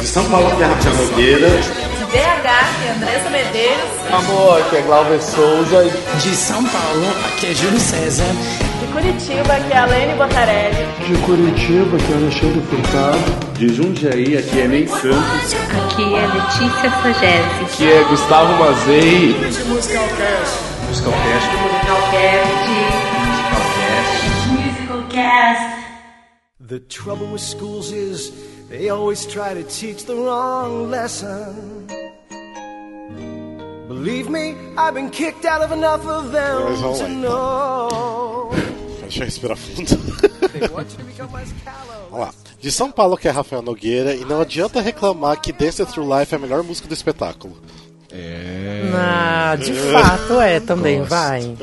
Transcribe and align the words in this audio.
De 0.00 0.06
São 0.06 0.24
Paulo, 0.30 0.50
que 0.56 0.62
é 0.62 0.66
Rafael 0.66 0.96
Nogueira. 0.96 1.48
De 1.50 2.04
BH, 2.06 2.10
que 2.10 2.86
é 2.86 2.92
Andressa 2.96 3.30
Medeiros. 3.30 3.90
Amor, 4.10 4.60
aqui 4.62 4.76
é 4.76 4.80
Glauber 4.80 5.20
Souza. 5.20 5.84
De 6.22 6.34
São 6.34 6.64
Paulo, 6.64 7.06
aqui 7.26 7.48
é 7.48 7.54
Júlio 7.54 7.78
César. 7.78 8.24
De 8.80 8.86
Curitiba, 8.86 9.60
que 9.60 9.72
é 9.74 9.76
Alene 9.76 10.14
Botarelli. 10.14 10.86
De 11.06 11.14
Curitiba, 11.18 11.98
que 11.98 12.12
é 12.12 12.16
Alexandre 12.16 12.62
Furtado. 12.70 13.52
De 13.58 13.74
Jundiaí, 13.74 14.38
aqui 14.38 14.60
é 14.60 14.68
Ney 14.68 14.88
Santos. 14.88 15.54
Aqui 15.84 16.14
é 16.14 16.26
Letícia 16.26 16.90
Sagese. 17.02 17.64
Aqui 17.64 17.92
é 17.92 18.04
Gustavo 18.08 18.54
Mazei. 18.54 19.36
Musicalcast. 19.68 20.58
Musicalcast. 20.88 21.48
Musicalcast. 21.60 22.99
Musicalcast. 25.20 25.84
The 26.60 26.80
trouble 26.80 27.26
with 27.32 27.40
schools 27.40 27.92
is 27.92 28.32
they 28.68 28.90
always 28.90 29.26
try 29.26 29.54
to 29.54 29.62
teach 29.64 30.04
the 30.04 30.14
wrong 30.14 30.90
lesson. 30.90 31.86
Believe 33.88 34.30
me, 34.30 34.54
I've 34.76 34.94
been 34.94 35.10
kicked 35.10 35.44
out 35.44 35.62
of 35.62 35.72
enough 35.72 36.06
of 36.06 36.30
them 36.30 36.62
Mas 36.62 36.80
vamos 36.80 36.98
to 37.00 37.04
lá, 37.04 37.20
know. 37.20 38.50
Deixa 39.02 39.20
eu 39.20 39.24
respirar 39.24 39.56
fundo. 39.56 39.96
They 40.52 40.68
want 40.68 40.90
you 40.92 40.98
to 40.98 41.04
become 41.04 41.32
less 41.32 41.52
callow. 41.64 42.08
Vamos 42.10 42.26
lá. 42.26 42.34
De 42.60 42.70
São 42.70 42.92
Paulo, 42.92 43.16
que 43.16 43.26
é 43.26 43.30
Rafael 43.30 43.62
Nogueira. 43.62 44.14
E 44.14 44.24
não 44.24 44.40
adianta 44.40 44.80
reclamar 44.80 45.40
que 45.40 45.50
Dance 45.52 45.84
Through 45.86 46.18
Life 46.18 46.34
é 46.34 46.36
a 46.36 46.40
melhor 46.40 46.62
música 46.62 46.86
do 46.86 46.94
espetáculo. 46.94 47.56
Ah, 48.94 49.56
de 49.56 49.72
fato 49.72 50.40
é 50.40 50.58
também, 50.60 51.02
vai. 51.02 51.56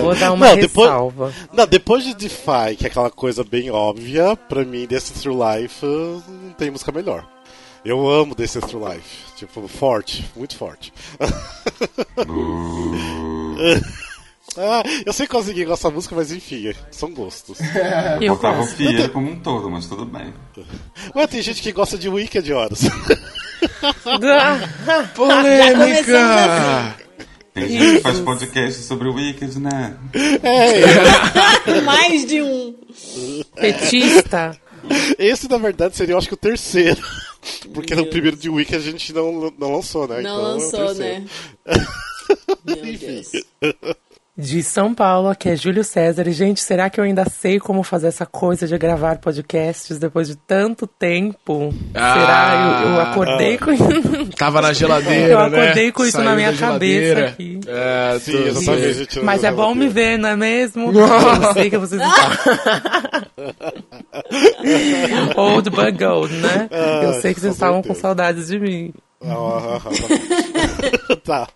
Vou 0.00 0.14
dar 0.14 0.32
uma 0.32 0.48
Não, 0.48 0.56
depois- 0.56 0.88
ressalva. 0.88 1.32
Não, 1.52 1.66
depois 1.66 2.04
de 2.04 2.14
Defy, 2.14 2.76
que 2.78 2.84
é 2.84 2.88
aquela 2.88 3.10
coisa 3.10 3.44
bem 3.44 3.70
óbvia, 3.70 4.34
pra 4.36 4.64
mim, 4.64 4.86
Dance 4.86 5.12
Through 5.12 5.38
Life 5.58 5.84
não 5.84 6.52
tem 6.56 6.70
música 6.70 6.90
melhor. 6.92 7.26
Eu 7.84 8.08
amo 8.08 8.34
Dance 8.34 8.60
Through 8.60 8.88
Life. 8.92 9.32
Tipo, 9.36 9.66
forte, 9.68 10.24
muito 10.36 10.56
forte. 10.56 10.92
ah, 14.56 14.82
eu 15.04 15.12
sei 15.12 15.26
que 15.26 15.36
ninguém 15.42 15.66
gosta 15.66 15.88
da 15.88 15.94
música, 15.94 16.14
mas 16.14 16.30
enfim, 16.32 16.72
são 16.90 17.12
gostos. 17.12 17.58
Eu 18.20 18.36
Faltava 18.36 18.62
o 18.62 18.66
gosto. 18.66 19.10
Como 19.10 19.30
um 19.30 19.40
todo, 19.40 19.70
mas 19.70 19.86
tudo 19.86 20.04
bem. 20.04 20.32
Mas 21.14 21.30
tem 21.30 21.42
gente 21.42 21.60
que 21.60 21.72
gosta 21.72 21.98
de 21.98 22.08
Wicked 22.08 22.52
horas. 22.52 22.82
Polêmica! 25.14 26.96
Tem 27.54 27.68
gente 27.68 27.96
que 27.96 28.00
faz 28.00 28.18
podcast 28.20 28.82
sobre 28.82 29.08
o 29.08 29.14
Wicked, 29.14 29.58
né? 29.58 29.96
Mais 31.84 32.24
de 32.26 32.40
um. 32.42 32.74
Petista. 33.54 34.58
Esse, 35.18 35.48
na 35.48 35.58
verdade, 35.58 35.96
seria, 35.96 36.14
eu 36.14 36.18
acho 36.18 36.28
que 36.28 36.34
o 36.34 36.38
terceiro. 36.38 37.00
Porque 37.74 37.94
no 37.94 38.06
primeiro 38.06 38.36
de 38.36 38.48
Wicked 38.48 38.76
a 38.76 38.80
gente 38.80 39.12
não, 39.12 39.52
não 39.58 39.72
lançou, 39.76 40.08
né? 40.08 40.20
Não 40.22 40.38
Então, 40.38 40.40
é 40.40 40.48
lançou, 40.54 40.86
terceiro. 40.94 41.24
né? 41.66 41.86
Meu 42.64 42.76
Deus. 42.98 43.30
De 44.34 44.62
São 44.62 44.94
Paulo, 44.94 45.34
que 45.36 45.50
é 45.50 45.56
Júlio 45.56 45.84
César. 45.84 46.26
E, 46.26 46.32
gente, 46.32 46.58
será 46.62 46.88
que 46.88 46.98
eu 46.98 47.04
ainda 47.04 47.26
sei 47.28 47.60
como 47.60 47.82
fazer 47.82 48.06
essa 48.06 48.24
coisa 48.24 48.66
de 48.66 48.78
gravar 48.78 49.18
podcasts 49.18 49.98
depois 49.98 50.26
de 50.26 50.36
tanto 50.36 50.86
tempo? 50.86 51.68
Ah. 51.94 52.14
será? 52.14 52.82
Eu, 52.82 52.90
eu 52.94 53.00
acordei 53.02 53.58
com 53.58 53.72
Tava 54.34 54.62
na 54.62 54.72
geladeira, 54.72 55.28
Eu 55.32 55.38
acordei 55.38 55.86
né? 55.86 55.92
com 55.92 56.02
isso 56.02 56.12
Saiu 56.12 56.24
na 56.24 56.34
minha 56.34 56.56
cabeça 56.56 57.26
aqui. 57.26 57.60
É, 57.66 58.18
Sim, 58.20 58.32
tô- 58.32 58.38
exatamente. 58.38 58.86
a 58.86 58.92
gente 58.94 59.20
Mas 59.20 59.44
é 59.44 59.52
bom 59.52 59.74
me 59.74 59.88
ver, 59.88 60.16
não 60.18 60.30
é 60.30 60.36
mesmo? 60.36 60.90
Eu 60.92 61.52
sei 61.52 61.68
que 61.68 61.76
vocês 61.76 62.00
estão. 62.00 62.30
Old 65.36 65.68
but 65.68 65.98
gold, 65.98 66.32
né? 66.36 66.68
Eu 66.70 67.10
Ah, 67.10 67.20
sei 67.20 67.34
que 67.34 67.40
vocês 67.40 67.52
estavam 67.52 67.82
com 67.82 67.94
saudades 67.94 68.46
de 68.46 68.58
mim. 68.58 68.94
Ah, 69.22 69.34
ah, 69.34 69.80
ah, 69.84 71.16
tá. 71.22 71.48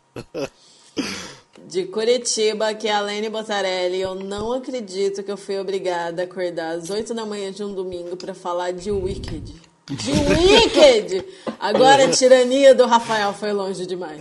De 1.77 1.85
Curitiba, 1.85 2.73
que 2.73 2.89
é 2.89 2.93
a 2.93 3.03
Lene 3.03 3.29
Botarelli. 3.29 4.01
Eu 4.01 4.15
não 4.15 4.51
acredito 4.51 5.23
que 5.23 5.31
eu 5.31 5.37
fui 5.37 5.59
obrigada 5.59 6.23
a 6.23 6.25
acordar 6.25 6.71
às 6.71 6.89
8 6.89 7.13
da 7.13 7.27
manhã 7.27 7.53
de 7.53 7.63
um 7.63 7.75
domingo 7.75 8.17
pra 8.17 8.33
falar 8.33 8.73
de 8.73 8.91
Wicked. 8.91 9.76
De 9.89 10.11
Wicked! 10.11 11.25
Agora 11.61 12.07
a 12.07 12.09
tirania 12.11 12.75
do 12.75 12.87
Rafael 12.87 13.33
foi 13.33 13.53
longe 13.53 13.87
demais. 13.87 14.21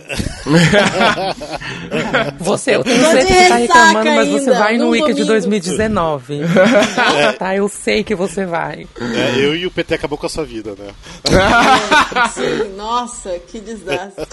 Você, 2.38 2.76
eu 2.76 2.84
tenho 2.84 3.00
certeza 3.04 3.60
que 3.60 3.68
tá 3.68 3.86
reclamando, 3.88 4.10
mas 4.12 4.28
você 4.28 4.52
vai 4.52 4.76
no 4.78 4.84
num 4.84 4.90
Wicked 4.90 5.14
domingo. 5.14 5.32
2019. 5.32 6.40
tá, 7.36 7.56
eu 7.56 7.68
sei 7.68 8.04
que 8.04 8.14
você 8.14 8.46
vai. 8.46 8.86
É, 9.00 9.44
eu 9.44 9.56
e 9.56 9.66
o 9.66 9.70
PT 9.72 9.94
acabou 9.94 10.16
com 10.16 10.26
a 10.26 10.28
sua 10.28 10.44
vida, 10.44 10.76
né? 10.78 10.94
Sim, 12.32 12.76
nossa, 12.76 13.36
que 13.40 13.58
desastre. 13.58 14.24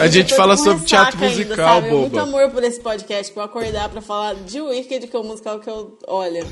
A 0.00 0.08
gente 0.08 0.34
fala 0.34 0.56
sobre 0.56 0.84
teatro 0.84 1.16
ressaca 1.16 1.40
ainda, 1.40 1.48
musical, 1.48 1.80
sabe? 1.80 1.90
Muito 1.94 2.10
boba. 2.10 2.22
amor 2.22 2.50
por 2.50 2.64
esse 2.64 2.80
podcast, 2.80 3.32
eu 3.36 3.42
acordar 3.42 3.88
pra 3.88 4.00
falar 4.00 4.34
de 4.34 4.60
Wicked, 4.60 5.06
que 5.06 5.14
é 5.14 5.18
o 5.18 5.22
musical 5.22 5.60
que 5.60 5.70
eu. 5.70 5.96
Olha. 6.08 6.44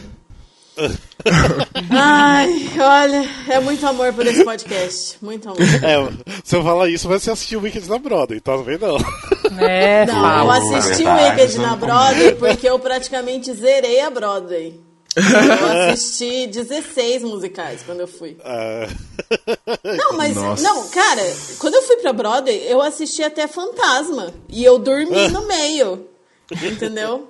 Ai, 1.91 2.71
olha, 2.79 3.29
é 3.49 3.61
muito 3.61 3.87
amor 3.87 4.13
por 4.13 4.27
esse 4.27 4.45
podcast. 4.45 5.17
Muito 5.21 5.49
amor. 5.49 5.61
É, 5.61 5.97
se 6.43 6.57
eu 6.57 6.63
falar 6.63 6.89
isso, 6.89 7.09
vai 7.09 7.19
você 7.19 7.31
assistir 7.31 7.57
o 7.57 7.61
Wicked 7.63 7.89
na 7.89 7.99
Broadway, 7.99 8.39
então 8.39 8.57
não 8.57 8.65
vem 8.65 8.79
não. 8.79 8.97
É, 9.59 10.07
Não, 10.07 10.15
fala. 10.15 10.59
eu 10.59 10.75
assisti 10.77 11.05
o 11.05 11.13
Wicked 11.13 11.59
na. 11.59 11.77
Broadway 11.77 12.35
porque 12.37 12.69
eu 12.69 12.79
praticamente 12.79 13.53
zerei 13.53 14.01
a 14.01 14.11
Broadway. 14.11 14.81
Eu 15.17 15.91
assisti 15.91 16.47
16 16.47 17.23
musicais 17.25 17.83
quando 17.85 18.01
eu 18.01 18.07
fui. 18.09 18.37
Ah, 18.45 18.87
Não, 19.85 20.17
mas. 20.17 20.37
Nossa. 20.37 20.63
Não, 20.63 20.89
cara, 20.89 21.23
quando 21.59 21.75
eu 21.75 21.83
fui 21.83 21.97
pra 21.97 22.13
Broadway, 22.13 22.65
eu 22.69 22.81
assisti 22.81 23.23
até 23.23 23.47
Fantasma. 23.49 24.33
E 24.49 24.65
eu 24.65 24.79
dormi 24.79 25.29
no 25.29 25.47
meio. 25.47 26.07
Entendeu? 26.63 27.29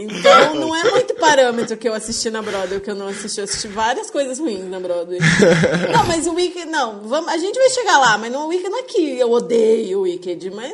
Então 0.00 0.54
não 0.54 0.74
é 0.74 0.90
muito 0.92 1.14
parâmetro 1.14 1.76
que 1.76 1.88
eu 1.88 1.94
assisti 1.94 2.30
na 2.30 2.40
Broadway, 2.40 2.78
que 2.78 2.88
eu 2.88 2.94
não 2.94 3.08
assisti. 3.08 3.38
Eu 3.38 3.44
assisti 3.44 3.66
várias 3.66 4.08
coisas 4.10 4.38
ruins 4.38 4.64
na 4.70 4.78
Broadway. 4.78 5.18
Não, 5.92 6.06
mas 6.06 6.26
o 6.26 6.34
Wicked. 6.34 6.66
Não, 6.66 7.00
vamos, 7.08 7.28
a 7.32 7.36
gente 7.36 7.58
vai 7.58 7.68
chegar 7.70 7.98
lá, 7.98 8.16
mas 8.16 8.30
não, 8.30 8.46
o 8.46 8.48
Wicked 8.48 8.68
não 8.68 8.78
é 8.78 8.82
que 8.82 9.18
eu 9.18 9.30
odeio 9.32 9.98
o 9.98 10.02
Wicked, 10.02 10.50
mas. 10.50 10.72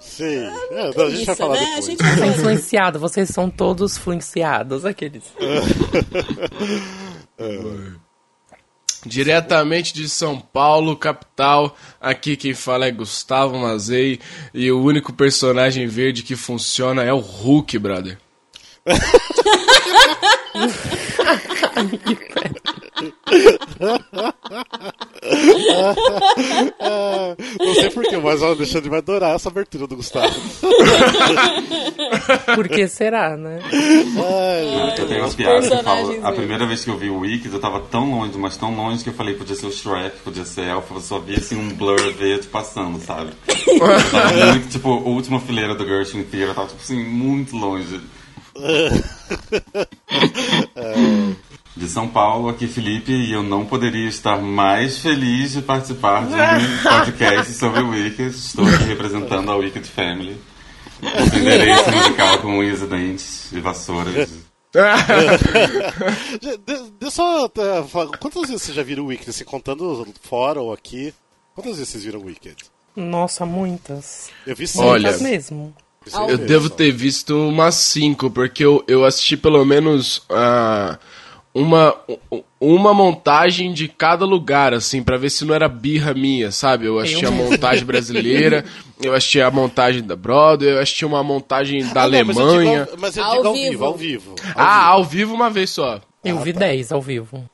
sim. 0.00 0.36
É, 0.70 0.90
não, 0.94 1.04
a 1.04 1.10
gente 1.10 1.26
vai 1.26 1.34
falar 1.34 1.54
né? 1.54 1.60
A 1.60 1.66
depois. 1.66 1.84
gente 1.84 2.02
vai 2.02 2.16
falar. 2.16 2.26
influenciado, 2.28 2.98
vocês 2.98 3.28
são 3.28 3.50
todos 3.50 3.96
influenciados, 3.96 4.86
aqueles. 4.86 5.24
Diretamente 9.04 9.92
de 9.92 10.08
São 10.08 10.38
Paulo, 10.38 10.96
capital, 10.96 11.76
aqui 12.00 12.36
quem 12.36 12.54
fala 12.54 12.86
é 12.86 12.90
Gustavo 12.92 13.58
Mazei 13.58 14.20
e 14.54 14.70
o 14.70 14.80
único 14.80 15.12
personagem 15.12 15.88
verde 15.88 16.22
que 16.22 16.36
funciona 16.36 17.02
é 17.02 17.12
o 17.12 17.18
Hulk, 17.18 17.76
brother. 17.78 18.16
Não 27.58 27.74
sei 27.74 27.90
porquê, 27.90 28.16
mas 28.16 28.42
o 28.42 28.46
Alexandre 28.46 28.90
vai 28.90 28.98
adorar 28.98 29.36
essa 29.36 29.48
abertura 29.48 29.86
do 29.86 29.96
Gustavo. 29.96 30.34
Por 32.54 32.68
que 32.68 32.88
será, 32.88 33.36
né? 33.36 33.60
Eu 34.98 35.06
tenho 35.06 35.20
umas 35.20 35.34
piadas 35.34 35.68
que 35.68 35.74
eu 35.74 35.82
falo. 35.82 36.26
A 36.26 36.32
primeira 36.32 36.66
vez 36.66 36.84
que 36.84 36.90
eu 36.90 36.98
vi 36.98 37.08
o 37.08 37.20
Wicked, 37.20 37.52
eu 37.54 37.60
tava 37.60 37.80
tão 37.80 38.10
longe, 38.10 38.36
mas 38.36 38.56
tão 38.56 38.74
longe 38.74 39.04
que 39.04 39.10
eu 39.10 39.14
falei 39.14 39.34
podia 39.34 39.54
ser 39.54 39.66
o 39.66 39.72
Shrek, 39.72 40.18
podia 40.24 40.44
ser 40.44 40.62
Elfa, 40.66 40.94
eu 40.94 41.00
só 41.00 41.18
via 41.18 41.38
assim 41.38 41.56
um 41.56 41.68
blur 41.70 42.12
verde 42.12 42.48
passando, 42.48 43.00
sabe? 43.00 43.30
Eu 43.72 44.10
tava 44.10 44.46
muito, 44.52 44.68
tipo, 44.68 44.88
a 44.90 45.08
última 45.08 45.40
fileira 45.40 45.74
do 45.74 45.86
Gershwin 45.86 46.24
Theater, 46.24 46.48
eu 46.48 46.54
tava, 46.54 46.68
tipo 46.68 46.82
assim, 46.82 47.02
muito 47.02 47.56
longe. 47.56 48.00
De 51.74 51.88
São 51.88 52.06
Paulo, 52.06 52.50
aqui 52.50 52.66
Felipe, 52.66 53.10
e 53.12 53.32
eu 53.32 53.42
não 53.42 53.64
poderia 53.64 54.06
estar 54.08 54.36
mais 54.40 54.98
feliz 54.98 55.52
de 55.52 55.62
participar 55.62 56.26
de 56.26 56.34
um 56.34 56.38
podcast 56.82 57.52
sobre 57.54 57.80
o 57.80 57.88
Wicked. 57.90 58.28
Estou 58.30 58.66
aqui 58.66 58.84
representando 58.84 59.50
a 59.50 59.56
Wicked 59.56 59.86
Family. 59.88 60.36
Esse 61.02 61.90
musical 61.90 62.38
com 62.38 62.58
unhas 62.58 62.82
e 62.82 62.86
dentes 62.86 63.50
e 63.52 63.60
vassouras. 63.60 64.14
De- 64.72 66.56
de- 66.58 66.90
Deixa 66.98 67.02
eu 67.02 67.10
só 67.10 67.50
falar, 67.88 68.16
quantas 68.16 68.48
vezes 68.48 68.62
vocês 68.62 68.74
já 68.76 68.82
viram 68.82 69.04
o 69.04 69.08
Wicked, 69.08 69.28
assim, 69.28 69.44
contando 69.44 70.06
fora 70.22 70.62
ou 70.62 70.72
aqui? 70.72 71.12
Quantas 71.54 71.72
vezes 71.76 71.90
vocês 71.90 72.04
viram 72.04 72.20
o 72.20 72.24
Wicked? 72.24 72.56
Nossa, 72.96 73.44
muitas. 73.44 74.30
Eu 74.46 74.56
vi 74.56 74.64
Olha, 74.78 75.10
Muitas 75.10 75.20
mesmo. 75.22 75.74
Eu 76.28 76.38
devo 76.38 76.68
ter 76.70 76.90
visto 76.90 77.36
umas 77.48 77.74
cinco, 77.76 78.30
porque 78.30 78.64
eu, 78.64 78.82
eu 78.88 79.04
assisti 79.04 79.36
pelo 79.36 79.64
menos 79.64 80.22
ah, 80.30 80.98
uma, 81.54 81.94
uma 82.60 82.94
montagem 82.94 83.72
de 83.72 83.86
cada 83.88 84.24
lugar, 84.24 84.72
assim, 84.74 85.02
pra 85.02 85.16
ver 85.16 85.30
se 85.30 85.44
não 85.44 85.54
era 85.54 85.68
birra 85.68 86.14
minha, 86.14 86.50
sabe? 86.50 86.86
Eu 86.86 86.98
assisti 86.98 87.26
a 87.26 87.30
montagem 87.30 87.84
brasileira, 87.84 88.64
eu 89.02 89.14
assisti 89.14 89.40
a 89.40 89.50
montagem 89.50 90.02
da 90.02 90.16
Broadway, 90.16 90.72
eu 90.72 90.78
assisti 90.80 91.04
uma 91.04 91.22
montagem 91.22 91.84
da 91.92 92.02
Ah, 92.04 92.08
não, 92.08 92.24
mas 92.24 92.36
eu 92.36 92.42
Alemanha. 92.48 92.84
digo- 92.84 92.96
Mas 93.00 93.16
eu 93.16 93.24
Ao 93.24 93.32
digo 93.36 93.46
ao 93.48 93.54
vivo. 93.54 93.70
vivo, 93.70 93.84
ao 93.84 93.94
vivo. 93.94 94.34
ao 94.54 94.64
ah, 94.64 94.78
vivo. 94.80 94.92
ao 94.92 95.04
vivo 95.04 95.34
uma 95.34 95.50
vez 95.50 95.70
só. 95.70 96.00
Eu 96.24 96.38
vi 96.40 96.52
10 96.52 96.92
ao 96.92 97.02
vivo. 97.02 97.48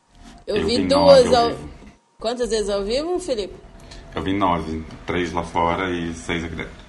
Eu, 0.47 0.57
Eu 0.57 0.67
vi 0.67 0.77
vi 0.79 0.87
duas 0.87 1.25
nove 1.25 1.37
ao 1.37 1.43
ao... 1.45 1.49
vivo. 1.51 1.69
Quantas 2.21 2.51
vezes 2.51 2.69
ao 2.71 2.83
vivo, 2.85 3.19
Felipe? 3.19 3.55
Eu 4.15 4.23
vi 4.23 4.33
nove, 4.33 4.83
três 5.07 5.33
lá 5.33 5.43
fora 5.43 5.91
e 5.91 6.13
seis 6.15 6.45
aqui 6.45 6.57
dentro. 6.57 6.88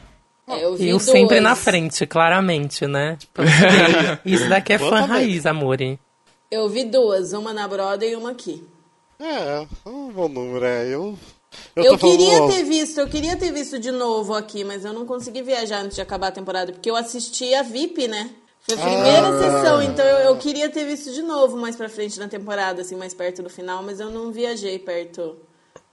É, 0.49 0.63
eu 0.65 0.99
sempre 0.99 1.39
na 1.39 1.55
frente, 1.55 2.05
claramente, 2.07 2.85
né? 2.87 3.17
Ver. 3.35 4.19
Isso 4.25 4.49
daqui 4.49 4.73
é 4.73 4.79
fã 4.79 4.89
também. 5.01 5.07
raiz, 5.07 5.45
amore. 5.45 5.99
Eu 6.51 6.67
vi 6.67 6.85
duas, 6.85 7.33
uma 7.33 7.53
na 7.53 7.67
Broadway 7.67 8.11
e 8.11 8.15
uma 8.15 8.31
aqui. 8.31 8.63
É, 9.19 9.65
um 9.85 10.09
bom 10.11 10.27
número, 10.29 10.65
é. 10.65 10.85
Eu, 10.87 11.17
eu, 11.75 11.83
Eu, 11.83 11.97
falando 11.97 12.17
queria 12.17 12.39
alto. 12.39 12.55
ter 12.55 12.63
visto, 12.63 12.99
eu 12.99 13.07
queria 13.07 13.35
ter 13.35 13.51
visto 13.51 13.77
de 13.77 13.91
novo 13.91 14.33
aqui, 14.33 14.63
mas 14.63 14.85
eu 14.85 14.93
não 14.93 15.05
consegui 15.05 15.41
viajar 15.41 15.81
antes 15.81 15.95
de 15.95 16.01
acabar 16.01 16.27
a 16.27 16.31
temporada, 16.31 16.71
porque 16.71 16.89
eu 16.89 16.95
assisti 16.95 17.53
a 17.53 17.61
VIP, 17.63 18.07
né? 18.07 18.29
Foi 18.61 18.75
a 18.75 18.77
primeira 18.77 19.27
Ah. 19.27 19.39
sessão, 19.39 19.81
então 19.81 20.05
eu, 20.05 20.17
eu 20.29 20.37
queria 20.37 20.69
ter 20.69 20.85
visto 20.85 21.11
de 21.13 21.21
novo 21.21 21.57
mais 21.57 21.75
pra 21.75 21.89
frente 21.89 22.19
na 22.19 22.27
temporada, 22.27 22.81
assim, 22.81 22.95
mais 22.95 23.13
perto 23.13 23.41
do 23.43 23.49
final, 23.49 23.81
mas 23.83 23.99
eu 23.99 24.09
não 24.09 24.31
viajei 24.31 24.77
perto 24.79 25.35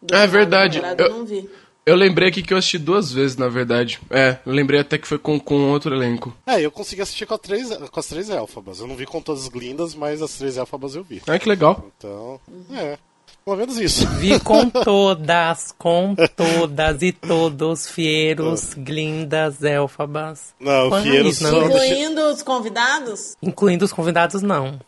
do 0.02 0.14
É 0.14 0.18
final 0.18 0.20
da 0.20 0.26
verdade, 0.26 0.74
temporada, 0.74 1.02
eu- 1.02 1.08
eu 1.10 1.16
não 1.18 1.24
vi. 1.24 1.50
Eu 1.86 1.94
lembrei 1.94 2.30
aqui 2.30 2.42
que 2.42 2.52
eu 2.52 2.58
assisti 2.58 2.78
duas 2.78 3.12
vezes, 3.12 3.36
na 3.36 3.48
verdade. 3.48 4.00
É, 4.10 4.38
eu 4.44 4.52
lembrei 4.52 4.80
até 4.80 4.98
que 4.98 5.06
foi 5.06 5.18
com, 5.18 5.38
com 5.38 5.70
outro 5.70 5.94
elenco. 5.94 6.36
É, 6.44 6.60
eu 6.60 6.70
consegui 6.72 7.00
assistir 7.00 7.26
com, 7.26 7.34
a 7.34 7.38
três, 7.38 7.68
com 7.68 8.00
as 8.00 8.06
três 8.06 8.28
elfabas. 8.28 8.80
Eu 8.80 8.88
não 8.88 8.96
vi 8.96 9.06
com 9.06 9.22
todas 9.22 9.42
as 9.44 9.48
glindas, 9.48 9.94
mas 9.94 10.20
as 10.20 10.34
três 10.34 10.56
elfabas 10.56 10.96
eu 10.96 11.04
vi. 11.04 11.22
Ah, 11.28 11.38
que 11.38 11.48
legal. 11.48 11.88
Então, 11.96 12.40
é. 12.72 12.98
Pelo 13.44 13.56
menos 13.56 13.78
isso. 13.78 14.04
Vi 14.18 14.40
com 14.40 14.68
todas, 14.68 15.72
com 15.78 16.16
todas 16.34 17.00
e 17.02 17.12
todos, 17.12 17.88
fieros, 17.88 18.74
glindas, 18.74 19.62
elfabas. 19.62 20.52
Não, 20.58 20.88
raiz, 20.88 21.40
não. 21.40 21.66
Incluindo 21.66 22.22
os 22.22 22.42
convidados? 22.42 23.36
Incluindo 23.40 23.84
os 23.84 23.92
convidados, 23.92 24.42
não. 24.42 24.80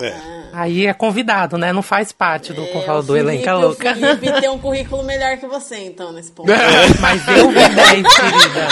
É. 0.00 0.14
Aí 0.52 0.86
é 0.86 0.94
convidado, 0.94 1.58
né? 1.58 1.72
Não 1.72 1.82
faz 1.82 2.12
parte 2.12 2.52
do, 2.52 2.62
o 2.62 3.02
do 3.02 3.16
elenco, 3.16 3.48
é 3.48 3.52
louca. 3.52 3.92
O 3.92 3.94
Felipe 3.94 4.40
tem 4.40 4.48
um 4.48 4.58
currículo 4.58 5.02
melhor 5.02 5.36
que 5.36 5.46
você, 5.46 5.78
então, 5.84 6.12
nesse 6.12 6.32
ponto. 6.32 6.50
Mas 7.00 7.28
eu 7.28 7.50
vi 7.50 7.68
10, 7.68 8.06
querida. 8.16 8.68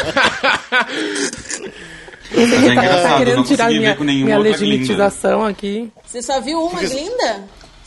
Mas 2.32 2.52
é 2.52 2.74
Tá 2.74 2.82
engraçado, 2.82 3.12
eu 3.12 3.18
querendo 3.18 3.36
não 3.36 3.44
tirar 3.44 3.68
minha, 3.68 3.94
minha 3.96 4.38
legitimização 4.38 5.44
aqui. 5.44 5.92
Você 6.06 6.22
só 6.22 6.40
viu 6.40 6.64
uma 6.64 6.80
glinda? 6.80 7.44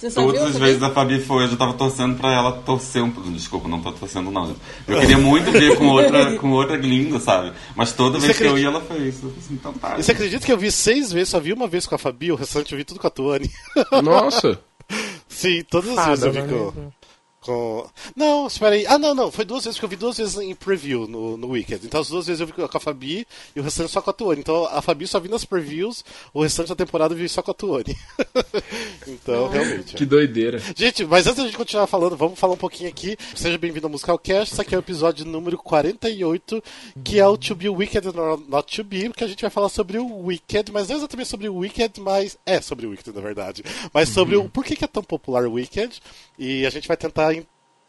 Você 0.10 0.16
Todas 0.16 0.42
as 0.42 0.58
vezes 0.58 0.84
a 0.84 0.90
Fabi 0.90 1.20
foi, 1.20 1.44
eu 1.46 1.48
já 1.50 1.56
tava 1.58 1.74
torcendo 1.74 2.18
pra 2.18 2.32
ela 2.34 2.52
torcer 2.52 3.02
um 3.04 3.10
Desculpa, 3.32 3.68
não 3.68 3.82
tô 3.82 3.92
torcendo 3.92 4.30
não. 4.32 4.48
gente. 4.48 4.60
Eu 4.88 5.00
queria 5.00 5.18
muito 5.18 5.52
ver 5.52 5.78
com 5.78 5.88
outra, 5.88 6.36
com 6.40 6.52
outra 6.52 6.78
glinda, 6.78 7.20
sabe? 7.20 7.54
Mas 7.76 7.92
toda 7.94 8.20
vez 8.20 8.38
que 8.38 8.44
eu 8.44 8.58
ia, 8.58 8.70
acredita- 8.70 8.94
ela 8.94 9.00
fez. 9.02 9.16
Eu 9.16 9.30
falei 9.30 9.36
assim, 9.40 9.54
então 9.54 9.74
tá. 9.74 9.96
E 10.00 10.04
você 10.04 10.12
acredita 10.12 10.46
que 10.46 10.52
eu 10.52 10.58
vi 10.58 10.72
seis 10.72 11.12
vezes, 11.12 11.30
só 11.30 11.40
vi 11.40 11.54
uma 11.54 11.68
vez 11.68 11.86
com 11.88 11.96
a 11.96 11.98
Fabi, 11.98 12.32
o 12.32 12.36
restante 12.36 12.72
eu 12.72 12.78
vi 12.78 12.84
tudo 12.84 13.00
com 13.00 13.08
a 13.08 13.10
Tuane. 13.10 13.50
Nossa. 14.04 14.60
Sim, 15.28 15.64
todas 15.70 15.90
as 15.90 15.96
Fada, 15.96 16.10
vezes 16.12 16.24
eu 16.26 16.32
vi 16.34 16.42
com, 16.42 16.56
mesmo? 16.66 16.94
Com. 17.44 17.88
Não, 18.16 18.48
espera 18.48 18.76
aí. 18.76 18.86
Ah, 18.88 18.98
não, 18.98 19.14
não. 19.14 19.32
Foi 19.32 19.46
duas 19.46 19.64
vezes 19.66 19.80
que 19.80 19.86
eu 19.86 19.90
vi 19.90 19.96
duas 19.96 20.18
vezes 20.18 20.38
em 20.38 20.56
preview 20.56 21.08
no, 21.08 21.38
no 21.38 21.50
Weekend. 21.50 21.86
Então 21.86 22.02
as 22.02 22.10
duas 22.10 22.26
vezes 22.26 22.40
eu 22.40 22.48
vi 22.48 22.54
com 22.54 22.64
a 22.64 22.80
Fabi 22.80 23.28
e 23.56 23.60
o 23.60 23.64
restante 23.64 23.92
só 23.92 24.02
com 24.02 24.10
a 24.10 24.14
Tuane. 24.14 24.42
Então 24.42 24.66
a 24.66 24.82
Fabi 24.82 25.06
só 25.08 25.20
vi 25.20 25.30
nas 25.30 25.46
previews, 25.46 26.04
o 26.34 26.42
restante 26.42 26.70
da 26.70 26.76
temporada 26.76 27.14
eu 27.14 27.18
vi 27.18 27.28
só 27.30 27.42
com 27.42 27.52
a 27.52 27.54
Tuane. 27.54 27.96
então, 29.08 29.50
realmente. 29.50 29.96
Que 29.96 30.06
doideira. 30.06 30.62
Gente, 30.76 31.06
mas 31.06 31.28
antes 31.28 31.38
da 31.38 31.46
gente 31.46 31.58
continuar 31.58 31.88
falando, 31.88 32.16
vamos 32.16 32.40
falar 32.40 32.54
um 32.54 32.58
pouquinho 32.58 32.90
aqui. 32.90 33.18
Seja 33.36 33.58
bem-vindo 33.58 33.88
ao 33.88 33.92
Musicalcast. 33.92 34.54
Esse 34.54 34.62
aqui 34.62 34.74
é 34.74 34.78
o 34.78 34.80
episódio 34.80 35.26
número 35.26 35.58
48, 35.58 36.64
que 37.04 37.20
é 37.20 37.28
o 37.28 37.38
To 37.38 37.56
Be 37.56 37.70
Wicked 37.70 38.08
or 38.08 38.40
Not 38.48 38.76
To 38.76 38.84
Be, 38.84 39.10
porque 39.10 39.24
a 39.24 39.28
gente 39.28 39.42
vai 39.42 39.52
falar 39.52 39.70
sobre 39.70 39.98
o 39.98 40.26
Wicked, 40.26 40.72
mas 40.72 40.90
não 40.90 40.98
exatamente 40.98 41.30
sobre 41.30 41.50
o 41.50 41.56
Wicked, 41.58 42.00
mas 42.00 42.38
é 42.46 42.62
sobre 42.62 42.86
o 42.86 42.92
Wicked, 42.92 43.16
na 43.16 43.22
verdade. 43.22 43.64
Mas 43.94 44.10
sobre 44.10 44.36
o 44.36 44.50
por 44.50 44.64
que 44.64 44.76
que 44.76 44.86
é 44.86 44.88
tão 44.88 45.04
popular 45.04 45.46
o 45.46 45.54
Wicked, 45.54 46.00
e 46.38 46.66
a 46.66 46.70
gente 46.70 46.88
vai 46.88 46.98
tentar 46.98 47.34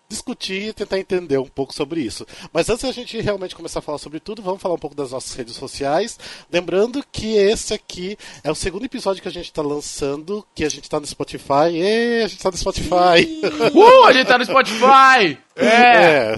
discutir 0.09 0.69
e 0.69 0.73
tentar 0.73 0.99
entender 0.99 1.39
um 1.39 1.47
pouco 1.47 1.75
sobre 1.75 2.01
isso. 2.01 2.27
Mas 2.53 2.69
antes 2.69 2.85
da 2.85 2.93
gente 2.93 3.21
realmente 3.21 3.57
começar 3.57 3.79
a 3.81 3.83
falar 3.83 3.99
sobre 3.99 4.21
tudo, 4.21 4.43
vamos 4.43 4.61
falar 4.61 4.75
um 4.75 4.79
pouco 4.79 4.95
das 4.95 5.11
nossas 5.11 5.35
redes 5.35 5.57
sociais. 5.57 6.19
Lembrando 6.53 7.05
que 7.11 7.37
esse 7.37 7.75
aqui 7.75 8.17
é 8.43 8.51
o 8.51 8.55
segundo 8.55 8.85
episódio 8.85 9.23
que 9.23 9.29
a 9.29 9.33
gente 9.33 9.47
está 9.47 9.63
lançando, 9.63 10.47
que 10.55 10.65
a 10.65 10.69
gente 10.69 10.85
está 10.85 11.01
no 11.01 11.07
Spotify. 11.07 11.71
E 11.73 12.23
a 12.23 12.29
gente 12.29 12.39
está 12.39 12.51
no 12.51 12.57
Spotify. 12.57 13.41
Uh, 13.75 14.05
a 14.05 14.13
gente 14.13 14.27
tá 14.27 14.39
no 14.39 14.45
Spotify! 14.45 15.39
É! 15.57 16.35
É, 16.35 16.37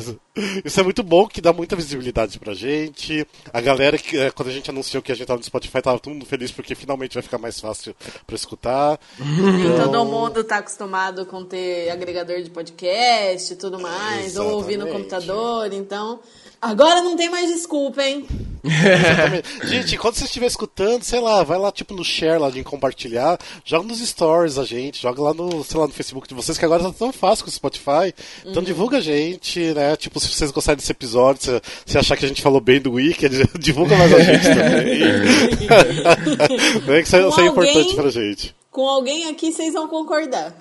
isso 0.64 0.78
é 0.78 0.82
muito 0.82 1.02
bom, 1.02 1.26
que 1.26 1.40
dá 1.40 1.52
muita 1.52 1.74
visibilidade 1.74 2.38
pra 2.38 2.52
gente. 2.52 3.26
A 3.52 3.60
galera, 3.60 3.96
que, 3.96 4.18
é, 4.18 4.30
quando 4.30 4.48
a 4.48 4.52
gente 4.52 4.68
anunciou 4.68 5.02
que 5.02 5.10
a 5.10 5.14
gente 5.14 5.26
tava 5.26 5.38
no 5.38 5.44
Spotify, 5.44 5.80
tava 5.80 5.98
todo 5.98 6.12
mundo 6.12 6.26
feliz 6.26 6.50
porque 6.52 6.74
finalmente 6.74 7.14
vai 7.14 7.22
ficar 7.22 7.38
mais 7.38 7.58
fácil 7.58 7.94
pra 8.26 8.36
escutar. 8.36 9.00
Então, 9.18 9.90
todo 9.90 10.04
mundo 10.04 10.44
tá 10.44 10.58
acostumado 10.58 11.24
com 11.24 11.44
ter 11.44 11.88
agregador 11.90 12.42
de 12.42 12.50
podcast 12.50 13.52
e 13.52 13.56
tudo 13.56 13.80
mais, 13.80 14.36
ou 14.36 14.52
ouvir 14.52 14.76
no 14.76 14.86
Exatamente. 14.86 15.10
computador, 15.10 15.72
então. 15.72 16.20
Agora 16.60 17.02
não 17.02 17.16
tem 17.16 17.28
mais 17.30 17.48
desculpa, 17.52 18.02
hein? 18.02 18.26
Gente, 19.64 19.96
quando 19.96 20.14
você 20.16 20.24
estiver 20.24 20.46
escutando, 20.46 21.02
sei 21.04 21.20
lá, 21.20 21.44
vai 21.44 21.56
lá 21.58 21.70
tipo 21.70 21.94
no 21.94 22.02
share 22.04 22.40
lá 22.40 22.50
de 22.50 22.64
compartilhar, 22.64 23.38
joga 23.64 23.86
nos 23.86 24.00
stories 24.00 24.58
a 24.58 24.64
gente, 24.64 25.00
joga 25.00 25.22
lá 25.22 25.32
no, 25.34 25.62
sei 25.62 25.78
lá, 25.78 25.86
no 25.86 25.92
Facebook 25.92 26.26
de 26.26 26.34
vocês, 26.34 26.58
que 26.58 26.64
agora 26.64 26.82
tá 26.82 26.90
tão 26.92 27.12
fácil 27.12 27.44
com 27.44 27.50
o 27.50 27.54
Spotify. 27.54 28.12
Então 28.44 28.62
divulga 28.62 28.96
a 28.98 29.00
gente, 29.00 29.60
né? 29.74 29.94
Tipo, 29.96 30.18
se 30.18 30.28
vocês 30.28 30.50
gostarem 30.50 30.78
desse 30.78 30.90
episódio, 30.90 31.42
se, 31.42 31.62
se 31.92 31.98
achar 31.98 32.16
que 32.16 32.24
a 32.24 32.28
gente 32.28 32.42
falou 32.42 32.60
bem 32.60 32.80
do 32.80 32.92
Wicked, 32.94 33.50
divulga 33.60 33.96
mais 33.96 34.12
a 34.12 34.18
gente 34.20 34.44
também. 34.44 35.00
Não 36.86 36.94
é 36.94 37.02
que 37.02 37.06
isso, 37.06 37.16
é- 37.16 37.28
isso 37.28 37.40
é 37.40 37.46
importante 37.46 37.94
pra 37.94 38.10
gente. 38.10 38.56
Com 38.70 38.88
alguém 38.88 39.28
aqui 39.28 39.52
vocês 39.52 39.72
vão 39.72 39.86
concordar. 39.88 40.54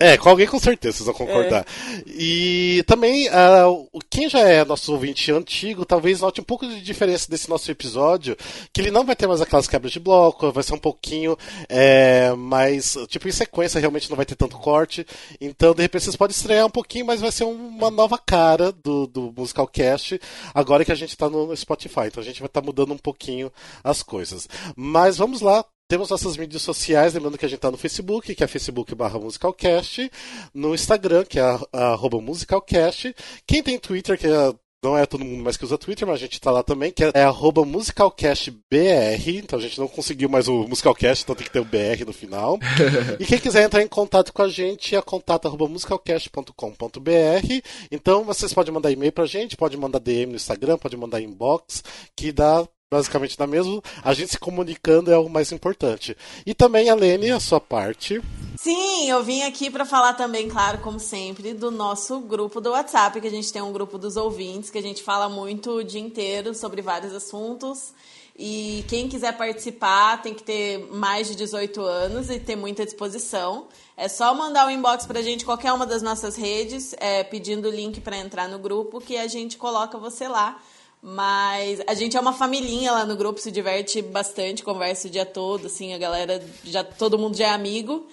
É, 0.00 0.16
com 0.16 0.28
alguém 0.28 0.46
com 0.46 0.58
certeza, 0.60 0.98
vocês 0.98 1.06
vão 1.06 1.14
concordar. 1.14 1.66
E 2.06 2.84
também, 2.86 3.28
o- 3.66 3.98
quem 4.08 4.28
já 4.28 4.40
é 4.40 4.64
nosso 4.64 4.92
ouvinte 4.92 5.32
antigo, 5.32 5.84
talvez 5.84 6.20
note 6.20 6.40
um 6.40 6.44
pouco 6.44 6.66
de 6.66 6.80
diferença 6.80 7.28
desse 7.28 7.48
nosso 7.50 7.68
episódio, 7.70 8.36
que 8.72 8.80
ele 8.80 8.90
não 8.92 9.04
vai 9.04 9.16
ter 9.16 9.26
mais 9.26 9.40
aquelas 9.40 9.66
quebras 9.66 9.90
de 9.92 9.98
bloco, 9.98 10.52
vai 10.52 10.62
ser 10.62 10.74
um 10.74 10.78
pouquinho 10.78 11.36
é, 11.68 12.32
mais, 12.34 12.96
tipo, 13.08 13.26
em 13.28 13.32
sequência, 13.32 13.80
realmente 13.80 14.08
não 14.08 14.16
vai 14.16 14.24
ter 14.26 14.36
tanto 14.36 14.56
corte. 14.58 15.04
Então, 15.40 15.74
de 15.74 15.82
repente, 15.82 16.04
vocês 16.04 16.16
podem 16.16 16.34
estrear 16.36 16.66
um 16.66 16.70
pouquinho, 16.70 17.04
mas 17.06 17.20
vai 17.20 17.32
ser 17.32 17.44
uma 17.44 17.90
nova 17.90 18.16
cara 18.18 18.70
do, 18.70 19.06
do 19.06 19.34
Musicalcast, 19.36 20.20
agora 20.54 20.84
que 20.84 20.92
a 20.92 20.96
gente 20.96 21.16
tá 21.16 21.28
no 21.28 21.54
Spotify. 21.56 22.02
Então, 22.06 22.22
a 22.22 22.26
gente 22.26 22.40
vai 22.40 22.46
estar 22.46 22.62
mudando 22.62 22.92
um 22.92 22.98
pouquinho 22.98 23.52
as 23.82 24.02
coisas. 24.02 24.48
Mas 24.76 25.16
vamos 25.16 25.40
lá, 25.40 25.64
temos 25.88 26.10
nossas 26.10 26.36
mídias 26.36 26.60
sociais, 26.62 27.14
lembrando 27.14 27.38
que 27.38 27.46
a 27.46 27.48
gente 27.48 27.60
tá 27.60 27.70
no 27.70 27.78
Facebook, 27.78 28.34
que 28.34 28.44
é 28.44 28.46
Facebook 28.46 28.94
barra 28.94 29.18
Musicalcast, 29.18 30.10
no 30.52 30.74
Instagram, 30.74 31.24
que 31.24 31.40
é 31.40 31.58
arroba 31.72 32.20
Musicalcast. 32.20 33.16
Quem 33.46 33.62
tem 33.62 33.78
Twitter, 33.78 34.18
que 34.18 34.26
é- 34.26 34.52
não 34.84 34.96
é 34.96 35.06
todo 35.06 35.24
mundo 35.24 35.42
mais 35.42 35.56
que 35.56 35.64
usa 35.64 35.76
Twitter, 35.76 36.06
mas 36.06 36.16
a 36.16 36.20
gente 36.20 36.40
tá 36.40 36.52
lá 36.52 36.62
também, 36.62 36.92
que 36.92 37.02
é, 37.02 37.10
é 37.14 37.22
arroba 37.22 37.64
MusicalcastBR. 37.64 39.38
Então 39.38 39.58
a 39.58 39.62
gente 39.62 39.80
não 39.80 39.88
conseguiu 39.88 40.28
mais 40.28 40.46
o 40.46 40.68
Musicalcast, 40.68 41.24
então 41.24 41.34
tem 41.34 41.46
que 41.46 41.52
ter 41.52 41.58
o 41.58 41.64
BR 41.64 42.04
no 42.06 42.12
final. 42.12 42.58
e 43.18 43.24
quem 43.24 43.38
quiser 43.38 43.64
entrar 43.64 43.82
em 43.82 43.88
contato 43.88 44.32
com 44.32 44.42
a 44.42 44.48
gente 44.48 44.94
é 44.94 45.02
contato 45.02 45.48
arroba 45.48 45.66
musicalcast.com.br. 45.68 47.62
Então 47.90 48.24
vocês 48.24 48.52
podem 48.54 48.72
mandar 48.72 48.92
e-mail 48.92 49.10
pra 49.10 49.26
gente, 49.26 49.56
pode 49.56 49.76
mandar 49.76 49.98
DM 49.98 50.30
no 50.30 50.36
Instagram, 50.36 50.78
pode 50.78 50.96
mandar 50.96 51.20
inbox, 51.20 51.82
que 52.14 52.30
dá 52.30 52.64
basicamente 52.90 53.36
dá 53.36 53.46
mesmo. 53.46 53.82
A 54.02 54.14
gente 54.14 54.32
se 54.32 54.38
comunicando 54.38 55.12
é 55.12 55.18
o 55.18 55.28
mais 55.28 55.52
importante. 55.52 56.16
E 56.46 56.54
também 56.54 56.88
a 56.88 56.94
Lene, 56.94 57.30
a 57.30 57.40
sua 57.40 57.60
parte. 57.60 58.20
Sim, 58.56 59.08
eu 59.08 59.22
vim 59.22 59.42
aqui 59.42 59.70
para 59.70 59.84
falar 59.84 60.14
também, 60.14 60.48
claro, 60.48 60.78
como 60.78 60.98
sempre, 60.98 61.52
do 61.52 61.70
nosso 61.70 62.18
grupo 62.20 62.60
do 62.60 62.70
WhatsApp, 62.70 63.20
que 63.20 63.26
a 63.26 63.30
gente 63.30 63.52
tem 63.52 63.60
um 63.60 63.72
grupo 63.72 63.98
dos 63.98 64.16
ouvintes, 64.16 64.70
que 64.70 64.78
a 64.78 64.82
gente 64.82 65.02
fala 65.02 65.28
muito 65.28 65.70
o 65.70 65.84
dia 65.84 66.00
inteiro 66.00 66.54
sobre 66.54 66.80
vários 66.80 67.12
assuntos. 67.12 67.92
E 68.40 68.84
quem 68.88 69.08
quiser 69.08 69.36
participar 69.36 70.22
tem 70.22 70.32
que 70.32 70.42
ter 70.42 70.88
mais 70.92 71.26
de 71.26 71.34
18 71.34 71.82
anos 71.82 72.30
e 72.30 72.38
ter 72.38 72.56
muita 72.56 72.84
disposição. 72.84 73.66
É 73.96 74.08
só 74.08 74.32
mandar 74.32 74.66
um 74.66 74.70
inbox 74.70 75.04
pra 75.04 75.20
gente, 75.20 75.44
qualquer 75.44 75.72
uma 75.72 75.84
das 75.84 76.02
nossas 76.02 76.36
redes, 76.36 76.94
é, 76.98 77.22
pedindo 77.24 77.68
o 77.68 77.70
link 77.70 78.00
para 78.00 78.16
entrar 78.16 78.48
no 78.48 78.58
grupo, 78.58 79.00
que 79.00 79.16
a 79.16 79.26
gente 79.26 79.58
coloca 79.58 79.98
você 79.98 80.26
lá. 80.26 80.58
Mas 81.02 81.80
a 81.86 81.94
gente 81.94 82.16
é 82.16 82.20
uma 82.20 82.32
familhinha 82.32 82.90
lá 82.90 83.04
no 83.04 83.16
grupo, 83.16 83.40
se 83.40 83.52
diverte 83.52 84.02
bastante, 84.02 84.64
conversa 84.64 85.06
o 85.06 85.10
dia 85.10 85.24
todo, 85.24 85.66
assim, 85.66 85.94
a 85.94 85.98
galera 85.98 86.44
já 86.64 86.82
todo 86.82 87.18
mundo 87.18 87.36
já 87.36 87.46
é 87.46 87.50
amigo. 87.50 88.06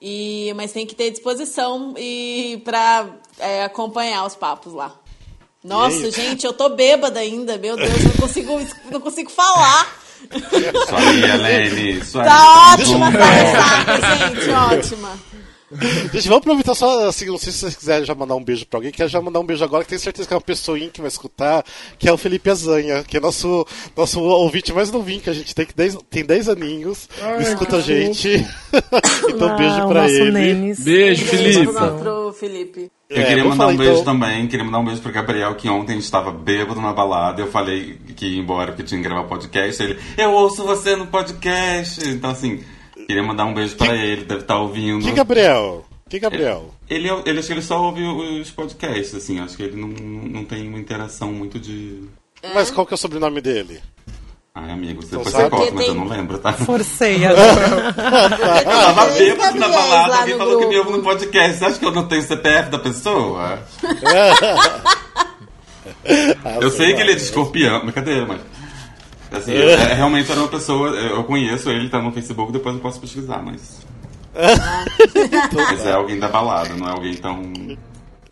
E 0.00 0.52
mas 0.56 0.72
tem 0.72 0.86
que 0.86 0.94
ter 0.94 1.10
disposição 1.10 1.94
e 1.98 2.62
para 2.64 3.06
acompanhar 3.64 4.24
os 4.24 4.34
papos 4.34 4.72
lá. 4.72 4.98
Nossa, 5.62 6.10
gente, 6.10 6.46
eu 6.46 6.54
tô 6.54 6.70
bêbada 6.70 7.20
ainda, 7.20 7.58
meu 7.58 7.76
Deus, 7.76 8.04
não 8.04 8.12
consigo 8.12 8.52
não 8.90 9.00
consigo 9.00 9.30
falar. 9.30 10.00
Isso 10.30 10.96
aí, 10.96 11.22
Helene. 11.22 11.98
Isso 11.98 12.18
aí. 12.18 12.26
Tá 12.26 12.72
ótima 12.72 13.08
essa 13.08 13.24
ressaca, 13.24 14.16
gente, 14.16 14.50
ótima. 14.50 15.18
Gente, 16.12 16.28
vamos 16.28 16.38
aproveitar 16.42 16.74
só, 16.74 17.06
assim, 17.08 17.26
não 17.26 17.38
sei 17.38 17.52
se 17.52 17.58
vocês 17.60 17.76
quiserem 17.76 18.04
já 18.04 18.14
mandar 18.14 18.34
um 18.34 18.42
beijo 18.42 18.66
pra 18.66 18.78
alguém, 18.78 18.90
quero 18.90 19.08
já 19.08 19.20
mandar 19.20 19.38
um 19.40 19.44
beijo 19.46 19.62
agora, 19.62 19.84
que 19.84 19.90
tenho 19.90 20.00
certeza 20.00 20.26
que 20.26 20.34
é 20.34 20.36
uma 20.36 20.40
pessoinha 20.42 20.88
que 20.90 21.00
vai 21.00 21.08
escutar, 21.08 21.64
que 21.98 22.08
é 22.08 22.12
o 22.12 22.16
Felipe 22.18 22.50
Azanha, 22.50 23.04
que 23.04 23.16
é 23.16 23.20
nosso, 23.20 23.64
nosso 23.96 24.20
ouvinte 24.20 24.72
mais 24.72 24.90
novinho, 24.90 25.20
que 25.20 25.30
a 25.30 25.32
gente 25.32 25.54
tem 25.54 25.64
que 25.64 25.74
10, 25.76 25.98
tem 26.10 26.24
10 26.24 26.48
aninhos, 26.48 27.08
Ai, 27.22 27.42
escuta 27.42 27.76
a 27.76 27.80
gente. 27.80 28.28
então, 29.28 29.48
Ah, 29.48 29.56
beijo 29.56 29.86
pra 29.88 30.02
nosso 30.02 30.14
ele. 30.14 30.30
Nenes. 30.32 30.80
Beijo, 30.80 31.24
Felipe. 31.26 31.72
Pro 31.72 32.32
Felipe. 32.32 32.90
Eu 33.08 33.22
É, 33.22 33.26
queria 33.26 33.44
mandar 33.44 33.56
falar, 33.56 33.72
um 33.72 33.76
beijo 33.76 33.92
então- 34.00 34.04
também, 34.04 34.46
queria 34.46 34.64
mandar 34.64 34.78
um 34.78 34.84
beijo 34.84 35.00
pro 35.02 35.12
Gabriel, 35.12 35.54
que 35.56 35.68
ontem 35.68 35.98
estava 35.98 36.30
bêbado 36.30 36.80
na 36.80 36.92
balada. 36.92 37.42
Eu 37.42 37.50
falei 37.50 37.98
que 38.16 38.26
ia 38.26 38.40
embora 38.40 38.72
porque 38.72 38.84
tinha 38.84 39.00
que 39.00 39.08
gravar 39.08 39.24
podcast. 39.28 39.82
Ele, 39.82 39.98
eu 40.16 40.30
ouço 40.32 40.64
você 40.64 40.94
no 40.94 41.06
podcast. 41.08 42.08
Então, 42.08 42.30
assim, 42.30 42.60
queria 43.10 43.22
mandar 43.22 43.44
um 43.44 43.54
beijo 43.54 43.76
pra 43.76 43.94
ele, 43.94 44.24
deve 44.24 44.40
estar 44.42 44.58
ouvindo. 44.58 45.04
Que 45.04 45.12
Gabriel? 45.12 45.84
Que 46.08 46.18
Gabriel? 46.18 46.74
Ele, 46.88 47.08
ele 47.24 47.38
acho 47.38 47.46
que 47.48 47.52
ele 47.54 47.62
só 47.62 47.80
ouve 47.82 48.02
os 48.04 48.50
podcasts, 48.50 49.14
assim, 49.14 49.40
acho 49.40 49.56
que 49.56 49.62
ele 49.64 49.76
não, 49.80 49.88
não 49.88 50.44
tem 50.44 50.66
uma 50.68 50.78
interação 50.78 51.32
muito 51.32 51.58
de. 51.58 52.02
Mas 52.54 52.70
qual 52.70 52.86
que 52.86 52.94
é 52.94 52.96
o 52.96 52.98
sobrenome 52.98 53.40
dele? 53.40 53.80
Ai, 54.54 54.70
amigo, 54.72 55.00
Então 55.04 55.18
depois 55.22 55.32
sabe? 55.34 55.44
você 55.44 55.50
corta, 55.56 55.74
mas 55.74 55.86
eu 55.86 55.94
não 55.94 56.08
lembro, 56.08 56.36
tá? 56.38 56.52
Forcei 56.52 57.22
Eu 57.24 57.30
agora. 57.30 57.92
tava 57.94 59.06
Três 59.12 59.32
bêbado 59.34 59.58
na 59.58 59.68
balada, 59.68 60.16
alguém 60.16 60.36
falou 60.36 60.58
que 60.58 60.66
me 60.66 60.74
grupo. 60.74 60.88
ouve 60.90 60.98
no 60.98 61.04
podcast. 61.04 61.58
Você 61.58 61.64
acha 61.64 61.78
que 61.78 61.86
eu 61.86 61.92
não 61.92 62.08
tenho 62.08 62.22
CPF 62.22 62.68
da 62.70 62.78
pessoa? 62.80 63.60
eu 66.60 66.70
sei 66.70 66.94
que 66.94 67.00
ele 67.00 67.12
é 67.12 67.14
de 67.14 67.22
escorpião, 67.22 67.82
brincadeira, 67.84 68.26
mas. 68.26 68.40
Assim, 69.32 69.52
eu- 69.52 69.68
é, 69.70 69.94
realmente 69.94 70.30
era 70.30 70.40
uma 70.40 70.48
pessoa, 70.48 70.88
eu 70.90 71.22
conheço 71.24 71.70
ele, 71.70 71.88
tá 71.88 72.00
no 72.02 72.10
Facebook, 72.12 72.52
depois 72.52 72.74
eu 72.74 72.80
posso 72.80 73.00
pesquisar, 73.00 73.42
mas. 73.42 73.80
mas 75.54 75.86
é 75.86 75.92
alguém 75.92 76.18
da 76.18 76.28
balada, 76.28 76.74
não 76.74 76.88
é 76.88 76.92
alguém 76.92 77.14
tão. 77.14 77.40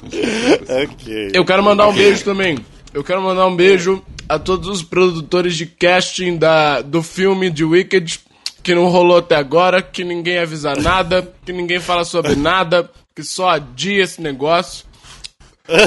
Ok. 0.03 1.31
Eu 1.35 1.45
quero 1.45 1.63
mandar 1.63 1.87
um 1.87 1.91
Ok. 1.91 2.03
beijo 2.03 2.25
também. 2.25 2.59
Eu 2.93 3.05
quero 3.05 3.23
mandar 3.23 3.47
um 3.47 3.55
beijo 3.55 4.03
a 4.29 4.39
todos 4.39 4.69
os 4.69 4.83
produtores 4.83 5.57
de 5.57 5.67
casting 5.67 6.37
da, 6.37 6.81
do 6.83 7.03
filme 7.03 7.51
de 7.51 7.65
Wicked, 7.65 8.21
que 8.63 8.75
não 8.75 8.89
rolou 8.89 9.19
até 9.19 9.37
agora, 9.37 9.81
que 9.83 10.05
ninguém 10.05 10.39
avisa 10.39 10.75
nada, 10.75 11.33
que 11.45 11.53
ninguém 11.53 11.81
fala 11.81 12.05
sobre 12.05 12.35
nada, 12.35 12.91
que 13.15 13.23
só 13.23 13.51
adia 13.51 14.03
esse 14.03 14.21
negócio. 14.21 14.87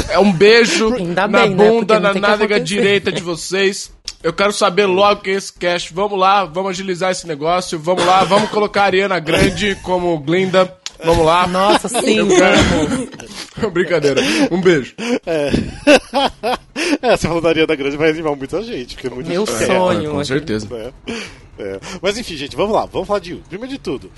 É 0.10 0.20
um 0.20 0.32
beijo 0.32 0.94
Ainda 0.94 1.27
na 1.27 1.39
bem, 1.41 1.56
né? 1.56 1.56
bunda, 1.56 2.00
não 2.00 2.13
na 2.13 2.20
nádega 2.20 2.60
direita 2.60 3.12
de 3.12 3.22
vocês. 3.22 3.91
Eu 4.24 4.32
quero 4.32 4.54
saber 4.54 4.86
logo 4.86 5.22
que 5.22 5.32
é 5.32 5.34
esse 5.34 5.51
cast. 5.51 5.94
Vamos 5.94 6.18
lá, 6.20 6.46
vamos 6.46 6.72
agilizar 6.72 7.12
esse 7.12 7.25
negócio. 7.28 7.80
Vamos 7.80 8.06
lá, 8.06 8.24
vamos 8.24 8.50
colocar 8.51 8.84
a 8.84 8.86
Ariana 8.86 9.20
Grande 9.20 9.75
como 9.82 10.18
Glinda. 10.20 10.78
Vamos 11.04 11.25
lá. 11.25 11.48
Nossa, 11.48 11.90
sim, 11.90 12.18
Eu 12.18 12.28
quero- 12.28 13.72
Brincadeira. 13.74 14.22
Um 14.51 14.62
beijo. 14.62 14.94
É. 15.25 15.50
é, 17.01 17.18
você 17.18 17.28
falou 17.28 17.42
da 17.42 17.50
Ariana 17.50 17.75
Grande 17.75 17.98
vai 17.98 18.12
animar 18.12 18.36
muita 18.36 18.62
gente, 18.62 18.94
porque 18.94 19.10
muita 19.10 19.30
Meu 19.30 19.46
gente 19.46 19.58
quer, 19.58 19.66
sonho. 19.66 20.12
Com 20.12 20.24
certeza. 20.24 20.68
É. 21.58 21.80
Mas 22.01 22.18
enfim, 22.18 22.36
gente, 22.36 22.56
vamos 22.56 22.74
lá, 22.75 22.86
vamos 22.86 23.08
falar 23.08 23.20
de 23.20 23.36
Primeiro 23.50 23.74
de 23.74 23.80
tudo, 23.80 24.12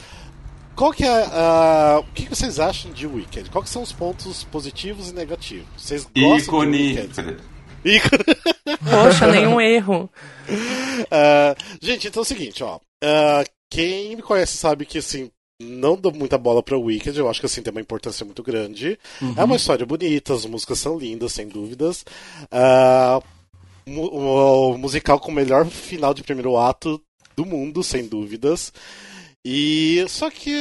qual 0.76 0.92
que 0.92 1.04
é 1.04 1.26
a. 1.32 2.00
O 2.02 2.14
que 2.14 2.28
vocês 2.30 2.60
acham 2.60 2.92
de 2.92 3.06
Wicked? 3.08 3.50
Quais 3.50 3.66
que 3.66 3.70
são 3.74 3.82
os 3.82 3.92
pontos 3.92 4.44
positivos 4.46 5.10
e 5.10 5.14
negativos? 5.14 5.66
Vocês 5.78 6.04
gostam 6.04 6.38
de 6.38 6.44
Ícone. 6.44 6.88
Wicked? 6.98 7.38
Ícone. 7.86 8.24
Poxa, 8.90 9.28
nenhum 9.28 9.60
erro. 9.62 10.10
Ah, 11.12 11.56
gente, 11.82 12.08
então 12.08 12.22
é 12.22 12.24
o 12.24 12.26
seguinte, 12.26 12.64
ó. 12.64 12.80
Ah, 13.04 13.44
quem 13.70 14.16
me 14.16 14.22
conhece 14.22 14.56
sabe 14.58 14.86
que, 14.86 14.98
assim, 15.00 15.30
não 15.62 15.96
dou 15.96 16.12
muita 16.14 16.38
bola 16.38 16.62
pra 16.64 16.78
Wicked. 16.78 17.18
Eu 17.18 17.30
acho 17.30 17.40
que, 17.40 17.46
assim, 17.46 17.62
tem 17.62 17.72
uma 17.72 17.82
importância 17.82 18.26
muito 18.26 18.44
grande. 18.44 18.98
É 19.38 19.44
uma 19.44 19.56
história 19.56 19.86
bonita, 19.86 20.34
as 20.34 20.46
músicas 20.46 20.80
são 20.80 20.98
lindas, 20.98 21.34
sem 21.34 21.48
dúvidas. 21.48 22.06
Mu- 23.86 24.08
o 24.74 24.78
musical 24.78 25.20
com 25.20 25.32
o 25.32 25.34
melhor 25.36 25.66
final 25.66 26.14
de 26.14 26.24
primeiro 26.24 26.58
ato 26.58 27.02
do 27.36 27.46
mundo, 27.46 27.84
sem 27.84 28.08
dúvidas. 28.08 28.72
E 29.46 30.06
só 30.08 30.30
que 30.30 30.54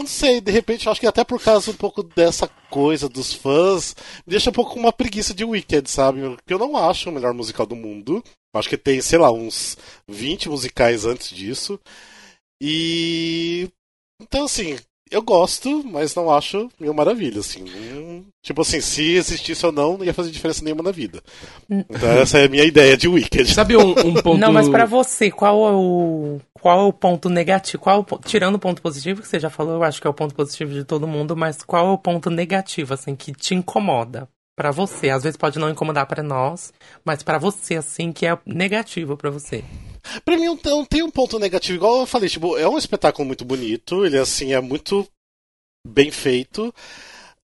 não 0.00 0.06
sei, 0.06 0.40
de 0.40 0.50
repente 0.50 0.86
eu 0.86 0.92
acho 0.92 1.00
que 1.00 1.06
até 1.06 1.24
por 1.24 1.40
causa 1.40 1.70
um 1.70 1.74
pouco 1.74 2.02
dessa 2.02 2.48
coisa 2.70 3.08
dos 3.08 3.32
fãs, 3.32 3.94
me 4.26 4.30
deixa 4.30 4.50
um 4.50 4.52
pouco 4.52 4.72
com 4.72 4.80
uma 4.80 4.92
preguiça 4.92 5.34
de 5.34 5.44
Wicked, 5.44 5.88
sabe? 5.90 6.20
Porque 6.36 6.52
eu 6.54 6.58
não 6.58 6.76
acho 6.76 7.08
o 7.08 7.12
melhor 7.12 7.34
musical 7.34 7.66
do 7.66 7.76
mundo. 7.76 8.22
Acho 8.54 8.68
que 8.68 8.76
tem, 8.76 9.00
sei 9.00 9.18
lá, 9.18 9.30
uns 9.30 9.76
20 10.08 10.48
musicais 10.48 11.04
antes 11.04 11.30
disso. 11.30 11.78
E 12.60 13.68
então 14.20 14.44
assim, 14.44 14.78
eu 15.10 15.22
gosto, 15.22 15.82
mas 15.84 16.14
não 16.14 16.30
acho 16.32 16.70
mil 16.78 16.94
maravilha, 16.94 17.40
assim. 17.40 17.64
Não- 17.64 18.24
Tipo 18.42 18.62
assim, 18.62 18.80
se 18.80 19.12
existisse 19.16 19.66
ou 19.66 19.70
não, 19.72 19.98
não 19.98 20.04
ia 20.04 20.14
fazer 20.14 20.30
diferença 20.30 20.64
nenhuma 20.64 20.82
na 20.82 20.90
vida. 20.90 21.22
Então 21.68 22.08
essa 22.12 22.38
é 22.38 22.46
a 22.46 22.48
minha 22.48 22.64
ideia 22.64 22.96
de 22.96 23.06
Wicked. 23.06 23.52
Sabe 23.52 23.76
um, 23.76 23.90
um 23.90 24.14
ponto. 24.14 24.38
Não, 24.38 24.50
mas 24.50 24.66
pra 24.68 24.86
você, 24.86 25.30
qual 25.30 25.68
é 25.68 25.72
o 25.72 26.40
qual 26.54 26.80
é 26.80 26.82
o 26.84 26.92
ponto 26.92 27.28
negativo? 27.28 27.82
Qual 27.82 27.96
é 27.96 28.14
o 28.14 28.18
tirando 28.18 28.54
o 28.54 28.58
ponto 28.58 28.80
positivo 28.80 29.20
que 29.20 29.28
você 29.28 29.38
já 29.38 29.50
falou, 29.50 29.74
eu 29.74 29.82
acho 29.82 30.00
que 30.00 30.06
é 30.06 30.10
o 30.10 30.14
ponto 30.14 30.34
positivo 30.34 30.72
de 30.72 30.84
todo 30.84 31.06
mundo, 31.06 31.36
mas 31.36 31.62
qual 31.62 31.86
é 31.86 31.90
o 31.90 31.98
ponto 31.98 32.30
negativo 32.30 32.94
assim 32.94 33.14
que 33.14 33.32
te 33.32 33.54
incomoda 33.54 34.26
pra 34.56 34.70
você? 34.70 35.10
Às 35.10 35.22
vezes 35.22 35.36
pode 35.36 35.58
não 35.58 35.68
incomodar 35.68 36.06
pra 36.06 36.22
nós, 36.22 36.72
mas 37.04 37.22
pra 37.22 37.36
você 37.36 37.76
assim 37.76 38.10
que 38.10 38.24
é 38.26 38.38
negativo 38.46 39.18
pra 39.18 39.28
você. 39.30 39.62
Pra 40.24 40.36
mim 40.36 40.46
não 40.46 40.84
tem 40.84 41.02
um 41.02 41.10
ponto 41.10 41.38
negativo, 41.38 41.76
igual 41.76 42.00
eu 42.00 42.06
falei, 42.06 42.28
tipo, 42.28 42.56
é 42.56 42.68
um 42.68 42.78
espetáculo 42.78 43.26
muito 43.26 43.44
bonito, 43.44 44.04
ele 44.04 44.18
assim 44.18 44.52
é 44.52 44.60
muito 44.60 45.06
bem 45.86 46.10
feito. 46.10 46.74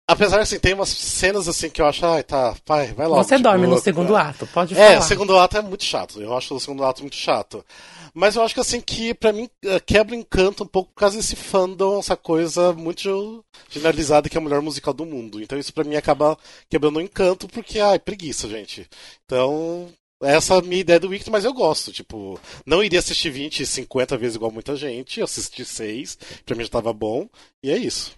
Apesar 0.07 0.39
assim, 0.39 0.59
tem 0.59 0.75
umas 0.75 0.89
cenas 0.89 1.47
assim 1.47 1.67
que 1.67 1.81
eu 1.81 1.88
acho, 1.88 2.05
ai, 2.05 2.21
tá, 2.21 2.55
vai, 2.67 2.93
vai 2.93 3.07
logo. 3.07 3.24
você 3.24 3.38
tipo, 3.38 3.50
dorme 3.50 3.65
no 3.65 3.79
segundo 3.79 4.15
ato, 4.15 4.45
pode 4.45 4.75
É, 4.75 4.88
falar. 4.93 5.00
o 5.00 5.01
segundo 5.01 5.35
ato 5.39 5.57
é 5.57 5.62
muito 5.63 5.83
chato. 5.83 6.21
Eu 6.21 6.38
acho 6.38 6.53
o 6.53 6.59
segundo 6.59 6.83
ato 6.85 7.01
muito 7.01 7.15
chato. 7.15 7.65
Mas 8.13 8.35
eu 8.35 8.43
acho 8.43 8.53
que 8.53 8.59
assim 8.62 8.79
que 8.79 9.15
pra 9.15 9.33
mim 9.33 9.50
eh, 9.65 9.79
quebra 9.79 10.15
o 10.15 10.17
encanto 10.19 10.63
um 10.63 10.67
pouco 10.67 10.91
por 10.93 11.00
causa 11.00 11.17
desse 11.17 11.35
fandom, 11.35 11.97
essa 12.00 12.15
coisa 12.15 12.71
muito 12.71 13.43
generalizada 13.67 14.29
que 14.29 14.38
é 14.38 14.39
o 14.39 14.43
melhor 14.43 14.62
musical 14.62 14.93
do 14.93 15.07
mundo. 15.07 15.41
Então 15.41 15.57
isso 15.57 15.74
pra 15.74 15.83
mim 15.83 15.95
acaba 15.95 16.38
quebrando 16.69 16.97
o 16.97 17.01
encanto 17.01 17.47
porque 17.47 17.79
ai, 17.79 17.97
preguiça, 17.97 18.47
gente. 18.47 18.88
Então, 19.25 19.89
essa 20.22 20.55
é 20.55 20.57
a 20.60 20.62
minha 20.62 20.81
ideia 20.81 21.00
do 21.00 21.10
Wicked, 21.10 21.29
mas 21.29 21.45
eu 21.45 21.53
gosto, 21.53 21.91
tipo, 21.91 22.39
não 22.65 22.84
iria 22.84 23.00
assistir 23.00 23.29
20, 23.29 23.65
50 23.65 24.17
vezes 24.17 24.36
igual 24.36 24.51
muita 24.51 24.75
gente, 24.75 25.19
eu 25.19 25.25
assisti 25.25 25.65
6, 25.65 26.17
pra 26.45 26.55
mim 26.55 26.63
já 26.63 26.69
tava 26.69 26.93
bom, 26.93 27.27
e 27.63 27.72
é 27.72 27.77
isso. 27.77 28.13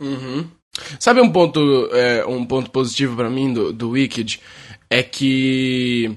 Uhum. 0.00 0.48
Sabe 1.00 1.20
um 1.20 1.30
ponto, 1.30 1.88
é, 1.92 2.24
um 2.26 2.44
ponto 2.44 2.70
positivo 2.70 3.16
pra 3.16 3.30
mim 3.30 3.52
do, 3.52 3.72
do 3.72 3.90
Wicked? 3.90 4.40
É 4.90 5.02
que 5.02 6.16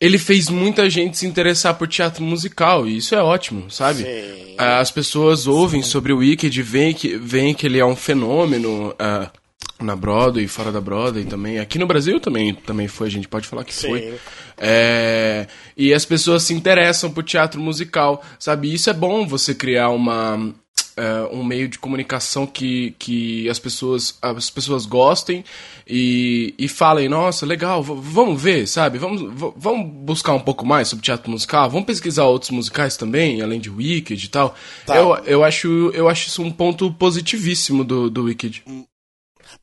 ele 0.00 0.18
fez 0.18 0.48
muita 0.48 0.88
gente 0.90 1.16
se 1.16 1.26
interessar 1.26 1.76
por 1.76 1.88
teatro 1.88 2.22
musical, 2.22 2.86
e 2.86 2.96
isso 2.96 3.14
é 3.14 3.22
ótimo, 3.22 3.70
sabe? 3.70 4.02
Sim. 4.02 4.54
As 4.58 4.90
pessoas 4.90 5.46
ouvem 5.46 5.82
sobre 5.82 6.12
o 6.12 6.18
Wicked, 6.18 6.62
veem 6.62 6.94
que, 6.94 7.16
veem 7.16 7.54
que 7.54 7.66
ele 7.66 7.78
é 7.78 7.84
um 7.84 7.96
fenômeno 7.96 8.94
ah, 8.98 9.30
na 9.80 9.94
Broadway, 9.94 10.46
fora 10.48 10.72
da 10.72 10.80
Broadway 10.80 11.24
também. 11.24 11.58
Aqui 11.58 11.78
no 11.78 11.86
Brasil 11.86 12.18
também, 12.18 12.54
também 12.54 12.88
foi, 12.88 13.08
a 13.08 13.10
gente 13.10 13.28
pode 13.28 13.46
falar 13.46 13.64
que 13.64 13.74
Sim. 13.74 13.88
foi. 13.88 14.18
É, 14.56 15.46
e 15.76 15.92
as 15.92 16.04
pessoas 16.04 16.42
se 16.44 16.54
interessam 16.54 17.10
por 17.10 17.22
teatro 17.22 17.60
musical, 17.60 18.24
sabe? 18.38 18.72
Isso 18.72 18.88
é 18.88 18.94
bom 18.94 19.26
você 19.26 19.54
criar 19.54 19.90
uma, 19.90 20.54
é, 20.96 21.28
um 21.30 21.44
meio 21.44 21.68
de 21.68 21.78
comunicação 21.78 22.46
que, 22.46 22.94
que 22.98 23.48
as, 23.50 23.58
pessoas, 23.58 24.16
as 24.22 24.48
pessoas 24.48 24.86
gostem 24.86 25.44
e, 25.86 26.54
e 26.58 26.68
falem, 26.68 27.06
nossa, 27.06 27.44
legal, 27.44 27.82
vamos 27.82 28.40
ver, 28.40 28.66
sabe? 28.66 28.98
Vamos, 28.98 29.22
vamos 29.56 29.90
buscar 29.92 30.32
um 30.32 30.40
pouco 30.40 30.64
mais 30.64 30.88
sobre 30.88 31.04
teatro 31.04 31.30
musical, 31.30 31.68
vamos 31.68 31.86
pesquisar 31.86 32.24
outros 32.24 32.50
musicais 32.50 32.96
também, 32.96 33.42
além 33.42 33.60
de 33.60 33.68
Wicked 33.68 34.24
e 34.24 34.28
tal. 34.28 34.56
Tá. 34.86 34.96
Eu, 34.96 35.14
eu, 35.26 35.44
acho, 35.44 35.90
eu 35.92 36.08
acho 36.08 36.28
isso 36.28 36.42
um 36.42 36.50
ponto 36.50 36.90
positivíssimo 36.94 37.84
do, 37.84 38.08
do 38.08 38.24
Wicked. 38.24 38.64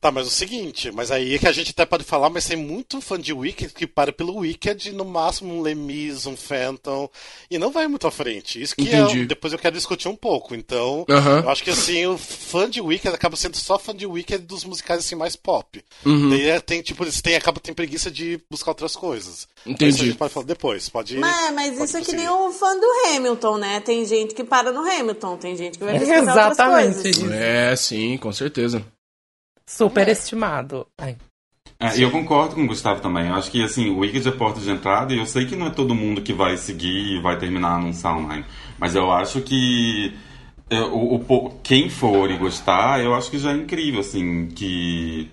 Tá, 0.04 0.10
mas 0.10 0.26
o 0.26 0.30
seguinte, 0.30 0.92
mas 0.92 1.10
aí 1.10 1.34
é 1.34 1.38
que 1.38 1.48
a 1.48 1.52
gente 1.52 1.70
até 1.70 1.86
pode 1.86 2.04
falar, 2.04 2.28
mas 2.28 2.44
tem 2.44 2.58
muito 2.58 3.00
fã 3.00 3.18
de 3.18 3.32
Wicked 3.32 3.72
que 3.72 3.86
para 3.86 4.12
pelo 4.12 4.36
Wicked, 4.36 4.92
no 4.92 5.02
máximo 5.02 5.54
um 5.54 5.62
Lemis, 5.62 6.26
um 6.26 6.36
Phantom, 6.36 7.08
e 7.50 7.58
não 7.58 7.70
vai 7.70 7.88
muito 7.88 8.06
à 8.06 8.10
frente. 8.10 8.60
Isso 8.60 8.76
que 8.76 8.82
Entendi. 8.82 9.22
é, 9.22 9.24
depois 9.24 9.54
eu 9.54 9.58
quero 9.58 9.74
discutir 9.74 10.06
um 10.08 10.14
pouco. 10.14 10.54
Então, 10.54 11.06
Aham. 11.08 11.40
eu 11.44 11.48
acho 11.48 11.64
que 11.64 11.70
assim, 11.70 12.04
o 12.04 12.18
fã 12.18 12.68
de 12.68 12.82
Wicked 12.82 13.14
acaba 13.14 13.34
sendo 13.34 13.56
só 13.56 13.78
fã 13.78 13.96
de 13.96 14.04
Wicked 14.04 14.44
dos 14.44 14.62
musicais 14.66 15.00
assim 15.00 15.14
mais 15.14 15.36
pop. 15.36 15.82
Uhum. 16.04 16.28
Daí 16.28 16.50
é, 16.50 16.60
tem, 16.60 16.82
tipo, 16.82 17.02
eles 17.02 17.22
têm, 17.22 17.36
acaba 17.36 17.58
tem 17.58 17.72
preguiça 17.72 18.10
de 18.10 18.38
buscar 18.50 18.72
outras 18.72 18.94
coisas. 18.94 19.48
Mas 19.64 19.74
Entendi. 19.74 19.94
Isso 19.94 20.02
a 20.02 20.06
gente 20.08 20.18
pode 20.18 20.34
falar 20.34 20.44
depois, 20.44 20.86
pode 20.86 21.16
Mas, 21.16 21.54
mas 21.54 21.78
pode 21.78 21.84
isso 21.84 21.96
é 21.96 22.02
que 22.02 22.12
nem 22.12 22.28
o 22.28 22.52
fã 22.52 22.78
do 22.78 22.86
Hamilton, 23.08 23.56
né? 23.56 23.80
Tem 23.80 24.04
gente 24.04 24.34
que 24.34 24.44
para 24.44 24.70
no 24.70 24.80
Hamilton, 24.80 25.38
tem 25.38 25.56
gente 25.56 25.78
que 25.78 25.84
vai 25.84 25.98
pesquisar 25.98 26.20
outras 26.20 26.58
Exatamente. 26.58 27.02
coisas. 27.02 27.32
É, 27.32 27.74
sim, 27.74 28.18
com 28.18 28.30
certeza. 28.30 28.84
Superestimado. 29.68 30.86
Ai. 30.98 31.16
É, 31.80 32.02
eu 32.02 32.10
concordo 32.10 32.54
com 32.54 32.64
o 32.64 32.66
Gustavo 32.66 33.00
também. 33.00 33.28
Eu 33.28 33.34
acho 33.34 33.50
que 33.50 33.62
assim, 33.62 33.90
o 33.90 33.98
Wicked 33.98 34.26
é 34.28 34.32
porta 34.32 34.60
de 34.60 34.70
entrada 34.70 35.12
e 35.12 35.18
eu 35.18 35.26
sei 35.26 35.46
que 35.46 35.56
não 35.56 35.66
é 35.66 35.70
todo 35.70 35.94
mundo 35.94 36.22
que 36.22 36.32
vai 36.32 36.56
seguir 36.56 37.16
e 37.16 37.20
vai 37.20 37.36
terminar 37.36 37.80
num 37.80 37.92
Soundline. 37.92 38.44
Mas 38.78 38.94
eu 38.94 39.10
acho 39.12 39.40
que 39.40 40.14
é, 40.70 40.80
o, 40.80 41.16
o, 41.16 41.50
quem 41.62 41.88
for 41.88 42.30
e 42.30 42.38
gostar, 42.38 43.02
eu 43.02 43.14
acho 43.14 43.30
que 43.30 43.38
já 43.38 43.52
é 43.52 43.56
incrível, 43.56 44.00
assim, 44.00 44.46
que 44.46 45.30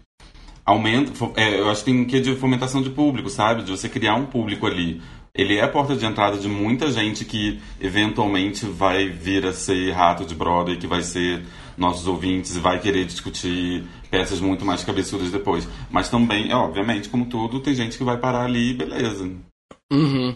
aumenta. 0.66 1.12
É, 1.36 1.60
eu 1.60 1.70
acho 1.70 1.84
que 1.84 1.92
tem 1.92 2.02
um 2.02 2.06
de 2.06 2.36
fomentação 2.36 2.82
de 2.82 2.90
público, 2.90 3.30
sabe? 3.30 3.64
De 3.64 3.72
você 3.72 3.88
criar 3.88 4.16
um 4.16 4.26
público 4.26 4.66
ali. 4.66 5.02
Ele 5.34 5.58
é 5.58 5.64
a 5.64 5.68
porta 5.68 5.96
de 5.96 6.06
entrada 6.06 6.38
de 6.38 6.50
muita 6.50 6.92
gente 6.92 7.24
que 7.24 7.62
eventualmente 7.80 8.66
vai 8.66 9.08
vir 9.08 9.46
a 9.46 9.54
ser 9.54 9.92
rato 9.92 10.26
de 10.26 10.36
Broadway, 10.36 10.78
que 10.78 10.88
vai 10.88 11.02
ser 11.02 11.46
nossos 11.82 12.08
ouvintes 12.08 12.56
vai 12.58 12.80
querer 12.80 13.06
discutir 13.06 13.84
peças 14.10 14.40
muito 14.40 14.64
mais 14.64 14.84
cabeçudas 14.84 15.32
depois. 15.32 15.68
Mas 15.90 16.10
também, 16.10 16.52
é, 16.52 16.56
obviamente, 16.56 17.10
como 17.10 17.26
tudo, 17.26 17.60
tem 17.60 17.74
gente 17.74 17.98
que 17.98 18.04
vai 18.04 18.18
parar 18.18 18.46
ali 18.46 18.70
e 18.70 18.74
beleza. 18.76 19.30
Uhum. 19.92 20.36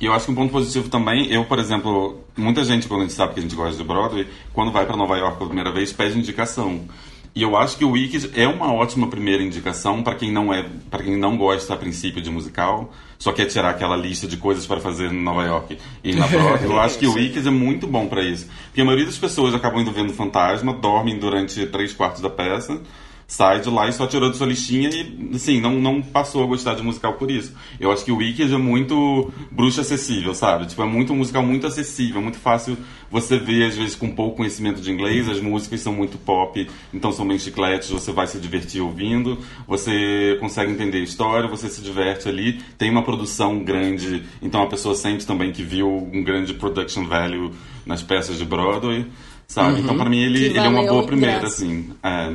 E 0.00 0.06
eu 0.06 0.12
acho 0.12 0.26
que 0.26 0.32
um 0.32 0.34
ponto 0.34 0.52
positivo 0.52 0.88
também, 0.88 1.30
eu, 1.30 1.44
por 1.44 1.58
exemplo, 1.58 2.24
muita 2.36 2.64
gente, 2.64 2.86
quando 2.86 3.00
a 3.00 3.04
gente 3.04 3.14
sabe 3.14 3.34
que 3.34 3.40
a 3.40 3.42
gente 3.42 3.54
gosta 3.54 3.76
de 3.76 3.84
Broadway, 3.84 4.26
quando 4.52 4.72
vai 4.72 4.86
para 4.86 4.96
Nova 4.96 5.18
York 5.18 5.36
pela 5.36 5.48
primeira 5.48 5.72
vez, 5.72 5.92
pede 5.92 6.18
indicação. 6.18 6.88
E 7.34 7.42
eu 7.42 7.56
acho 7.56 7.76
que 7.76 7.84
o 7.84 7.90
Wicked 7.90 8.30
é 8.34 8.46
uma 8.46 8.72
ótima 8.72 9.08
primeira 9.08 9.42
indicação 9.42 10.04
para 10.04 10.14
quem 10.14 10.30
não 10.30 10.54
é, 10.54 10.64
para 10.88 11.02
quem 11.02 11.18
não 11.18 11.36
gosta 11.36 11.74
a 11.74 11.76
princípio 11.76 12.22
de 12.22 12.30
musical, 12.30 12.92
só 13.18 13.32
quer 13.32 13.46
tirar 13.46 13.70
aquela 13.70 13.96
lista 13.96 14.28
de 14.28 14.36
coisas 14.36 14.66
para 14.66 14.78
fazer 14.78 15.10
em 15.10 15.20
Nova 15.20 15.42
York 15.42 15.76
e 16.04 16.14
na 16.14 16.28
Broadway. 16.28 16.64
eu 16.70 16.78
acho 16.78 16.96
que 16.96 17.06
o 17.08 17.14
Wicked 17.14 17.46
é 17.46 17.50
muito 17.50 17.88
bom 17.88 18.06
para 18.06 18.22
isso, 18.22 18.48
porque 18.66 18.80
a 18.80 18.84
maioria 18.84 19.06
das 19.06 19.18
pessoas 19.18 19.52
acabam 19.52 19.80
indo 19.80 19.90
vendo 19.90 20.12
Fantasma, 20.12 20.72
dormem 20.74 21.18
durante 21.18 21.66
três 21.66 21.92
quartos 21.92 22.22
da 22.22 22.30
peça 22.30 22.80
sai 23.26 23.60
de 23.60 23.70
lá 23.70 23.88
e 23.88 23.92
só 23.92 24.06
tirou 24.06 24.30
de 24.30 24.36
sua 24.36 24.46
listinha 24.46 24.90
e, 24.90 25.30
assim, 25.34 25.60
não, 25.60 25.72
não 25.72 26.02
passou 26.02 26.42
a 26.42 26.46
gostar 26.46 26.74
de 26.74 26.82
musical 26.82 27.14
por 27.14 27.30
isso. 27.30 27.52
Eu 27.80 27.90
acho 27.90 28.04
que 28.04 28.12
o 28.12 28.16
Wicked 28.16 28.52
é 28.52 28.58
muito 28.58 29.32
bruxa 29.50 29.80
acessível, 29.80 30.34
sabe? 30.34 30.66
Tipo, 30.66 30.82
é 30.82 30.86
muito 30.86 31.12
um 31.12 31.16
musical 31.16 31.42
muito 31.42 31.66
acessível, 31.66 32.20
muito 32.20 32.38
fácil 32.38 32.76
você 33.10 33.38
ver, 33.38 33.66
às 33.66 33.76
vezes, 33.76 33.94
com 33.94 34.10
pouco 34.10 34.38
conhecimento 34.38 34.80
de 34.80 34.90
inglês, 34.90 35.28
as 35.28 35.40
músicas 35.40 35.80
são 35.80 35.92
muito 35.92 36.18
pop, 36.18 36.68
então 36.92 37.12
são 37.12 37.26
bem 37.26 37.38
chicletes, 37.38 37.90
você 37.90 38.10
vai 38.10 38.26
se 38.26 38.38
divertir 38.38 38.80
ouvindo, 38.80 39.38
você 39.66 40.36
consegue 40.40 40.72
entender 40.72 40.98
a 40.98 41.04
história, 41.04 41.48
você 41.48 41.68
se 41.68 41.80
diverte 41.80 42.28
ali, 42.28 42.60
tem 42.76 42.90
uma 42.90 43.04
produção 43.04 43.62
grande, 43.62 44.24
então 44.42 44.62
a 44.62 44.66
pessoa 44.66 44.94
sente 44.94 45.26
também 45.26 45.52
que 45.52 45.62
viu 45.62 45.88
um 45.88 46.24
grande 46.24 46.54
production 46.54 47.06
value 47.06 47.52
nas 47.86 48.02
peças 48.02 48.36
de 48.36 48.44
Broadway, 48.44 49.06
sabe? 49.46 49.74
Uhum. 49.74 49.78
Então, 49.80 49.96
para 49.96 50.10
mim, 50.10 50.18
ele, 50.18 50.46
ele 50.46 50.58
é 50.58 50.68
uma 50.68 50.82
boa 50.82 51.04
primeira, 51.06 51.46
assim. 51.46 51.90
É. 52.02 52.34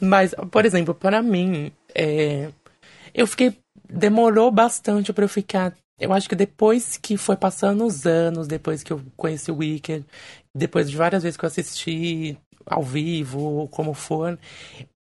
Mas, 0.00 0.34
por 0.50 0.64
exemplo, 0.64 0.94
para 0.94 1.22
mim, 1.22 1.72
é, 1.94 2.50
eu 3.14 3.26
fiquei. 3.26 3.56
Demorou 3.88 4.50
bastante 4.50 5.12
para 5.12 5.24
eu 5.24 5.28
ficar. 5.28 5.74
Eu 6.00 6.12
acho 6.12 6.28
que 6.28 6.34
depois 6.34 6.96
que 6.96 7.16
foi 7.16 7.36
passando 7.36 7.84
os 7.84 8.06
anos, 8.06 8.48
depois 8.48 8.82
que 8.82 8.92
eu 8.92 9.00
conheci 9.16 9.50
o 9.50 9.56
Wicked, 9.58 10.04
depois 10.54 10.90
de 10.90 10.96
várias 10.96 11.22
vezes 11.22 11.36
que 11.36 11.44
eu 11.44 11.46
assisti 11.46 12.36
ao 12.66 12.82
vivo, 12.82 13.68
como 13.70 13.94
for, 13.94 14.38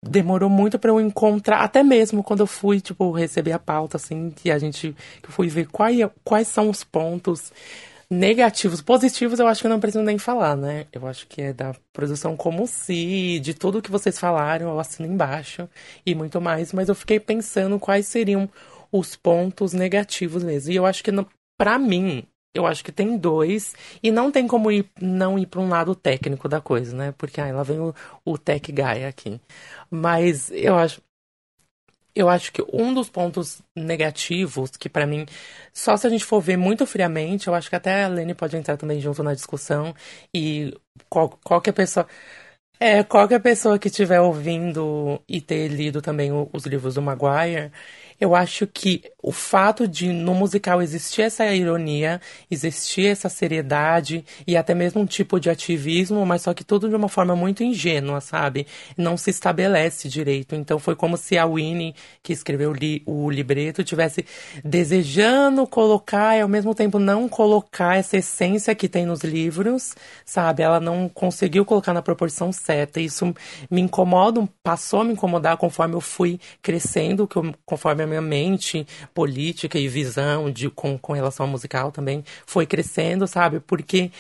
demorou 0.01 0.50
muito 0.50 0.79
para 0.79 0.91
eu 0.91 1.01
encontrar, 1.01 1.60
até 1.62 1.84
mesmo 1.84 2.24
quando 2.24 2.41
eu 2.41 2.48
fui, 2.48 2.79
tipo, 2.79 3.12
receber 3.12 3.51
a 3.51 3.60
pauta, 3.60 3.98
assim, 3.98 4.29
que 4.29 4.51
a 4.51 4.60
gente, 4.60 4.96
que 5.22 5.27
eu 5.27 5.32
fui 5.32 5.48
ver 5.48 5.67
quais, 5.67 5.98
quais 6.24 6.48
são 6.48 6.70
os 6.70 6.84
pontos 6.84 7.51
Negativos. 8.09 8.81
Positivos 8.81 9.37
eu 9.37 9.47
acho 9.47 9.61
que 9.61 9.67
não 9.67 9.81
preciso 9.81 10.03
nem 10.03 10.17
falar, 10.17 10.55
né? 10.55 10.87
Eu 10.93 11.05
acho 11.05 11.27
que 11.27 11.41
é 11.41 11.53
da 11.53 11.73
produção 11.91 12.37
como 12.37 12.65
se, 12.65 13.39
de 13.41 13.53
tudo 13.53 13.81
que 13.81 13.91
vocês 13.91 14.17
falaram, 14.17 14.69
eu 14.69 14.79
assino 14.79 15.11
embaixo 15.11 15.69
e 16.05 16.15
muito 16.15 16.39
mais, 16.39 16.71
mas 16.71 16.87
eu 16.87 16.95
fiquei 16.95 17.19
pensando 17.19 17.77
quais 17.77 18.07
seriam 18.07 18.49
os 18.91 19.17
pontos 19.17 19.73
negativos 19.73 20.41
mesmo. 20.41 20.71
E 20.71 20.77
eu 20.77 20.85
acho 20.85 21.03
que, 21.03 21.11
para 21.57 21.77
mim, 21.77 22.23
eu 22.53 22.65
acho 22.65 22.81
que 22.83 22.93
tem 22.93 23.17
dois, 23.17 23.75
e 24.01 24.09
não 24.09 24.31
tem 24.31 24.47
como 24.47 24.71
ir, 24.71 24.89
não 25.01 25.37
ir 25.37 25.45
para 25.45 25.59
um 25.59 25.67
lado 25.69 25.93
técnico 25.93 26.47
da 26.47 26.61
coisa, 26.61 26.95
né? 26.95 27.13
Porque 27.17 27.41
aí 27.41 27.51
lá 27.51 27.61
vem 27.63 27.79
o, 27.79 27.93
o 28.25 28.37
tech 28.37 28.71
guy 28.71 29.03
aqui. 29.05 29.39
Mas 29.91 30.49
eu 30.51 30.75
acho 30.77 31.01
eu 32.17 32.29
acho 32.29 32.51
que 32.51 32.63
um 32.74 32.93
dos 32.93 33.09
pontos 33.09 33.62
negativos, 33.75 34.71
que 34.71 34.89
para 34.89 35.05
mim, 35.07 35.25
só 35.74 35.95
se 35.97 36.07
a 36.07 36.09
gente 36.09 36.25
for 36.25 36.41
ver 36.41 36.57
muito 36.57 36.86
friamente, 36.86 37.47
eu 37.47 37.53
acho 37.55 37.69
que 37.69 37.75
até 37.75 38.03
a 38.03 38.07
Lene 38.07 38.33
pode 38.33 38.57
entrar 38.57 38.77
também 38.77 39.00
junto 39.01 39.24
na 39.24 39.33
discussão, 39.33 39.93
e 40.33 40.74
qual, 41.09 41.29
qualquer 41.43 41.74
pessoa. 41.74 42.07
É, 42.79 43.03
qualquer 43.03 43.39
pessoa 43.41 43.79
que 43.79 43.88
estiver 43.88 44.21
ouvindo 44.21 45.19
e 45.27 45.41
ter 45.41 45.67
lido 45.67 46.00
também 46.01 46.31
os 46.53 46.65
livros 46.65 46.94
do 46.96 47.01
Maguire, 47.01 47.72
eu 48.20 48.35
acho 48.35 48.68
que 48.68 49.01
o 49.27 49.31
fato 49.33 49.85
de 49.85 50.13
no 50.13 50.33
musical 50.33 50.81
existir 50.81 51.24
essa 51.24 51.46
ironia, 51.53 52.22
existir 52.50 53.07
essa 53.07 53.27
seriedade 53.27 54.24
e 54.48 54.55
até 54.55 54.74
mesmo 54.74 55.01
um 55.01 55.05
tipo 55.05 55.37
de 55.37 55.50
ativismo, 55.50 56.25
mas 56.25 56.44
só 56.44 56.53
que 56.53 56.63
tudo 56.63 56.87
de 56.87 56.96
uma 56.96 57.09
forma 57.09 57.35
muito 57.35 57.61
ingênua, 57.61 58.22
sabe? 58.22 58.66
Não 58.98 59.18
se 59.18 59.29
estabelece 59.29 60.07
direito. 60.07 60.55
Então 60.55 60.79
foi 60.79 60.96
como 60.96 61.18
se 61.18 61.37
a 61.37 61.46
Winnie, 61.46 61.94
que 62.24 62.31
escreveu 62.31 62.72
li 62.72 63.03
o 63.05 63.29
libreto, 63.29 63.83
tivesse 63.83 64.25
desejando 64.63 65.68
colocar 65.68 66.37
e 66.37 66.40
ao 66.40 66.48
mesmo 66.48 66.74
tempo 66.74 66.98
não 66.98 67.27
colocar 67.27 67.98
essa 67.98 68.16
essência 68.16 68.74
que 68.74 68.87
tem 68.87 69.05
nos 69.05 69.25
livros, 69.25 69.94
sabe? 70.24 70.63
Ela 70.63 70.79
não 70.79 71.09
conseguiu 71.09 71.66
colocar 71.66 71.94
na 71.94 72.01
proporção 72.01 72.53
certa. 72.53 73.01
Isso 73.01 73.35
me 73.70 73.81
incomoda, 73.81 74.48
passou 74.63 75.01
a 75.01 75.03
me 75.03 75.11
incomodar 75.11 75.57
conforme 75.57 75.96
eu 75.96 76.01
fui 76.01 76.40
crescendo, 76.61 77.27
conforme 77.66 78.05
minha 78.05 78.22
mente 78.22 78.87
política 79.18 79.80
e 79.80 79.88
visão 79.88 80.51
de, 80.51 80.70
com, 80.70 80.96
com 80.96 81.12
relação 81.12 81.48
ao 81.48 81.51
musical 81.51 81.92
também 81.92 82.24
foi 82.46 82.68
crescendo, 82.68 83.25
sabe? 83.25 83.60
Porque 83.60 84.12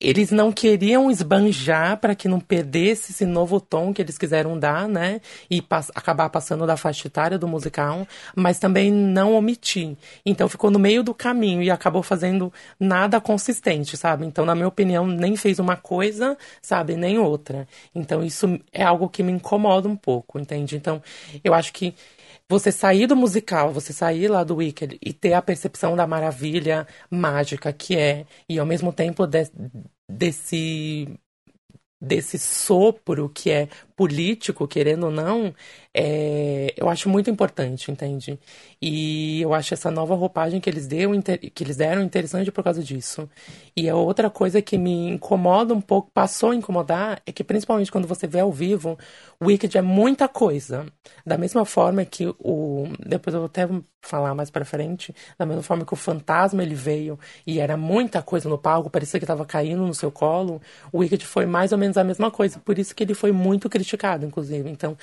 eles 0.00 0.32
não 0.32 0.50
queriam 0.50 1.08
esbanjar 1.08 1.98
para 1.98 2.16
que 2.16 2.26
não 2.26 2.40
perdesse 2.40 3.12
esse 3.12 3.24
novo 3.24 3.60
tom 3.60 3.94
que 3.94 4.02
eles 4.02 4.18
quiseram 4.18 4.58
dar, 4.58 4.88
né? 4.88 5.20
E 5.48 5.62
pass 5.62 5.92
acabar 5.94 6.28
passando 6.30 6.66
da 6.66 6.76
faixa 6.76 7.06
etária 7.06 7.38
do 7.38 7.46
musical, 7.46 8.08
mas 8.34 8.58
também 8.58 8.90
não 8.90 9.34
omitir. 9.34 9.96
Então 10.26 10.48
ficou 10.48 10.68
no 10.68 10.80
meio 10.80 11.04
do 11.04 11.14
caminho 11.14 11.62
e 11.62 11.70
acabou 11.70 12.02
fazendo 12.02 12.52
nada 12.78 13.20
consistente, 13.20 13.96
sabe? 13.96 14.26
Então, 14.26 14.44
na 14.44 14.56
minha 14.56 14.66
opinião, 14.66 15.06
nem 15.06 15.36
fez 15.36 15.60
uma 15.60 15.76
coisa, 15.76 16.36
sabe? 16.60 16.96
Nem 16.96 17.20
outra. 17.20 17.68
Então, 17.94 18.20
isso 18.24 18.58
é 18.72 18.82
algo 18.82 19.08
que 19.08 19.22
me 19.22 19.30
incomoda 19.30 19.88
um 19.88 19.96
pouco, 19.96 20.40
entende? 20.40 20.74
Então, 20.74 21.00
eu 21.44 21.54
acho 21.54 21.72
que 21.72 21.94
você 22.48 22.70
sair 22.72 23.06
do 23.06 23.16
musical, 23.16 23.72
você 23.72 23.92
sair 23.92 24.28
lá 24.28 24.44
do 24.44 24.56
Wicked 24.56 24.98
e 25.02 25.12
ter 25.12 25.32
a 25.34 25.42
percepção 25.42 25.96
da 25.96 26.06
maravilha 26.06 26.86
mágica 27.10 27.72
que 27.72 27.96
é, 27.96 28.26
e 28.48 28.58
ao 28.58 28.66
mesmo 28.66 28.92
tempo 28.92 29.26
de, 29.26 29.50
desse 30.08 31.08
desse 32.00 32.38
sopro 32.38 33.28
que 33.30 33.50
é 33.50 33.68
político, 33.96 34.66
querendo 34.66 35.04
ou 35.04 35.10
não, 35.10 35.54
é, 35.92 36.74
eu 36.76 36.88
acho 36.88 37.08
muito 37.08 37.30
importante, 37.30 37.90
entende? 37.90 38.38
E 38.82 39.40
eu 39.40 39.54
acho 39.54 39.72
essa 39.74 39.90
nova 39.90 40.14
roupagem 40.14 40.60
que 40.60 40.68
eles, 40.68 40.86
deu, 40.86 41.10
que 41.54 41.62
eles 41.62 41.76
deram 41.76 42.02
interessante 42.02 42.50
por 42.50 42.64
causa 42.64 42.82
disso. 42.82 43.28
E 43.76 43.88
a 43.88 43.94
outra 43.94 44.28
coisa 44.28 44.60
que 44.60 44.76
me 44.76 45.10
incomoda 45.10 45.72
um 45.72 45.80
pouco, 45.80 46.10
passou 46.12 46.50
a 46.50 46.56
incomodar, 46.56 47.22
é 47.24 47.32
que 47.32 47.44
principalmente 47.44 47.92
quando 47.92 48.08
você 48.08 48.26
vê 48.26 48.40
ao 48.40 48.52
vivo, 48.52 48.98
o 49.40 49.46
Wicked 49.46 49.76
é 49.78 49.82
muita 49.82 50.28
coisa. 50.28 50.86
Da 51.24 51.38
mesma 51.38 51.64
forma 51.64 52.04
que 52.04 52.26
o. 52.38 52.88
Depois 52.98 53.34
eu 53.34 53.40
vou 53.40 53.46
até 53.46 53.68
falar 54.04 54.34
mais 54.34 54.50
pra 54.50 54.64
frente. 54.64 55.14
Da 55.38 55.46
mesma 55.46 55.62
forma 55.62 55.84
que 55.84 55.92
o 55.92 55.96
fantasma 55.96 56.62
ele 56.62 56.74
veio 56.74 57.18
e 57.46 57.58
era 57.58 57.76
muita 57.76 58.22
coisa 58.22 58.48
no 58.48 58.58
palco, 58.58 58.90
parecia 58.90 59.18
que 59.18 59.24
estava 59.24 59.44
caindo 59.44 59.84
no 59.84 59.94
seu 59.94 60.10
colo. 60.10 60.60
O 60.92 60.98
Wicked 60.98 61.24
foi 61.26 61.46
mais 61.46 61.72
ou 61.72 61.78
menos 61.78 61.96
a 61.96 62.04
mesma 62.04 62.30
coisa. 62.30 62.58
Por 62.58 62.78
isso 62.78 62.94
que 62.94 63.02
ele 63.02 63.14
foi 63.14 63.32
muito 63.32 63.68
criticado, 63.68 63.83
inclusive. 64.24 64.68
Então, 64.68 64.96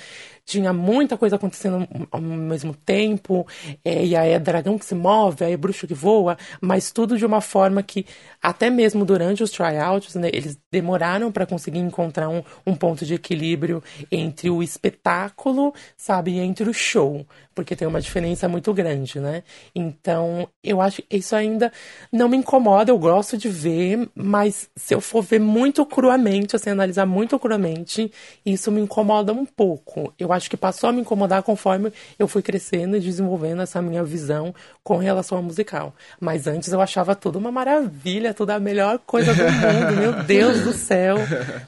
tinha 0.44 0.72
muita 0.72 1.16
coisa 1.16 1.36
acontecendo 1.36 1.86
ao 2.10 2.20
mesmo 2.20 2.74
tempo, 2.74 3.46
é, 3.84 4.04
e 4.04 4.16
aí 4.16 4.30
é 4.30 4.38
dragão 4.38 4.76
que 4.76 4.84
se 4.84 4.94
move, 4.94 5.44
aí 5.44 5.52
é 5.52 5.56
bruxo 5.56 5.86
que 5.86 5.94
voa, 5.94 6.36
mas 6.60 6.90
tudo 6.90 7.16
de 7.16 7.24
uma 7.24 7.40
forma 7.40 7.82
que, 7.82 8.04
até 8.42 8.68
mesmo 8.68 9.04
durante 9.04 9.42
os 9.42 9.50
tryouts, 9.50 10.14
né, 10.16 10.28
eles 10.32 10.58
demoraram 10.70 11.30
para 11.30 11.46
conseguir 11.46 11.78
encontrar 11.78 12.28
um, 12.28 12.42
um 12.66 12.74
ponto 12.74 13.06
de 13.06 13.14
equilíbrio 13.14 13.82
entre 14.10 14.50
o 14.50 14.62
espetáculo, 14.62 15.72
sabe, 15.96 16.32
e 16.32 16.40
entre 16.40 16.68
o 16.68 16.74
show, 16.74 17.24
porque 17.54 17.76
tem 17.76 17.86
uma 17.86 18.00
diferença 18.00 18.48
muito 18.48 18.72
grande, 18.74 19.20
né? 19.20 19.42
Então, 19.74 20.48
eu 20.62 20.80
acho 20.80 21.02
que 21.02 21.16
isso 21.16 21.36
ainda 21.36 21.70
não 22.10 22.28
me 22.28 22.36
incomoda, 22.36 22.90
eu 22.90 22.98
gosto 22.98 23.36
de 23.36 23.48
ver, 23.48 24.08
mas 24.14 24.68
se 24.74 24.94
eu 24.94 25.00
for 25.00 25.22
ver 25.22 25.38
muito 25.38 25.84
cruamente, 25.86 26.56
assim, 26.56 26.70
analisar 26.70 27.06
muito 27.06 27.38
cruamente, 27.38 28.10
isso 28.44 28.71
me 28.72 28.80
incomoda 28.80 29.32
um 29.32 29.44
pouco. 29.44 30.12
Eu 30.18 30.32
acho 30.32 30.50
que 30.50 30.56
passou 30.56 30.90
a 30.90 30.92
me 30.92 31.02
incomodar 31.02 31.42
conforme 31.42 31.92
eu 32.18 32.26
fui 32.26 32.42
crescendo 32.42 32.96
e 32.96 33.00
desenvolvendo 33.00 33.62
essa 33.62 33.80
minha 33.80 34.02
visão 34.02 34.54
com 34.82 34.96
relação 34.96 35.38
ao 35.38 35.44
musical. 35.44 35.94
Mas 36.18 36.46
antes 36.46 36.72
eu 36.72 36.80
achava 36.80 37.14
tudo 37.14 37.38
uma 37.38 37.52
maravilha, 37.52 38.34
tudo 38.34 38.50
a 38.50 38.58
melhor 38.58 38.98
coisa 39.06 39.34
do 39.34 39.42
mundo. 39.42 40.00
Meu 40.00 40.24
Deus 40.24 40.62
do 40.62 40.72
céu, 40.72 41.16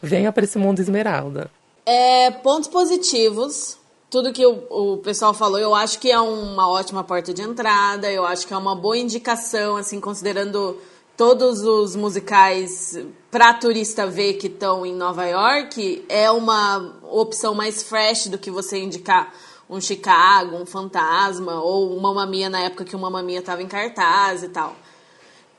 venha 0.03 0.33
para 0.33 0.45
esse 0.45 0.59
mundo 0.59 0.81
esmeralda. 0.81 1.51
É, 1.87 2.31
pontos 2.31 2.69
positivos. 2.69 3.79
Tudo 4.11 4.33
que 4.33 4.47
o, 4.47 4.67
o 4.71 4.97
pessoal 4.99 5.35
falou, 5.35 5.59
eu 5.59 5.75
acho 5.75 5.99
que 5.99 6.11
é 6.11 6.21
uma 6.21 6.71
ótima 6.71 7.03
porta 7.03 7.35
de 7.35 7.43
entrada, 7.43 8.11
eu 8.11 8.25
acho 8.25 8.47
que 8.47 8.55
é 8.55 8.57
uma 8.57 8.77
boa 8.77 8.97
indicação, 8.97 9.77
assim, 9.77 10.01
considerando 10.01 10.79
todos 11.17 11.63
os 11.63 11.95
musicais 11.95 12.99
pra 13.31 13.55
turista 13.55 14.07
ver 14.07 14.35
que 14.35 14.49
estão 14.49 14.85
em 14.85 14.95
Nova 14.95 15.25
York 15.25 16.05
é 16.09 16.31
uma 16.31 16.99
opção 17.03 17.55
mais 17.55 17.83
fresh 17.83 18.27
do 18.27 18.39
que 18.39 18.51
você 18.51 18.79
indicar 18.79 19.33
um 19.69 19.81
Chicago, 19.81 20.57
um 20.57 20.67
Fantasma 20.67 21.63
ou 21.63 21.97
uma 21.97 22.13
Mamia 22.13 22.51
na 22.51 22.61
época 22.61 22.85
que 22.85 22.97
uma 22.97 23.11
Mamia 23.11 23.39
estava 23.39 23.63
em 23.63 23.67
cartaz 23.67 24.43
e 24.43 24.49
tal. 24.49 24.77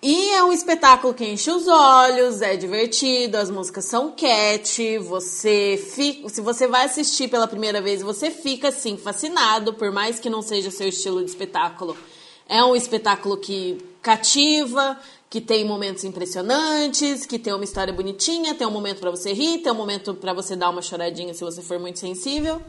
E 0.02 0.30
é 0.34 0.44
um 0.44 0.52
espetáculo 0.52 1.16
que 1.16 1.26
enche 1.26 1.50
os 1.50 1.68
olhos, 1.68 2.42
é 2.42 2.56
divertido, 2.56 3.38
as 3.38 3.50
músicas 3.50 3.86
são 3.86 4.12
catchy, 4.12 5.00
você 5.00 5.84
fica, 5.96 6.30
se 6.30 6.42
você 6.42 6.68
vai 6.68 6.86
assistir 6.86 7.28
pela 7.28 7.48
primeira 7.48 7.82
vez, 7.82 8.04
você 8.04 8.30
fica 8.30 8.68
assim 8.68 8.98
fascinado, 8.98 9.74
por 9.74 9.92
mais 9.92 10.20
que 10.20 10.30
não 10.30 10.44
seja 10.44 10.70
seu 10.70 10.90
estilo 10.90 11.24
de 11.24 11.32
espetáculo. 11.32 11.98
É 12.48 12.64
um 12.64 12.76
espetáculo 12.76 13.38
que 13.38 13.84
cativa, 14.06 15.00
que 15.36 15.42
tem 15.42 15.66
momentos 15.66 16.06
impressionantes, 16.06 17.26
que 17.26 17.38
tem 17.38 17.54
uma 17.54 17.66
história 17.66 17.92
bonitinha, 17.92 18.56
tem 18.56 18.66
um 18.66 18.72
momento 18.72 19.02
para 19.02 19.12
você 19.12 19.34
rir, 19.34 19.58
tem 19.58 19.70
um 19.70 19.76
momento 19.76 20.14
para 20.14 20.32
você 20.32 20.56
dar 20.56 20.70
uma 20.70 20.82
choradinha 20.82 21.34
se 21.34 21.44
você 21.44 21.62
for 21.62 21.78
muito 21.78 22.00
sensível. 22.00 22.62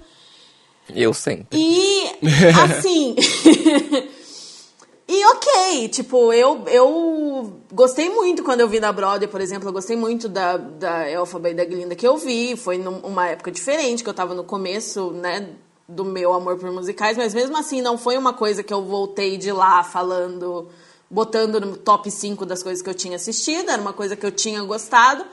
Eu 0.92 1.14
sempre. 1.14 1.56
E 1.56 2.10
assim, 2.64 3.14
E 5.08 5.24
ok, 5.26 5.88
tipo, 5.90 6.32
eu, 6.32 6.64
eu 6.66 7.52
gostei 7.72 8.10
muito 8.10 8.42
quando 8.42 8.62
eu 8.62 8.68
vi 8.68 8.80
da 8.80 8.90
Broadway, 8.90 9.28
por 9.28 9.40
exemplo, 9.40 9.68
eu 9.68 9.72
gostei 9.72 9.96
muito 9.96 10.28
da, 10.28 10.56
da 10.56 11.08
Elfaba 11.08 11.48
e 11.48 11.54
da 11.54 11.64
Glinda 11.64 11.94
que 11.94 12.08
eu 12.08 12.16
vi, 12.16 12.56
foi 12.56 12.78
numa 12.78 13.28
época 13.28 13.52
diferente, 13.52 14.02
que 14.02 14.10
eu 14.10 14.14
tava 14.14 14.34
no 14.34 14.42
começo, 14.42 15.12
né, 15.12 15.50
do 15.88 16.04
meu 16.04 16.34
amor 16.34 16.56
por 16.56 16.72
musicais, 16.72 17.16
mas 17.16 17.32
mesmo 17.32 17.56
assim 17.56 17.80
não 17.80 17.96
foi 17.96 18.18
uma 18.18 18.32
coisa 18.32 18.64
que 18.64 18.74
eu 18.74 18.82
voltei 18.82 19.36
de 19.36 19.52
lá 19.52 19.84
falando, 19.84 20.68
botando 21.10 21.60
no 21.60 21.76
top 21.76 22.10
5 22.10 22.44
das 22.44 22.62
coisas 22.62 22.82
que 22.82 22.90
eu 22.90 22.94
tinha 22.94 23.16
assistido, 23.16 23.70
era 23.70 23.80
uma 23.80 23.92
coisa 23.92 24.16
que 24.16 24.26
eu 24.26 24.30
tinha 24.32 24.62
gostado, 24.62 25.24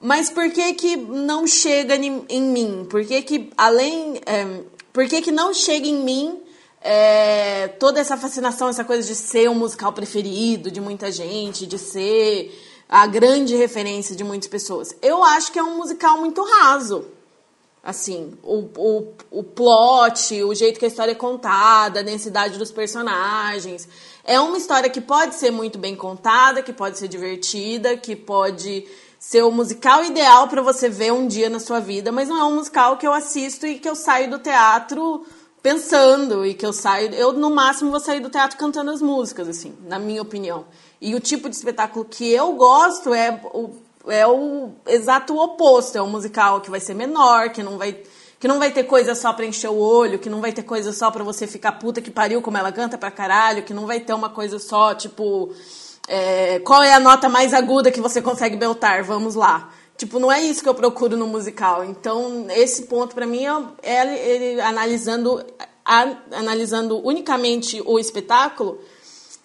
mas 0.00 0.30
por 0.30 0.50
que 0.50 0.74
que 0.74 0.96
não 0.96 1.46
chega 1.46 1.94
em, 1.96 2.42
mim? 2.42 2.86
Por 2.88 3.04
que 3.04 3.20
que, 3.22 3.50
além, 3.56 4.20
é, 4.24 4.62
por 4.92 5.06
que 5.06 5.20
que 5.20 5.30
não 5.30 5.52
chega 5.52 5.86
em 5.86 6.02
mim 6.02 6.40
é, 6.80 7.68
toda 7.78 8.00
essa 8.00 8.16
fascinação, 8.16 8.68
essa 8.68 8.84
coisa 8.84 9.06
de 9.06 9.14
ser 9.14 9.50
um 9.50 9.54
musical 9.54 9.92
preferido 9.92 10.70
de 10.70 10.80
muita 10.80 11.12
gente, 11.12 11.66
de 11.66 11.78
ser 11.78 12.58
a 12.88 13.06
grande 13.06 13.54
referência 13.54 14.16
de 14.16 14.24
muitas 14.24 14.48
pessoas. 14.48 14.96
Eu 15.02 15.22
acho 15.22 15.52
que 15.52 15.58
é 15.58 15.62
um 15.62 15.76
musical 15.76 16.18
muito 16.18 16.42
raso. 16.42 17.04
Assim, 17.82 18.34
o, 18.42 18.68
o, 18.76 19.14
o 19.30 19.42
plot, 19.42 20.42
o 20.42 20.54
jeito 20.54 20.78
que 20.78 20.84
a 20.84 20.88
história 20.88 21.12
é 21.12 21.14
contada, 21.14 22.00
a 22.00 22.02
densidade 22.02 22.58
dos 22.58 22.70
personagens. 22.70 23.88
É 24.22 24.38
uma 24.38 24.58
história 24.58 24.90
que 24.90 25.00
pode 25.00 25.34
ser 25.34 25.50
muito 25.50 25.78
bem 25.78 25.96
contada, 25.96 26.62
que 26.62 26.72
pode 26.72 26.98
ser 26.98 27.08
divertida, 27.08 27.96
que 27.96 28.14
pode 28.14 28.86
ser 29.18 29.42
o 29.42 29.50
musical 29.50 30.04
ideal 30.04 30.48
para 30.48 30.62
você 30.62 30.88
ver 30.88 31.12
um 31.12 31.26
dia 31.26 31.50
na 31.50 31.60
sua 31.60 31.80
vida, 31.80 32.10
mas 32.10 32.28
não 32.28 32.38
é 32.38 32.44
um 32.44 32.54
musical 32.54 32.96
que 32.96 33.06
eu 33.06 33.12
assisto 33.12 33.66
e 33.66 33.78
que 33.78 33.88
eu 33.88 33.94
saio 33.94 34.30
do 34.30 34.38
teatro 34.38 35.26
pensando 35.62 36.44
e 36.44 36.54
que 36.54 36.64
eu 36.64 36.72
saio. 36.72 37.14
Eu, 37.14 37.32
no 37.32 37.50
máximo, 37.50 37.90
vou 37.90 38.00
sair 38.00 38.20
do 38.20 38.30
teatro 38.30 38.56
cantando 38.56 38.90
as 38.90 39.02
músicas, 39.02 39.48
assim, 39.48 39.74
na 39.86 39.98
minha 39.98 40.22
opinião. 40.22 40.66
E 41.00 41.14
o 41.14 41.20
tipo 41.20 41.48
de 41.48 41.56
espetáculo 41.56 42.04
que 42.04 42.30
eu 42.30 42.52
gosto 42.52 43.12
é 43.12 43.40
o, 43.52 43.70
é 44.06 44.26
o 44.26 44.70
exato 44.86 45.36
oposto. 45.36 45.96
É 45.96 46.02
um 46.02 46.10
musical 46.10 46.60
que 46.60 46.70
vai 46.70 46.80
ser 46.80 46.94
menor, 46.94 47.50
que 47.50 47.62
não 47.62 47.78
vai. 47.78 47.98
Que 48.38 48.48
não 48.48 48.58
vai 48.58 48.70
ter 48.70 48.84
coisa 48.84 49.14
só 49.14 49.34
pra 49.34 49.44
encher 49.44 49.68
o 49.68 49.76
olho, 49.76 50.18
que 50.18 50.30
não 50.30 50.40
vai 50.40 50.50
ter 50.50 50.62
coisa 50.62 50.94
só 50.94 51.10
pra 51.10 51.22
você 51.22 51.46
ficar 51.46 51.72
puta 51.72 52.00
que 52.00 52.10
pariu 52.10 52.40
como 52.40 52.56
ela 52.56 52.72
canta 52.72 52.96
pra 52.96 53.10
caralho, 53.10 53.62
que 53.64 53.74
não 53.74 53.86
vai 53.86 54.00
ter 54.00 54.14
uma 54.14 54.30
coisa 54.30 54.58
só, 54.58 54.94
tipo. 54.94 55.52
É, 56.08 56.58
qual 56.60 56.82
é 56.82 56.94
a 56.94 56.98
nota 56.98 57.28
mais 57.28 57.52
aguda 57.52 57.90
que 57.90 58.00
você 58.00 58.22
consegue 58.22 58.56
beltar? 58.56 59.04
Vamos 59.04 59.34
lá. 59.34 59.70
Tipo, 60.00 60.18
não 60.18 60.32
é 60.32 60.40
isso 60.40 60.62
que 60.62 60.68
eu 60.68 60.74
procuro 60.74 61.14
no 61.14 61.26
musical. 61.26 61.84
Então, 61.84 62.46
esse 62.48 62.84
ponto 62.84 63.14
para 63.14 63.26
mim 63.26 63.44
é, 63.44 63.52
é 63.82 64.28
ele 64.30 64.60
analisando, 64.62 65.44
a, 65.84 66.16
analisando 66.32 67.06
unicamente 67.06 67.82
o 67.84 67.98
espetáculo. 67.98 68.80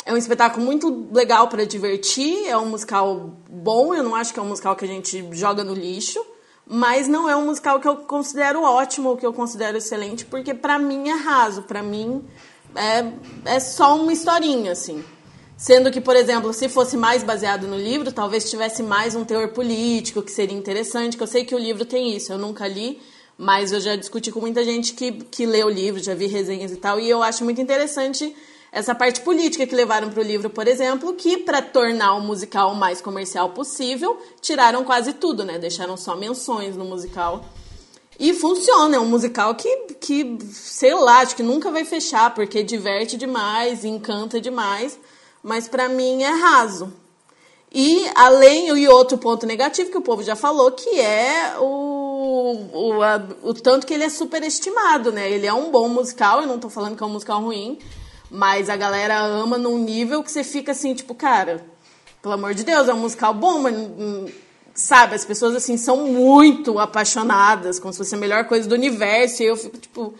É 0.05 0.13
um 0.13 0.17
espetáculo 0.17 0.63
muito 0.63 1.07
legal 1.11 1.47
para 1.47 1.65
divertir, 1.65 2.47
é 2.47 2.55
um 2.55 2.67
musical 2.67 3.33
bom, 3.49 3.95
eu 3.95 4.03
não 4.03 4.13
acho 4.13 4.31
que 4.31 4.39
é 4.39 4.43
um 4.43 4.47
musical 4.47 4.75
que 4.75 4.85
a 4.85 4.87
gente 4.87 5.27
joga 5.31 5.63
no 5.63 5.73
lixo, 5.73 6.23
mas 6.63 7.07
não 7.07 7.27
é 7.27 7.35
um 7.35 7.45
musical 7.45 7.79
que 7.79 7.87
eu 7.87 7.95
considero 7.97 8.61
ótimo 8.61 9.09
ou 9.09 9.17
que 9.17 9.25
eu 9.25 9.33
considero 9.33 9.77
excelente, 9.77 10.23
porque 10.23 10.53
para 10.53 10.77
mim 10.77 11.09
é 11.09 11.13
raso, 11.15 11.63
para 11.63 11.81
mim 11.81 12.23
é, 12.75 13.55
é 13.55 13.59
só 13.59 13.95
uma 13.99 14.13
historinha, 14.13 14.73
assim. 14.73 15.03
Sendo 15.57 15.89
que, 15.89 15.99
por 15.99 16.15
exemplo, 16.15 16.53
se 16.53 16.69
fosse 16.69 16.95
mais 16.95 17.23
baseado 17.23 17.65
no 17.65 17.75
livro, 17.77 18.11
talvez 18.11 18.47
tivesse 18.47 18.83
mais 18.83 19.15
um 19.15 19.25
teor 19.25 19.53
político, 19.53 20.21
que 20.21 20.31
seria 20.31 20.55
interessante, 20.55 21.17
que 21.17 21.23
eu 21.23 21.27
sei 21.27 21.45
que 21.45 21.55
o 21.55 21.59
livro 21.59 21.83
tem 21.83 22.15
isso, 22.15 22.31
eu 22.31 22.37
nunca 22.37 22.67
li, 22.67 23.01
mas 23.35 23.71
eu 23.71 23.79
já 23.79 23.95
discuti 23.95 24.31
com 24.31 24.39
muita 24.39 24.63
gente 24.63 24.93
que, 24.93 25.11
que 25.13 25.47
lê 25.47 25.63
o 25.63 25.69
livro, 25.69 26.03
já 26.03 26.13
vi 26.13 26.27
resenhas 26.27 26.71
e 26.71 26.75
tal, 26.75 26.99
e 26.99 27.09
eu 27.09 27.23
acho 27.23 27.43
muito 27.43 27.59
interessante 27.59 28.35
essa 28.75 28.93
parte 28.93 29.21
política 29.21 29.65
que 29.65 29.73
levaram 29.73 30.09
para 30.09 30.19
o 30.19 30.23
livro, 30.23 30.49
por 30.49 30.67
exemplo, 30.67 31.13
que 31.13 31.37
para 31.37 31.61
tornar 31.61 32.13
o 32.15 32.21
musical 32.21 32.71
o 32.71 32.75
mais 32.75 33.01
comercial 33.01 33.49
possível, 33.49 34.21
tiraram 34.41 34.83
quase 34.83 35.13
tudo, 35.13 35.43
né? 35.43 35.57
Deixaram 35.57 35.97
só 35.97 36.15
menções 36.15 36.77
no 36.77 36.85
musical. 36.85 37.43
E 38.19 38.33
funciona, 38.33 38.95
é 38.95 38.99
um 38.99 39.07
musical 39.07 39.55
que, 39.55 39.75
que 39.99 40.37
sei 40.51 40.93
lá, 40.93 41.19
acho 41.19 41.35
que 41.35 41.43
nunca 41.43 41.71
vai 41.71 41.83
fechar, 41.83 42.33
porque 42.33 42.63
diverte 42.63 43.17
demais, 43.17 43.83
encanta 43.83 44.39
demais 44.39 44.97
mas 45.45 45.67
para 45.67 45.87
mim 45.87 46.23
é 46.23 46.31
raso. 46.31 46.91
E 47.71 48.09
além 48.15 48.67
e 48.69 48.87
outro 48.87 49.15
ponto 49.15 49.45
negativo 49.45 49.91
que 49.91 49.97
o 49.97 50.01
povo 50.01 50.23
já 50.23 50.35
falou, 50.35 50.71
que 50.71 50.99
é 50.99 51.55
o, 51.59 52.57
o, 52.73 53.03
a, 53.03 53.21
o 53.43 53.53
tanto 53.53 53.85
que 53.85 53.93
ele 53.93 54.05
é 54.05 54.09
superestimado, 54.09 55.11
né? 55.11 55.29
Ele 55.29 55.45
é 55.45 55.53
um 55.53 55.69
bom 55.69 55.87
musical, 55.87 56.41
eu 56.41 56.47
não 56.47 56.57
tô 56.57 56.67
falando 56.67 56.97
que 56.97 57.03
é 57.03 57.05
um 57.05 57.11
musical 57.11 57.43
ruim, 57.43 57.77
mas 58.35 58.69
a 58.69 58.75
galera 58.75 59.17
ama 59.19 59.57
num 59.57 59.77
nível 59.77 60.21
que 60.23 60.31
você 60.31 60.43
fica 60.43 60.71
assim, 60.73 60.93
tipo, 60.93 61.15
cara, 61.15 61.65
pelo 62.21 62.33
amor 62.33 62.53
de 62.53 62.63
Deus, 62.63 62.87
é 62.89 62.93
um 62.93 62.99
musical 62.99 63.33
bom, 63.33 63.59
mas 63.59 63.75
hum, 63.75 64.25
sabe, 64.73 65.15
as 65.15 65.23
pessoas 65.25 65.55
assim 65.55 65.77
são 65.77 66.05
muito 66.07 66.77
apaixonadas, 66.79 67.79
como 67.79 67.93
se 67.93 67.97
fosse 67.99 68.15
a 68.15 68.17
melhor 68.17 68.45
coisa 68.45 68.67
do 68.67 68.75
universo, 68.75 69.41
e 69.43 69.45
eu 69.47 69.55
fico 69.57 69.77
tipo, 69.77 70.13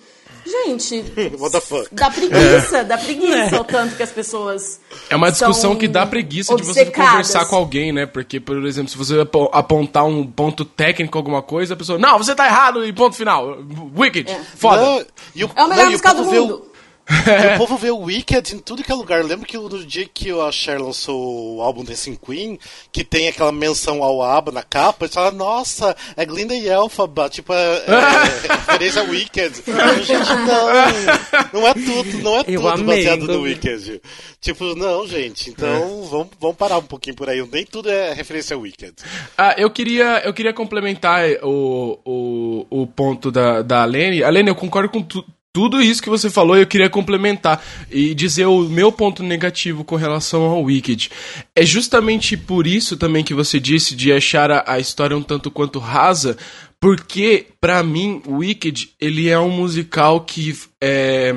Gente, 0.47 1.04
What 1.39 1.54
the 1.54 1.60
fuck? 1.60 1.88
dá 1.91 2.12
preguiça, 2.12 2.84
dá 2.84 2.99
preguiça 2.99 3.60
o 3.60 3.63
tanto 3.63 3.95
que 3.95 4.04
as 4.04 4.12
pessoas. 4.12 4.80
É 5.10 5.15
uma 5.15 5.32
discussão 5.32 5.71
são 5.71 5.75
que 5.75 5.88
dá 5.88 6.06
preguiça 6.06 6.56
de 6.56 6.63
você 6.63 6.82
obcecadas. 6.82 7.10
conversar 7.10 7.45
com 7.47 7.56
alguém, 7.56 7.91
né? 7.91 8.06
Porque, 8.06 8.39
por 8.39 8.63
exemplo, 8.63 8.91
se 8.91 8.95
você 8.95 9.21
apo- 9.21 9.49
apontar 9.51 10.06
um 10.06 10.23
ponto 10.23 10.63
técnico, 10.63 11.17
alguma 11.17 11.41
coisa, 11.41 11.73
a 11.73 11.78
pessoa, 11.78 11.97
não, 11.97 12.19
você 12.19 12.36
tá 12.36 12.45
errado 12.45 12.86
e 12.86 12.93
ponto 12.93 13.15
final. 13.15 13.58
Wicked, 13.97 14.32
foda. 14.56 14.84
Não, 14.84 15.06
e 15.34 15.43
o, 15.45 15.49
É 15.56 15.63
o 15.63 15.67
melhor 15.67 15.84
não, 15.86 15.91
musical 15.91 16.13
do 16.13 16.25
mundo. 16.25 16.71
O 17.07 17.57
povo 17.59 17.77
vê 17.77 17.91
o 17.91 17.99
Wicked 17.99 18.55
em 18.55 18.59
tudo 18.59 18.83
que 18.83 18.91
é 18.91 18.95
lugar. 18.95 19.19
Eu 19.21 19.27
lembro 19.27 19.45
que 19.45 19.57
no 19.57 19.85
dia 19.85 20.07
que 20.11 20.31
a 20.31 20.51
Cher 20.51 20.81
lançou 20.81 21.55
o 21.57 21.61
álbum 21.61 21.83
Dancing 21.83 22.15
Queen, 22.15 22.57
que 22.91 23.03
tem 23.03 23.27
aquela 23.27 23.51
menção 23.51 24.01
ao 24.03 24.21
ABBA 24.23 24.51
na 24.51 24.63
capa, 24.63 25.05
eles 25.05 25.13
falam, 25.13 25.31
nossa, 25.33 25.95
é 26.17 26.25
Glinda 26.25 26.55
e 26.55 26.67
Elphaba, 26.67 27.29
tipo, 27.29 27.53
é, 27.53 27.57
é 27.77 28.51
referência 28.71 29.01
ao 29.01 29.07
Wicked. 29.07 29.63
Eu, 29.67 30.03
Gente, 30.03 30.29
não, 30.33 31.61
não 31.61 31.67
é 31.67 31.73
tudo, 31.73 32.17
não 32.23 32.37
é 32.37 32.39
Eu 32.47 32.61
tudo 32.61 32.67
amei, 32.69 32.97
baseado 32.97 33.27
no. 33.27 33.41
Wicked. 33.41 34.01
Tipo, 34.41 34.75
não, 34.75 35.07
gente, 35.07 35.49
então 35.49 36.03
vamos, 36.03 36.29
vamos 36.39 36.55
parar 36.57 36.77
um 36.77 36.83
pouquinho 36.83 37.15
por 37.15 37.29
aí. 37.29 37.45
Nem 37.51 37.65
tudo 37.65 37.89
é 37.89 38.13
referência 38.13 38.55
ao 38.55 38.61
Wicked. 38.61 38.93
Ah, 39.37 39.53
eu 39.57 39.69
queria, 39.69 40.21
eu 40.25 40.33
queria 40.33 40.53
complementar 40.53 41.23
o, 41.43 41.99
o, 42.05 42.65
o 42.81 42.87
ponto 42.87 43.31
da, 43.31 43.61
da 43.61 43.83
Lene. 43.85 44.23
Alene, 44.23 44.49
eu 44.49 44.55
concordo 44.55 44.89
com 44.89 45.01
tu- 45.01 45.25
tudo 45.55 45.81
isso 45.81 46.03
que 46.03 46.09
você 46.09 46.29
falou 46.29 46.57
eu 46.57 46.67
queria 46.67 46.89
complementar 46.89 47.63
e 47.89 48.13
dizer 48.13 48.45
o 48.45 48.63
meu 48.67 48.91
ponto 48.91 49.23
negativo 49.23 49.85
com 49.85 49.95
relação 49.95 50.41
ao 50.43 50.61
Wicked. 50.63 51.09
É 51.55 51.65
justamente 51.65 52.35
por 52.35 52.67
isso 52.67 52.97
também 52.97 53.23
que 53.23 53.33
você 53.33 53.57
disse 53.57 53.95
de 53.95 54.11
achar 54.11 54.51
a, 54.51 54.65
a 54.67 54.79
história 54.81 55.15
um 55.15 55.23
tanto 55.23 55.49
quanto 55.49 55.79
rasa, 55.79 56.37
porque, 56.77 57.47
pra 57.61 57.81
mim, 57.81 58.21
o 58.27 58.39
Wicked, 58.39 58.89
ele 58.99 59.29
é 59.29 59.39
um 59.39 59.49
musical 59.49 60.19
que 60.25 60.53
é... 60.83 61.33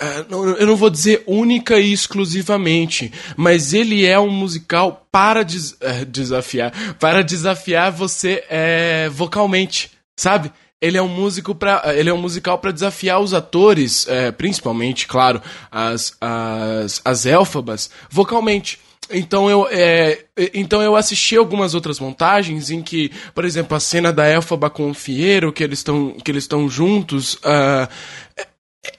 É, 0.00 0.24
eu 0.30 0.66
não 0.66 0.76
vou 0.76 0.88
dizer 0.88 1.22
única 1.26 1.78
e 1.78 1.92
exclusivamente, 1.92 3.12
mas 3.36 3.74
ele 3.74 4.06
é 4.06 4.18
um 4.18 4.30
musical 4.30 5.06
para 5.12 5.42
des- 5.42 5.76
é, 5.80 6.04
desafiar, 6.04 6.72
para 6.98 7.22
desafiar 7.22 7.92
você 7.92 8.42
é, 8.48 9.08
vocalmente, 9.10 9.90
sabe? 10.16 10.50
Ele 10.80 10.96
é 10.96 11.02
um 11.02 11.08
músico 11.08 11.54
para, 11.54 11.82
ele 11.96 12.08
é 12.08 12.14
um 12.14 12.20
musical 12.20 12.58
para 12.58 12.70
desafiar 12.70 13.20
os 13.20 13.34
atores, 13.34 14.06
é, 14.08 14.30
principalmente, 14.30 15.06
claro, 15.06 15.42
as 15.70 16.16
as, 16.20 17.00
as 17.04 17.26
élfabas, 17.26 17.90
vocalmente. 18.10 18.78
Então 19.10 19.48
eu, 19.48 19.66
é, 19.70 20.26
então 20.52 20.82
eu 20.82 20.94
assisti 20.94 21.36
algumas 21.36 21.74
outras 21.74 21.98
montagens 21.98 22.70
em 22.70 22.82
que, 22.82 23.10
por 23.34 23.44
exemplo, 23.44 23.76
a 23.76 23.80
cena 23.80 24.12
da 24.12 24.28
Elfaba 24.28 24.68
com 24.68 24.90
o 24.90 24.94
Fieiro, 24.94 25.52
que 25.52 25.64
eles 25.64 25.84
estão 26.28 26.68
juntos, 26.68 27.38
ah, 27.42 27.88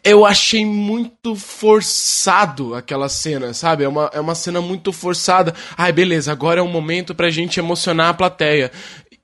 eu 0.04 0.26
achei 0.26 0.66
muito 0.66 1.36
forçado 1.36 2.76
aquela 2.76 3.10
cena, 3.10 3.54
sabe? 3.54 3.84
É 3.84 3.88
uma, 3.88 4.10
é 4.14 4.20
uma 4.20 4.36
cena 4.36 4.62
muito 4.62 4.92
forçada. 4.92 5.54
Ai, 5.78 5.92
beleza, 5.92 6.32
agora 6.32 6.60
é 6.60 6.64
o 6.64 6.68
momento 6.68 7.16
pra 7.16 7.30
gente 7.30 7.60
emocionar 7.60 8.10
a 8.10 8.14
plateia. 8.14 8.72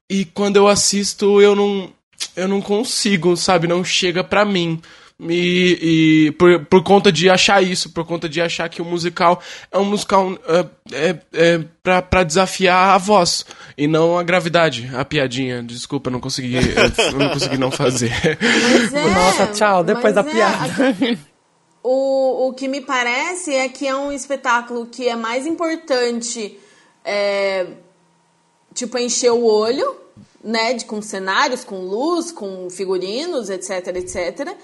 E 0.09 0.25
quando 0.25 0.57
eu 0.57 0.67
assisto, 0.67 1.41
eu 1.41 1.55
não, 1.55 1.91
eu 2.35 2.47
não 2.47 2.61
consigo, 2.61 3.35
sabe? 3.35 3.67
Não 3.67 3.83
chega 3.83 4.23
pra 4.23 4.45
mim. 4.45 4.81
E, 5.17 6.27
e 6.27 6.31
por, 6.33 6.65
por 6.65 6.83
conta 6.83 7.09
de 7.09 7.29
achar 7.29 7.63
isso, 7.63 7.89
por 7.91 8.05
conta 8.05 8.27
de 8.27 8.41
achar 8.41 8.67
que 8.67 8.81
o 8.81 8.85
musical 8.85 9.41
é 9.71 9.77
um 9.77 9.85
musical 9.85 10.31
uh, 10.31 10.69
é, 10.91 11.17
é 11.31 11.59
pra, 11.81 12.01
pra 12.01 12.23
desafiar 12.23 12.93
a 12.93 12.97
voz 12.97 13.45
e 13.77 13.87
não 13.87 14.17
a 14.17 14.23
gravidade, 14.23 14.91
a 14.93 15.05
piadinha. 15.05 15.63
Desculpa, 15.63 16.09
eu 16.09 16.11
não 16.11 16.19
consegui, 16.19 16.55
eu, 16.55 16.61
não 17.17 17.29
consegui 17.29 17.57
não 17.57 17.71
fazer. 17.71 18.11
Mas 18.41 18.93
é, 18.93 19.09
Nossa, 19.09 19.47
tchau, 19.47 19.83
depois 19.85 20.13
da 20.13 20.21
é, 20.21 20.23
piada. 20.23 20.97
O, 21.81 22.49
o 22.49 22.53
que 22.53 22.67
me 22.67 22.81
parece 22.81 23.53
é 23.53 23.69
que 23.69 23.87
é 23.87 23.95
um 23.95 24.11
espetáculo 24.11 24.87
que 24.87 25.07
é 25.07 25.15
mais 25.15 25.47
importante, 25.47 26.59
é, 27.05 27.67
tipo, 28.73 28.97
encher 28.97 29.31
o 29.31 29.45
olho, 29.45 29.95
né, 30.45 30.73
de, 30.75 30.85
com 30.85 31.01
cenários, 31.01 31.63
com 31.65 31.79
luz, 31.81 32.31
com 32.31 32.69
figurinos, 32.69 33.49
etc, 33.49 33.87
etc. 33.95 34.55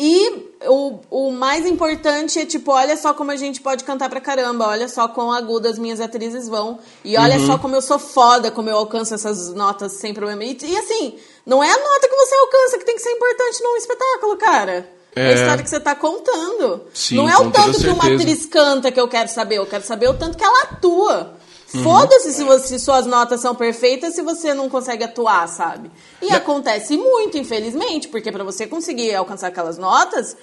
E 0.00 0.52
o, 0.64 1.00
o 1.10 1.32
mais 1.32 1.66
importante 1.66 2.38
é, 2.38 2.46
tipo, 2.46 2.70
olha 2.70 2.96
só 2.96 3.12
como 3.12 3.32
a 3.32 3.36
gente 3.36 3.60
pode 3.60 3.82
cantar 3.82 4.08
pra 4.08 4.20
caramba, 4.20 4.68
olha 4.68 4.88
só 4.88 5.08
quão 5.08 5.32
agudas 5.32 5.76
minhas 5.76 6.00
atrizes 6.00 6.48
vão, 6.48 6.78
e 7.04 7.16
olha 7.16 7.38
só 7.40 7.58
como 7.58 7.74
eu 7.74 7.82
sou 7.82 7.98
foda, 7.98 8.48
como 8.50 8.70
eu 8.70 8.76
alcanço 8.76 9.12
essas 9.12 9.52
notas 9.54 9.92
sem 9.94 10.14
problema. 10.14 10.44
E, 10.44 10.56
e 10.62 10.76
assim, 10.78 11.18
não 11.44 11.62
é 11.64 11.68
a 11.68 11.76
nota 11.76 12.08
que 12.08 12.14
você 12.14 12.34
alcança 12.36 12.78
que 12.78 12.84
tem 12.84 12.94
que 12.94 13.02
ser 13.02 13.10
importante 13.10 13.62
num 13.62 13.76
espetáculo, 13.76 14.36
cara. 14.36 14.88
É 15.16 15.20
a 15.20 15.30
É. 15.30 15.34
história 15.34 15.64
que 15.64 15.70
você 15.70 15.80
tá 15.80 15.96
contando. 15.96 16.82
Sim, 16.94 17.16
não 17.16 17.28
é 17.28 17.36
o 17.36 17.50
tanto 17.50 17.80
que 17.80 17.88
uma 17.88 18.04
atriz 18.14 18.46
canta 18.46 18.92
que 18.92 19.00
eu 19.00 19.08
quero 19.08 19.28
saber, 19.28 19.56
eu 19.58 19.66
quero 19.66 19.84
saber 19.84 20.08
o 20.08 20.14
tanto 20.14 20.38
que 20.38 20.44
ela 20.44 20.62
atua. 20.62 21.37
Uhum. 21.74 21.82
Foda-se 21.82 22.32
se, 22.32 22.44
você- 22.44 22.66
se 22.68 22.78
suas 22.78 23.04
notas 23.06 23.40
são 23.40 23.54
perfeitas 23.54 24.14
se 24.14 24.22
você 24.22 24.54
não 24.54 24.68
consegue 24.70 25.04
atuar, 25.04 25.46
sabe? 25.48 25.90
E 26.22 26.30
acontece 26.32 26.96
muito, 26.96 27.36
infelizmente, 27.36 28.08
porque 28.08 28.32
pra 28.32 28.42
você 28.44 28.66
conseguir 28.66 29.14
alcançar 29.14 29.48
aquelas 29.48 29.76
notas, 29.76 30.34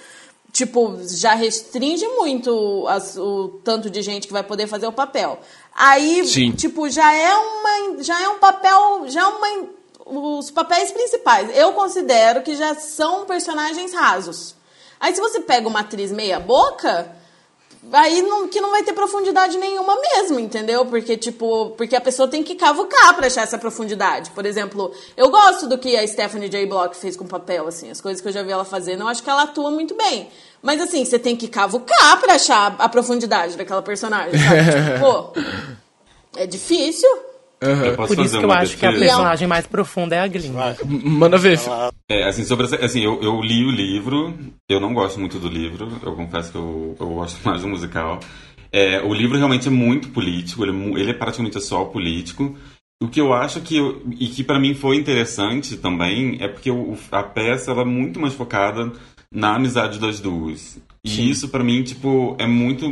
tipo, 0.52 0.96
já 1.02 1.34
restringe 1.34 2.06
muito 2.08 2.86
as- 2.88 3.16
o 3.16 3.60
tanto 3.64 3.90
de 3.90 4.02
gente 4.02 4.26
que 4.28 4.32
vai 4.32 4.44
poder 4.44 4.66
fazer 4.68 4.86
o 4.86 4.92
papel. 4.92 5.40
Aí, 5.74 6.24
Sim. 6.26 6.52
tipo, 6.52 6.88
já 6.88 7.12
é 7.12 7.34
uma 7.34 8.02
já 8.02 8.22
é 8.22 8.28
um 8.28 8.38
papel, 8.38 9.04
já 9.08 9.22
é 9.22 9.24
uma 9.26 9.76
os 10.08 10.52
papéis 10.52 10.92
principais, 10.92 11.50
eu 11.56 11.72
considero 11.72 12.40
que 12.42 12.54
já 12.54 12.76
são 12.76 13.24
personagens 13.26 13.92
rasos. 13.92 14.54
Aí 15.00 15.12
se 15.12 15.20
você 15.20 15.40
pega 15.40 15.66
uma 15.68 15.80
atriz 15.80 16.12
meia 16.12 16.38
boca, 16.38 17.10
aí 17.92 18.22
não, 18.22 18.48
que 18.48 18.60
não 18.60 18.70
vai 18.70 18.82
ter 18.82 18.92
profundidade 18.92 19.56
nenhuma 19.58 19.96
mesmo, 20.00 20.38
entendeu? 20.38 20.84
Porque, 20.86 21.16
tipo, 21.16 21.70
porque 21.76 21.94
a 21.96 22.00
pessoa 22.00 22.28
tem 22.28 22.42
que 22.42 22.54
cavucar 22.54 23.14
pra 23.14 23.26
achar 23.26 23.42
essa 23.42 23.58
profundidade. 23.58 24.30
Por 24.30 24.46
exemplo, 24.46 24.92
eu 25.16 25.30
gosto 25.30 25.68
do 25.68 25.78
que 25.78 25.96
a 25.96 26.06
Stephanie 26.06 26.48
J. 26.48 26.66
Block 26.66 26.96
fez 26.96 27.16
com 27.16 27.24
o 27.24 27.28
papel, 27.28 27.66
assim, 27.68 27.90
as 27.90 28.00
coisas 28.00 28.20
que 28.20 28.28
eu 28.28 28.32
já 28.32 28.42
vi 28.42 28.50
ela 28.50 28.64
fazendo, 28.64 29.02
eu 29.02 29.08
acho 29.08 29.22
que 29.22 29.30
ela 29.30 29.42
atua 29.42 29.70
muito 29.70 29.94
bem. 29.94 30.28
Mas 30.62 30.80
assim, 30.80 31.04
você 31.04 31.18
tem 31.18 31.36
que 31.36 31.48
cavucar 31.48 32.20
pra 32.20 32.34
achar 32.34 32.74
a 32.78 32.88
profundidade 32.88 33.56
daquela 33.56 33.82
personagem, 33.82 34.38
sabe? 34.38 34.64
tipo, 34.72 35.00
pô, 35.00 35.32
é 36.36 36.46
difícil. 36.46 37.08
Posso 37.96 38.14
Por 38.14 38.24
isso 38.24 38.38
que 38.38 38.44
eu 38.44 38.52
acho 38.52 38.76
que 38.76 38.86
a 38.86 38.90
defesa? 38.90 39.06
personagem 39.12 39.48
mais 39.48 39.66
profunda 39.66 40.14
é 40.14 40.20
a 40.20 40.26
Glinda. 40.28 40.76
Manda 40.84 41.38
ver. 41.38 41.58
É, 42.10 42.28
assim, 42.28 42.44
sobre 42.44 42.66
essa, 42.66 42.76
assim, 42.76 43.00
eu, 43.02 43.20
eu 43.22 43.40
li 43.40 43.64
o 43.64 43.70
livro, 43.70 44.34
eu 44.68 44.78
não 44.80 44.92
gosto 44.92 45.18
muito 45.18 45.38
do 45.38 45.48
livro, 45.48 45.88
eu 46.02 46.14
confesso 46.14 46.52
que 46.52 46.58
eu, 46.58 46.94
eu 47.00 47.06
gosto 47.08 47.40
mais 47.46 47.62
do 47.62 47.68
musical. 47.68 48.20
É, 48.70 49.00
o 49.02 49.14
livro 49.14 49.38
realmente 49.38 49.68
é 49.68 49.70
muito 49.70 50.08
político, 50.10 50.64
ele, 50.64 50.72
é 50.76 51.00
ele 51.00 51.10
é 51.10 51.14
praticamente 51.14 51.60
só 51.62 51.84
político. 51.84 52.54
O 53.02 53.08
que 53.08 53.20
eu 53.20 53.32
acho 53.32 53.60
que, 53.60 53.76
eu- 53.76 54.02
e 54.18 54.26
que 54.28 54.42
para 54.44 54.58
mim 54.58 54.74
foi 54.74 54.96
interessante 54.96 55.76
também, 55.76 56.36
é 56.40 56.48
porque 56.48 56.70
o- 56.70 56.96
a 57.12 57.22
peça 57.22 57.70
ela 57.70 57.82
é 57.82 57.84
muito 57.86 58.20
mais 58.20 58.34
focada 58.34 58.92
na 59.32 59.54
amizade 59.56 59.98
das 59.98 60.20
duas. 60.20 60.78
E 61.04 61.30
isso 61.30 61.48
para 61.48 61.62
mim, 61.64 61.82
tipo, 61.82 62.36
é 62.38 62.46
muito 62.46 62.86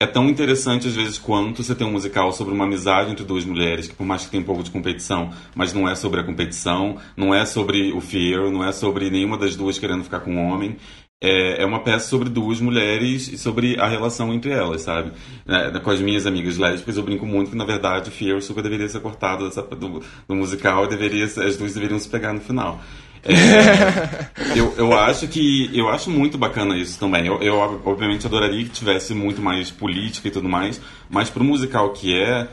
é 0.00 0.06
tão 0.06 0.28
interessante 0.28 0.88
às 0.88 0.94
vezes 0.94 1.18
quanto 1.18 1.62
você 1.62 1.74
tem 1.74 1.86
um 1.86 1.92
musical 1.92 2.32
sobre 2.32 2.52
uma 2.52 2.64
amizade 2.64 3.10
entre 3.10 3.24
duas 3.24 3.44
mulheres, 3.44 3.86
que 3.88 3.94
por 3.94 4.04
mais 4.06 4.24
que 4.24 4.30
tenha 4.30 4.42
um 4.42 4.46
pouco 4.46 4.62
de 4.62 4.70
competição, 4.70 5.30
mas 5.54 5.72
não 5.72 5.88
é 5.88 5.94
sobre 5.94 6.20
a 6.20 6.24
competição, 6.24 6.98
não 7.16 7.34
é 7.34 7.46
sobre 7.46 7.92
o 7.92 8.00
fear, 8.00 8.50
não 8.50 8.64
é 8.64 8.72
sobre 8.72 9.08
nenhuma 9.10 9.38
das 9.38 9.56
duas 9.56 9.78
querendo 9.78 10.04
ficar 10.04 10.20
com 10.20 10.32
um 10.34 10.50
homem. 10.52 10.76
É, 11.22 11.62
é 11.62 11.64
uma 11.64 11.80
peça 11.80 12.06
sobre 12.08 12.28
duas 12.28 12.60
mulheres 12.60 13.28
e 13.28 13.38
sobre 13.38 13.80
a 13.80 13.86
relação 13.88 14.34
entre 14.34 14.50
elas, 14.50 14.82
sabe? 14.82 15.12
É, 15.46 15.78
com 15.78 15.90
as 15.90 16.00
minhas 16.00 16.26
amigas 16.26 16.58
lésbicas, 16.58 16.98
eu 16.98 17.02
brinco 17.02 17.24
muito 17.24 17.50
que, 17.52 17.56
na 17.56 17.64
verdade, 17.64 18.10
o 18.10 18.12
Fear 18.12 18.42
super 18.42 18.62
deveria 18.62 18.88
ser 18.88 19.00
cortado 19.00 19.46
dessa- 19.46 19.62
do, 19.62 20.02
do 20.28 20.34
musical 20.34 20.84
e 20.84 20.88
deveria, 20.88 21.24
as 21.24 21.56
duas 21.56 21.72
deveriam 21.72 21.98
se 21.98 22.08
pegar 22.10 22.34
no 22.34 22.40
final. 22.40 22.78
É, 23.26 24.58
eu, 24.58 24.74
eu 24.76 24.92
acho 24.92 25.26
que 25.28 25.70
eu 25.72 25.88
acho 25.88 26.10
muito 26.10 26.36
bacana 26.36 26.76
isso 26.76 26.98
também. 26.98 27.26
Eu, 27.26 27.40
eu, 27.42 27.56
obviamente 27.84 28.26
adoraria 28.26 28.64
que 28.64 28.70
tivesse 28.70 29.14
muito 29.14 29.40
mais 29.40 29.70
política 29.70 30.28
e 30.28 30.30
tudo 30.30 30.48
mais, 30.48 30.80
mas 31.08 31.30
pro 31.30 31.42
musical 31.42 31.92
que 31.92 32.14
é, 32.14 32.48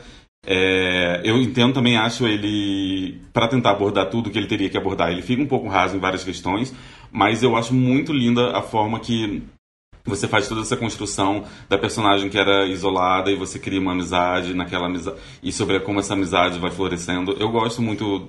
é, 0.46 1.20
eu 1.24 1.36
entendo 1.36 1.74
também 1.74 1.96
acho 1.96 2.26
ele 2.26 3.20
para 3.32 3.48
tentar 3.48 3.72
abordar 3.72 4.10
tudo 4.10 4.30
que 4.30 4.38
ele 4.38 4.48
teria 4.48 4.70
que 4.70 4.78
abordar. 4.78 5.10
Ele 5.10 5.22
fica 5.22 5.42
um 5.42 5.46
pouco 5.46 5.68
raso 5.68 5.96
em 5.96 6.00
várias 6.00 6.24
questões, 6.24 6.74
mas 7.10 7.42
eu 7.42 7.56
acho 7.56 7.74
muito 7.74 8.12
linda 8.12 8.56
a 8.56 8.62
forma 8.62 8.98
que 8.98 9.42
você 10.04 10.26
faz 10.26 10.48
toda 10.48 10.62
essa 10.62 10.76
construção 10.76 11.44
da 11.68 11.78
personagem 11.78 12.28
que 12.28 12.36
era 12.36 12.66
isolada 12.66 13.30
e 13.30 13.36
você 13.36 13.58
cria 13.58 13.80
uma 13.80 13.92
amizade 13.92 14.52
naquela 14.52 14.86
amizade 14.86 15.16
e 15.42 15.52
sobre 15.52 15.78
como 15.80 16.00
essa 16.00 16.14
amizade 16.14 16.58
vai 16.58 16.70
florescendo. 16.70 17.36
Eu 17.38 17.50
gosto 17.50 17.80
muito 17.80 18.28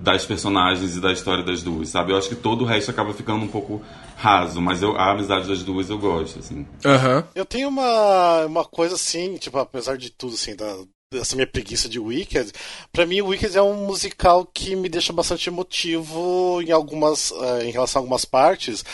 das 0.00 0.24
personagens 0.24 0.96
e 0.96 1.00
da 1.00 1.12
história 1.12 1.44
das 1.44 1.62
duas, 1.62 1.90
sabe? 1.90 2.12
Eu 2.12 2.16
acho 2.16 2.28
que 2.28 2.34
todo 2.34 2.62
o 2.62 2.66
resto 2.66 2.90
acaba 2.90 3.12
ficando 3.12 3.44
um 3.44 3.48
pouco 3.48 3.82
raso, 4.16 4.60
mas 4.60 4.82
eu, 4.82 4.96
a 4.96 5.12
amizade 5.12 5.46
das 5.46 5.62
duas 5.62 5.90
eu 5.90 5.98
gosto, 5.98 6.38
assim. 6.38 6.66
Aham. 6.84 7.24
Eu 7.34 7.44
tenho 7.44 7.68
uma, 7.68 8.46
uma 8.46 8.64
coisa 8.64 8.94
assim, 8.94 9.36
tipo, 9.36 9.58
apesar 9.58 9.98
de 9.98 10.10
tudo, 10.10 10.34
assim, 10.34 10.56
da, 10.56 10.74
dessa 11.12 11.36
minha 11.36 11.46
preguiça 11.46 11.88
de 11.88 11.98
Wicked, 11.98 12.52
pra 12.90 13.04
mim 13.04 13.20
o 13.20 13.26
Wicked 13.26 13.56
é 13.56 13.62
um 13.62 13.86
musical 13.86 14.46
que 14.46 14.74
me 14.74 14.88
deixa 14.88 15.12
bastante 15.12 15.50
emotivo 15.50 16.62
em 16.62 16.70
algumas, 16.70 17.32
eh, 17.32 17.64
em 17.66 17.70
relação 17.70 18.00
a 18.00 18.02
algumas 18.02 18.24
partes. 18.24 18.84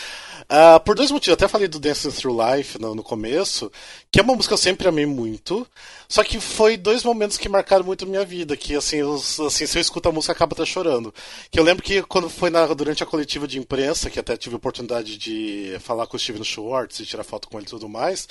Ah, 0.48 0.80
por 0.80 0.94
dois 0.94 1.10
motivos, 1.10 1.34
até 1.34 1.48
falei 1.48 1.68
do 1.68 1.80
Dancing 1.80 2.10
Through 2.10 2.38
Life 2.40 2.80
no, 2.80 2.94
no 2.94 3.02
começo, 3.02 3.70
que 4.16 4.20
é 4.20 4.22
uma 4.22 4.34
música 4.34 4.48
que 4.48 4.54
eu 4.54 4.58
sempre 4.58 4.88
amei 4.88 5.04
muito, 5.04 5.66
só 6.08 6.24
que 6.24 6.40
foi 6.40 6.78
dois 6.78 7.04
momentos 7.04 7.36
que 7.36 7.50
marcaram 7.50 7.84
muito 7.84 8.06
a 8.06 8.08
minha 8.08 8.24
vida, 8.24 8.56
que 8.56 8.74
assim, 8.74 9.02
os- 9.02 9.38
assim 9.40 9.66
se 9.66 9.76
eu 9.76 9.80
escuto 9.82 10.08
a 10.08 10.12
música 10.12 10.32
acaba 10.32 10.54
até 10.54 10.64
chorando. 10.64 11.12
Que 11.50 11.60
eu 11.60 11.62
lembro 11.62 11.82
que 11.82 12.02
quando 12.02 12.30
foi 12.30 12.48
na- 12.48 12.66
durante 12.72 13.02
a 13.02 13.06
coletiva 13.06 13.46
de 13.46 13.58
imprensa, 13.58 14.08
que 14.08 14.18
até 14.18 14.34
tive 14.34 14.54
a 14.54 14.56
oportunidade 14.56 15.18
de 15.18 15.76
falar 15.80 16.06
com 16.06 16.16
o 16.16 16.18
Steven 16.18 16.42
Schwartz 16.42 16.98
e 16.98 17.04
tirar 17.04 17.24
foto 17.24 17.46
com 17.46 17.58
ele 17.58 17.66
e 17.66 17.68
tudo 17.68 17.90
mais, 17.90 18.26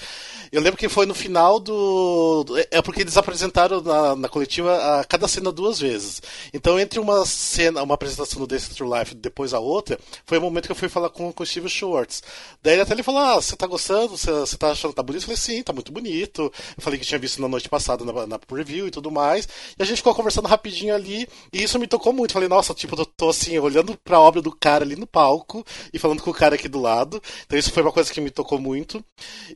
eu 0.52 0.60
lembro 0.60 0.76
que 0.80 0.89
foi 0.89 1.06
no 1.06 1.13
final 1.13 1.60
do. 1.60 2.43
É 2.71 2.82
porque 2.82 3.02
eles 3.02 3.15
apresentaram 3.15 3.80
na, 3.82 4.15
na 4.15 4.28
coletiva 4.28 5.00
a 5.02 5.04
cada 5.04 5.28
cena 5.28 5.52
duas 5.52 5.80
vezes. 5.80 6.19
Então, 6.52 6.80
entre 6.80 7.00
uma 7.00 7.24
cena, 7.28 7.84
uma 7.84 7.93
apresentação 7.93 8.39
do 8.39 8.48
Dance 8.48 8.71
Through 8.71 8.98
Life 8.98 9.13
depois 9.13 9.54
a 9.54 9.60
outra, 9.60 10.00
foi 10.26 10.39
o 10.39 10.41
momento 10.41 10.65
que 10.65 10.71
eu 10.71 10.76
fui 10.76 10.89
falar 10.89 11.12
com, 11.12 11.32
com 11.32 11.43
o 11.43 11.45
Steven 11.45 11.69
Schwartz. 11.69 12.24
Daí 12.63 12.74
ele 12.74 12.82
até 12.82 12.93
ele 12.93 13.04
falou: 13.04 13.21
Ah, 13.21 13.36
você 13.36 13.56
tá 13.56 13.67
gostando? 13.67 14.17
Você, 14.17 14.32
você 14.32 14.58
tá 14.58 14.71
achando 14.71 14.89
que 14.89 14.95
tá 14.95 15.04
bonito? 15.04 15.21
Eu 15.21 15.26
falei: 15.28 15.38
Sim, 15.38 15.62
tá 15.62 15.74
muito 15.75 15.91
bonito. 15.91 16.51
Eu 16.75 16.81
falei 16.81 16.99
que 16.99 17.05
tinha 17.05 17.19
visto 17.19 17.41
na 17.41 17.47
noite 17.47 17.69
passada 17.69 18.03
na, 18.03 18.25
na 18.25 18.39
preview 18.39 18.88
e 18.88 18.91
tudo 18.91 19.11
mais. 19.11 19.47
E 19.77 19.83
a 19.83 19.85
gente 19.85 19.97
ficou 19.97 20.15
conversando 20.15 20.47
rapidinho 20.47 20.95
ali. 20.95 21.27
E 21.53 21.61
isso 21.63 21.77
me 21.77 21.88
tocou 21.88 22.13
muito. 22.13 22.33
Falei: 22.33 22.49
Nossa, 22.49 22.73
tipo, 22.73 22.99
eu 22.99 23.05
tô 23.05 23.29
assim, 23.29 23.57
olhando 23.59 23.97
pra 24.03 24.19
obra 24.19 24.41
do 24.41 24.55
cara 24.55 24.83
ali 24.83 24.95
no 24.95 25.05
palco 25.05 25.63
e 25.93 25.99
falando 25.99 26.23
com 26.23 26.31
o 26.31 26.33
cara 26.33 26.55
aqui 26.55 26.67
do 26.67 26.81
lado. 26.81 27.21
Então, 27.45 27.59
isso 27.59 27.71
foi 27.71 27.83
uma 27.83 27.91
coisa 27.91 28.11
que 28.11 28.21
me 28.21 28.31
tocou 28.31 28.59
muito. 28.59 29.03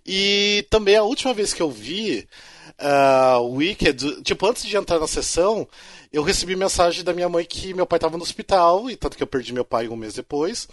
E 0.06 0.66
também 0.70 0.96
a 0.96 1.04
última 1.04 1.34
vez 1.34 1.54
que 1.54 1.62
eu 1.62 1.72
vi 1.72 2.28
uh, 2.80 3.44
Wicked, 3.56 4.22
tipo, 4.24 4.46
antes 4.46 4.64
de 4.64 4.76
entrar 4.76 5.00
na 5.00 5.08
sessão, 5.08 5.68
eu 6.12 6.24
recebi 6.24 6.56
mensagem 6.56 7.04
da 7.04 7.14
minha 7.14 7.30
mãe 7.30 7.46
que 7.46 7.74
meu 7.74 7.86
pai 7.86 7.98
estava 7.98 8.18
no 8.18 8.24
hospital, 8.24 8.90
e 8.90 8.96
tanto 8.96 9.18
que 9.18 9.24
eu 9.24 9.28
perdi 9.28 9.54
meu 9.54 9.66
pai 9.66 9.88
um 9.88 9.96
mês 9.96 10.14
depois. 10.14 10.68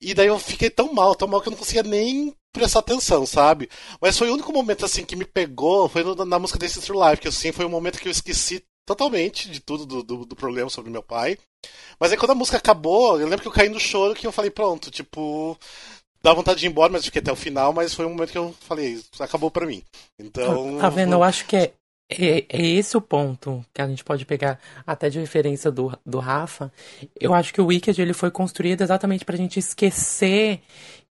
E 0.00 0.14
daí 0.14 0.28
eu 0.28 0.38
fiquei 0.38 0.70
tão 0.70 0.92
mal, 0.92 1.14
tão 1.14 1.28
mal 1.28 1.40
que 1.40 1.48
eu 1.48 1.52
não 1.52 1.58
conseguia 1.58 1.82
nem 1.82 2.34
prestar 2.52 2.80
atenção, 2.80 3.24
sabe? 3.26 3.68
Mas 4.00 4.18
foi 4.18 4.28
o 4.30 4.34
único 4.34 4.52
momento 4.52 4.84
assim 4.84 5.04
que 5.04 5.16
me 5.16 5.24
pegou, 5.24 5.88
foi 5.88 6.02
no- 6.02 6.24
na 6.24 6.38
música 6.38 6.58
desse 6.58 6.80
True 6.80 6.98
Life, 6.98 7.22
que 7.22 7.28
assim 7.28 7.52
foi 7.52 7.64
um 7.64 7.68
momento 7.70 7.98
que 7.98 8.08
eu 8.08 8.12
esqueci 8.12 8.62
totalmente 8.86 9.48
de 9.50 9.60
tudo 9.60 9.86
do, 9.86 10.02
do, 10.02 10.24
do 10.26 10.36
problema 10.36 10.68
sobre 10.68 10.90
meu 10.90 11.02
pai. 11.02 11.38
Mas 11.98 12.10
aí 12.10 12.16
quando 12.18 12.32
a 12.32 12.34
música 12.34 12.56
acabou, 12.56 13.20
eu 13.20 13.26
lembro 13.26 13.42
que 13.42 13.48
eu 13.48 13.52
caí 13.52 13.68
no 13.68 13.78
choro 13.78 14.14
que 14.14 14.26
eu 14.26 14.32
falei, 14.32 14.50
pronto, 14.50 14.90
tipo, 14.90 15.56
dá 16.22 16.32
vontade 16.34 16.60
de 16.60 16.66
ir 16.66 16.70
embora, 16.70 16.92
mas 16.92 17.04
fiquei 17.04 17.20
até 17.20 17.30
o 17.30 17.36
final, 17.36 17.72
mas 17.72 17.94
foi 17.94 18.04
um 18.04 18.10
momento 18.10 18.32
que 18.32 18.38
eu 18.38 18.54
falei, 18.60 19.00
acabou 19.20 19.50
pra 19.50 19.66
mim. 19.66 19.82
Então. 20.18 20.78
Tá 20.78 20.88
vendo? 20.88 21.12
Eu 21.12 21.22
acho 21.22 21.44
que 21.46 21.56
é, 21.56 21.72
é, 22.10 22.46
é 22.48 22.66
esse 22.66 22.96
o 22.96 23.00
ponto 23.00 23.64
que 23.72 23.80
a 23.80 23.86
gente 23.86 24.02
pode 24.02 24.24
pegar 24.24 24.58
até 24.84 25.08
de 25.08 25.20
referência 25.20 25.70
do, 25.70 25.96
do 26.04 26.18
Rafa. 26.18 26.72
Eu 27.20 27.32
acho 27.32 27.52
que 27.54 27.60
o 27.60 27.66
Wicked 27.66 28.00
ele 28.00 28.12
foi 28.12 28.30
construído 28.30 28.80
exatamente 28.80 29.24
pra 29.24 29.36
gente 29.36 29.58
esquecer 29.60 30.60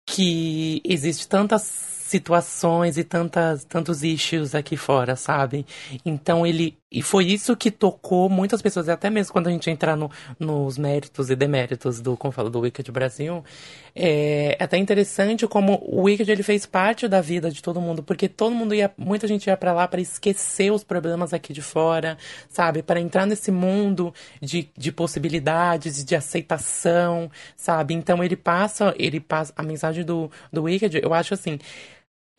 que 0.07 0.81
existe 0.85 1.29
tantas 1.29 1.63
situações 1.63 2.97
e 2.97 3.05
tantas, 3.05 3.65
tantos 3.65 4.03
issues 4.05 4.55
aqui 4.55 4.77
fora, 4.77 5.17
sabe? 5.17 5.67
Então 6.05 6.47
ele. 6.47 6.79
E 6.89 7.03
foi 7.03 7.25
isso 7.25 7.57
que 7.57 7.69
tocou 7.69 8.29
muitas 8.29 8.63
pessoas, 8.63 8.87
e 8.87 8.93
até 8.93 9.11
mesmo 9.11 9.33
quando 9.33 9.49
a 9.49 9.51
gente 9.51 9.69
entrar 9.69 9.97
no, 9.97 10.09
nos 10.39 10.79
méritos 10.79 11.29
e 11.31 11.35
deméritos 11.35 12.01
do, 12.01 12.17
como 12.17 12.31
falo, 12.31 12.49
do 12.49 12.61
Wicked 12.61 12.93
Brasil, 12.93 13.45
é, 13.93 14.57
é 14.57 14.63
até 14.63 14.77
interessante 14.79 15.49
como 15.49 15.83
o 15.83 16.03
Wicked 16.03 16.31
ele 16.31 16.45
fez 16.45 16.65
parte 16.65 17.09
da 17.09 17.21
vida 17.21 17.51
de 17.51 17.61
todo 17.61 17.81
mundo, 17.81 18.05
porque 18.05 18.29
todo 18.29 18.55
mundo 18.55 18.73
ia, 18.73 18.89
muita 18.97 19.27
gente 19.27 19.49
ia 19.49 19.57
para 19.57 19.73
lá 19.73 19.89
para 19.89 20.01
esquecer 20.01 20.71
os 20.71 20.85
problemas 20.85 21.35
aqui 21.35 21.53
de 21.53 21.61
fora, 21.61 22.17
sabe? 22.49 22.85
Para 22.85 23.01
entrar 23.01 23.27
nesse 23.27 23.51
mundo 23.51 24.15
de, 24.41 24.71
de 24.77 24.93
possibilidades, 24.93 26.05
de 26.05 26.15
aceitação, 26.15 27.29
sabe? 27.57 27.95
Então 27.95 28.23
ele 28.23 28.37
passa, 28.37 28.95
ele 28.97 29.19
passa 29.19 29.53
a 29.57 29.63
mensagem 29.65 30.05
do, 30.05 30.31
do 30.53 30.63
Wicked, 30.63 31.01
eu 31.03 31.13
acho 31.13 31.35
assim, 31.35 31.59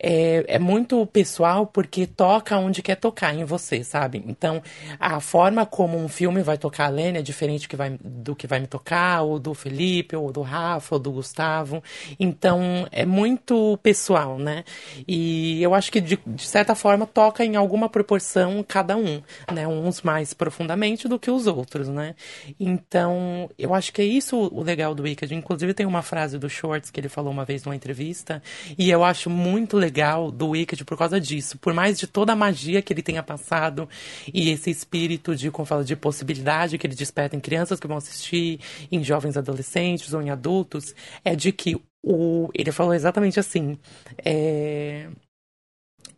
é, 0.00 0.44
é 0.46 0.58
muito 0.58 1.04
pessoal 1.06 1.66
porque 1.66 2.06
toca 2.06 2.56
onde 2.56 2.82
quer 2.82 2.94
tocar 2.94 3.34
em 3.34 3.44
você, 3.44 3.82
sabe? 3.82 4.22
Então, 4.26 4.62
a 4.98 5.18
forma 5.18 5.66
como 5.66 5.98
um 5.98 6.08
filme 6.08 6.40
vai 6.42 6.56
tocar 6.56 6.86
a 6.86 6.88
Lene 6.88 7.18
é 7.18 7.22
diferente 7.22 7.68
que 7.68 7.74
vai, 7.74 7.98
do 8.00 8.36
que 8.36 8.46
vai 8.46 8.60
me 8.60 8.68
tocar, 8.68 9.22
ou 9.22 9.38
do 9.38 9.54
Felipe, 9.54 10.14
ou 10.14 10.32
do 10.32 10.42
Rafa, 10.42 10.94
ou 10.94 10.98
do 11.00 11.10
Gustavo. 11.10 11.82
Então, 12.18 12.86
é 12.92 13.04
muito 13.04 13.76
pessoal, 13.82 14.38
né? 14.38 14.64
E 15.06 15.60
eu 15.62 15.74
acho 15.74 15.90
que, 15.90 16.00
de, 16.00 16.18
de 16.24 16.46
certa 16.46 16.74
forma, 16.74 17.04
toca 17.04 17.44
em 17.44 17.56
alguma 17.56 17.88
proporção 17.88 18.64
cada 18.66 18.96
um, 18.96 19.20
né? 19.52 19.66
Uns 19.66 20.02
mais 20.02 20.32
profundamente 20.32 21.08
do 21.08 21.18
que 21.18 21.30
os 21.30 21.46
outros, 21.48 21.88
né? 21.88 22.14
Então, 22.60 23.50
eu 23.58 23.74
acho 23.74 23.92
que 23.92 24.02
é 24.02 24.04
isso 24.04 24.36
o 24.36 24.62
legal 24.62 24.94
do 24.94 25.02
Wicked. 25.02 25.34
Inclusive, 25.34 25.74
tem 25.74 25.86
uma 25.86 26.02
frase 26.02 26.38
do 26.38 26.48
Shorts 26.48 26.90
que 26.90 27.00
ele 27.00 27.08
falou 27.08 27.32
uma 27.32 27.44
vez 27.44 27.64
numa 27.64 27.74
entrevista, 27.74 28.40
e 28.78 28.90
eu 28.90 29.02
acho 29.02 29.28
muito 29.28 29.76
legal 29.76 29.87
legal 29.88 30.30
do 30.30 30.48
Wicked 30.48 30.84
por 30.84 30.96
causa 30.96 31.20
disso. 31.20 31.58
Por 31.58 31.72
mais 31.72 31.98
de 31.98 32.06
toda 32.06 32.32
a 32.32 32.36
magia 32.36 32.82
que 32.82 32.92
ele 32.92 33.02
tenha 33.02 33.22
passado 33.22 33.88
e 34.32 34.50
esse 34.50 34.70
espírito 34.70 35.34
de, 35.34 35.50
como 35.50 35.66
fala, 35.66 35.82
de 35.82 35.96
possibilidade 35.96 36.76
que 36.76 36.86
ele 36.86 36.94
desperta 36.94 37.34
em 37.34 37.40
crianças 37.40 37.80
que 37.80 37.86
vão 37.86 37.96
assistir, 37.96 38.60
em 38.92 39.02
jovens 39.02 39.36
adolescentes 39.36 40.12
ou 40.12 40.22
em 40.22 40.30
adultos, 40.30 40.94
é 41.24 41.34
de 41.34 41.50
que 41.52 41.80
o, 42.02 42.48
ele 42.54 42.70
falou 42.70 42.94
exatamente 42.94 43.40
assim. 43.40 43.78
É, 44.24 45.08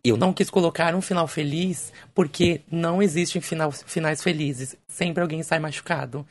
eu 0.02 0.16
não 0.16 0.32
quis 0.32 0.48
colocar 0.48 0.94
um 0.94 1.02
final 1.02 1.28
feliz 1.28 1.92
porque 2.14 2.62
não 2.70 3.02
existem 3.02 3.40
final, 3.40 3.70
finais 3.70 4.22
felizes. 4.22 4.76
Sempre 4.88 5.22
alguém 5.22 5.42
sai 5.42 5.58
machucado. 5.58 6.26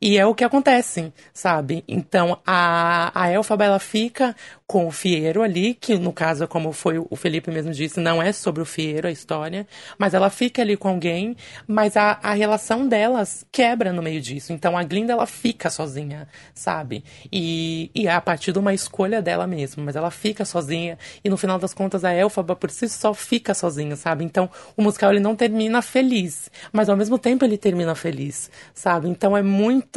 E 0.00 0.16
é 0.16 0.24
o 0.24 0.34
que 0.34 0.44
acontece, 0.44 1.12
sabe? 1.32 1.82
Então 1.88 2.38
a, 2.46 3.10
a 3.14 3.32
Elfaba 3.32 3.64
ela 3.64 3.78
fica 3.80 4.34
com 4.64 4.86
o 4.86 4.92
Fiero 4.92 5.42
ali, 5.42 5.74
que 5.74 5.98
no 5.98 6.12
caso, 6.12 6.46
como 6.46 6.72
foi 6.72 6.98
o 6.98 7.16
Felipe 7.16 7.50
mesmo 7.50 7.72
disse, 7.72 7.98
não 7.98 8.22
é 8.22 8.32
sobre 8.32 8.62
o 8.62 8.66
Fiero 8.66 9.08
a 9.08 9.10
história, 9.10 9.66
mas 9.96 10.14
ela 10.14 10.28
fica 10.28 10.62
ali 10.62 10.76
com 10.76 10.88
alguém, 10.88 11.34
mas 11.66 11.96
a, 11.96 12.18
a 12.22 12.34
relação 12.34 12.86
delas 12.86 13.46
quebra 13.50 13.92
no 13.92 14.02
meio 14.02 14.20
disso. 14.20 14.52
Então 14.52 14.76
a 14.76 14.84
Glinda 14.84 15.14
ela 15.14 15.26
fica 15.26 15.70
sozinha, 15.70 16.28
sabe? 16.54 17.02
E, 17.32 17.90
e 17.94 18.06
é 18.06 18.12
a 18.12 18.20
partir 18.20 18.52
de 18.52 18.58
uma 18.58 18.74
escolha 18.74 19.20
dela 19.22 19.46
mesma, 19.46 19.82
mas 19.82 19.96
ela 19.96 20.10
fica 20.10 20.44
sozinha 20.44 20.98
e 21.24 21.30
no 21.30 21.36
final 21.36 21.58
das 21.58 21.74
contas 21.74 22.04
a 22.04 22.14
Elfaba 22.14 22.54
por 22.54 22.70
si 22.70 22.88
só 22.88 23.12
fica 23.14 23.54
sozinha, 23.54 23.96
sabe? 23.96 24.24
Então 24.24 24.48
o 24.76 24.82
musical 24.82 25.10
ele 25.10 25.20
não 25.20 25.34
termina 25.34 25.82
feliz, 25.82 26.50
mas 26.72 26.88
ao 26.88 26.96
mesmo 26.96 27.18
tempo 27.18 27.44
ele 27.44 27.56
termina 27.56 27.94
feliz, 27.94 28.50
sabe? 28.74 29.08
Então 29.08 29.34
é 29.34 29.42
muito 29.42 29.87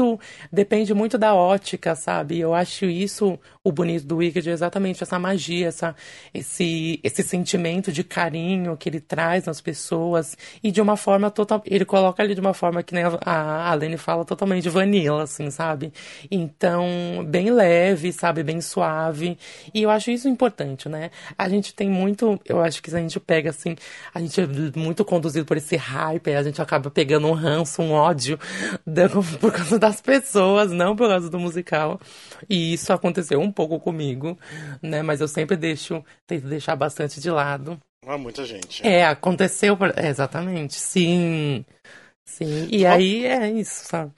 depende 0.52 0.94
muito 0.94 1.18
da 1.18 1.34
ótica, 1.34 1.96
sabe? 1.96 2.40
Eu 2.40 2.54
acho 2.54 2.86
isso 2.86 3.40
o 3.64 3.72
bonito 3.72 4.08
do 4.08 4.18
Wicked 4.18 4.50
é 4.50 4.54
exatamente 4.54 5.04
essa 5.04 5.20
magia, 5.20 5.68
essa, 5.68 5.96
esse, 6.34 7.00
esse 7.04 7.22
sentimento 7.22 7.92
de 7.92 8.04
carinho 8.04 8.76
que 8.76 8.90
ele 8.90 9.00
traz 9.00 9.46
nas 9.46 9.62
pessoas 9.62 10.36
e 10.64 10.72
de 10.72 10.82
uma 10.82 10.98
forma 10.98 11.30
total. 11.30 11.62
Ele 11.66 11.86
coloca 11.86 12.24
ali 12.24 12.34
de 12.34 12.42
uma 12.42 12.56
forma 12.56 12.82
que 12.82 12.94
nem 12.94 13.04
a, 13.04 13.70
a 13.70 13.74
Lene 13.76 13.98
fala 13.98 14.26
totalmente 14.26 14.68
vanilla, 14.68 15.24
assim, 15.24 15.52
sabe? 15.52 15.94
Então, 16.32 17.24
bem 17.28 17.52
leve, 17.52 18.12
sabe? 18.12 18.42
Bem 18.42 18.62
suave. 18.62 19.38
E 19.74 19.84
eu 19.84 19.92
acho 19.92 20.10
isso 20.10 20.28
importante, 20.28 20.90
né? 20.90 21.12
A 21.38 21.48
gente 21.48 21.74
tem 21.76 21.88
muito. 21.88 22.40
Eu 22.46 22.62
acho 22.62 22.82
que 22.82 22.94
a 22.94 23.00
gente 23.00 23.20
pega 23.20 23.52
assim. 23.52 23.76
A 24.12 24.20
gente 24.20 24.42
é 24.42 24.48
muito 24.76 25.06
conduzido 25.06 25.46
por 25.46 25.58
esse 25.58 25.76
hype, 25.76 26.34
a 26.34 26.42
gente 26.42 26.60
acaba 26.62 26.90
pegando 26.90 27.28
um 27.28 27.34
ranço, 27.34 27.82
um 27.82 27.92
ódio 27.92 28.40
por 29.40 29.52
causa 29.52 29.78
das 29.82 30.00
pessoas, 30.00 30.72
não 30.72 30.96
por 30.96 31.10
causa 31.10 31.28
do 31.28 31.40
musical. 31.40 32.00
E 32.48 32.74
isso 32.74 32.94
aconteceu 32.94 33.42
um 33.42 33.52
pouco 33.52 33.80
comigo, 33.80 34.38
né? 34.82 35.02
Mas 35.02 35.20
eu 35.20 35.28
sempre 35.28 35.58
deixo, 35.58 36.06
tento 36.28 36.48
deixar 36.48 36.76
bastante 36.76 37.20
de 37.20 37.32
lado. 37.32 37.80
Ah, 38.06 38.18
muita 38.18 38.46
gente. 38.46 38.86
É, 38.86 39.06
aconteceu. 39.06 39.76
É, 39.96 40.08
exatamente. 40.08 40.76
Sim. 40.76 41.66
Sim. 42.26 42.68
E 42.72 42.86
aí 42.86 43.26
é 43.26 43.50
isso, 43.50 43.86
sabe? 43.86 44.12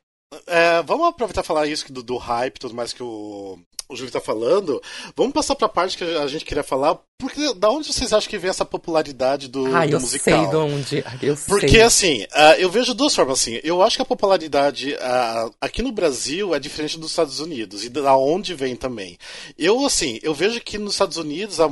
É, 0.46 0.82
vamos 0.84 1.08
aproveitar 1.08 1.42
e 1.42 1.48
falar 1.48 1.68
isso 1.68 1.92
do, 1.94 2.04
do 2.04 2.18
hype 2.18 2.58
e 2.58 2.60
tudo 2.60 2.76
mais 2.76 2.92
que 2.92 3.02
o, 3.02 3.58
o 3.88 3.96
Júlio 3.96 4.12
tá 4.12 4.20
falando. 4.20 4.82
Vamos 5.16 5.34
passar 5.34 5.56
pra 5.56 5.70
parte 5.70 5.98
que 5.98 6.04
a 6.04 6.28
gente 6.28 6.44
queria 6.44 6.64
falar. 6.64 7.00
Porque 7.24 7.54
da 7.54 7.70
onde 7.70 7.88
vocês 7.88 8.12
acham 8.12 8.30
que 8.30 8.38
vem 8.38 8.50
essa 8.50 8.66
popularidade 8.66 9.48
do, 9.48 9.66
ah, 9.74 9.86
do 9.86 9.94
eu 9.94 10.00
musical? 10.02 10.42
Sei 10.42 10.50
de 10.50 10.56
onde. 10.58 11.06
Eu 11.22 11.38
porque 11.48 11.70
sei. 11.70 11.82
assim, 11.82 12.24
uh, 12.24 12.60
eu 12.60 12.70
vejo 12.70 12.94
duas 12.94 13.16
formas 13.16 13.40
assim. 13.40 13.62
Eu 13.64 13.82
acho 13.82 13.96
que 13.96 14.02
a 14.02 14.06
popularidade 14.06 14.94
uh, 14.94 15.56
aqui 15.62 15.82
no 15.82 15.94
Brasil 15.94 16.54
é 16.54 16.60
diferente 16.60 17.00
dos 17.00 17.12
Estados 17.12 17.40
Unidos 17.40 17.86
e 17.86 17.90
da 17.90 18.18
onde 18.18 18.54
vem 18.54 18.76
também. 18.76 19.18
Eu 19.58 19.86
assim, 19.86 20.20
eu 20.22 20.34
vejo 20.34 20.60
que 20.60 20.78
nos 20.78 20.96
Estados 20.96 21.16
Unidos 21.16 21.62
a, 21.62 21.70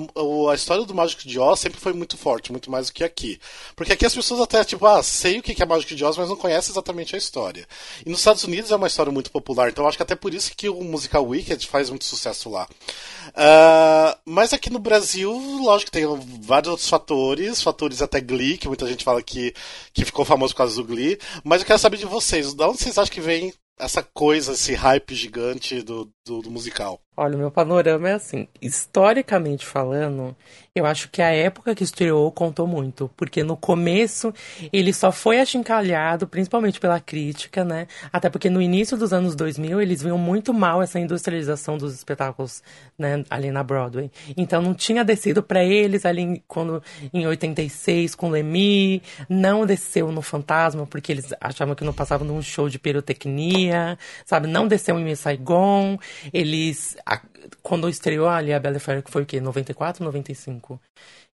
a 0.49 0.55
história 0.55 0.85
do 0.85 0.95
Mágico 0.95 1.27
de 1.27 1.37
Oz 1.37 1.59
sempre 1.59 1.81
foi 1.81 1.91
muito 1.91 2.17
forte, 2.17 2.53
muito 2.53 2.71
mais 2.71 2.87
do 2.87 2.93
que 2.93 3.03
aqui. 3.03 3.37
Porque 3.75 3.91
aqui 3.91 4.05
as 4.05 4.15
pessoas 4.15 4.39
até 4.39 4.63
tipo, 4.63 4.85
ah, 4.85 5.03
sei 5.03 5.39
o 5.39 5.43
que 5.43 5.61
é 5.61 5.65
Mágico 5.65 5.93
de 5.93 6.05
Oz, 6.05 6.15
mas 6.15 6.29
não 6.29 6.37
conhecem 6.37 6.71
exatamente 6.71 7.13
a 7.13 7.17
história. 7.17 7.67
E 8.05 8.09
nos 8.09 8.19
Estados 8.19 8.45
Unidos 8.45 8.71
é 8.71 8.75
uma 8.77 8.87
história 8.87 9.11
muito 9.11 9.29
popular, 9.29 9.69
então 9.69 9.83
eu 9.83 9.89
acho 9.89 9.97
que 9.97 10.03
até 10.03 10.15
por 10.15 10.33
isso 10.33 10.53
que 10.55 10.69
o 10.69 10.81
musical 10.81 11.25
Wicked 11.25 11.67
faz 11.67 11.89
muito 11.89 12.05
sucesso 12.05 12.49
lá. 12.49 12.69
Uh, 13.31 14.17
mas 14.23 14.53
aqui 14.53 14.69
no 14.69 14.79
Brasil, 14.79 15.40
lógico, 15.63 15.91
tem 15.91 16.05
vários 16.41 16.69
outros 16.69 16.89
fatores, 16.89 17.61
fatores 17.61 18.01
até 18.01 18.19
Glee, 18.19 18.57
que 18.57 18.67
muita 18.67 18.87
gente 18.87 19.03
fala 19.03 19.21
que, 19.21 19.53
que 19.93 20.05
ficou 20.05 20.25
famoso 20.25 20.53
por 20.53 20.59
causa 20.59 20.75
do 20.75 20.83
Glee. 20.83 21.19
Mas 21.43 21.61
eu 21.61 21.67
quero 21.67 21.79
saber 21.79 21.97
de 21.97 22.05
vocês, 22.05 22.53
de 22.53 22.63
onde 22.63 22.79
vocês 22.79 22.97
acham 22.97 23.13
que 23.13 23.21
vem 23.21 23.53
essa 23.81 24.03
coisa, 24.03 24.53
esse 24.53 24.73
hype 24.73 25.15
gigante 25.15 25.81
do, 25.81 26.07
do, 26.25 26.41
do 26.41 26.51
musical? 26.51 27.01
Olha, 27.17 27.35
o 27.35 27.39
meu 27.39 27.51
panorama 27.51 28.09
é 28.09 28.13
assim. 28.13 28.47
Historicamente 28.61 29.65
falando, 29.65 30.35
eu 30.73 30.85
acho 30.85 31.09
que 31.09 31.21
a 31.21 31.29
época 31.29 31.75
que 31.75 31.83
estreou 31.83 32.31
contou 32.31 32.65
muito. 32.65 33.11
Porque 33.17 33.43
no 33.43 33.57
começo 33.57 34.33
ele 34.71 34.93
só 34.93 35.11
foi 35.11 35.39
achincalhado, 35.39 36.25
principalmente 36.25 36.79
pela 36.79 36.99
crítica, 36.99 37.65
né? 37.65 37.87
Até 38.13 38.29
porque 38.29 38.49
no 38.49 38.61
início 38.61 38.97
dos 38.97 39.11
anos 39.11 39.35
2000 39.35 39.81
eles 39.81 40.01
viam 40.01 40.17
muito 40.17 40.53
mal 40.53 40.81
essa 40.81 40.99
industrialização 40.99 41.77
dos 41.77 41.93
espetáculos 41.93 42.63
né, 42.97 43.23
ali 43.29 43.51
na 43.51 43.61
Broadway. 43.61 44.09
Então 44.37 44.61
não 44.61 44.73
tinha 44.73 45.03
descido 45.03 45.43
para 45.43 45.63
eles 45.63 46.05
ali 46.05 46.41
quando 46.47 46.81
em 47.13 47.27
86 47.27 48.15
com 48.15 48.29
Lemmy, 48.29 49.01
não 49.27 49.65
desceu 49.65 50.11
no 50.11 50.21
Fantasma 50.21 50.87
porque 50.87 51.11
eles 51.11 51.33
achavam 51.41 51.75
que 51.75 51.83
não 51.83 51.93
passava 51.93 52.23
num 52.23 52.41
show 52.41 52.69
de 52.69 52.79
pirotecnia, 52.79 53.70
sabe? 54.25 54.47
Não 54.47 54.67
desceu 54.67 54.99
em 54.99 55.15
Saigon. 55.15 55.97
Eles 56.33 56.97
a, 57.05 57.21
quando 57.61 57.89
estreou 57.89 58.27
ali 58.27 58.53
a 58.53 58.59
Bela 58.59 58.79
Fera, 58.79 59.01
que 59.01 59.11
foi 59.11 59.23
o 59.23 59.25
quê? 59.25 59.39
94, 59.39 60.03
95? 60.03 60.79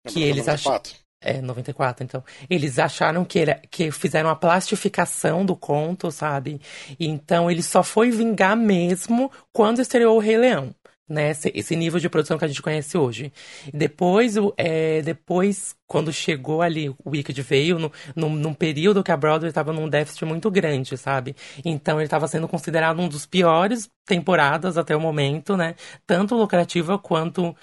Que 0.06 0.24
É, 0.24 0.26
eles 0.26 0.48
acharam. 0.48 0.82
É, 1.22 1.40
94, 1.40 2.04
então. 2.04 2.22
Eles 2.50 2.78
acharam 2.78 3.24
que, 3.24 3.38
era, 3.38 3.60
que 3.70 3.90
fizeram 3.90 4.28
a 4.28 4.36
plastificação 4.36 5.44
do 5.44 5.56
conto, 5.56 6.10
sabe? 6.10 6.60
Então 7.00 7.50
ele 7.50 7.62
só 7.62 7.82
foi 7.82 8.10
vingar 8.10 8.54
mesmo 8.54 9.32
quando 9.50 9.80
estreou 9.80 10.16
o 10.16 10.20
Rei 10.20 10.36
Leão. 10.36 10.74
Né, 11.06 11.32
esse, 11.52 11.76
nível 11.76 12.00
de 12.00 12.08
produção 12.08 12.38
que 12.38 12.46
a 12.46 12.48
gente 12.48 12.62
conhece 12.62 12.96
hoje. 12.96 13.30
Depois, 13.74 14.36
é, 14.56 15.02
depois 15.02 15.76
quando 15.86 16.12
chegou 16.12 16.62
ali, 16.62 16.88
o 16.88 17.10
Wicked 17.10 17.40
veio 17.42 17.78
no, 17.78 17.92
num, 18.16 18.30
num 18.30 18.54
período 18.54 19.02
que 19.04 19.12
a 19.12 19.16
Broadway 19.16 19.48
estava 19.48 19.72
num 19.72 19.88
déficit 19.88 20.24
muito 20.24 20.50
grande, 20.50 20.96
sabe? 20.96 21.36
Então 21.64 21.98
ele 21.98 22.06
estava 22.06 22.26
sendo 22.26 22.48
considerado 22.48 23.00
um 23.00 23.08
dos 23.08 23.26
piores 23.26 23.88
temporadas 24.06 24.78
até 24.78 24.96
o 24.96 25.00
momento, 25.00 25.56
né? 25.56 25.74
Tanto 26.06 26.34
lucrativa 26.34 26.98
quanto 26.98 27.54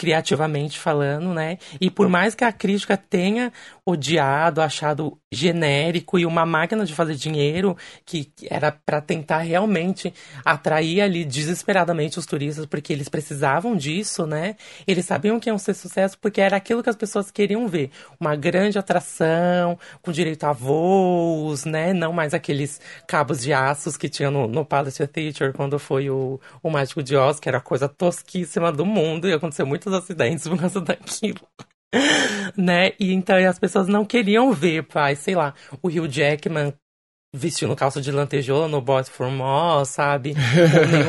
criativamente 0.00 0.78
falando, 0.78 1.34
né? 1.34 1.58
E 1.78 1.90
por 1.90 2.08
mais 2.08 2.34
que 2.34 2.42
a 2.42 2.50
crítica 2.50 2.96
tenha 2.96 3.52
odiado, 3.84 4.62
achado 4.62 5.18
genérico 5.30 6.18
e 6.18 6.24
uma 6.24 6.46
máquina 6.46 6.86
de 6.86 6.94
fazer 6.94 7.16
dinheiro 7.16 7.76
que 8.06 8.32
era 8.48 8.72
para 8.72 9.02
tentar 9.02 9.40
realmente 9.40 10.14
atrair 10.42 11.02
ali 11.02 11.22
desesperadamente 11.22 12.18
os 12.18 12.24
turistas 12.24 12.64
porque 12.64 12.94
eles 12.94 13.10
precisavam 13.10 13.76
disso, 13.76 14.26
né? 14.26 14.56
Eles 14.86 15.04
sabiam 15.04 15.38
que 15.38 15.50
iam 15.50 15.58
ser 15.58 15.74
sucesso 15.74 16.16
porque 16.18 16.40
era 16.40 16.56
aquilo 16.56 16.82
que 16.82 16.88
as 16.88 16.96
pessoas 16.96 17.30
queriam 17.30 17.68
ver, 17.68 17.90
uma 18.18 18.34
grande 18.34 18.78
atração 18.78 19.78
com 20.00 20.10
direito 20.10 20.44
a 20.44 20.52
voos, 20.52 21.66
né? 21.66 21.92
Não 21.92 22.10
mais 22.10 22.32
aqueles 22.32 22.80
cabos 23.06 23.42
de 23.42 23.52
aços 23.52 23.98
que 23.98 24.08
tinha 24.08 24.30
no, 24.30 24.48
no 24.48 24.64
Palace 24.64 25.06
Theatre 25.06 25.52
quando 25.52 25.78
foi 25.78 26.08
o, 26.08 26.40
o 26.62 26.70
Mágico 26.70 27.02
de 27.02 27.14
Oz, 27.14 27.38
que 27.38 27.50
era 27.50 27.58
a 27.58 27.60
coisa 27.60 27.86
tosquíssima 27.86 28.72
do 28.72 28.86
mundo 28.86 29.28
e 29.28 29.32
aconteceu 29.34 29.66
muitos 29.90 29.94
acidentes 29.94 30.46
por 30.46 30.58
causa 30.58 30.80
daquilo 30.80 31.40
né? 32.56 32.92
E 33.00 33.12
então 33.12 33.36
as 33.36 33.58
pessoas 33.58 33.88
não 33.88 34.04
queriam 34.04 34.52
ver, 34.52 34.84
pai, 34.84 35.16
sei 35.16 35.34
lá, 35.34 35.54
o 35.82 35.88
Hugh 35.88 36.08
Jackman 36.08 36.72
vestindo 37.32 37.76
calça 37.76 38.00
de 38.00 38.10
lantejola 38.10 38.66
no 38.66 38.80
Boys 38.80 39.08
for 39.08 39.30
More, 39.30 39.86
sabe? 39.86 40.34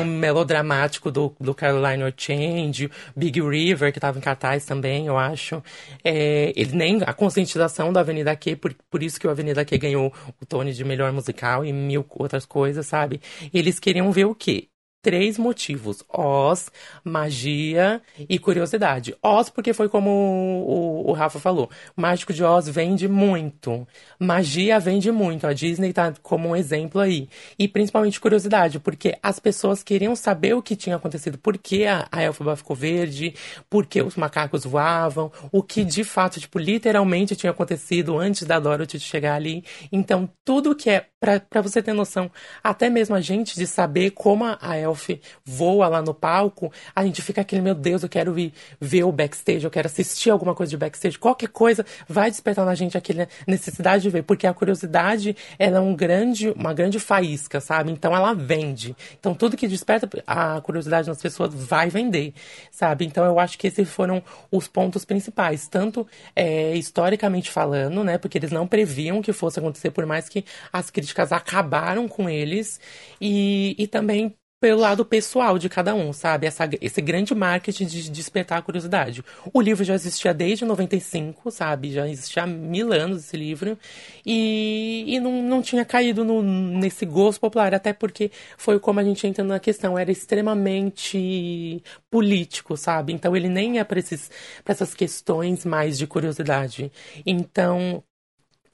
o 0.00 0.04
melodramático 0.06 1.10
do, 1.10 1.34
do 1.40 1.52
Caroline 1.54 2.12
Change, 2.16 2.90
Big 3.16 3.40
River, 3.40 3.92
que 3.92 3.98
tava 3.98 4.18
em 4.18 4.20
cartaz 4.20 4.64
também, 4.64 5.06
eu 5.06 5.18
acho. 5.18 5.62
É, 6.04 6.52
ele 6.54 6.76
nem 6.76 7.02
a 7.04 7.12
conscientização 7.12 7.92
da 7.92 8.00
Avenida 8.00 8.34
Q, 8.36 8.56
por, 8.56 8.74
por 8.88 9.02
isso 9.02 9.18
que 9.18 9.26
o 9.26 9.30
Avenida 9.30 9.64
Q 9.64 9.78
ganhou 9.78 10.12
o 10.40 10.46
Tony 10.46 10.72
de 10.72 10.84
melhor 10.84 11.12
musical 11.12 11.64
e 11.64 11.72
mil 11.72 12.04
outras 12.10 12.46
coisas, 12.46 12.86
sabe? 12.86 13.20
Eles 13.52 13.80
queriam 13.80 14.10
ver 14.12 14.26
o 14.26 14.34
quê? 14.34 14.68
Três 15.02 15.36
motivos: 15.36 16.04
Oz, 16.08 16.70
magia 17.04 18.00
e 18.28 18.38
curiosidade. 18.38 19.14
Oz, 19.20 19.50
porque 19.50 19.74
foi 19.74 19.88
como 19.88 20.08
o, 20.08 21.10
o, 21.10 21.12
Rafa 21.12 21.40
falou: 21.40 21.68
Mágico 21.96 22.32
de 22.32 22.44
Oz 22.44 22.68
vende 22.68 23.08
muito. 23.08 23.86
Magia 24.18 24.78
vende 24.78 25.10
muito. 25.10 25.46
A 25.46 25.52
Disney 25.52 25.92
tá 25.92 26.14
como 26.22 26.50
um 26.50 26.56
exemplo 26.56 27.00
aí. 27.00 27.28
E 27.58 27.66
principalmente 27.66 28.20
curiosidade, 28.20 28.78
porque 28.78 29.18
as 29.22 29.40
pessoas 29.40 29.82
queriam 29.82 30.14
saber 30.14 30.54
o 30.54 30.62
que 30.62 30.76
tinha 30.76 30.96
acontecido, 30.96 31.36
por 31.36 31.58
que 31.58 31.84
a, 31.84 32.06
a 32.10 32.22
Elfaba 32.22 32.54
ficou 32.54 32.76
verde, 32.76 33.34
por 33.68 33.84
que 33.86 34.00
os 34.00 34.14
macacos 34.14 34.64
voavam, 34.64 35.32
o 35.50 35.62
que 35.62 35.84
de 35.84 36.04
fato, 36.04 36.38
tipo, 36.38 36.58
literalmente 36.58 37.34
tinha 37.34 37.50
acontecido 37.50 38.16
antes 38.18 38.44
da 38.44 38.60
Dorothy 38.60 39.00
chegar 39.00 39.34
ali. 39.34 39.64
Então, 39.90 40.30
tudo 40.44 40.76
que 40.76 40.88
é, 40.88 41.06
para 41.18 41.60
você 41.60 41.82
ter 41.82 41.92
noção, 41.92 42.30
até 42.62 42.88
mesmo 42.88 43.16
a 43.16 43.20
gente 43.20 43.56
de 43.56 43.66
saber 43.66 44.10
como 44.10 44.44
a 44.44 44.78
Elfaba 44.78 44.91
Elf 44.92 45.10
voa 45.44 45.88
lá 45.88 46.02
no 46.02 46.14
palco, 46.14 46.72
a 46.94 47.04
gente 47.04 47.20
fica 47.22 47.40
aquele, 47.40 47.62
meu 47.62 47.74
Deus, 47.74 48.02
eu 48.02 48.08
quero 48.08 48.38
ir 48.38 48.52
ver 48.80 49.04
o 49.04 49.12
backstage, 49.12 49.64
eu 49.64 49.70
quero 49.70 49.86
assistir 49.86 50.30
alguma 50.30 50.54
coisa 50.54 50.70
de 50.70 50.76
backstage, 50.76 51.18
qualquer 51.18 51.48
coisa 51.48 51.84
vai 52.08 52.30
despertar 52.30 52.64
na 52.64 52.74
gente 52.74 52.96
aquela 52.96 53.28
necessidade 53.46 54.02
de 54.02 54.10
ver, 54.10 54.22
porque 54.22 54.46
a 54.46 54.54
curiosidade 54.54 55.36
ela 55.58 55.78
é 55.78 55.80
um 55.80 55.94
grande, 55.94 56.50
uma 56.50 56.74
grande 56.74 57.00
faísca, 57.00 57.60
sabe? 57.60 57.90
Então 57.90 58.14
ela 58.14 58.34
vende. 58.34 58.94
Então 59.18 59.34
tudo 59.34 59.56
que 59.56 59.66
desperta 59.66 60.08
a 60.26 60.60
curiosidade 60.60 61.08
nas 61.08 61.20
pessoas 61.20 61.52
vai 61.54 61.88
vender, 61.88 62.34
sabe? 62.70 63.04
Então 63.04 63.24
eu 63.24 63.38
acho 63.38 63.58
que 63.58 63.66
esses 63.66 63.88
foram 63.88 64.22
os 64.50 64.68
pontos 64.68 65.04
principais, 65.04 65.68
tanto 65.68 66.06
é, 66.34 66.74
historicamente 66.74 67.50
falando, 67.50 68.04
né? 68.04 68.18
Porque 68.18 68.38
eles 68.38 68.50
não 68.50 68.66
previam 68.66 69.22
que 69.22 69.32
fosse 69.32 69.58
acontecer, 69.58 69.90
por 69.90 70.06
mais 70.06 70.28
que 70.28 70.44
as 70.72 70.90
críticas 70.90 71.32
acabaram 71.32 72.08
com 72.08 72.28
eles, 72.28 72.80
e, 73.20 73.74
e 73.78 73.86
também 73.86 74.34
pelo 74.62 74.80
lado 74.80 75.04
pessoal 75.04 75.58
de 75.58 75.68
cada 75.68 75.92
um, 75.92 76.12
sabe? 76.12 76.46
Essa, 76.46 76.70
esse 76.80 77.02
grande 77.02 77.34
marketing 77.34 77.84
de 77.84 78.08
despertar 78.08 78.58
a 78.58 78.62
curiosidade. 78.62 79.24
O 79.52 79.60
livro 79.60 79.82
já 79.82 79.92
existia 79.92 80.32
desde 80.32 80.64
95, 80.64 81.50
sabe? 81.50 81.90
Já 81.90 82.08
existia 82.08 82.44
há 82.44 82.46
mil 82.46 82.92
anos 82.92 83.24
esse 83.24 83.36
livro. 83.36 83.76
E, 84.24 85.04
e 85.08 85.18
não, 85.18 85.42
não 85.42 85.60
tinha 85.60 85.84
caído 85.84 86.24
no, 86.24 86.40
nesse 86.44 87.04
gosto 87.04 87.40
popular, 87.40 87.74
até 87.74 87.92
porque 87.92 88.30
foi 88.56 88.78
como 88.78 89.00
a 89.00 89.02
gente 89.02 89.26
entra 89.26 89.42
na 89.42 89.58
questão, 89.58 89.98
era 89.98 90.12
extremamente 90.12 91.82
político, 92.08 92.76
sabe? 92.76 93.12
Então 93.12 93.34
ele 93.34 93.48
nem 93.48 93.74
ia 93.78 93.84
para 93.84 93.98
essas 93.98 94.94
questões 94.94 95.64
mais 95.64 95.98
de 95.98 96.06
curiosidade. 96.06 96.92
Então, 97.26 98.04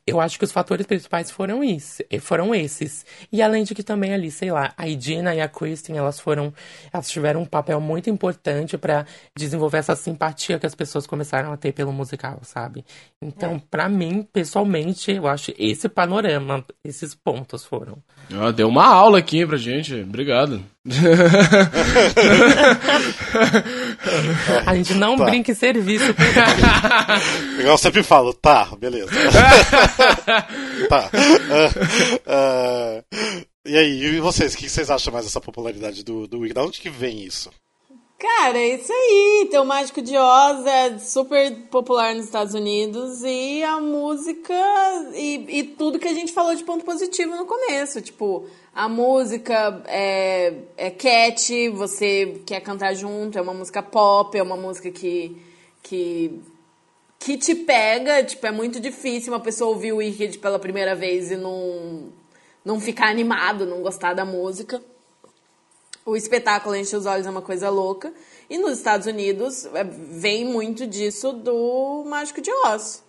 eu 0.08 0.20
acho 0.20 0.38
que 0.38 0.44
os 0.44 0.52
fatores 0.52 0.86
principais 0.86 1.30
foram 1.30 1.62
isso, 1.62 2.02
foram 2.20 2.54
esses. 2.54 3.04
E 3.30 3.42
além 3.42 3.64
de 3.64 3.74
que 3.74 3.82
também 3.82 4.14
ali, 4.14 4.30
sei 4.30 4.50
lá, 4.50 4.72
a 4.76 4.88
Idina 4.88 5.34
e 5.34 5.40
a 5.40 5.48
Kristen, 5.48 5.96
elas 5.96 6.18
foram, 6.18 6.52
elas 6.92 7.08
tiveram 7.08 7.42
um 7.42 7.46
papel 7.46 7.80
muito 7.80 8.08
importante 8.08 8.78
para 8.78 9.04
desenvolver 9.36 9.78
essa 9.78 9.96
simpatia 9.96 10.58
que 10.58 10.66
as 10.66 10.74
pessoas 10.74 11.06
começaram 11.06 11.52
a 11.52 11.56
ter 11.56 11.72
pelo 11.72 11.92
musical, 11.92 12.40
sabe? 12.42 12.84
Então, 13.20 13.56
é. 13.56 13.62
para 13.70 13.88
mim, 13.88 14.26
pessoalmente, 14.32 15.12
eu 15.12 15.26
acho 15.26 15.52
esse 15.58 15.88
panorama, 15.88 16.64
esses 16.84 17.14
pontos 17.14 17.64
foram. 17.64 17.98
Ah, 18.32 18.50
deu 18.50 18.68
uma 18.68 18.86
aula 18.86 19.18
aqui 19.18 19.46
pra 19.46 19.56
gente. 19.56 19.94
Obrigado. 19.94 20.62
a 24.66 24.74
gente 24.74 24.94
não 24.94 25.16
tá. 25.16 25.24
brinca 25.24 25.52
em 25.52 25.54
serviço. 25.54 26.14
Igual 27.58 27.74
eu 27.74 27.78
sempre 27.78 28.02
falo, 28.02 28.32
tá, 28.32 28.66
beleza. 28.78 29.10
tá. 30.88 31.10
Uh, 32.28 33.02
uh, 33.02 33.46
e 33.66 33.76
aí, 33.76 34.04
e 34.04 34.20
vocês, 34.20 34.54
o 34.54 34.56
que 34.56 34.68
vocês 34.68 34.90
acham 34.90 35.12
mais 35.12 35.24
dessa 35.24 35.40
popularidade 35.40 36.04
do, 36.04 36.26
do 36.26 36.40
Wiki? 36.40 36.54
Da 36.54 36.64
onde 36.64 36.80
que 36.80 36.88
vem 36.88 37.24
isso? 37.24 37.50
Cara, 38.18 38.58
é 38.58 38.74
isso 38.74 38.92
aí. 38.92 39.44
Então, 39.44 39.62
o 39.62 39.66
Mágico 39.66 40.02
de 40.02 40.16
Oz 40.16 40.66
é 40.66 40.98
super 40.98 41.54
popular 41.70 42.16
nos 42.16 42.24
Estados 42.24 42.52
Unidos 42.52 43.22
e 43.22 43.62
a 43.62 43.80
música 43.80 44.54
e, 45.14 45.58
e 45.58 45.62
tudo 45.62 46.00
que 46.00 46.08
a 46.08 46.12
gente 46.12 46.32
falou 46.32 46.52
de 46.52 46.64
ponto 46.64 46.84
positivo 46.84 47.36
no 47.36 47.46
começo. 47.46 48.00
Tipo, 48.00 48.48
a 48.78 48.88
música 48.88 49.82
é, 49.86 50.54
é 50.76 50.88
cat, 50.88 51.68
você 51.70 52.40
quer 52.46 52.60
cantar 52.60 52.94
junto, 52.94 53.36
é 53.36 53.42
uma 53.42 53.52
música 53.52 53.82
pop, 53.82 54.38
é 54.38 54.42
uma 54.42 54.56
música 54.56 54.88
que, 54.88 55.36
que, 55.82 56.40
que 57.18 57.36
te 57.36 57.56
pega. 57.56 58.22
Tipo, 58.22 58.46
é 58.46 58.52
muito 58.52 58.78
difícil 58.78 59.32
uma 59.32 59.40
pessoa 59.40 59.70
ouvir 59.70 59.92
o 59.92 59.96
Wicked 59.96 60.38
pela 60.38 60.60
primeira 60.60 60.94
vez 60.94 61.32
e 61.32 61.36
não, 61.36 62.12
não 62.64 62.78
ficar 62.80 63.08
animado, 63.08 63.66
não 63.66 63.82
gostar 63.82 64.14
da 64.14 64.24
música 64.24 64.80
o 66.06 66.16
espetáculo 66.16 66.74
enche 66.74 66.96
os 66.96 67.04
olhos 67.04 67.26
é 67.26 67.30
uma 67.30 67.42
coisa 67.42 67.68
louca. 67.68 68.10
E 68.48 68.56
nos 68.56 68.78
Estados 68.78 69.06
Unidos 69.06 69.66
é, 69.74 69.84
vem 69.84 70.42
muito 70.46 70.86
disso 70.86 71.34
do 71.34 72.02
Mágico 72.06 72.40
de 72.40 72.50
Oz. 72.50 73.04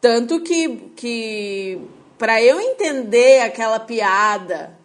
Tanto 0.00 0.40
que, 0.40 0.76
que 0.94 1.80
para 2.16 2.40
eu 2.40 2.60
entender 2.60 3.40
aquela 3.40 3.80
piada 3.80 4.75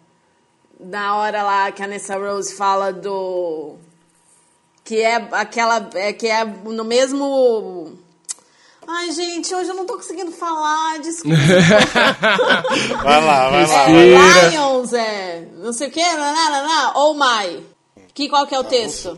na 0.82 1.18
hora 1.18 1.44
lá 1.44 1.72
que 1.72 1.84
a 1.84 1.88
Nessa 1.88 2.18
Rose 2.18 2.54
fala 2.54 2.92
do 2.92 3.76
que 4.84 5.02
é 5.02 5.16
aquela 5.32 5.90
é, 5.94 6.12
que 6.14 6.28
é 6.28 6.44
no 6.44 6.84
mesmo 6.84 7.98
Ai, 8.88 9.12
gente, 9.12 9.54
hoje 9.54 9.70
eu 9.70 9.76
não 9.76 9.86
tô 9.86 9.96
conseguindo 9.96 10.32
falar, 10.32 11.00
desculpa. 11.00 11.38
vai 13.04 13.24
lá, 13.24 13.50
vai 13.50 13.68
lá. 13.68 13.90
É, 13.90 14.50
Lions, 14.50 14.94
é, 14.94 15.48
não 15.58 15.72
sei 15.72 15.88
o 15.88 15.92
que, 15.92 16.02
lá, 16.02 16.92
oh 16.96 17.14
my. 17.14 17.64
Que, 18.14 18.28
qual 18.28 18.46
que 18.48 18.56
é 18.56 18.60
o 18.60 18.64
texto? 18.64 19.18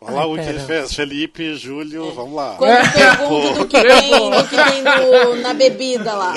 Olha 0.00 0.14
lá 0.14 0.26
o 0.26 0.34
que 0.34 0.48
ele 0.48 0.60
fez, 0.60 0.94
Felipe, 0.94 1.56
Júlio, 1.56 2.08
é. 2.08 2.10
vamos 2.10 2.34
lá. 2.34 2.56
Quando 2.58 2.92
pergunto 2.92 3.58
do 3.60 3.66
que 3.66 3.82
tem, 3.82 4.30
do 4.30 4.48
que 4.48 4.56
tem 4.56 4.82
no, 4.82 5.36
na 5.42 5.54
bebida 5.54 6.14
lá. 6.14 6.34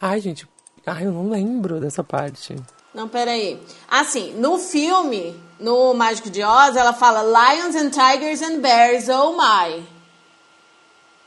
Ai, 0.00 0.20
gente, 0.20 0.48
ai, 0.86 1.06
eu 1.06 1.12
não 1.12 1.28
lembro 1.28 1.80
dessa 1.80 2.04
parte. 2.04 2.56
Não, 2.94 3.08
peraí. 3.08 3.60
Assim, 3.90 4.32
no 4.38 4.58
filme, 4.58 5.38
no 5.60 5.92
Mágico 5.92 6.30
de 6.30 6.42
Oz, 6.42 6.76
ela 6.76 6.92
fala 6.92 7.22
Lions 7.22 7.76
and 7.76 7.90
Tigers 7.90 8.40
and 8.40 8.60
Bears, 8.60 9.08
oh 9.08 9.32
my. 9.32 9.84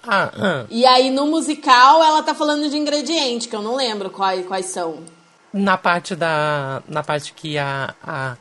Ah, 0.03 0.31
ah. 0.35 0.65
E 0.69 0.85
aí 0.85 1.11
no 1.11 1.25
musical 1.27 2.01
ela 2.03 2.23
tá 2.23 2.33
falando 2.33 2.69
de 2.69 2.77
ingrediente, 2.77 3.47
que 3.47 3.55
eu 3.55 3.61
não 3.61 3.75
lembro 3.75 4.09
quais, 4.09 4.45
quais 4.47 4.67
são. 4.67 5.03
Na 5.53 5.77
parte 5.77 6.15
da. 6.15 6.81
Na 6.87 7.03
parte 7.03 7.33
que 7.33 7.57
a. 7.57 7.93
a, 8.03 8.37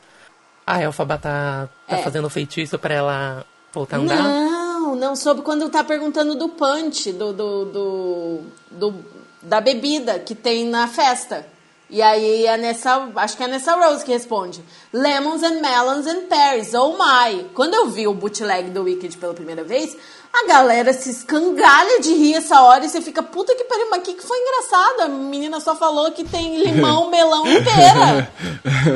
a 0.65 0.81
Elfaba 0.81 1.17
tá, 1.17 1.69
tá 1.87 1.97
é. 1.97 2.01
fazendo 2.01 2.29
feitiço 2.29 2.79
pra 2.79 2.93
ela 2.93 3.45
voltar 3.73 3.97
a 3.97 3.99
andar? 3.99 4.23
Não, 4.23 4.95
não 4.95 5.15
soube 5.15 5.41
quando 5.41 5.69
tá 5.69 5.83
perguntando 5.83 6.35
do 6.35 6.49
punch, 6.49 7.11
do, 7.11 7.33
do, 7.33 7.65
do, 7.65 8.39
do 8.71 9.05
da 9.41 9.61
bebida 9.61 10.19
que 10.19 10.35
tem 10.35 10.65
na 10.65 10.87
festa. 10.87 11.45
E 11.91 12.03
aí 12.03 12.45
é 12.45 12.55
nessa, 12.55 13.09
acho 13.15 13.35
que 13.35 13.43
é 13.43 13.47
nessa 13.47 13.73
Rose 13.73 14.05
que 14.05 14.11
responde. 14.11 14.63
Lemons 14.93 15.41
and 15.41 15.59
melons 15.59 16.05
and 16.05 16.27
pears, 16.27 16.73
oh 16.75 16.91
my. 16.91 17.45
Quando 17.55 17.73
eu 17.73 17.87
vi 17.87 18.07
o 18.07 18.13
bootleg 18.13 18.69
do 18.69 18.83
Wicked 18.83 19.17
pela 19.17 19.33
primeira 19.33 19.63
vez, 19.63 19.97
a 20.31 20.45
galera 20.45 20.93
se 20.93 21.09
escangalha 21.09 21.99
de 21.99 22.13
rir 22.13 22.35
essa 22.35 22.61
hora 22.61 22.85
e 22.85 22.89
você 22.89 23.01
fica, 23.01 23.23
puta 23.23 23.55
que 23.55 23.63
pariu, 23.63 23.87
mas 23.89 24.03
que, 24.03 24.13
que 24.13 24.21
foi 24.21 24.37
engraçado? 24.37 25.01
A 25.01 25.07
menina 25.07 25.59
só 25.59 25.75
falou 25.75 26.11
que 26.11 26.23
tem 26.23 26.57
limão, 26.57 27.09
melão 27.11 27.47
e 27.47 27.63
pera 27.63 28.31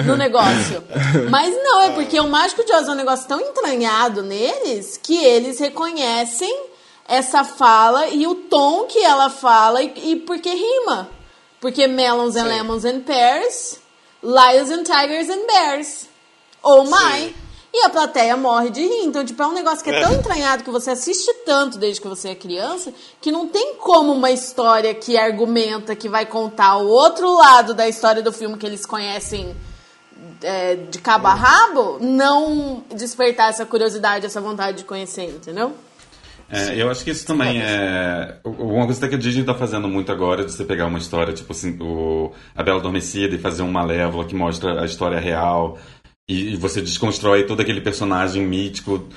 no 0.06 0.16
negócio. 0.16 0.84
Mas 1.32 1.52
não, 1.64 1.82
é 1.82 1.90
porque 1.94 2.20
o 2.20 2.28
Mágico 2.28 2.64
de 2.64 2.74
Oz 2.74 2.88
é 2.88 2.92
um 2.92 2.96
negócio 2.96 3.28
tão 3.28 3.42
entranhado 3.42 4.22
neles 4.22 5.00
que 5.02 5.18
eles 5.18 5.60
reconhecem 5.60 6.73
essa 7.08 7.44
fala 7.44 8.08
e 8.08 8.26
o 8.26 8.36
tom 8.36 8.86
que 8.86 9.00
ela 9.00 9.30
fala 9.30 9.82
e, 9.82 10.12
e 10.12 10.16
porque 10.18 10.50
rima. 10.50 11.10
Porque 11.60 11.88
melons 11.88 12.36
and 12.36 12.46
lemons 12.46 12.86
and 12.86 13.02
pears, 13.02 13.80
lions 14.22 14.70
and 14.70 14.84
tigers 14.84 15.30
and 15.30 15.48
bears. 15.48 16.08
Oh 16.62 16.84
my! 16.84 17.30
Sim. 17.30 17.34
E 17.76 17.86
a 17.86 17.90
plateia 17.90 18.38
morre 18.38 18.70
de 18.70 18.82
rir. 18.82 19.06
Então, 19.06 19.26
tipo, 19.26 19.42
é 19.42 19.48
um 19.48 19.54
negócio 19.54 19.84
que 19.84 19.90
é 19.90 20.00
tão 20.00 20.14
entranhado 20.14 20.64
que 20.64 20.70
você 20.70 20.92
assiste 20.92 21.34
tanto 21.44 21.80
desde 21.80 22.00
que 22.00 22.08
você 22.08 22.30
é 22.30 22.36
criança 22.36 22.94
que 23.20 23.32
não 23.32 23.48
tem 23.48 23.76
como 23.78 24.12
uma 24.12 24.30
história 24.30 24.94
que 24.94 25.18
argumenta, 25.18 25.96
que 25.96 26.08
vai 26.08 26.24
contar 26.24 26.78
o 26.78 26.88
outro 26.88 27.34
lado 27.34 27.74
da 27.74 27.88
história 27.88 28.22
do 28.22 28.32
filme 28.32 28.58
que 28.58 28.66
eles 28.66 28.86
conhecem 28.86 29.56
é, 30.44 30.76
de 30.76 31.00
cabo 31.00 31.28
a 31.28 31.34
rabo, 31.34 31.98
não 32.00 32.84
despertar 32.94 33.50
essa 33.50 33.66
curiosidade, 33.66 34.28
essa 34.28 34.40
vontade 34.40 34.78
de 34.78 34.84
conhecer, 34.84 35.30
entendeu? 35.30 35.74
É, 36.50 36.82
eu 36.82 36.90
acho 36.90 37.04
que 37.04 37.12
isso 37.12 37.26
também 37.26 37.62
é. 37.62 38.40
Uma 38.44 38.86
coisa 38.86 39.08
que 39.08 39.16
a 39.16 39.18
Disney 39.18 39.44
tá 39.44 39.54
fazendo 39.54 39.88
muito 39.88 40.12
agora, 40.12 40.46
de 40.46 40.52
você 40.52 40.64
pegar 40.64 40.86
uma 40.86 41.00
história, 41.00 41.34
tipo 41.34 41.52
assim, 41.52 41.78
o... 41.82 42.32
A 42.56 42.62
Bela 42.62 42.80
Adormecida 42.80 43.36
e 43.36 43.40
fazer 43.40 43.64
uma 43.64 43.82
Malévola 43.82 44.26
que 44.26 44.36
mostra 44.36 44.82
a 44.82 44.86
história 44.86 45.20
real. 45.20 45.78
E, 46.30 46.54
e 46.54 46.56
você 46.56 46.82
desconstrói 46.82 47.44
todo 47.44 47.62
aquele 47.62 47.82
personagem 47.82 48.46
mítico 48.46 49.08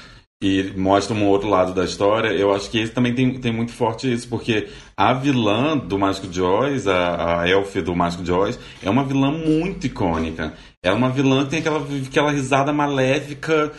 e 0.42 0.72
mostra 0.76 1.14
um 1.14 1.26
outro 1.26 1.48
lado 1.48 1.72
da 1.72 1.84
história. 1.84 2.28
Eu 2.28 2.52
acho 2.54 2.70
que 2.70 2.78
esse 2.78 2.92
também 2.92 3.14
tem, 3.14 3.38
tem 3.38 3.52
muito 3.52 3.72
forte 3.72 4.12
isso, 4.12 4.28
porque 4.28 4.68
a 4.96 5.12
vilã 5.12 5.76
do 5.76 5.98
Mágico 5.98 6.26
de 6.26 6.42
Oz, 6.42 6.86
a, 6.86 7.40
a 7.40 7.48
Elf 7.48 7.76
do 7.76 7.94
Mágico 7.94 8.22
de 8.22 8.32
Oz, 8.32 8.58
é 8.82 8.90
uma 8.90 9.04
vilã 9.04 9.30
muito 9.30 9.86
icônica. 9.86 10.52
É 10.82 10.92
uma 10.92 11.10
vilã 11.10 11.44
que 11.44 11.50
tem 11.50 11.58
aquela, 11.60 11.86
aquela 12.06 12.30
risada 12.30 12.72
maléfica 12.72 13.72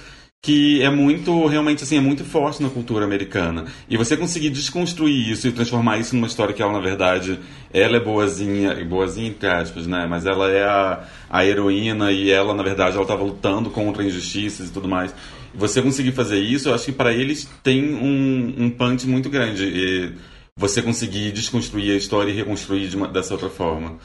que 0.47 0.81
é 0.81 0.89
muito, 0.89 1.45
realmente 1.45 1.83
assim, 1.83 1.97
é 1.97 1.99
muito 1.99 2.23
forte 2.23 2.63
na 2.63 2.69
cultura 2.69 3.03
americana. 3.03 3.65
E 3.89 3.97
você 3.97 4.15
conseguir 4.15 4.49
desconstruir 4.49 5.29
isso 5.29 5.45
e 5.45 5.51
transformar 5.51 5.97
isso 5.97 6.15
numa 6.15 6.25
história 6.25 6.53
que 6.53 6.61
ela, 6.61 6.71
na 6.71 6.79
verdade, 6.79 7.37
ela 7.73 7.97
é 7.97 7.99
boazinha, 7.99 8.73
boazinha 8.85 9.27
entre 9.27 9.45
aspas, 9.49 9.85
né? 9.85 10.07
Mas 10.09 10.25
ela 10.25 10.49
é 10.49 10.63
a, 10.63 11.03
a 11.29 11.45
heroína 11.45 12.13
e 12.13 12.31
ela, 12.31 12.53
na 12.53 12.63
verdade, 12.63 12.95
ela 12.95 13.01
estava 13.01 13.25
lutando 13.25 13.69
contra 13.69 14.01
injustiças 14.01 14.69
e 14.69 14.71
tudo 14.71 14.87
mais. 14.87 15.13
Você 15.53 15.81
conseguir 15.81 16.13
fazer 16.13 16.39
isso, 16.39 16.69
eu 16.69 16.73
acho 16.73 16.85
que 16.85 16.91
para 16.93 17.11
eles 17.11 17.49
tem 17.61 17.93
um, 17.95 18.55
um 18.57 18.69
punch 18.69 19.05
muito 19.05 19.29
grande. 19.29 19.65
E 19.65 20.13
você 20.55 20.81
conseguir 20.81 21.33
desconstruir 21.33 21.91
a 21.91 21.97
história 21.97 22.31
e 22.31 22.33
reconstruir 22.33 22.87
de 22.87 22.95
uma, 22.95 23.09
dessa 23.09 23.33
outra 23.33 23.49
forma. 23.49 23.97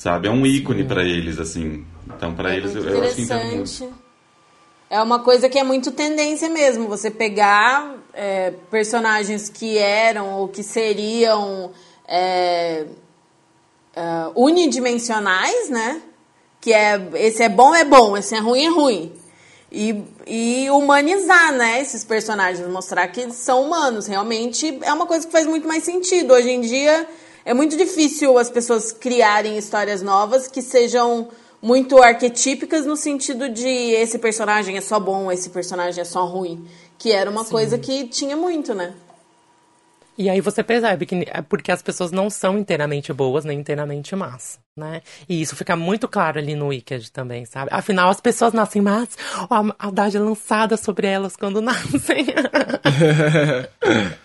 Sabe? 0.00 0.28
É 0.28 0.30
um 0.30 0.46
ícone 0.46 0.82
para 0.82 1.04
eles, 1.04 1.38
assim. 1.38 1.84
Então, 2.06 2.32
para 2.34 2.54
É 2.54 2.56
eles, 2.56 2.74
eu, 2.74 3.02
acho 3.02 3.16
que 3.16 3.20
entendo 3.20 3.56
muito. 3.56 4.03
É 4.94 5.02
uma 5.02 5.18
coisa 5.18 5.48
que 5.48 5.58
é 5.58 5.64
muito 5.64 5.90
tendência 5.90 6.48
mesmo. 6.48 6.86
Você 6.86 7.10
pegar 7.10 7.96
é, 8.12 8.52
personagens 8.70 9.48
que 9.48 9.76
eram 9.76 10.34
ou 10.34 10.46
que 10.46 10.62
seriam 10.62 11.72
é, 12.06 12.86
é, 13.92 14.02
unidimensionais, 14.36 15.68
né? 15.68 16.00
Que 16.60 16.72
é 16.72 17.08
esse 17.14 17.42
é 17.42 17.48
bom 17.48 17.74
é 17.74 17.82
bom, 17.82 18.16
esse 18.16 18.36
é 18.36 18.38
ruim 18.38 18.66
é 18.66 18.68
ruim. 18.68 19.12
E, 19.72 20.00
e 20.28 20.70
humanizar, 20.70 21.52
né, 21.54 21.80
esses 21.80 22.04
personagens, 22.04 22.64
mostrar 22.68 23.08
que 23.08 23.22
eles 23.22 23.34
são 23.34 23.64
humanos. 23.64 24.06
Realmente 24.06 24.78
é 24.80 24.92
uma 24.92 25.06
coisa 25.06 25.26
que 25.26 25.32
faz 25.32 25.44
muito 25.44 25.66
mais 25.66 25.82
sentido. 25.82 26.34
Hoje 26.34 26.50
em 26.50 26.60
dia 26.60 27.04
é 27.44 27.52
muito 27.52 27.76
difícil 27.76 28.38
as 28.38 28.48
pessoas 28.48 28.92
criarem 28.92 29.58
histórias 29.58 30.02
novas 30.02 30.46
que 30.46 30.62
sejam 30.62 31.30
muito 31.64 31.96
arquetípicas 32.02 32.84
no 32.84 32.94
sentido 32.94 33.48
de 33.48 33.66
esse 33.66 34.18
personagem 34.18 34.76
é 34.76 34.82
só 34.82 35.00
bom, 35.00 35.32
esse 35.32 35.48
personagem 35.48 36.02
é 36.02 36.04
só 36.04 36.26
ruim. 36.26 36.68
Que 36.98 37.10
era 37.10 37.30
uma 37.30 37.44
coisa 37.44 37.78
que 37.78 38.06
tinha 38.06 38.36
muito, 38.36 38.74
né? 38.74 38.92
E 40.16 40.28
aí 40.28 40.42
você 40.42 40.62
percebe 40.62 41.06
que 41.06 41.26
é 41.26 41.40
porque 41.40 41.72
as 41.72 41.82
pessoas 41.82 42.12
não 42.12 42.28
são 42.28 42.58
inteiramente 42.58 43.12
boas 43.14 43.46
nem 43.46 43.58
inteiramente 43.58 44.14
más, 44.14 44.60
né? 44.76 45.00
E 45.26 45.40
isso 45.40 45.56
fica 45.56 45.74
muito 45.74 46.06
claro 46.06 46.38
ali 46.38 46.54
no 46.54 46.68
Wicked 46.68 47.10
também, 47.10 47.46
sabe? 47.46 47.70
Afinal, 47.72 48.10
as 48.10 48.20
pessoas 48.20 48.52
nascem 48.52 48.82
más, 48.82 49.16
a 49.48 49.62
maldade 49.62 50.18
é 50.18 50.20
lançada 50.20 50.76
sobre 50.76 51.06
elas 51.06 51.34
quando 51.34 51.60
nascem. 51.62 52.26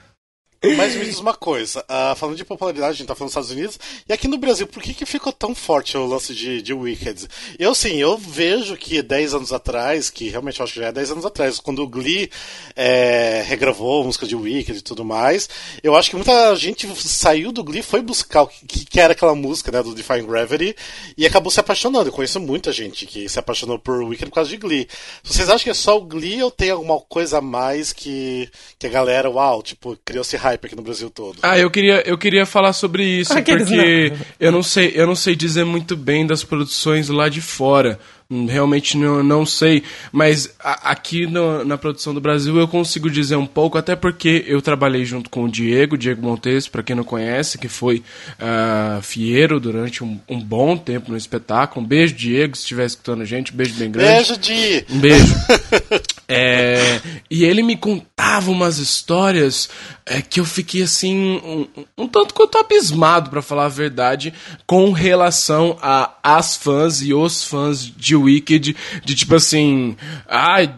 Mas 0.75 0.93
me 0.93 1.05
diz 1.05 1.19
uma 1.19 1.33
coisa, 1.33 1.85
ah, 1.87 2.13
falando 2.17 2.35
de 2.35 2.43
popularidade, 2.43 2.91
a 2.91 2.93
gente 2.93 3.07
tá 3.07 3.15
falando 3.15 3.29
dos 3.29 3.47
Estados 3.47 3.51
Unidos, 3.51 3.79
e 4.07 4.11
aqui 4.11 4.27
no 4.27 4.37
Brasil, 4.37 4.67
por 4.67 4.83
que, 4.83 4.93
que 4.93 5.05
ficou 5.05 5.31
tão 5.31 5.55
forte 5.55 5.97
o 5.97 6.05
lance 6.05 6.33
de, 6.35 6.61
de 6.61 6.73
Wicked? 6.73 7.29
Eu, 7.57 7.73
sim, 7.73 7.95
eu 7.95 8.17
vejo 8.17 8.75
que 8.75 9.01
10 9.01 9.35
anos 9.35 9.53
atrás, 9.53 10.09
que 10.09 10.27
realmente 10.27 10.59
eu 10.59 10.65
acho 10.65 10.73
que 10.73 10.81
já 10.81 10.87
é 10.87 10.91
10 10.91 11.11
anos 11.11 11.25
atrás, 11.25 11.61
quando 11.61 11.81
o 11.81 11.87
Glee 11.87 12.29
é, 12.75 13.41
regravou 13.47 14.01
a 14.01 14.05
música 14.05 14.27
de 14.27 14.35
Wicked 14.35 14.79
e 14.79 14.81
tudo 14.81 15.05
mais, 15.05 15.47
eu 15.81 15.95
acho 15.95 16.09
que 16.09 16.17
muita 16.17 16.53
gente 16.57 16.85
saiu 17.07 17.53
do 17.53 17.63
Glee, 17.63 17.81
foi 17.81 18.01
buscar 18.01 18.41
o 18.41 18.47
que, 18.47 18.85
que 18.85 18.99
era 18.99 19.13
aquela 19.13 19.33
música, 19.33 19.71
né, 19.71 19.81
do 19.81 19.95
Defying 19.95 20.27
Gravity, 20.27 20.75
e 21.17 21.25
acabou 21.25 21.51
se 21.51 21.61
apaixonando. 21.61 22.09
Eu 22.09 22.13
conheço 22.13 22.39
muita 22.39 22.73
gente 22.73 23.05
que 23.05 23.29
se 23.29 23.39
apaixonou 23.39 23.79
por 23.79 24.03
Wicked 24.03 24.29
por 24.29 24.35
causa 24.35 24.49
de 24.49 24.57
Glee. 24.57 24.89
Vocês 25.23 25.47
acham 25.47 25.63
que 25.63 25.69
é 25.69 25.73
só 25.73 25.97
o 25.97 26.01
Glee 26.01 26.43
ou 26.43 26.51
tem 26.51 26.69
alguma 26.69 26.99
coisa 26.99 27.37
a 27.37 27.41
mais 27.41 27.93
que, 27.93 28.49
que 28.77 28.87
a 28.87 28.89
galera, 28.89 29.29
uau, 29.29 29.63
tipo, 29.63 29.97
criou-se 30.03 30.35
aqui 30.55 30.75
no 30.75 30.81
Brasil 30.81 31.09
todo? 31.09 31.37
Ah, 31.41 31.57
eu 31.57 31.69
queria, 31.69 32.01
eu 32.07 32.17
queria 32.17 32.45
falar 32.45 32.73
sobre 32.73 33.03
isso, 33.03 33.33
Aqueles 33.37 33.67
porque 33.69 34.13
eu 34.39 34.51
não 34.51 34.63
sei, 34.63 34.91
eu 34.95 35.05
não 35.07 35.15
sei 35.15 35.35
dizer 35.35 35.63
muito 35.65 35.95
bem 35.95 36.25
das 36.25 36.43
produções 36.43 37.09
lá 37.09 37.29
de 37.29 37.41
fora. 37.41 37.99
Realmente 38.47 38.95
não, 38.95 39.23
não 39.23 39.43
sei, 39.43 39.81
mas 40.11 40.53
a- 40.59 40.91
aqui 40.91 41.25
no- 41.25 41.65
na 41.65 41.79
produção 41.79 42.13
do 42.13 42.21
Brasil 42.21 42.55
eu 42.59 42.67
consigo 42.67 43.09
dizer 43.09 43.35
um 43.37 43.45
pouco, 43.47 43.75
até 43.75 43.95
porque 43.95 44.45
eu 44.47 44.61
trabalhei 44.61 45.03
junto 45.03 45.31
com 45.31 45.45
o 45.45 45.49
Diego, 45.49 45.97
Diego 45.97 46.21
Montes, 46.21 46.67
para 46.67 46.83
quem 46.83 46.95
não 46.95 47.03
conhece, 47.03 47.57
que 47.57 47.67
foi 47.67 48.03
ah, 48.39 48.99
fieiro 49.01 49.59
durante 49.59 50.03
um, 50.03 50.19
um 50.29 50.39
bom 50.39 50.77
tempo 50.77 51.09
no 51.09 51.17
espetáculo. 51.17 51.83
Um 51.83 51.87
beijo, 51.89 52.13
Diego, 52.13 52.55
se 52.55 52.61
estiver 52.61 52.85
escutando 52.85 53.23
a 53.23 53.25
gente, 53.25 53.51
um 53.51 53.55
beijo 53.55 53.73
bem 53.73 53.89
grande. 53.89 54.13
Beijo, 54.13 54.37
Di! 54.37 54.85
Um 54.91 54.99
beijo. 54.99 55.33
É, 56.31 57.01
e 57.27 57.43
ele 57.43 57.63
me 57.63 57.75
contava 57.75 58.51
umas 58.51 58.77
histórias 58.77 59.67
é, 60.05 60.21
que 60.21 60.39
eu 60.39 60.45
fiquei 60.45 60.83
assim, 60.83 61.41
um, 61.43 61.67
um 61.97 62.07
tanto 62.07 62.35
quanto 62.35 62.59
abismado, 62.59 63.31
pra 63.31 63.41
falar 63.41 63.65
a 63.65 63.69
verdade, 63.69 64.31
com 64.67 64.91
relação 64.91 65.75
a 65.81 66.11
as 66.21 66.55
fãs 66.55 67.01
e 67.01 67.15
os 67.15 67.43
fãs 67.43 67.81
de 67.81 68.15
Wicked, 68.15 68.75
de 69.03 69.15
tipo 69.15 69.33
assim, 69.33 69.97
ai. 70.27 70.71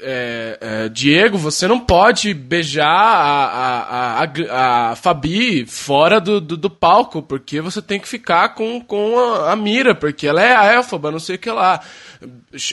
é, 0.00 0.58
é, 0.60 0.88
Diego, 0.88 1.36
você 1.36 1.66
não 1.66 1.80
pode 1.80 2.32
beijar 2.32 2.86
a, 2.86 4.22
a, 4.22 4.24
a, 4.24 4.90
a 4.92 4.96
Fabi 4.96 5.66
fora 5.66 6.20
do, 6.20 6.40
do, 6.40 6.56
do 6.56 6.70
palco, 6.70 7.20
porque 7.20 7.60
você 7.60 7.82
tem 7.82 7.98
que 7.98 8.06
ficar 8.06 8.50
com, 8.50 8.80
com 8.80 9.18
a, 9.18 9.50
a 9.50 9.56
Mira, 9.56 9.96
porque 9.96 10.28
ela 10.28 10.40
é 10.40 10.54
a 10.54 10.74
Elfaba, 10.74 11.10
não 11.10 11.18
sei 11.18 11.34
o 11.34 11.38
que 11.40 11.50
lá 11.50 11.80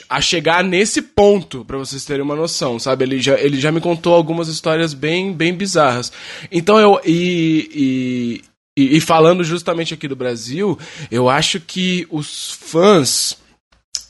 a 0.08 0.20
chegar 0.20 0.62
nesse 0.64 1.02
ponto, 1.02 1.64
pra 1.64 1.78
vocês 1.78 2.04
terem 2.04 2.22
uma 2.22 2.36
noção, 2.36 2.78
sabe? 2.78 3.04
Ele 3.04 3.20
já, 3.20 3.38
ele 3.38 3.60
já 3.60 3.72
me 3.72 3.80
contou 3.80 4.14
algumas 4.14 4.48
histórias 4.48 4.94
bem, 4.94 5.32
bem 5.32 5.54
bizarras. 5.54 6.12
Então 6.50 6.78
eu. 6.78 7.00
E, 7.04 8.42
e, 8.76 8.82
e, 8.82 8.96
e 8.96 9.00
falando 9.00 9.42
justamente 9.44 9.94
aqui 9.94 10.06
do 10.06 10.16
Brasil, 10.16 10.78
eu 11.10 11.28
acho 11.28 11.60
que 11.60 12.06
os 12.10 12.52
fãs. 12.52 13.38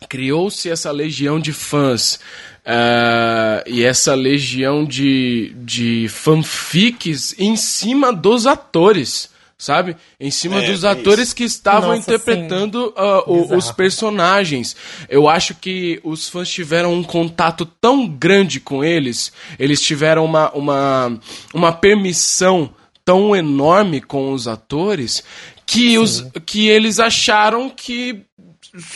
Criou-se 0.09 0.69
essa 0.69 0.91
legião 0.91 1.39
de 1.39 1.53
fãs 1.53 2.19
ah, 2.65 3.63
e 3.67 3.83
essa 3.83 4.15
legião 4.15 4.85
de, 4.85 5.53
de 5.57 6.07
fanfics 6.09 7.35
em 7.39 7.57
cima 7.57 8.13
dos 8.13 8.47
atores, 8.47 9.30
sabe? 9.61 9.95
Em 10.19 10.31
cima 10.31 10.63
É, 10.63 10.67
dos 10.71 10.85
atores 10.85 11.29
isso. 11.29 11.37
que 11.37 11.45
estavam 11.45 11.91
Nossa, 11.91 12.01
interpretando 12.01 12.93
o- 13.27 13.55
os 13.55 13.71
personagens. 13.71 14.75
Eu 15.09 15.29
acho 15.29 15.55
que 15.55 16.01
os 16.03 16.29
fãs 16.29 16.49
tiveram 16.49 16.95
um 16.95 17.03
contato 17.05 17.65
tão 17.67 18.09
grande 18.09 18.59
com 18.59 18.83
eles, 18.83 19.33
eles 19.59 19.81
tiveram 19.83 20.25
uma, 20.25 20.51
uma, 20.53 21.21
uma 21.55 21.73
permissão 21.73 22.75
tão 23.05 23.37
enorme 23.37 24.01
com 24.01 24.33
os 24.33 24.49
atores 24.49 25.23
que, 25.67 25.99
os, 25.99 26.25
que 26.47 26.69
eles 26.69 26.99
acharam 26.99 27.69
que 27.69 28.23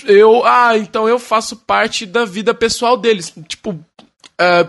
eu. 0.06 0.44
Ah, 0.44 0.76
então 0.78 1.08
eu 1.08 1.18
faço 1.18 1.56
parte 1.56 2.06
da 2.06 2.24
vida 2.24 2.54
pessoal 2.54 2.96
deles. 2.96 3.32
Tipo. 3.46 3.78
ah, 4.38 4.66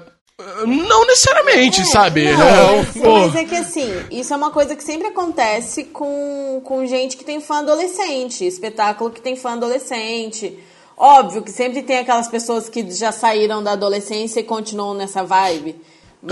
Não 0.67 1.05
necessariamente, 1.05 1.86
sabe? 1.86 2.25
Não, 2.33 2.83
Não, 3.01 3.19
mas 3.21 3.36
é 3.36 3.45
que 3.45 3.55
assim, 3.55 3.89
isso 4.11 4.33
é 4.33 4.38
uma 4.38 4.51
coisa 4.51 4.75
que 4.75 4.83
sempre 4.83 5.07
acontece 5.07 5.86
com, 5.86 6.61
com 6.61 6.86
gente 6.86 7.15
que 7.15 7.23
tem 7.23 7.39
fã 7.39 7.59
adolescente, 7.59 8.45
espetáculo 8.45 9.11
que 9.11 9.21
tem 9.21 9.38
fã 9.38 9.53
adolescente. 9.53 10.59
Óbvio 10.97 11.41
que 11.41 11.51
sempre 11.51 11.81
tem 11.83 11.99
aquelas 11.99 12.27
pessoas 12.27 12.67
que 12.67 12.89
já 12.91 13.13
saíram 13.13 13.63
da 13.63 13.71
adolescência 13.71 14.41
e 14.41 14.43
continuam 14.43 14.93
nessa 14.93 15.23
vibe. 15.23 15.75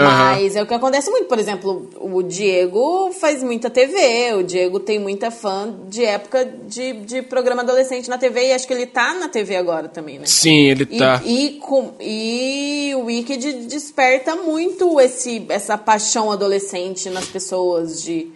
Mas 0.01 0.55
é 0.55 0.63
o 0.63 0.65
que 0.65 0.73
acontece 0.73 1.09
muito. 1.09 1.27
Por 1.27 1.37
exemplo, 1.37 1.89
o 1.99 2.23
Diego 2.23 3.11
faz 3.11 3.43
muita 3.43 3.69
TV, 3.69 4.33
o 4.33 4.43
Diego 4.43 4.79
tem 4.79 4.99
muita 4.99 5.29
fã 5.29 5.73
de 5.87 6.03
época 6.03 6.45
de, 6.45 6.93
de 6.93 7.21
programa 7.21 7.61
adolescente 7.61 8.09
na 8.09 8.17
TV 8.17 8.47
e 8.47 8.53
acho 8.53 8.65
que 8.67 8.73
ele 8.73 8.87
tá 8.87 9.13
na 9.13 9.29
TV 9.29 9.55
agora 9.55 9.87
também, 9.87 10.19
né? 10.19 10.25
Sim, 10.25 10.67
ele 10.67 10.87
E, 10.89 10.97
tá. 10.97 11.21
e, 11.25 11.49
com, 11.61 11.93
e 11.99 12.93
o 12.95 13.05
Wicked 13.05 13.67
desperta 13.67 14.35
muito 14.35 14.99
esse, 14.99 15.45
essa 15.49 15.77
paixão 15.77 16.31
adolescente 16.31 17.09
nas 17.09 17.25
pessoas 17.25 18.03
de, 18.03 18.31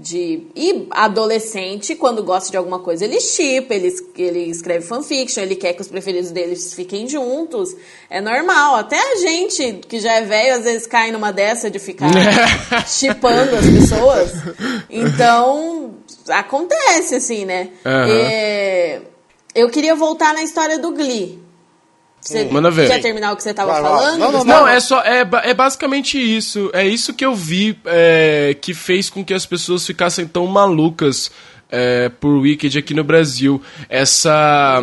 de. 0.00 0.46
E 0.56 0.86
adolescente, 0.90 1.94
quando 1.94 2.22
gosta 2.22 2.50
de 2.50 2.56
alguma 2.56 2.78
coisa, 2.78 3.04
ele 3.04 3.20
chipa, 3.20 3.74
ele, 3.74 3.94
ele 4.16 4.50
escreve 4.50 4.84
fanfiction, 4.84 5.42
ele 5.42 5.54
quer 5.54 5.74
que 5.74 5.82
os 5.82 5.88
preferidos 5.88 6.30
deles 6.30 6.74
fiquem 6.74 7.08
juntos. 7.08 7.76
É 8.08 8.20
normal. 8.20 8.76
Até 8.76 8.96
a 8.96 9.16
gente 9.16 9.80
que 9.88 10.00
já 10.00 10.14
é 10.14 10.22
velho, 10.22 10.56
às 10.56 10.64
vezes 10.64 10.86
cai 10.86 11.12
numa 11.12 11.32
dessa 11.32 11.70
de 11.70 11.78
ficar 11.78 12.08
chipando 12.88 13.56
as 13.56 13.66
pessoas. 13.66 14.32
Então, 14.88 15.94
acontece, 16.28 17.14
assim, 17.14 17.44
né? 17.44 17.68
Aham. 17.84 18.06
É, 18.08 19.00
eu 19.54 19.68
queria 19.68 19.94
voltar 19.94 20.32
na 20.32 20.42
história 20.42 20.78
do 20.78 20.92
Glee. 20.92 21.49
Você 22.20 22.44
Manda 22.44 22.70
ver. 22.70 22.88
quer 22.88 23.00
terminar 23.00 23.32
o 23.32 23.36
que 23.36 23.42
você 23.42 23.54
tava 23.54 23.72
Vai 23.72 23.82
lá. 23.82 23.88
falando? 23.88 24.18
Não, 24.18 24.32
não, 24.32 24.44
Não, 24.44 24.68
é 24.68 24.78
só 24.78 25.00
é, 25.00 25.20
é 25.44 25.54
basicamente 25.54 26.18
isso. 26.18 26.70
É 26.74 26.86
isso 26.86 27.14
que 27.14 27.24
eu 27.24 27.34
vi 27.34 27.78
é, 27.86 28.54
que 28.60 28.74
fez 28.74 29.08
com 29.08 29.24
que 29.24 29.32
as 29.32 29.46
pessoas 29.46 29.86
ficassem 29.86 30.26
tão 30.26 30.46
malucas 30.46 31.30
é, 31.70 32.08
por 32.10 32.30
Wicked 32.40 32.76
aqui 32.78 32.92
no 32.92 33.02
Brasil. 33.04 33.62
Essa 33.88 34.82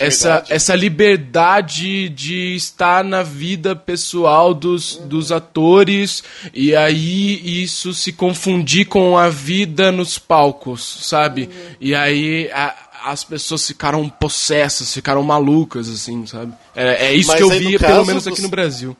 essa 0.00 0.40
Possibilidade. 0.40 0.52
essa 0.52 0.74
liberdade 0.74 2.08
de 2.08 2.56
estar 2.56 3.04
na 3.04 3.22
vida 3.22 3.76
pessoal 3.76 4.52
dos, 4.52 4.96
dos 5.04 5.30
atores 5.30 6.24
e 6.52 6.74
aí 6.74 7.62
isso 7.62 7.94
se 7.94 8.12
confundir 8.12 8.86
com 8.86 9.16
a 9.16 9.28
vida 9.28 9.92
nos 9.92 10.18
palcos, 10.18 10.98
sabe? 11.02 11.48
E 11.80 11.94
aí 11.94 12.50
a- 12.52 12.74
as 13.06 13.22
pessoas 13.22 13.64
ficaram 13.66 14.08
possessas, 14.08 14.92
ficaram 14.92 15.22
malucas, 15.22 15.88
assim, 15.88 16.26
sabe? 16.26 16.52
É, 16.74 17.06
é 17.06 17.14
isso 17.14 17.28
Mas 17.28 17.36
que 17.36 17.42
eu 17.44 17.50
vi, 17.50 17.78
pelo 17.78 18.04
menos 18.04 18.26
aqui 18.26 18.36
você- 18.36 18.42
no 18.42 18.48
Brasil. 18.48 18.96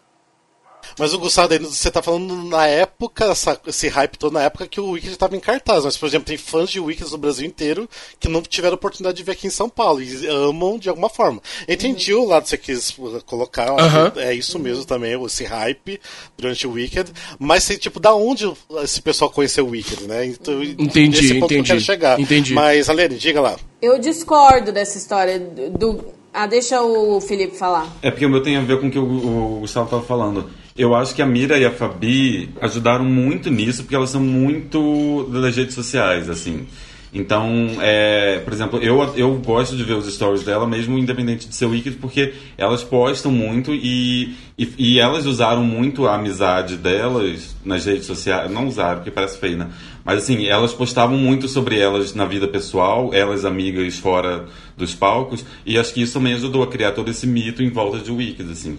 Mas 0.99 1.13
o 1.13 1.19
Gustavo, 1.19 1.59
você 1.59 1.91
tá 1.91 2.01
falando 2.03 2.35
na 2.45 2.67
época, 2.67 3.27
essa- 3.27 3.61
esse 3.67 3.87
hype 3.89 4.17
todo 4.19 4.33
na 4.33 4.43
época 4.43 4.67
que 4.67 4.81
o 4.81 4.91
Wicked 4.93 5.13
estava 5.13 5.37
em 5.37 5.41
cartaz. 5.41 5.85
Mas, 5.85 5.97
por 5.97 6.07
exemplo, 6.07 6.27
tem 6.27 6.37
fãs 6.39 6.71
de 6.71 6.81
Wicked 6.81 7.11
no 7.11 7.19
Brasil 7.19 7.47
inteiro 7.47 7.89
que 8.19 8.29
não 8.29 8.41
tiveram 8.43 8.75
oportunidade 8.77 9.17
de 9.17 9.23
ver 9.23 9.33
aqui 9.33 9.47
em 9.47 9.51
São 9.51 9.69
Paulo 9.69 10.03
e 10.03 10.27
amam 10.27 10.79
de 10.79 10.89
alguma 10.89 11.09
forma. 11.11 11.41
Entendi 11.69 12.15
o 12.15 12.25
lado 12.25 12.45
que 12.45 12.49
você 12.51 12.59
quis 12.59 12.91
uh, 12.99 13.23
colocar, 13.27 13.67
que 14.13 14.21
é 14.21 14.33
isso 14.33 14.59
mesmo 14.59 14.85
também, 14.85 15.23
esse 15.25 15.45
hype 15.45 16.01
durante 16.37 16.67
o 16.67 16.73
Wicked. 16.73 17.13
Mas, 17.39 17.67
tipo, 17.79 18.01
da 18.01 18.15
onde 18.15 18.51
esse 18.83 19.03
pessoal 19.03 19.31
conheceu 19.31 19.67
o 19.67 19.71
Wicked, 19.71 20.05
né? 20.05 20.25
Então, 20.27 20.63
Entendi, 20.63 21.19
esse 21.19 21.35
ponto 21.35 21.49
que 21.49 21.55
eu 21.55 21.59
entendi. 21.59 21.69
quero 21.69 21.81
chegar. 21.81 22.19
Entendi. 22.19 22.55
Mas, 22.55 22.89
Alene, 22.89 23.17
diga 23.17 23.41
lá. 23.41 23.57
Eu 23.83 23.99
discordo 23.99 24.73
dessa 24.73 24.97
história 24.97 25.39
do. 25.39 26.05
Ah, 26.33 26.47
deixa 26.47 26.83
o 26.83 27.21
Felipe 27.21 27.57
falar. 27.57 27.91
É 28.03 28.11
porque 28.11 28.27
o 28.27 28.31
meu 28.31 28.43
tem 28.43 28.57
a 28.57 28.61
ver 28.63 28.81
com 28.81 28.89
o 28.89 28.91
que 28.91 28.99
o, 28.99 29.57
o 29.57 29.61
Gustavo 29.61 29.87
estava 29.87 30.03
falando. 30.03 30.51
Eu 30.77 30.95
acho 30.95 31.15
que 31.15 31.23
a 31.23 31.27
Mira 31.27 31.59
e 31.59 31.65
a 31.65 31.71
Fabi 31.71 32.51
ajudaram 32.61 33.05
muito 33.05 33.51
nisso, 33.51 33.83
porque 33.83 33.95
elas 33.95 34.11
são 34.11 34.21
muito 34.21 35.25
das 35.33 35.57
redes 35.57 35.75
sociais, 35.75 36.29
assim. 36.29 36.67
Então, 37.15 37.49
é, 37.81 38.41
por 38.41 38.53
exemplo, 38.53 38.79
eu, 38.81 39.01
eu 39.17 39.35
gosto 39.37 39.75
de 39.75 39.83
ver 39.85 39.95
os 39.95 40.13
stories 40.13 40.43
dela, 40.43 40.67
mesmo 40.67 40.99
independente 40.99 41.49
de 41.49 41.55
ser 41.55 41.65
Wicked, 41.65 41.97
porque 41.97 42.35
elas 42.59 42.85
postam 42.85 43.33
muito 43.33 43.73
e, 43.73 44.35
e, 44.59 44.69
e 44.77 44.99
elas 44.99 45.25
usaram 45.25 45.65
muito 45.65 46.07
a 46.07 46.17
amizade 46.17 46.77
delas 46.77 47.57
nas 47.65 47.87
redes 47.87 48.05
sociais. 48.05 48.51
Não 48.51 48.69
usaram, 48.69 48.97
porque 48.97 49.11
parece 49.11 49.39
feio, 49.39 49.57
né? 49.57 49.69
Mas 50.05 50.25
assim, 50.25 50.47
elas 50.47 50.75
postavam 50.75 51.17
muito 51.17 51.49
sobre 51.49 51.79
elas 51.79 52.15
na 52.15 52.27
vida 52.27 52.47
pessoal, 52.47 53.09
elas 53.15 53.47
amigas 53.47 53.97
fora 53.97 54.45
dos 54.77 54.95
palcos, 54.95 55.43
e 55.65 55.79
acho 55.79 55.95
que 55.95 56.03
isso 56.03 56.13
também 56.13 56.35
ajudou 56.35 56.63
a 56.63 56.67
criar 56.67 56.93
todo 56.93 57.11
esse 57.11 57.27
mito 57.27 57.63
em 57.63 57.71
volta 57.71 57.99
de 57.99 58.11
Wicked, 58.11 58.53
assim. 58.53 58.79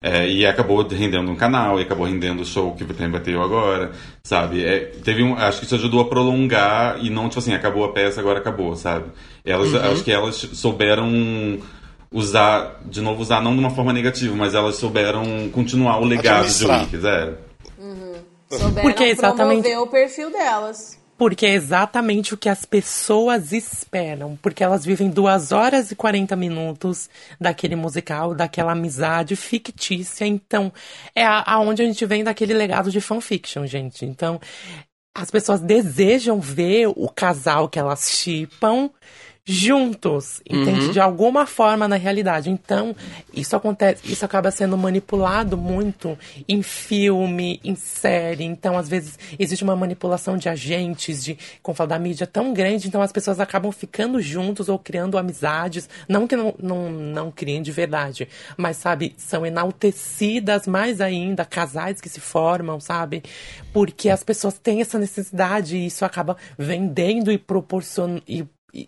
É, 0.00 0.28
e 0.28 0.46
acabou 0.46 0.86
rendendo 0.86 1.28
um 1.28 1.34
canal, 1.34 1.80
e 1.80 1.82
acabou 1.82 2.06
rendendo 2.06 2.42
o 2.42 2.46
show 2.46 2.72
que 2.76 2.84
tem 2.84 3.10
bateu 3.10 3.42
agora, 3.42 3.90
sabe? 4.22 4.64
É, 4.64 4.78
teve 5.02 5.24
um, 5.24 5.34
acho 5.36 5.58
que 5.58 5.66
isso 5.66 5.74
ajudou 5.74 6.00
a 6.00 6.08
prolongar 6.08 6.98
e 7.04 7.10
não, 7.10 7.28
tipo 7.28 7.40
assim, 7.40 7.52
acabou 7.52 7.84
a 7.84 7.92
peça, 7.92 8.20
agora 8.20 8.38
acabou, 8.38 8.76
sabe? 8.76 9.06
Elas, 9.44 9.72
Uhum. 9.72 9.92
Acho 9.92 10.04
que 10.04 10.12
elas 10.12 10.36
souberam 10.36 11.58
usar, 12.12 12.80
de 12.84 13.00
novo, 13.00 13.20
usar 13.20 13.42
não 13.42 13.52
de 13.54 13.58
uma 13.58 13.70
forma 13.70 13.92
negativa, 13.92 14.36
mas 14.36 14.54
elas 14.54 14.76
souberam 14.76 15.48
continuar 15.50 15.98
o 16.00 16.04
legado 16.04 16.46
de. 16.46 16.64
Wicked, 16.64 17.04
é. 17.06 17.34
Souberam 18.50 18.82
Porque 18.88 19.04
exatamente- 19.04 19.62
promover 19.62 19.78
o 19.78 19.86
perfil 19.88 20.30
delas. 20.30 20.97
Porque 21.18 21.44
é 21.44 21.54
exatamente 21.54 22.32
o 22.32 22.36
que 22.36 22.48
as 22.48 22.64
pessoas 22.64 23.52
esperam. 23.52 24.38
Porque 24.40 24.62
elas 24.62 24.84
vivem 24.84 25.10
duas 25.10 25.50
horas 25.50 25.90
e 25.90 25.96
40 25.96 26.36
minutos 26.36 27.10
daquele 27.40 27.74
musical, 27.74 28.34
daquela 28.34 28.72
amizade 28.72 29.34
fictícia. 29.34 30.24
Então, 30.24 30.72
é 31.14 31.24
aonde 31.24 31.82
a 31.82 31.84
gente 31.84 32.06
vem 32.06 32.22
daquele 32.22 32.54
legado 32.54 32.90
de 32.90 33.00
fanfiction, 33.00 33.66
gente. 33.66 34.06
Então, 34.06 34.40
as 35.12 35.30
pessoas 35.32 35.60
desejam 35.60 36.38
ver 36.38 36.86
o 36.86 37.08
casal 37.08 37.68
que 37.68 37.80
elas 37.80 38.08
chipam 38.08 38.88
juntos, 39.50 40.42
entende? 40.48 40.92
De 40.92 41.00
alguma 41.00 41.46
forma 41.46 41.88
na 41.88 41.96
realidade. 41.96 42.50
Então, 42.50 42.94
isso 43.32 43.56
acontece, 43.56 44.02
isso 44.12 44.22
acaba 44.22 44.50
sendo 44.50 44.76
manipulado 44.76 45.56
muito 45.56 46.18
em 46.46 46.60
filme, 46.62 47.58
em 47.64 47.74
série. 47.74 48.44
Então, 48.44 48.76
às 48.76 48.90
vezes, 48.90 49.18
existe 49.38 49.64
uma 49.64 49.74
manipulação 49.74 50.36
de 50.36 50.50
agentes, 50.50 51.24
de, 51.24 51.38
como 51.62 51.74
fala, 51.74 51.88
da 51.88 51.98
mídia 51.98 52.26
tão 52.26 52.52
grande, 52.52 52.88
então 52.88 53.00
as 53.00 53.10
pessoas 53.10 53.40
acabam 53.40 53.72
ficando 53.72 54.20
juntos 54.20 54.68
ou 54.68 54.78
criando 54.78 55.16
amizades. 55.16 55.88
Não 56.06 56.26
que 56.26 56.36
não, 56.36 56.54
não, 56.62 56.90
não 56.90 57.30
criem 57.30 57.62
de 57.62 57.72
verdade, 57.72 58.28
mas, 58.54 58.76
sabe, 58.76 59.14
são 59.16 59.46
enaltecidas 59.46 60.66
mais 60.66 61.00
ainda, 61.00 61.46
casais 61.46 62.02
que 62.02 62.08
se 62.10 62.20
formam, 62.20 62.78
sabe? 62.78 63.22
Porque 63.72 64.10
as 64.10 64.22
pessoas 64.22 64.58
têm 64.58 64.82
essa 64.82 64.98
necessidade 64.98 65.78
e 65.78 65.86
isso 65.86 66.04
acaba 66.04 66.36
vendendo 66.58 67.32
e 67.32 67.38
proporcionando. 67.38 68.22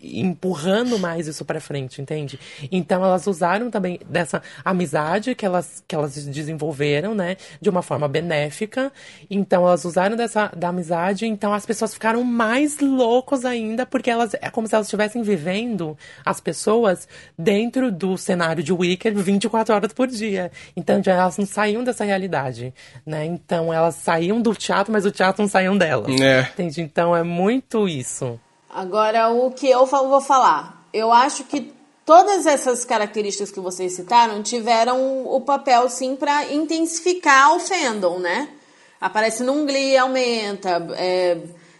Empurrando 0.01 0.99
mais 0.99 1.27
isso 1.27 1.43
pra 1.43 1.59
frente, 1.59 2.01
entende? 2.01 2.39
Então 2.71 3.03
elas 3.03 3.27
usaram 3.27 3.69
também 3.69 3.99
dessa 4.07 4.41
amizade 4.63 5.35
que 5.35 5.45
elas, 5.45 5.83
que 5.87 5.95
elas 5.95 6.25
desenvolveram, 6.25 7.13
né, 7.15 7.37
de 7.59 7.69
uma 7.69 7.81
forma 7.81 8.07
benéfica. 8.07 8.91
Então 9.29 9.67
elas 9.67 9.85
usaram 9.85 10.15
dessa 10.15 10.51
da 10.55 10.69
amizade, 10.69 11.25
então 11.25 11.53
as 11.53 11.65
pessoas 11.65 11.93
ficaram 11.93 12.23
mais 12.23 12.79
loucos 12.79 13.45
ainda, 13.45 13.85
porque 13.85 14.09
elas 14.09 14.33
é 14.35 14.49
como 14.49 14.67
se 14.67 14.75
elas 14.75 14.87
estivessem 14.87 15.21
vivendo 15.21 15.97
as 16.25 16.39
pessoas 16.39 17.07
dentro 17.37 17.91
do 17.91 18.17
cenário 18.17 18.63
de 18.63 18.73
Wicked 18.73 19.21
24 19.21 19.73
horas 19.73 19.93
por 19.93 20.07
dia. 20.07 20.51
Então 20.75 21.01
já 21.03 21.13
elas 21.13 21.37
não 21.37 21.45
saíam 21.45 21.83
dessa 21.83 22.03
realidade, 22.03 22.73
né? 23.05 23.25
Então 23.25 23.73
elas 23.73 23.95
saíam 23.95 24.41
do 24.41 24.53
teatro, 24.53 24.91
mas 24.91 25.05
o 25.05 25.11
teatro 25.11 25.41
não 25.41 25.49
saíam 25.49 25.77
delas. 25.77 26.19
É. 26.19 26.41
Entende? 26.41 26.81
Então 26.81 27.15
é 27.15 27.23
muito 27.23 27.87
isso. 27.87 28.39
Agora, 28.73 29.29
o 29.29 29.51
que 29.51 29.69
eu 29.69 29.85
vou 29.85 30.21
falar. 30.21 30.87
Eu 30.93 31.11
acho 31.11 31.43
que 31.43 31.73
todas 32.05 32.45
essas 32.45 32.85
características 32.85 33.51
que 33.51 33.59
vocês 33.59 33.93
citaram 33.93 34.41
tiveram 34.41 35.25
o 35.25 35.41
papel, 35.41 35.89
sim, 35.89 36.15
para 36.15 36.53
intensificar 36.53 37.55
o 37.55 37.59
fandom, 37.59 38.19
né? 38.19 38.49
Aparece 38.99 39.43
num 39.43 39.65
Glee, 39.65 39.97
aumenta. 39.97 40.87
é, 40.95 41.37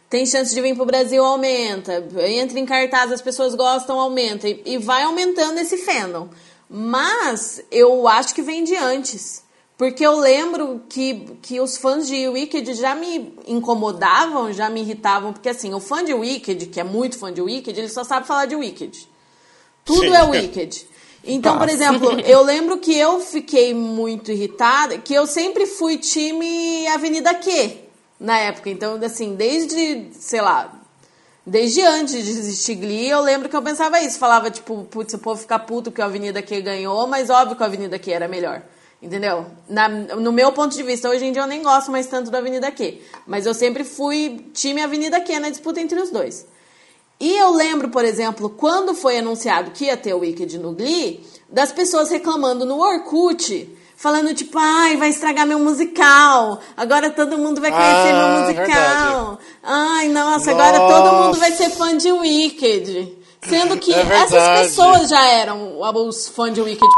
tem 0.10 0.26
chance 0.26 0.54
de 0.54 0.60
vir 0.60 0.76
pro 0.76 0.86
Brasil, 0.86 1.24
aumenta. 1.24 2.04
Entra 2.28 2.60
em 2.60 2.66
cartaz, 2.66 3.12
as 3.14 3.22
pessoas 3.22 3.56
gostam, 3.56 3.98
aumenta. 3.98 4.50
E, 4.50 4.62
e 4.66 4.78
vai 4.78 5.04
aumentando 5.04 5.60
esse 5.60 5.78
fandom. 5.78 6.30
Mas 6.70 7.64
eu 7.72 8.06
acho 8.08 8.36
que 8.36 8.42
vem 8.42 8.66
de 8.66 8.76
antes. 8.76 9.44
Porque 9.82 10.06
eu 10.06 10.16
lembro 10.20 10.84
que, 10.88 11.26
que 11.42 11.60
os 11.60 11.76
fãs 11.76 12.06
de 12.08 12.28
Wicked 12.28 12.72
já 12.76 12.94
me 12.94 13.34
incomodavam, 13.48 14.54
já 14.54 14.70
me 14.70 14.82
irritavam. 14.82 15.34
Porque 15.34 15.50
assim, 15.50 15.74
o 15.74 15.80
fã 15.80 16.06
de 16.06 16.14
Wicked, 16.14 16.68
que 16.68 16.80
é 16.80 16.84
muito 16.84 17.18
fã 17.18 17.34
de 17.34 17.42
Wicked, 17.42 17.80
ele 17.80 17.90
só 17.90 18.04
sabe 18.04 18.28
falar 18.28 18.46
de 18.46 18.56
Wicked. 18.56 19.10
Tudo 19.84 20.02
Sim. 20.02 20.16
é 20.16 20.24
Wicked. 20.24 20.88
Então, 21.24 21.58
por 21.58 21.68
exemplo, 21.68 22.12
eu 22.22 22.44
lembro 22.44 22.78
que 22.78 22.96
eu 22.96 23.22
fiquei 23.22 23.74
muito 23.74 24.32
irritada, 24.32 25.00
que 25.00 25.16
eu 25.16 25.26
sempre 25.26 25.66
fui 25.66 25.98
time 25.98 26.86
Avenida 26.90 27.34
Q 27.34 27.80
na 28.20 28.38
época. 28.38 28.70
Então, 28.70 29.00
assim, 29.04 29.34
desde, 29.34 30.10
sei 30.12 30.42
lá, 30.42 30.80
desde 31.44 31.82
antes 31.82 32.24
de 32.24 32.30
existir 32.30 32.76
Glee, 32.76 33.10
eu 33.10 33.22
lembro 33.22 33.50
que 33.50 33.56
eu 33.56 33.64
pensava 33.64 34.00
isso. 34.00 34.20
Falava, 34.20 34.52
tipo, 34.52 34.84
putz, 34.92 35.16
o 35.16 35.18
povo 35.18 35.42
ficar 35.42 35.58
puto 35.58 35.92
que 35.92 36.04
a 36.04 36.06
Avenida 36.06 36.40
Q 36.40 36.62
ganhou, 36.62 37.08
mas 37.08 37.32
óbvio 37.32 37.58
que 37.58 37.64
a 37.64 37.66
Avenida 37.66 37.98
Q 37.98 38.12
era 38.12 38.28
melhor. 38.28 38.62
Entendeu? 39.02 39.48
Na- 39.68 39.90
no 39.90 40.32
meu 40.32 40.52
ponto 40.52 40.76
de 40.76 40.84
vista, 40.84 41.10
hoje 41.10 41.26
em 41.26 41.32
dia 41.32 41.42
eu 41.42 41.48
nem 41.48 41.64
gosto 41.64 41.92
mais 41.92 42.06
tanto 42.06 42.30
da 42.30 42.38
Avenida 42.38 42.70
Q. 42.72 43.02
Mas 43.26 43.46
eu 43.48 43.54
sempre 43.54 43.84
fui 43.84 44.46
time 44.54 44.82
Avenida 44.82 45.20
Q 45.20 45.40
na 45.40 45.50
disputa 45.50 45.82
entre 45.82 46.00
os 46.00 46.12
dois. 46.12 46.46
E 47.20 47.36
eu 47.36 47.52
lembro, 47.52 47.90
por 47.90 48.06
exemplo, 48.06 48.50
quando 48.50 48.94
foi 48.94 49.18
anunciado 49.18 49.72
que 49.72 49.86
ia 49.86 49.98
ter 49.98 50.14
o 50.14 50.20
Wicked 50.20 50.58
no 50.60 50.74
Glee, 50.74 51.24
das 51.50 51.72
pessoas 51.72 52.10
reclamando 52.10 52.66
no 52.66 52.80
Orkut, 52.80 53.70
falando 53.96 54.34
tipo, 54.34 54.58
ai, 54.60 54.98
vai 54.98 55.10
estragar 55.10 55.46
meu 55.48 55.60
musical, 55.60 56.60
agora 56.78 57.10
todo 57.12 57.38
mundo 57.38 57.60
vai 57.62 57.72
conhecer 57.72 58.14
Ah, 58.14 58.28
meu 58.28 58.42
musical. 58.42 59.40
Ai, 59.64 60.08
nossa, 60.10 60.52
agora 60.52 60.78
Nossa. 60.80 60.94
todo 61.04 61.24
mundo 61.24 61.38
vai 61.40 61.52
ser 61.52 61.70
fã 61.72 61.96
de 61.98 62.12
Wicked. 62.12 63.18
Sendo 63.48 63.78
que 63.78 63.94
É 63.94 64.00
essas 64.02 64.30
verdade. 64.32 64.68
pessoas 64.68 65.10
já 65.10 65.24
eram 65.28 65.80
os 66.08 66.28
fãs 66.28 66.54
de 66.54 66.62
Wicked, 66.62 66.90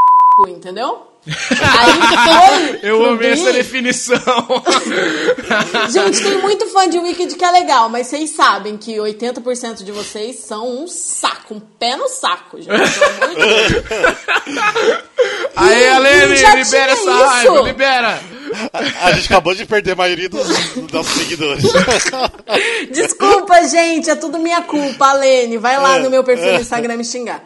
entendeu? 0.50 1.13
Aí 1.26 2.70
foi. 2.80 2.80
Eu 2.90 2.98
pro 3.00 3.10
amei 3.12 3.32
essa 3.32 3.54
definição. 3.54 4.18
Gente, 5.90 6.22
tem 6.22 6.38
muito 6.40 6.68
fã 6.68 6.90
de 6.90 7.00
Wicked 7.00 7.36
que 7.36 7.46
é 7.46 7.52
legal, 7.52 7.88
mas 7.90 8.08
vocês 8.08 8.30
sabem 8.32 8.76
que 8.78 8.96
80% 8.98 9.84
de 9.84 9.92
vocês 9.92 10.40
são 10.40 10.84
um 10.84 10.88
saco, 10.88 11.56
um 11.56 11.60
pé 11.60 11.96
no 11.96 12.08
saco, 12.10 12.62
gente. 12.62 12.70
Aí, 15.56 15.88
Alene, 15.88 16.36
libera 16.36 16.92
essa 16.92 17.02
isso. 17.12 17.12
raiva, 17.26 17.62
libera. 17.62 18.20
A, 18.72 19.08
a 19.08 19.12
gente 19.14 19.26
acabou 19.26 19.56
de 19.56 19.66
perder 19.66 19.92
a 19.92 19.96
maioria 19.96 20.30
dos, 20.30 20.46
dos 20.74 20.92
nossos 20.92 21.14
seguidores. 21.14 21.64
Desculpa, 22.92 23.64
gente, 23.68 24.10
é 24.10 24.16
tudo 24.16 24.38
minha 24.40 24.62
culpa, 24.62 25.08
Alene. 25.08 25.58
Vai 25.58 25.78
lá 25.80 26.00
no 26.00 26.10
meu 26.10 26.24
perfil 26.24 26.54
no 26.54 26.60
Instagram 26.60 26.98
me 26.98 27.06
xingar. 27.06 27.44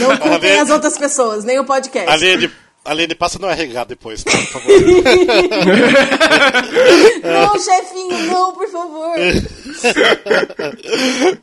Não 0.00 0.16
culpem 0.16 0.50
Alene- 0.52 0.58
as 0.60 0.70
outras 0.70 0.96
pessoas, 0.96 1.44
nem 1.44 1.58
o 1.58 1.64
podcast. 1.64 2.10
Alene, 2.10 2.50
Alene, 2.84 3.14
passa 3.14 3.38
no 3.38 3.48
RH 3.48 3.84
depois, 3.84 4.24
tá? 4.24 4.32
Por 4.32 4.46
favor. 4.48 4.72
Não, 7.22 7.58
chefinho, 7.58 8.18
não, 8.26 8.52
por 8.52 8.68
favor. 8.68 9.14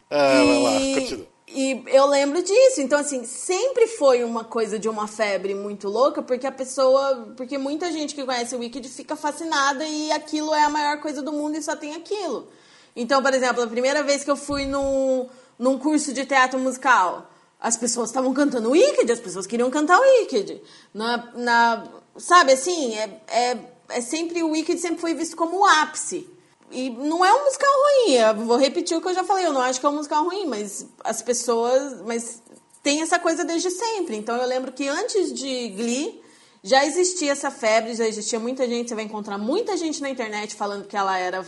Ah, 0.10 0.44
vai 0.44 0.64
lá, 0.64 0.72
E, 0.82 0.96
continua. 0.96 1.28
e 1.48 1.84
eu 1.88 2.06
lembro 2.08 2.42
disso. 2.44 2.82
Então, 2.82 3.00
assim, 3.00 3.24
sempre 3.24 3.88
foi 3.88 4.24
uma 4.24 4.44
coisa 4.44 4.78
de 4.78 4.90
uma 4.90 5.08
febre 5.08 5.56
muito 5.56 5.88
louca, 5.88 6.22
porque 6.22 6.46
a 6.48 6.52
pessoa. 6.52 7.34
Porque 7.38 7.58
muita 7.58 7.90
gente 7.92 8.14
que 8.16 8.24
conhece 8.26 8.56
o 8.56 8.60
Wicked 8.60 8.88
fica 8.90 9.16
fascinada 9.16 9.86
e 9.86 10.12
aquilo 10.12 10.54
é 10.54 10.64
a 10.64 10.70
maior 10.70 11.00
coisa 11.00 11.22
do 11.22 11.32
mundo 11.32 11.58
e 11.58 11.62
só 11.64 11.76
tem 11.76 11.96
aquilo. 11.96 12.48
Então, 12.96 13.22
por 13.24 13.34
exemplo, 13.34 13.64
a 13.64 13.68
primeira 13.68 14.04
vez 14.04 14.24
que 14.26 14.32
eu 14.32 14.36
fui 14.36 14.66
num, 14.66 15.28
num 15.58 15.78
curso 15.78 16.12
de 16.14 16.26
teatro 16.26 16.60
musical, 16.60 17.30
as 17.60 17.76
pessoas 17.76 18.10
estavam 18.10 18.34
cantando 18.34 18.72
Wicked, 18.72 19.12
as 19.12 19.20
pessoas 19.20 19.46
queriam 19.46 19.70
cantar 19.70 20.00
Wicked. 20.00 20.62
Na, 20.94 21.32
na, 21.36 21.84
sabe, 22.18 22.54
assim, 22.54 22.96
é, 22.96 23.22
é, 23.28 23.58
é 23.90 24.02
sempre 24.02 24.42
o 24.42 24.52
Wicked 24.52 24.80
sempre 24.80 25.02
foi 25.02 25.14
visto 25.14 25.36
como 25.36 25.60
o 25.60 25.66
ápice. 25.66 26.28
E 26.72 26.90
não 26.90 27.26
é 27.26 27.34
um 27.34 27.46
musical 27.46 27.70
ruim, 27.74 28.14
eu 28.14 28.36
vou 28.46 28.58
repetir 28.58 28.96
o 28.96 29.02
que 29.02 29.08
eu 29.08 29.14
já 29.14 29.24
falei, 29.24 29.46
eu 29.46 29.54
não 29.54 29.62
acho 29.62 29.80
que 29.80 29.86
é 29.86 29.90
um 29.90 29.96
musical 29.96 30.24
ruim, 30.24 30.46
mas 30.46 30.86
as 31.04 31.22
pessoas. 31.22 32.00
Mas 32.06 32.42
tem 32.84 33.02
essa 33.02 33.18
coisa 33.18 33.44
desde 33.44 33.72
sempre. 33.72 34.16
Então 34.16 34.36
eu 34.36 34.48
lembro 34.48 34.72
que 34.72 34.88
antes 34.88 35.34
de 35.34 35.70
Glee 35.70 36.22
já 36.64 36.86
existia 36.86 37.32
essa 37.32 37.50
febre, 37.50 37.96
já 37.96 38.08
existia 38.08 38.40
muita 38.40 38.68
gente, 38.68 38.90
você 38.90 38.96
vai 38.96 39.04
encontrar 39.04 39.38
muita 39.38 39.76
gente 39.78 40.02
na 40.02 40.10
internet 40.10 40.56
falando 40.56 40.88
que 40.88 40.96
ela 40.96 41.18
era 41.18 41.46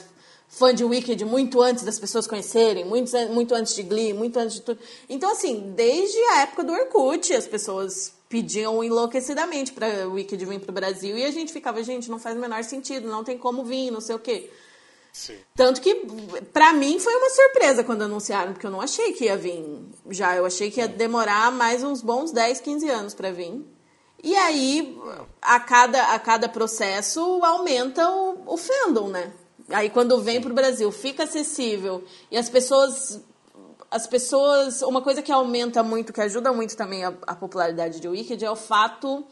fã 0.52 0.76
de 0.76 0.84
Wicked 0.84 1.24
muito 1.24 1.62
antes 1.62 1.84
das 1.84 1.98
pessoas 1.98 2.28
conhecerem, 2.28 2.84
muito, 2.86 3.12
muito 3.30 3.56
antes 3.56 3.74
de 3.74 3.84
Glee, 3.84 4.14
muito 4.14 4.38
antes 4.38 4.58
de 4.58 4.62
tudo. 4.62 4.80
Então, 5.10 5.32
assim, 5.32 5.74
desde 5.76 6.18
a 6.18 6.42
época 6.42 6.64
do 6.64 6.74
Orkut, 6.74 7.34
as 7.34 7.48
pessoas 7.48 8.14
pediam 8.28 8.84
enlouquecidamente 8.84 9.72
para 9.72 10.08
Wicked 10.08 10.46
vir 10.46 10.60
pro 10.60 10.74
Brasil 10.74 11.18
e 11.18 11.24
a 11.24 11.32
gente 11.32 11.54
ficava, 11.54 11.82
gente, 11.82 12.12
não 12.12 12.20
faz 12.20 12.36
o 12.36 12.40
menor 12.40 12.64
sentido, 12.66 13.08
não 13.08 13.24
tem 13.24 13.38
como 13.38 13.64
vir, 13.64 13.92
não 13.92 14.02
sei 14.02 14.14
o 14.14 14.20
quê. 14.20 14.52
Sim. 15.14 15.38
Tanto 15.56 15.82
que, 15.82 15.96
pra 16.54 16.74
mim, 16.74 17.00
foi 17.00 17.16
uma 17.16 17.30
surpresa 17.30 17.84
quando 17.84 18.04
anunciaram, 18.04 18.52
porque 18.54 18.66
eu 18.66 18.72
não 18.72 18.82
achei 18.82 19.14
que 19.14 19.26
ia 19.26 19.38
vir 19.38 19.66
já. 20.10 20.36
Eu 20.36 20.46
achei 20.46 20.70
que 20.70 20.80
ia 20.80 20.88
demorar 20.88 21.52
mais 21.52 21.84
uns 21.84 22.02
bons 22.02 22.32
10, 22.32 22.62
15 22.62 22.90
anos 22.90 23.14
pra 23.14 23.32
vir. 23.32 23.66
E 24.24 24.36
aí, 24.36 24.98
a 25.42 25.60
cada, 25.60 26.14
a 26.14 26.20
cada 26.20 26.48
processo, 26.48 27.20
aumenta 27.44 28.10
o, 28.10 28.54
o 28.54 28.58
fandom, 28.58 29.10
né? 29.10 29.34
Aí, 29.74 29.90
quando 29.90 30.22
vem 30.22 30.42
pro 30.42 30.54
Brasil, 30.54 30.92
fica 30.92 31.24
acessível 31.24 32.04
e 32.30 32.38
as 32.38 32.50
pessoas. 32.50 33.22
As 33.90 34.08
pessoas. 34.08 34.82
Uma 34.82 35.02
coisa 35.02 35.22
que 35.22 35.32
aumenta 35.32 35.84
muito, 35.84 36.14
que 36.14 36.22
ajuda 36.22 36.54
muito 36.54 36.78
também 36.78 37.04
a, 37.04 37.14
a 37.28 37.36
popularidade 37.36 38.00
de 38.00 38.08
Wicked 38.08 38.44
é 38.44 38.50
o 38.50 38.56
fato 38.56 39.26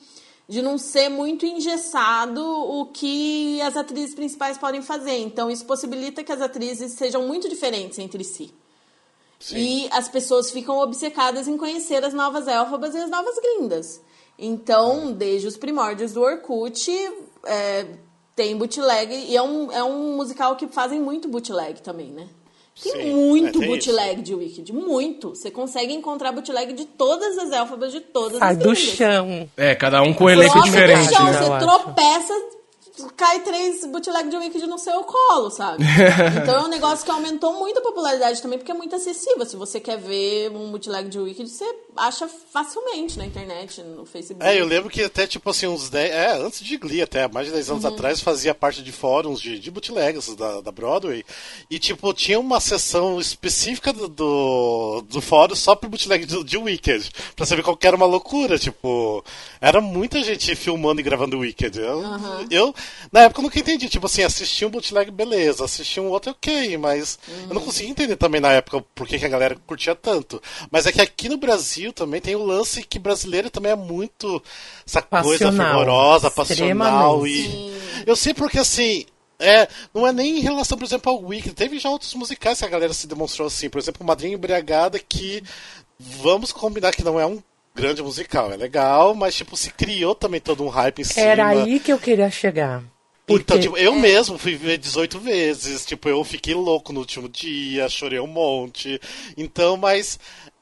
de 0.50 0.64
não 0.64 0.80
ser 0.80 1.10
muito 1.10 1.46
engessado 1.46 2.44
o 2.44 2.88
que 2.88 3.62
as 3.62 3.78
atrizes 3.78 4.16
principais 4.16 4.58
podem 4.58 4.82
fazer. 4.82 5.18
Então, 5.20 5.50
isso 5.50 5.64
possibilita 5.64 6.24
que 6.24 6.32
as 6.32 6.42
atrizes 6.42 6.94
sejam 6.94 7.28
muito 7.28 7.48
diferentes 7.48 8.00
entre 8.00 8.24
si. 8.24 8.52
E 9.52 9.88
as 9.92 10.10
pessoas 10.10 10.52
ficam 10.52 10.80
obcecadas 10.80 11.48
em 11.48 11.56
conhecer 11.56 12.04
as 12.04 12.14
novas 12.14 12.48
élfabas 12.48 12.94
e 12.94 12.98
as 12.98 13.10
novas 13.10 13.36
grindas. 13.40 14.02
Então, 14.38 15.14
desde 15.14 15.48
os 15.48 15.56
primórdios 15.56 16.14
do 16.14 16.22
Orkut, 16.22 16.92
é, 17.46 17.86
tem 18.40 18.56
bootleg. 18.56 19.14
E 19.28 19.36
é 19.36 19.42
um, 19.42 19.70
é 19.70 19.84
um 19.84 20.16
musical 20.16 20.56
que 20.56 20.66
fazem 20.68 21.02
muito 21.02 21.28
bootleg 21.28 21.82
também, 21.82 22.08
né? 22.08 22.28
Tem 22.82 22.94
Sim, 22.94 23.14
muito 23.14 23.58
é, 23.58 23.60
tem 23.60 23.70
bootleg 23.70 24.22
de 24.22 24.34
Wicked, 24.34 24.72
muito. 24.72 25.32
Você 25.32 25.52
consegue 25.52 25.94
encontrar 25.94 26.32
bootleg 26.32 26.72
de 26.72 26.86
todas 26.86 27.38
as 27.38 27.52
élfabas, 27.52 27.92
de 27.92 28.00
todas 28.00 28.40
Sai 28.40 28.54
as 28.54 28.58
do 28.58 28.74
chão. 28.74 29.50
É, 29.58 29.76
cada 29.76 30.02
um 30.02 30.14
com 30.14 30.24
um 30.24 30.30
elenco 30.30 30.54
Sobe 30.54 30.70
do 30.70 30.72
diferente, 30.72 31.14
chão, 31.14 31.26
né? 31.26 31.34
Você 31.34 31.66
tropeça, 31.66 32.34
cai 33.18 33.42
três 33.42 33.86
bootleg 33.86 34.30
de 34.30 34.38
Wicked 34.38 34.66
no 34.68 34.80
seu 34.80 35.04
colo, 35.04 35.50
sabe? 35.50 35.84
então 36.42 36.62
é 36.62 36.64
um 36.64 36.70
negócio 36.70 37.04
que 37.04 37.12
aumentou 37.12 37.60
muito 37.60 37.80
a 37.80 37.82
popularidade 37.82 38.42
também, 38.42 38.58
porque 38.58 38.72
é 38.72 38.76
muito 38.76 38.96
acessível. 38.96 39.46
Se 39.46 39.58
você 39.58 39.82
quer 39.82 39.98
ver 39.98 40.50
um 40.52 40.72
bootleg 40.72 41.10
de 41.10 41.20
Wicked, 41.20 41.50
você 41.50 41.66
acha 41.98 42.28
facilmente 42.28 43.18
na 43.18 43.26
internet, 43.26 43.82
no 43.82 44.06
Facebook. 44.06 44.46
É, 44.46 44.60
eu 44.60 44.66
lembro 44.66 44.90
que 44.90 45.04
até, 45.04 45.28
tipo 45.28 45.50
assim, 45.50 45.68
uns 45.68 45.90
10. 45.90 46.12
É, 46.12 46.38
antes 46.38 46.62
de 46.62 46.78
Glee, 46.78 47.02
até 47.02 47.28
mais 47.28 47.48
de 47.48 47.54
10 47.54 47.72
anos 47.72 47.84
Uhum. 47.84 47.94
atrás, 47.94 48.20
fazia 48.22 48.54
parte 48.56 48.82
de 48.82 48.92
fóruns 48.92 49.42
de, 49.42 49.60
de 49.60 49.70
bootlegs 49.72 50.34
da, 50.36 50.62
da 50.62 50.72
Broadway. 50.72 51.26
E, 51.70 51.78
tipo, 51.80 52.14
tinha 52.14 52.40
uma 52.40 52.60
seção 52.60 53.20
específica 53.20 53.92
do, 53.92 54.08
do, 54.08 55.02
do 55.10 55.22
fórum 55.22 55.56
só 55.56 55.76
pro 55.76 55.90
bootleg 55.90 56.26
de, 56.26 56.44
de 56.44 56.58
Wicked. 56.58 57.12
Pra 57.36 57.46
saber 57.46 57.64
qual 57.64 57.76
que 57.76 57.88
era 57.88 57.96
uma 57.96 58.06
loucura. 58.06 58.58
Tipo, 58.58 59.24
era 59.60 59.82
muita 59.82 60.24
gente 60.24 60.56
filmando 60.56 61.02
e 61.02 61.04
gravando 61.04 61.40
Wicked. 61.40 61.78
Eu, 61.80 62.02
eu 62.50 62.76
na 63.12 63.22
época, 63.22 63.40
eu 63.42 63.44
nunca 63.44 63.60
entendi. 63.60 63.90
Tipo 63.90 64.06
assim, 64.06 64.24
assisti 64.24 64.66
um 64.66 64.70
bootleg, 64.70 65.12
beleza. 65.12 65.66
Assisti 65.66 66.00
um 66.00 66.08
outro, 66.10 66.32
ok. 66.32 66.78
Mas 66.78 67.18
eu 67.48 67.54
não 67.56 67.62
conseguia 67.62 67.92
entender 67.92 68.16
também 68.16 68.40
na 68.40 68.52
época 68.54 68.82
por 68.96 69.08
que, 69.08 69.18
que 69.20 69.26
a 69.26 69.30
galera 69.30 69.58
curtia 69.68 69.96
tanto. 69.96 70.42
Mas 70.72 70.86
é 70.86 70.92
que 70.92 71.02
aqui 71.02 71.28
no 71.28 71.38
Brasil 71.38 71.89
também 71.92 72.22
tem 72.22 72.36
o 72.36 72.46
lance 72.46 72.84
que 72.84 73.00
brasileiro 73.00 73.50
também 73.50 73.72
é 73.72 73.76
muito 73.76 74.42
essa 74.86 75.02
coisa 75.02 75.46
Passional. 75.46 75.68
fervorosa, 75.68 76.32
passional. 76.32 77.28
E 77.28 77.74
eu 78.06 78.16
sei 78.16 78.34
porque 78.34 78.60
assim. 78.60 79.06
É, 79.42 79.70
não 79.94 80.06
é 80.06 80.12
nem 80.12 80.40
em 80.40 80.42
relação, 80.42 80.78
por 80.78 80.84
exemplo, 80.84 81.14
ao 81.14 81.24
Wicked. 81.24 81.56
Teve 81.56 81.80
já 81.80 81.90
outros 81.90 82.14
musicais 82.14 82.60
que 82.60 82.66
a 82.66 82.70
galera 82.70 82.94
se 82.94 83.08
demonstrou 83.08 83.48
assim. 83.48 83.70
Por 83.70 83.80
exemplo, 83.80 84.06
Madrinha 84.06 84.36
Embriagada, 84.36 85.00
que 85.00 85.42
vamos 85.98 86.52
combinar 86.52 86.92
que 86.92 87.06
não 87.06 87.18
é 87.18 87.26
um 87.26 87.42
grande 87.74 88.04
musical. 88.04 88.52
É 88.52 88.58
legal, 88.58 89.16
mas 89.16 89.36
tipo, 89.36 89.56
se 89.56 89.72
criou 89.72 90.14
também 90.14 90.42
todo 90.42 90.62
um 90.64 90.68
hype 90.68 91.00
em 91.00 91.04
cima. 91.06 91.26
Era 91.26 91.48
aí 91.48 91.80
que 91.80 91.92
eu 91.94 91.98
queria 91.98 92.30
chegar. 92.30 92.84
Porque 93.26 93.44
Então, 93.44 93.60
tipo, 93.60 93.78
eu 93.78 93.94
mesmo 93.96 94.40
fui 94.40 94.56
ver 94.56 94.80
18 94.80 95.20
vezes, 95.20 95.86
tipo, 95.86 96.10
eu 96.10 96.24
fiquei 96.24 96.56
louco 96.56 96.92
no 96.92 97.00
último 97.00 97.30
dia, 97.30 97.88
chorei 97.88 98.20
um 98.20 98.28
monte. 98.28 99.00
Então, 99.38 99.78
mas 99.78 100.20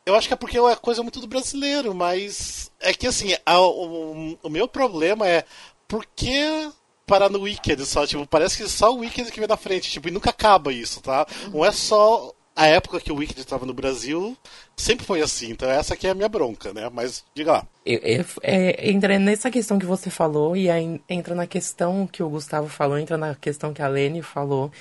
eu 0.07 0.15
acho 0.15 0.27
que 0.27 0.33
é 0.33 0.37
porque 0.37 0.57
é 0.57 0.75
coisa 0.75 1.03
muito 1.03 1.19
do 1.19 1.27
brasileiro, 1.27 1.93
mas 1.93 2.71
é 2.79 2.93
que 2.93 3.05
assim, 3.07 3.35
a- 3.45 3.59
o, 3.59 4.37
o 4.41 4.49
meu 4.49 4.67
problema 4.67 5.27
é 5.27 5.43
por 5.87 6.05
que 6.15 6.69
parar 7.05 7.29
no 7.29 7.41
Wicked 7.41 7.85
só? 7.85 8.05
Tipo, 8.05 8.25
parece 8.27 8.57
que 8.57 8.67
só 8.69 8.93
o 8.93 8.99
Wicked 8.99 9.31
que 9.31 9.39
vem 9.39 9.47
na 9.47 9.57
frente, 9.57 9.89
tipo, 9.89 10.07
e 10.07 10.11
nunca 10.11 10.29
acaba 10.29 10.73
isso, 10.73 11.01
tá? 11.01 11.25
Não 11.53 11.63
é 11.63 11.71
só 11.71 12.33
a 12.55 12.65
época 12.67 12.99
que 12.99 13.11
o 13.11 13.15
Wicked 13.17 13.39
estava 13.39 13.65
no 13.65 13.73
Brasil, 13.73 14.35
sempre 14.75 15.05
foi 15.05 15.21
assim, 15.21 15.51
então 15.51 15.69
essa 15.69 15.93
aqui 15.93 16.07
é 16.07 16.09
a 16.09 16.15
minha 16.15 16.27
bronca, 16.27 16.73
né? 16.73 16.89
Mas 16.91 17.23
diga 17.35 17.51
lá. 17.51 17.67
Eu- 17.85 18.25
é, 18.41 18.89
entra 18.89 19.19
nessa 19.19 19.51
questão 19.51 19.77
que 19.77 19.85
você 19.85 20.09
falou 20.09 20.57
e 20.57 20.69
aí 20.69 20.99
entra 21.07 21.35
na 21.35 21.45
questão 21.47 22.07
que 22.07 22.23
o 22.23 22.29
Gustavo 22.29 22.67
falou, 22.67 22.97
entra 22.97 23.15
na 23.17 23.35
questão 23.35 23.73
que 23.73 23.81
a 23.81 23.87
Lene 23.87 24.21
falou. 24.23 24.71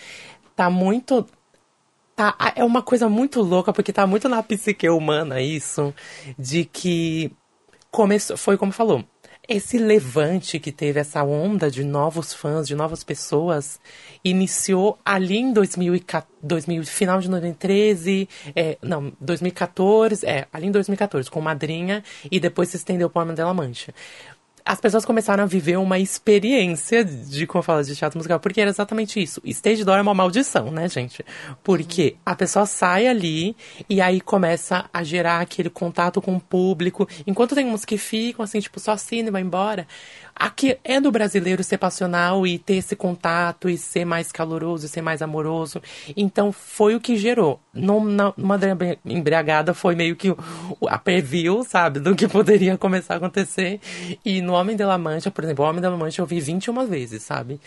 Tá 0.57 0.71
muito. 0.71 1.27
Tá, 2.17 2.35
é 2.57 2.65
uma 2.65 2.83
coisa 2.83 3.11
muito 3.11 3.43
louca, 3.43 3.75
porque 3.75 3.93
tá 3.93 4.07
muito 4.07 4.27
na 4.27 4.43
psique 4.43 4.89
humana 4.89 5.39
isso, 5.39 5.95
de 6.39 6.65
que 6.65 7.31
começou, 7.91 8.39
foi 8.39 8.57
como 8.57 8.73
falou, 8.73 9.05
esse 9.47 9.79
levante 9.79 10.59
que 10.59 10.73
teve 10.73 10.99
essa 10.99 11.23
onda 11.23 11.71
de 11.71 11.85
novos 11.85 12.33
fãs, 12.33 12.67
de 12.67 12.75
novas 12.75 13.05
pessoas, 13.05 13.79
iniciou 14.25 14.99
ali 15.05 15.37
em 15.37 15.53
2014, 15.53 16.27
2000, 16.43 16.85
final 16.85 17.21
de 17.21 17.29
2013, 17.29 18.29
é, 18.55 18.79
não, 18.83 19.13
2014, 19.21 20.27
é, 20.27 20.47
ali 20.53 20.67
em 20.67 20.73
2014, 20.73 21.31
com 21.31 21.41
Madrinha, 21.41 22.03
e 22.31 22.41
depois 22.41 22.71
se 22.71 22.77
estendeu 22.77 23.11
para 23.11 23.25
Mandela 23.25 23.53
Mancha. 23.53 23.95
As 24.67 24.81
pessoas 24.81 25.05
começaram 25.05 25.45
a 25.45 25.47
viver 25.47 25.77
uma 25.77 25.97
experiência 25.97 27.05
de, 27.05 27.47
como 27.47 27.63
fala, 27.63 27.85
de 27.85 27.95
teatro 27.95 28.19
musical, 28.19 28.41
porque 28.41 28.61
era 28.61 28.69
exatamente 28.69 29.23
isso. 29.23 29.41
Stage 29.45 29.85
door 29.85 29.97
é 29.97 30.03
uma 30.03 30.13
maldição, 30.13 30.73
né, 30.73 30.89
gente? 30.89 31.25
Porque 31.63 32.17
a 32.27 32.35
pessoa 32.35 32.67
sai 32.67 33.07
ali 33.07 33.57
e 33.89 34.01
aí 34.01 34.21
começa 34.21 34.91
a 34.93 35.05
gerar 35.05 35.41
aquele 35.41 35.71
contato 35.71 36.21
com 36.21 36.35
o 36.35 36.41
público. 36.41 37.09
Enquanto 37.25 37.55
tem 37.55 37.67
uns 37.67 37.85
que 37.85 37.97
ficam 37.97 38.43
assim, 38.43 38.59
tipo, 38.59 38.81
só 38.81 38.91
assina 38.91 39.29
e 39.29 39.33
vai 39.33 39.43
embora. 39.43 39.87
Aqui 40.39 40.77
é 40.85 41.01
do 41.01 41.11
brasileiro 41.11 41.65
ser 41.65 41.79
passional 41.79 42.47
e 42.47 42.59
ter 42.59 42.75
esse 42.75 42.95
contato 42.95 43.71
e 43.71 43.79
ser 43.79 44.05
mais 44.05 44.31
caloroso 44.31 44.85
e 44.85 44.89
ser 44.89 45.01
mais 45.01 45.23
amoroso. 45.23 45.81
Então 46.15 46.53
foi 46.53 46.95
o 46.95 47.01
que 47.01 47.17
gerou. 47.17 47.59
Numa, 47.73 48.35
numa 48.37 48.61
embriagada 49.07 49.73
foi 49.73 49.95
meio 49.95 50.15
que 50.15 50.29
a 50.89 50.99
preview, 50.99 51.65
sabe, 51.65 52.01
do 52.01 52.15
que 52.15 52.29
poderia 52.29 52.77
começar 52.77 53.15
a 53.15 53.17
acontecer. 53.17 53.81
E 54.23 54.43
no 54.43 54.53
Homem 54.53 54.77
de 54.77 54.85
La 54.85 54.99
Mancha, 54.99 55.31
por 55.31 55.43
exemplo, 55.43 55.65
o 55.65 55.69
Homem 55.69 55.81
de 55.81 55.89
La 55.89 55.97
Mancha 55.97 56.21
eu 56.21 56.27
vi 56.27 56.39
21 56.39 56.87
vezes, 56.87 57.23
sabe? 57.23 57.59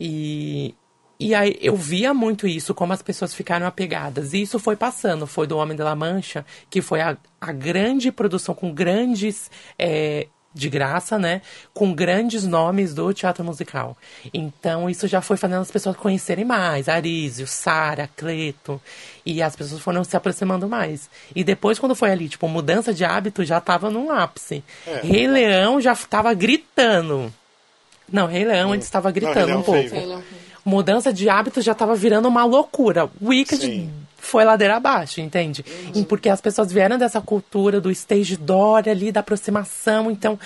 E, 0.00 0.74
e 1.20 1.32
aí 1.32 1.56
eu 1.60 1.76
via 1.76 2.12
muito 2.12 2.48
isso, 2.48 2.74
como 2.74 2.92
as 2.92 3.02
pessoas 3.02 3.34
ficaram 3.34 3.66
apegadas. 3.66 4.34
E 4.34 4.42
isso 4.42 4.58
foi 4.58 4.74
passando. 4.74 5.28
Foi 5.28 5.46
do 5.46 5.56
Homem 5.56 5.76
de 5.76 5.82
La 5.84 5.94
Mancha, 5.94 6.44
que 6.68 6.82
foi 6.82 7.00
a, 7.00 7.16
a 7.40 7.52
grande 7.52 8.10
produção 8.10 8.52
com 8.52 8.74
grandes 8.74 9.48
é, 9.78 10.26
de 10.56 10.70
graça, 10.70 11.18
né? 11.18 11.42
Com 11.74 11.92
grandes 11.92 12.44
nomes 12.46 12.94
do 12.94 13.12
teatro 13.12 13.44
musical. 13.44 13.96
Então, 14.32 14.88
isso 14.88 15.06
já 15.06 15.20
foi 15.20 15.36
fazendo 15.36 15.60
as 15.60 15.70
pessoas 15.70 15.96
conhecerem 15.96 16.44
mais. 16.44 16.88
Arísio, 16.88 17.46
Sara, 17.46 18.08
Cleto. 18.16 18.80
E 19.24 19.42
as 19.42 19.54
pessoas 19.54 19.82
foram 19.82 20.02
se 20.02 20.16
aproximando 20.16 20.66
mais. 20.66 21.10
E 21.34 21.44
depois, 21.44 21.78
quando 21.78 21.94
foi 21.94 22.10
ali, 22.10 22.28
tipo, 22.28 22.48
mudança 22.48 22.94
de 22.94 23.04
hábito, 23.04 23.44
já 23.44 23.60
tava 23.60 23.90
num 23.90 24.10
ápice. 24.10 24.64
É. 24.86 25.00
Rei 25.02 25.28
Leão 25.28 25.78
já 25.78 25.94
tava 25.94 26.32
gritando. 26.32 27.32
Não, 28.10 28.26
Rei 28.26 28.44
Leão 28.44 28.72
antes 28.72 28.86
estava 28.86 29.10
gritando 29.10 29.48
Não, 29.48 29.60
um 29.60 29.62
pouco. 29.62 30.22
Mudança 30.64 31.12
de 31.12 31.28
hábito 31.28 31.60
já 31.60 31.74
tava 31.74 31.94
virando 31.94 32.28
uma 32.28 32.44
loucura. 32.44 33.10
Wicked 33.20 33.60
Sim 33.60 34.05
foi 34.26 34.44
ladeira 34.44 34.76
abaixo, 34.76 35.20
entende? 35.20 35.64
Uhum. 35.94 36.04
Porque 36.04 36.28
as 36.28 36.40
pessoas 36.40 36.72
vieram 36.72 36.98
dessa 36.98 37.20
cultura 37.20 37.80
do 37.80 37.90
stage 37.90 38.36
door 38.36 38.88
ali, 38.88 39.12
da 39.12 39.20
aproximação. 39.20 40.10
Então, 40.10 40.38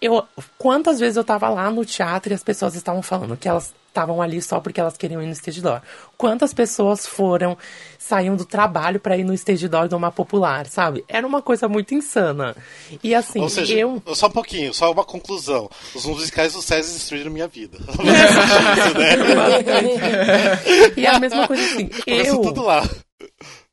eu 0.00 0.24
quantas 0.56 0.98
vezes 0.98 1.16
eu 1.16 1.24
tava 1.24 1.48
lá 1.48 1.70
no 1.70 1.84
teatro 1.84 2.32
e 2.32 2.34
as 2.34 2.42
pessoas 2.42 2.74
estavam 2.74 3.02
falando 3.02 3.36
que 3.36 3.48
elas 3.48 3.74
estavam 3.88 4.22
ali 4.22 4.40
só 4.40 4.60
porque 4.60 4.80
elas 4.80 4.96
queriam 4.96 5.20
ir 5.20 5.26
no 5.26 5.32
stage 5.32 5.60
door. 5.60 5.80
Quantas 6.16 6.54
pessoas 6.54 7.06
foram, 7.06 7.58
saíam 7.98 8.36
do 8.36 8.44
trabalho 8.44 9.00
para 9.00 9.16
ir 9.16 9.24
no 9.24 9.34
stage 9.34 9.66
door 9.66 9.88
de 9.88 9.94
uma 9.94 10.12
popular, 10.12 10.66
sabe? 10.66 11.04
Era 11.08 11.26
uma 11.26 11.42
coisa 11.42 11.68
muito 11.68 11.94
insana. 11.94 12.54
E 13.02 13.14
assim, 13.14 13.40
Ou 13.40 13.48
seja, 13.48 13.74
eu. 13.74 14.02
Só 14.14 14.28
um 14.28 14.30
pouquinho, 14.30 14.72
só 14.72 14.92
uma 14.92 15.04
conclusão. 15.04 15.68
Os 15.94 16.06
musicais 16.06 16.52
do 16.52 16.62
César 16.62 16.92
destruíram 16.92 17.30
minha 17.30 17.48
vida. 17.48 17.78
e 20.96 21.06
a 21.06 21.18
mesma 21.18 21.46
coisa 21.46 21.64
assim. 21.64 21.90
Eu, 22.06 22.40
tudo 22.40 22.62
lá 22.62 22.88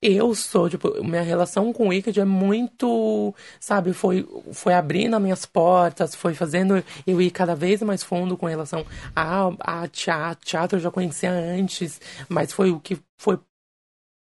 eu 0.02 0.34
sou, 0.36 0.70
tipo, 0.70 1.04
minha 1.04 1.22
relação 1.22 1.72
com 1.74 1.86
o 1.86 1.90
Wicked 1.90 2.20
é 2.20 2.26
muito, 2.26 3.34
sabe, 3.60 3.94
foi, 3.94 4.28
foi 4.52 4.74
abrindo 4.74 5.16
as 5.16 5.22
minhas 5.22 5.46
portas, 5.46 6.16
foi 6.16 6.34
fazendo 6.34 6.84
eu 7.06 7.22
ir 7.22 7.32
cada 7.32 7.56
vez 7.56 7.82
mais 7.82 8.04
fundo 8.04 8.38
com 8.38 8.46
relação 8.46 8.86
a, 9.16 9.52
a 9.60 9.88
teatro, 9.88 10.46
teatro 10.46 10.78
eu 10.78 10.82
já 10.82 10.92
conhecia 10.92 11.32
antes, 11.32 12.00
mas 12.30 12.52
foi 12.52 12.72
o 12.72 12.80
que 12.80 12.98
foi 13.18 13.40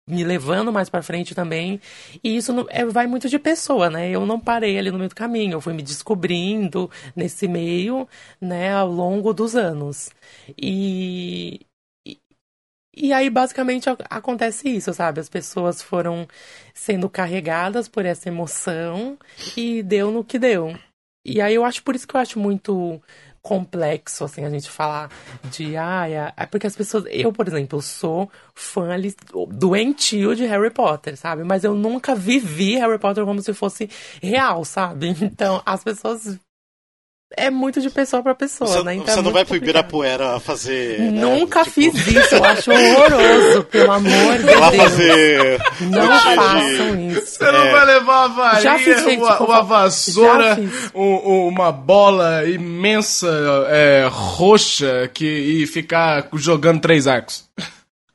me 0.09 0.23
levando 0.23 0.73
mais 0.73 0.89
para 0.89 1.03
frente 1.03 1.35
também. 1.35 1.79
E 2.23 2.35
isso 2.35 2.51
não, 2.51 2.65
é, 2.69 2.83
vai 2.85 3.05
muito 3.05 3.29
de 3.29 3.37
pessoa, 3.37 3.89
né? 3.89 4.09
Eu 4.09 4.25
não 4.25 4.39
parei 4.39 4.77
ali 4.77 4.89
no 4.91 4.97
meio 4.97 5.09
do 5.09 5.15
caminho, 5.15 5.53
eu 5.53 5.61
fui 5.61 5.73
me 5.73 5.83
descobrindo 5.83 6.89
nesse 7.15 7.47
meio, 7.47 8.07
né, 8.41 8.73
ao 8.73 8.89
longo 8.89 9.33
dos 9.33 9.55
anos. 9.55 10.09
E, 10.57 11.61
e 13.01 13.13
aí, 13.13 13.29
basicamente, 13.29 13.89
acontece 14.09 14.69
isso, 14.69 14.93
sabe? 14.93 15.21
As 15.21 15.29
pessoas 15.29 15.81
foram 15.81 16.27
sendo 16.73 17.09
carregadas 17.09 17.87
por 17.87 18.05
essa 18.05 18.27
emoção 18.27 19.17
e 19.55 19.81
deu 19.81 20.11
no 20.11 20.23
que 20.23 20.37
deu. 20.37 20.77
E 21.25 21.41
aí, 21.41 21.55
eu 21.55 21.63
acho 21.63 21.81
por 21.83 21.95
isso 21.95 22.07
que 22.07 22.15
eu 22.15 22.19
acho 22.19 22.39
muito 22.39 23.01
complexo, 23.41 24.25
assim, 24.25 24.43
a 24.43 24.49
gente 24.49 24.69
falar 24.69 25.09
de, 25.49 25.77
ah, 25.77 26.07
é, 26.09 26.45
porque 26.45 26.67
as 26.67 26.75
pessoas, 26.75 27.05
eu, 27.09 27.31
por 27.31 27.47
exemplo, 27.47 27.81
sou 27.81 28.29
fã 28.53 28.89
doentio 29.49 30.35
de 30.35 30.45
Harry 30.45 30.69
Potter, 30.69 31.15
sabe? 31.15 31.43
Mas 31.43 31.63
eu 31.63 31.73
nunca 31.73 32.13
vivi 32.15 32.75
Harry 32.75 32.99
Potter 32.99 33.23
como 33.25 33.41
se 33.41 33.53
fosse 33.53 33.89
real, 34.21 34.65
sabe? 34.65 35.15
Então, 35.39 35.61
as 35.65 35.83
pessoas 35.83 36.37
é 37.37 37.49
muito 37.49 37.79
de 37.79 37.89
pessoa 37.89 38.23
para 38.23 38.33
pessoa, 38.35 38.67
você, 38.69 38.83
né? 38.83 38.95
Então 38.95 39.13
você 39.13 39.19
é 39.19 39.21
não 39.23 39.31
vai 39.31 39.45
pro 39.45 39.55
Ibirapuera 39.55 40.39
fazer. 40.39 40.99
Né, 40.99 41.21
Nunca 41.21 41.63
tipo... 41.63 41.73
fiz 41.75 41.93
isso, 42.07 42.35
eu 42.35 42.43
acho 42.43 42.71
horroroso, 42.71 43.63
pelo 43.65 43.91
amor 43.91 44.37
de 44.37 44.43
Deus. 44.43 44.75
fazer. 44.75 45.59
Não 45.81 46.19
façam 46.19 47.09
isso. 47.11 47.25
Você 47.37 47.43
é. 47.45 47.51
não 47.51 47.71
vai 47.71 47.85
levar 47.85 48.23
a 48.23 48.27
varinha, 48.27 48.61
Já 48.61 48.79
fiz, 48.79 49.03
gente, 49.03 49.21
uma, 49.21 49.39
uma 49.41 49.63
vassoura, 49.63 50.57
um- 50.95 51.47
uma 51.47 51.71
bola 51.71 52.45
imensa, 52.49 53.27
é, 53.69 54.07
roxa, 54.11 55.09
que, 55.13 55.25
e 55.25 55.67
ficar 55.67 56.27
jogando 56.33 56.81
três 56.81 57.05
arcos. 57.07 57.47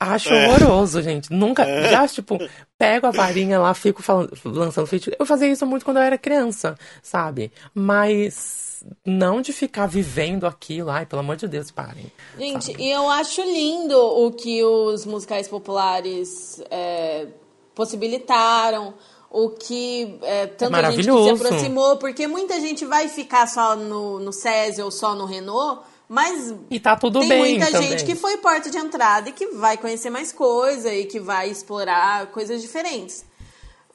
Acho 0.00 0.28
É. 0.34 0.48
horroroso, 0.48 1.00
gente. 1.00 1.32
Nunca. 1.32 1.64
Já, 1.88 2.06
tipo, 2.08 2.36
pego 2.76 3.06
a 3.06 3.10
varinha 3.10 3.58
lá, 3.58 3.72
fico 3.72 4.02
falando, 4.02 4.30
lançando 4.44 4.86
feitiço. 4.86 5.16
Eu 5.18 5.24
fazia 5.24 5.48
isso 5.48 5.64
muito 5.64 5.84
quando 5.84 5.96
eu 5.98 6.02
era 6.02 6.18
criança, 6.18 6.76
sabe? 7.02 7.50
Mas 7.74 8.63
não 9.05 9.41
de 9.41 9.53
ficar 9.53 9.87
vivendo 9.87 10.47
aquilo. 10.47 10.91
Ai, 10.91 11.07
pelo 11.07 11.20
amor 11.20 11.37
de 11.37 11.47
Deus, 11.49 11.70
parem. 11.70 12.11
Gente, 12.39 12.66
sabe? 12.66 12.82
e 12.82 12.91
eu 12.91 13.09
acho 13.09 13.43
lindo 13.43 13.99
o 13.99 14.32
que 14.32 14.62
os 14.62 15.05
musicais 15.07 15.49
populares 15.49 16.62
é, 16.70 17.26
possibilitaram, 17.74 18.95
o 19.30 19.51
que 19.51 20.18
é, 20.22 20.47
tanta 20.47 20.93
gente 20.93 21.09
que 21.09 21.22
se 21.22 21.30
aproximou, 21.30 21.97
porque 21.97 22.26
muita 22.26 22.61
gente 22.61 22.85
vai 22.85 23.09
ficar 23.09 23.47
só 23.47 23.74
no, 23.74 24.20
no 24.20 24.32
SESI 24.32 24.82
ou 24.82 24.91
só 24.91 25.14
no 25.14 25.24
Renault, 25.24 25.82
mas 26.09 26.55
E 26.70 26.78
tá 26.78 26.97
tudo 26.97 27.20
tem 27.20 27.28
bem 27.28 27.39
muita 27.39 27.72
também. 27.72 27.91
gente 27.91 28.05
que 28.05 28.14
foi 28.14 28.37
porta 28.37 28.70
de 28.70 28.78
entrada 28.78 29.30
e 29.30 29.32
que 29.32 29.47
vai 29.49 29.76
conhecer 29.76 30.11
mais 30.11 30.32
coisa 30.32 30.93
e 30.93 31.07
que 31.07 31.18
vai 31.18 31.51
explorar 31.51 32.26
coisas 32.26 32.61
diferentes. 32.62 33.24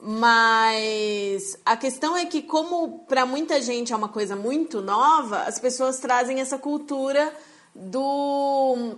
Mas 0.02 1.58
a 1.64 1.76
questão 1.76 2.16
é 2.16 2.24
que, 2.24 2.40
como 2.40 3.00
para 3.06 3.26
muita 3.26 3.60
gente 3.60 3.92
é 3.92 3.96
uma 3.96 4.08
coisa 4.08 4.34
muito 4.34 4.80
nova, 4.80 5.42
as 5.42 5.58
pessoas 5.58 5.98
trazem 5.98 6.40
essa 6.40 6.58
cultura 6.58 7.34
do 7.74 8.94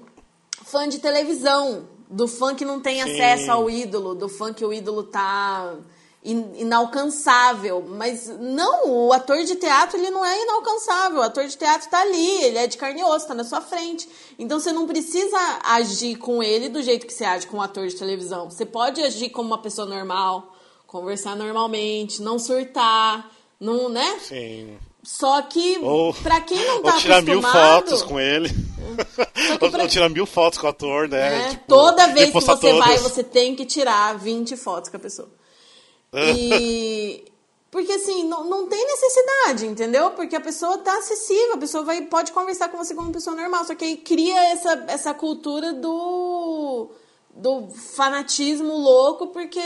fã 0.64 0.88
de 0.88 1.00
televisão, 1.00 1.88
do 2.08 2.28
fã 2.28 2.54
que 2.54 2.64
não 2.64 2.80
tem 2.80 3.02
Sim. 3.02 3.10
acesso 3.10 3.50
ao 3.50 3.68
ídolo, 3.68 4.14
do 4.14 4.28
fã 4.28 4.52
que 4.52 4.64
o 4.64 4.72
ídolo 4.72 5.02
tá 5.02 5.74
in- 6.24 6.52
inalcançável. 6.56 7.84
Mas 7.88 8.28
não, 8.38 8.88
o 8.88 9.12
ator 9.12 9.42
de 9.42 9.56
teatro 9.56 9.98
ele 9.98 10.10
não 10.10 10.24
é 10.24 10.40
inalcançável. 10.42 11.18
O 11.18 11.22
ator 11.22 11.46
de 11.46 11.56
teatro 11.56 11.90
tá 11.90 12.00
ali, 12.00 12.44
ele 12.44 12.58
é 12.58 12.66
de 12.68 12.76
carne 12.76 13.00
e 13.00 13.04
osso, 13.04 13.26
tá 13.26 13.34
na 13.34 13.44
sua 13.44 13.60
frente. 13.60 14.08
Então 14.38 14.60
você 14.60 14.72
não 14.72 14.86
precisa 14.86 15.36
agir 15.64 16.14
com 16.16 16.42
ele 16.42 16.68
do 16.68 16.80
jeito 16.80 17.06
que 17.06 17.12
você 17.12 17.24
age 17.24 17.48
com 17.48 17.56
um 17.56 17.62
ator 17.62 17.88
de 17.88 17.96
televisão. 17.96 18.48
Você 18.48 18.64
pode 18.64 19.02
agir 19.02 19.30
como 19.30 19.48
uma 19.48 19.58
pessoa 19.60 19.86
normal, 19.86 20.51
conversar 20.92 21.34
normalmente, 21.34 22.20
não 22.20 22.38
surtar, 22.38 23.30
não, 23.58 23.88
né? 23.88 24.18
Sim. 24.20 24.76
Só 25.02 25.42
que 25.42 25.78
Ou, 25.82 26.14
pra 26.14 26.40
quem 26.42 26.64
não 26.64 26.82
tá 26.82 26.94
ou 26.94 27.00
tirar 27.00 27.22
mil 27.22 27.42
fotos 27.42 28.02
com 28.02 28.20
ele. 28.20 28.48
Que 28.50 29.64
ou, 29.64 29.70
pra- 29.70 29.82
ou 29.82 29.88
tirar 29.88 30.08
mil 30.10 30.26
fotos 30.26 30.58
com 30.60 30.66
o 30.66 30.70
ator, 30.70 31.08
né? 31.08 31.30
né? 31.30 31.48
Tipo, 31.50 31.64
Toda 31.66 32.06
vez 32.08 32.26
que 32.30 32.40
você 32.40 32.72
vai, 32.74 32.96
todas. 32.96 33.00
você 33.12 33.24
tem 33.24 33.56
que 33.56 33.64
tirar 33.64 34.16
20 34.16 34.56
fotos 34.56 34.90
com 34.90 34.96
a 34.98 35.00
pessoa. 35.00 35.28
E. 36.14 37.24
Porque 37.72 37.90
assim, 37.90 38.24
não, 38.24 38.44
não 38.44 38.66
tem 38.68 38.84
necessidade, 38.86 39.66
entendeu? 39.66 40.10
Porque 40.10 40.36
a 40.36 40.40
pessoa 40.42 40.76
tá 40.76 40.98
acessível, 40.98 41.54
a 41.54 41.56
pessoa 41.58 41.82
vai, 41.82 42.02
pode 42.02 42.30
conversar 42.30 42.68
com 42.68 42.76
você 42.76 42.94
como 42.94 43.10
pessoa 43.10 43.34
normal. 43.34 43.64
Só 43.64 43.74
que 43.74 43.82
aí 43.82 43.96
cria 43.96 44.38
essa, 44.52 44.84
essa 44.88 45.14
cultura 45.14 45.72
do. 45.72 46.90
Do 47.34 47.68
fanatismo 47.70 48.76
louco, 48.76 49.28
porque. 49.28 49.60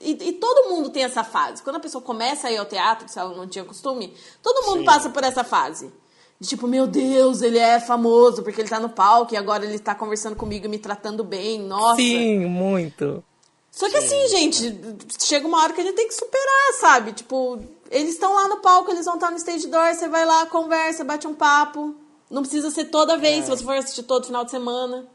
E, 0.00 0.10
e 0.10 0.32
todo 0.32 0.70
mundo 0.70 0.90
tem 0.90 1.04
essa 1.04 1.22
fase. 1.22 1.62
Quando 1.62 1.76
a 1.76 1.80
pessoa 1.80 2.02
começa 2.02 2.48
a 2.48 2.52
ir 2.52 2.58
ao 2.58 2.66
teatro, 2.66 3.08
se 3.08 3.18
ela 3.18 3.34
não 3.36 3.46
tinha 3.46 3.64
costume, 3.64 4.14
todo 4.42 4.66
mundo 4.66 4.80
Sim. 4.80 4.84
passa 4.84 5.10
por 5.10 5.22
essa 5.22 5.44
fase. 5.44 5.92
De 6.40 6.48
tipo, 6.48 6.66
meu 6.66 6.88
Deus, 6.88 7.40
ele 7.40 7.58
é 7.58 7.78
famoso 7.78 8.42
porque 8.42 8.60
ele 8.60 8.68
tá 8.68 8.80
no 8.80 8.88
palco 8.88 9.32
e 9.32 9.36
agora 9.36 9.64
ele 9.64 9.78
tá 9.78 9.94
conversando 9.94 10.34
comigo 10.34 10.66
e 10.66 10.68
me 10.68 10.78
tratando 10.78 11.22
bem. 11.22 11.60
Nossa. 11.60 11.96
Sim, 11.96 12.46
muito. 12.46 13.22
Só 13.70 13.88
que 13.88 13.96
assim, 13.96 14.28
gente, 14.28 14.98
chega 15.20 15.46
uma 15.46 15.62
hora 15.62 15.72
que 15.72 15.80
a 15.80 15.84
gente 15.84 15.94
tem 15.94 16.08
que 16.08 16.14
superar, 16.14 16.72
sabe? 16.80 17.12
Tipo, 17.12 17.60
eles 17.90 18.14
estão 18.14 18.34
lá 18.34 18.48
no 18.48 18.56
palco, 18.58 18.90
eles 18.90 19.04
vão 19.04 19.14
estar 19.14 19.30
no 19.30 19.36
stage 19.36 19.68
door, 19.68 19.94
você 19.94 20.08
vai 20.08 20.26
lá, 20.26 20.44
conversa, 20.46 21.04
bate 21.04 21.26
um 21.28 21.34
papo. 21.34 21.94
Não 22.28 22.42
precisa 22.42 22.70
ser 22.70 22.86
toda 22.86 23.16
vez, 23.16 23.44
se 23.44 23.50
você 23.50 23.62
for 23.62 23.76
assistir 23.76 24.02
todo 24.02 24.26
final 24.26 24.44
de 24.44 24.50
semana. 24.50 25.06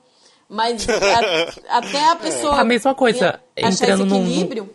Mas 0.49 0.87
a- 0.89 1.77
até 1.77 2.11
a 2.11 2.15
pessoa. 2.15 2.59
A 2.59 2.63
mesma 2.63 2.95
coisa, 2.95 3.39
entrando 3.55 4.03
esse 4.03 4.09
num- 4.13 4.21
equilíbrio. 4.25 4.69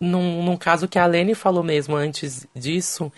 num, 0.00 0.42
num 0.42 0.56
caso 0.56 0.88
que 0.88 0.98
a 0.98 1.06
Lene 1.06 1.34
falou 1.34 1.62
mesmo 1.62 1.96
antes 1.96 2.46
disso, 2.54 3.12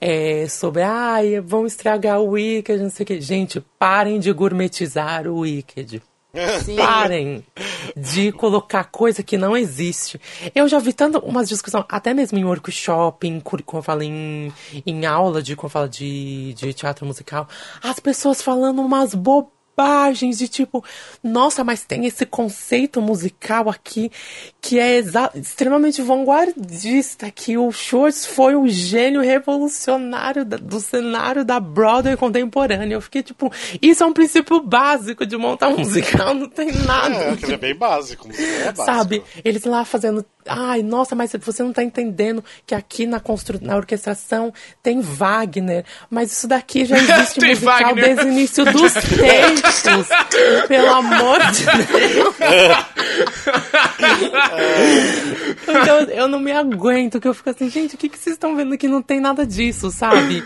é, 0.00 0.46
sobre, 0.48 0.82
ai, 0.82 1.40
vão 1.40 1.66
estragar 1.66 2.20
o 2.20 2.30
Wicked, 2.30 2.82
não 2.82 2.90
sei 2.90 3.04
o 3.04 3.06
que. 3.06 3.20
Gente, 3.20 3.60
parem 3.78 4.18
de 4.18 4.32
gourmetizar 4.32 5.26
o 5.26 5.38
Wicked. 5.40 6.02
Sim. 6.64 6.74
Parem 6.74 7.44
de 7.96 8.32
colocar 8.32 8.82
coisa 8.84 9.22
que 9.22 9.38
não 9.38 9.56
existe. 9.56 10.20
Eu 10.52 10.66
já 10.66 10.80
vi 10.80 10.92
tanto 10.92 11.18
umas 11.20 11.48
discussões, 11.48 11.84
até 11.88 12.12
mesmo 12.12 12.36
em 12.36 12.44
workshop, 12.44 13.28
em, 13.28 13.38
quando 13.38 13.62
eu 13.72 13.82
falo 13.82 14.02
em, 14.02 14.52
em 14.84 15.06
aula 15.06 15.40
de, 15.40 15.54
quando 15.54 15.66
eu 15.66 15.70
falo 15.70 15.88
de, 15.88 16.52
de 16.54 16.74
teatro 16.74 17.06
musical, 17.06 17.48
as 17.80 18.00
pessoas 18.00 18.42
falando 18.42 18.82
umas 18.82 19.14
bobagens 19.14 19.54
de 20.38 20.48
tipo, 20.48 20.84
nossa, 21.22 21.64
mas 21.64 21.84
tem 21.84 22.06
esse 22.06 22.24
conceito 22.24 23.00
musical 23.00 23.68
aqui 23.68 24.10
que 24.66 24.78
é 24.78 24.98
extremamente 25.34 26.00
vanguardista, 26.00 27.30
que 27.30 27.58
o 27.58 27.70
Schwartz 27.70 28.24
foi 28.24 28.56
um 28.56 28.66
gênio 28.66 29.20
revolucionário 29.20 30.42
da- 30.42 30.56
do 30.56 30.80
cenário 30.80 31.44
da 31.44 31.60
Broadway 31.60 32.16
contemporânea. 32.16 32.94
Eu 32.94 33.00
fiquei 33.02 33.22
tipo, 33.22 33.52
isso 33.82 34.02
é 34.02 34.06
um 34.06 34.12
princípio 34.14 34.62
básico 34.62 35.26
de 35.26 35.36
montar 35.36 35.68
um 35.68 35.76
musical, 35.76 36.32
não 36.34 36.48
tem 36.48 36.72
nada. 36.72 37.36
É, 37.46 37.52
é 37.52 37.56
bem 37.58 37.74
básico. 37.74 38.26
É 38.32 38.72
básico. 38.72 38.84
Sabe? 38.86 39.22
Eles 39.44 39.64
lá 39.64 39.84
fazendo. 39.84 40.24
Ai, 40.46 40.82
nossa, 40.82 41.14
mas 41.14 41.32
você 41.40 41.62
não 41.62 41.72
tá 41.72 41.82
entendendo 41.82 42.44
que 42.66 42.74
aqui 42.74 43.06
na, 43.06 43.18
constru... 43.18 43.58
na 43.62 43.76
orquestração 43.76 44.52
tem 44.82 45.00
Wagner. 45.00 45.84
Mas 46.10 46.32
isso 46.32 46.46
daqui 46.48 46.84
já 46.84 46.96
existe 47.00 47.40
Tem 47.40 47.50
musical 47.50 47.78
Wagner. 47.78 48.04
desde 48.04 48.24
o 48.24 48.28
início 48.28 48.64
dos 48.66 48.92
tempos. 49.04 50.08
Pelo 50.68 50.90
amor 50.94 51.38
de 51.50 51.64
Deus. 51.64 52.34
então 55.68 56.00
eu 56.10 56.28
não 56.28 56.40
me 56.40 56.52
aguento, 56.52 57.20
que 57.20 57.28
eu 57.28 57.34
fico 57.34 57.50
assim, 57.50 57.68
gente, 57.68 57.94
o 57.94 57.98
que, 57.98 58.08
que 58.08 58.18
vocês 58.18 58.34
estão 58.34 58.56
vendo 58.56 58.76
que 58.76 58.88
não 58.88 59.02
tem 59.02 59.20
nada 59.20 59.46
disso, 59.46 59.90
sabe? 59.90 60.44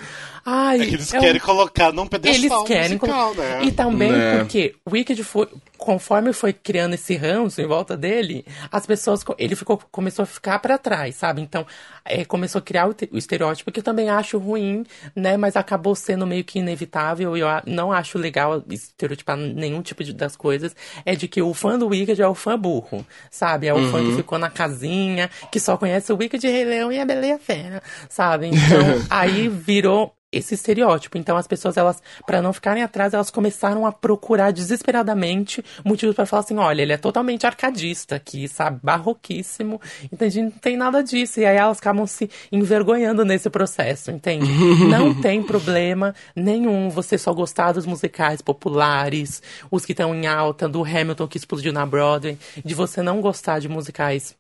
Ai, 0.51 0.81
É 0.81 0.87
que 0.87 0.95
eles 0.95 1.13
é 1.13 1.19
um- 1.19 1.21
querem 1.21 1.41
colocar 1.41 1.93
num 1.93 2.07
pedestal 2.07 2.61
eles 2.61 2.67
querem 2.67 2.97
musical, 2.97 3.35
colo- 3.35 3.43
né? 3.43 3.65
E 3.65 3.71
também 3.73 4.11
Né. 4.13 4.39
porque 4.39 4.75
o 4.87 4.93
Wicked 4.93 5.23
foi, 5.25 5.47
conforme 5.77 6.33
foi 6.33 6.53
criando 6.55 6.95
esse 6.95 7.15
ranço 7.17 7.61
em 7.61 7.67
volta 7.67 7.97
dele, 7.97 8.47
as 8.73 8.87
pessoas, 8.87 9.23
ele 9.37 9.55
ficou, 9.55 9.79
começou 9.91 10.23
a 10.23 10.27
ficar 10.27 10.59
pra 10.61 10.79
trás, 10.79 11.17
sabe? 11.17 11.43
Então, 11.43 11.67
é, 12.05 12.25
começou 12.25 12.61
a 12.61 12.63
criar 12.63 12.89
o, 12.89 12.95
o 13.13 13.19
estereótipo 13.19 13.71
que 13.71 13.81
eu 13.81 13.85
também 13.85 14.09
acho 14.09 14.39
ruim, 14.39 14.85
né? 15.15 15.37
Mas 15.37 15.55
acabou 15.55 15.95
sendo 15.95 16.27
meio 16.27 16.43
que 16.45 16.59
inevitável 16.61 17.37
e 17.37 17.41
eu 17.41 17.47
não 17.67 17.93
acho 17.93 18.17
legal 18.17 18.63
estereotipar 18.71 19.37
nenhum 19.37 19.83
tipo 19.83 20.03
de, 20.03 20.13
das 20.15 20.35
coisas. 20.35 20.75
É 21.05 21.15
de 21.15 21.29
que 21.29 21.43
o 21.43 21.53
fã 21.53 21.79
do 21.79 21.89
Wicked 21.89 22.21
é 22.23 22.27
o 22.27 22.35
fã 22.35 22.59
burro, 22.59 23.05
sabe? 23.31 23.67
É 23.67 23.75
o 23.75 23.91
fã 23.91 24.03
que 24.03 24.17
ficou 24.17 24.39
na 24.39 24.49
casinha, 24.49 25.29
que 25.53 25.61
só 25.61 25.77
conhece 25.77 26.11
o 26.13 26.17
Wicked 26.17 26.47
Rei 26.49 26.65
Leão 26.65 26.91
e 26.91 26.99
a 26.99 27.05
Bela 27.05 27.27
e 27.27 27.33
a 27.33 27.39
Fera, 27.39 27.83
sabe? 28.09 28.47
Então, 28.47 28.59
aí 29.11 29.49
virou 29.49 30.15
esse 30.31 30.55
estereótipo. 30.55 31.16
Então 31.16 31.37
as 31.37 31.47
pessoas, 31.47 31.76
elas, 31.76 32.03
para 32.26 32.43
não 32.43 32.53
ficarem 32.53 32.83
atrás, 32.83 33.14
elas 33.14 33.31
começaram 33.31 33.87
a 33.87 33.93
procurar 33.93 34.53
desesperadamente 34.53 35.64
motivos 35.85 36.14
para 36.14 36.26
falar 36.26 36.41
assim, 36.41 36.57
olha, 36.57 36.83
ele 36.83 36.93
é 36.93 36.97
totalmente 36.97 37.47
arcadista 37.47 38.16
aqui, 38.16 38.47
sabe, 38.47 38.79
barroquíssimo, 38.83 39.81
entende? 40.12 40.43
Não 40.43 40.51
tem 40.51 40.76
nada 40.76 41.03
disso. 41.03 41.41
E 41.41 41.47
aí 41.47 41.57
elas 41.57 41.79
acabam 41.79 42.07
se 42.07 42.31
envergonhando 42.53 43.24
nesse 43.24 43.49
processo, 43.49 44.11
entende? 44.11 44.51
não 44.89 45.14
tem 45.20 45.43
problema 45.43 46.14
nenhum 46.37 46.91
você 46.91 47.16
só 47.16 47.33
gostar 47.33 47.72
dos 47.72 47.87
musicais 47.87 48.43
populares, 48.43 49.43
os 49.70 49.85
que 49.85 49.93
estão 49.93 50.14
em 50.14 50.26
alta, 50.26 50.68
do 50.68 50.85
Hamilton 50.85 51.26
que 51.26 51.39
explodiu 51.39 51.72
na 51.72 51.87
Broadway, 51.87 52.39
de 52.64 52.74
você 52.74 53.03
não 53.03 53.20
gostar 53.20 53.59
de 53.59 53.68
musicais 53.68 54.37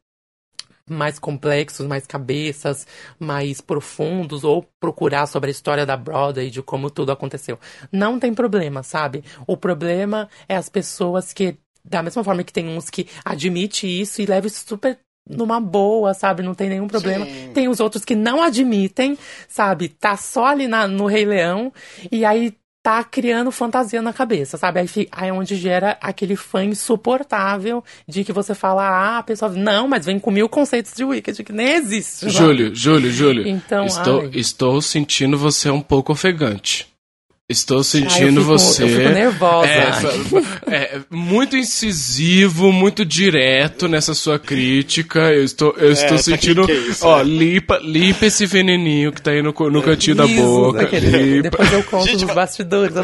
mais 0.88 1.18
complexos, 1.18 1.86
mais 1.86 2.06
cabeças, 2.06 2.86
mais 3.18 3.60
profundos, 3.60 4.44
ou 4.44 4.66
procurar 4.80 5.26
sobre 5.26 5.48
a 5.48 5.50
história 5.50 5.86
da 5.86 5.96
Broadway, 5.96 6.50
de 6.50 6.62
como 6.62 6.90
tudo 6.90 7.12
aconteceu. 7.12 7.58
Não 7.92 8.18
tem 8.18 8.34
problema, 8.34 8.82
sabe? 8.82 9.24
O 9.46 9.56
problema 9.56 10.28
é 10.48 10.56
as 10.56 10.68
pessoas 10.68 11.32
que, 11.32 11.56
da 11.84 12.02
mesma 12.02 12.24
forma 12.24 12.42
que 12.42 12.52
tem 12.52 12.68
uns 12.68 12.90
que 12.90 13.08
admite 13.24 13.86
isso 13.86 14.20
e 14.20 14.26
leva 14.26 14.46
isso 14.46 14.64
super 14.66 14.98
numa 15.28 15.60
boa, 15.60 16.14
sabe? 16.14 16.42
Não 16.42 16.54
tem 16.54 16.68
nenhum 16.68 16.88
problema. 16.88 17.26
Sim. 17.26 17.52
Tem 17.52 17.68
os 17.68 17.80
outros 17.80 18.04
que 18.04 18.14
não 18.14 18.42
admitem, 18.42 19.18
sabe? 19.46 19.88
Tá 19.88 20.16
só 20.16 20.46
ali 20.46 20.66
na, 20.66 20.88
no 20.88 21.06
Rei 21.06 21.26
Leão 21.26 21.72
e 22.10 22.24
aí 22.24 22.54
tá 22.88 23.04
criando 23.04 23.52
fantasia 23.52 24.00
na 24.00 24.14
cabeça, 24.14 24.56
sabe? 24.56 24.80
Aí, 24.80 25.08
aí 25.12 25.28
é 25.28 25.32
onde 25.32 25.56
gera 25.56 25.98
aquele 26.00 26.34
fã 26.34 26.64
insuportável 26.64 27.84
de 28.08 28.24
que 28.24 28.32
você 28.32 28.54
fala, 28.54 28.88
ah, 28.88 29.18
a 29.18 29.22
pessoa, 29.22 29.52
não, 29.52 29.86
mas 29.86 30.06
vem 30.06 30.18
com 30.18 30.30
mil 30.30 30.48
conceitos 30.48 30.94
de 30.94 31.04
Wicked 31.04 31.44
que 31.44 31.52
nem 31.52 31.74
existe. 31.74 32.30
Júlio, 32.30 32.74
Júlio, 32.74 33.10
Júlio. 33.10 33.46
Então, 33.46 33.84
estou, 33.84 34.22
ai. 34.22 34.30
estou 34.32 34.80
sentindo 34.80 35.36
você 35.36 35.68
um 35.68 35.82
pouco 35.82 36.12
ofegante. 36.12 36.88
Estou 37.50 37.82
sentindo 37.82 38.40
eu 38.40 38.44
fico- 38.44 38.58
você. 38.58 38.82
Eu 38.84 38.88
fico 38.88 39.08
nervosa. 39.08 39.68
É, 40.66 40.96
é, 40.96 41.00
muito 41.10 41.56
incisivo, 41.56 42.70
muito 42.70 43.06
direto 43.06 43.88
nessa 43.88 44.12
sua 44.12 44.38
crítica. 44.38 45.32
Eu 45.32 45.44
estou, 45.44 45.74
eu 45.78 45.90
estou 45.90 46.18
tá 46.18 46.18
sentindo. 46.18 46.66
que 46.66 46.72
que 46.74 46.78
é 46.78 46.90
isso, 46.90 47.06
ó, 47.06 47.18
né? 47.18 47.24
limpa, 47.24 47.78
limpa 47.82 48.26
esse 48.26 48.44
veneninho 48.44 49.10
que 49.12 49.22
tá 49.22 49.30
aí 49.30 49.40
no, 49.40 49.54
no 49.70 49.82
cantinho 49.82 50.14
da 50.16 50.26
boca. 50.26 50.82
aquele- 50.82 51.36
Limpa. 51.36 51.42
Depois 51.50 51.72
eu 51.72 51.82
conto 51.84 52.04
Gente, 52.04 52.26
nos 52.26 52.34
bastidores. 52.34 52.94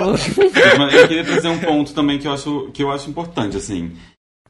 Mas 0.79 0.95
eu 0.95 1.09
queria 1.09 1.25
trazer 1.25 1.49
um 1.49 1.59
ponto 1.59 1.95
também 1.95 2.19
que 2.19 2.29
eu 2.29 2.33
acho, 2.33 2.69
que 2.75 2.83
eu 2.83 2.93
acho 2.93 3.09
importante, 3.09 3.57
assim. 3.57 3.93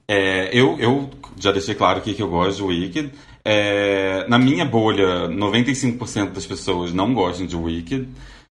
É, 0.08 0.50
eu, 0.52 0.76
eu 0.80 1.08
já 1.38 1.52
deixei 1.52 1.76
claro 1.76 1.98
aqui 1.98 2.14
que 2.14 2.22
eu 2.22 2.28
gosto 2.28 2.56
de 2.56 2.62
Wicked. 2.64 3.10
É, 3.44 4.26
na 4.28 4.40
minha 4.40 4.64
bolha, 4.64 5.28
95% 5.28 6.32
das 6.32 6.46
pessoas 6.46 6.92
não 6.92 7.14
gostam 7.14 7.46
de 7.46 7.54
Wicked. 7.56 8.08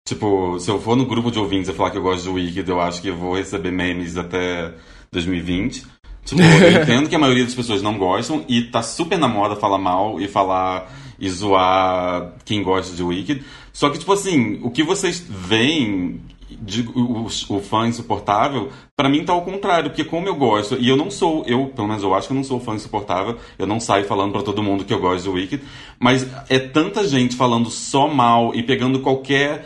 Tipo, 0.06 0.60
se 0.60 0.70
eu 0.72 0.80
for 0.80 0.96
no 0.96 1.06
grupo 1.06 1.30
de 1.30 1.40
ouvintes 1.40 1.70
e 1.70 1.74
falar 1.74 1.92
que 1.92 1.98
eu 1.98 2.02
gosto 2.02 2.24
de 2.24 2.30
Wicked, 2.30 2.70
eu 2.70 2.82
acho 2.82 3.02
que 3.02 3.10
eu 3.10 3.16
vou 3.16 3.36
receber 3.36 3.72
memes 3.72 4.18
até 4.18 4.74
2020. 5.12 5.86
Tipo, 6.26 6.42
eu 6.42 6.82
entendo 6.82 7.10
que 7.10 7.16
a 7.16 7.20
maioria 7.20 7.44
das 7.44 7.54
pessoas 7.54 7.82
não 7.82 7.98
gostam 7.98 8.44
e 8.48 8.64
tá 8.64 8.82
super 8.82 9.18
na 9.18 9.28
moda 9.28 9.56
falar 9.56 9.78
mal 9.78 10.20
e 10.20 10.28
falar 10.28 10.92
e 11.20 11.30
zoar 11.30 12.34
quem 12.46 12.64
gosta 12.64 12.96
de 12.96 13.04
Wicked. 13.04 13.44
Só 13.74 13.90
que, 13.90 14.00
tipo 14.00 14.14
assim, 14.14 14.60
o 14.64 14.72
que 14.72 14.84
vocês 14.84 15.24
veem 15.28 16.22
de, 16.50 16.82
o, 16.82 17.26
o 17.26 17.60
fã 17.62 17.88
insuportável, 17.88 18.70
pra 18.96 19.10
mim 19.10 19.24
tá 19.24 19.34
ao 19.34 19.44
contrário, 19.44 19.90
porque 19.90 20.04
como 20.04 20.28
eu 20.28 20.36
gosto, 20.36 20.76
e 20.80 20.90
eu 20.90 20.98
não 20.98 21.12
sou, 21.12 21.44
eu, 21.46 21.68
pelo 21.68 21.88
menos 21.88 22.04
eu 22.04 22.14
acho 22.14 22.28
que 22.28 22.34
eu 22.34 22.36
não 22.36 22.44
sou 22.44 22.60
fã 22.60 22.76
insuportável, 22.76 23.38
eu 23.58 23.68
não 23.68 23.80
saio 23.80 24.06
falando 24.06 24.32
pra 24.32 24.42
todo 24.42 24.64
mundo 24.64 24.84
que 24.84 24.94
eu 24.94 25.00
gosto 25.00 25.24
de 25.24 25.30
Wicked, 25.30 25.64
mas 26.00 26.28
é 26.50 26.58
tanta 26.58 27.08
gente 27.08 27.36
falando 27.36 27.70
só 27.70 28.08
mal 28.08 28.54
e 28.56 28.64
pegando 28.64 29.00
qualquer 29.00 29.66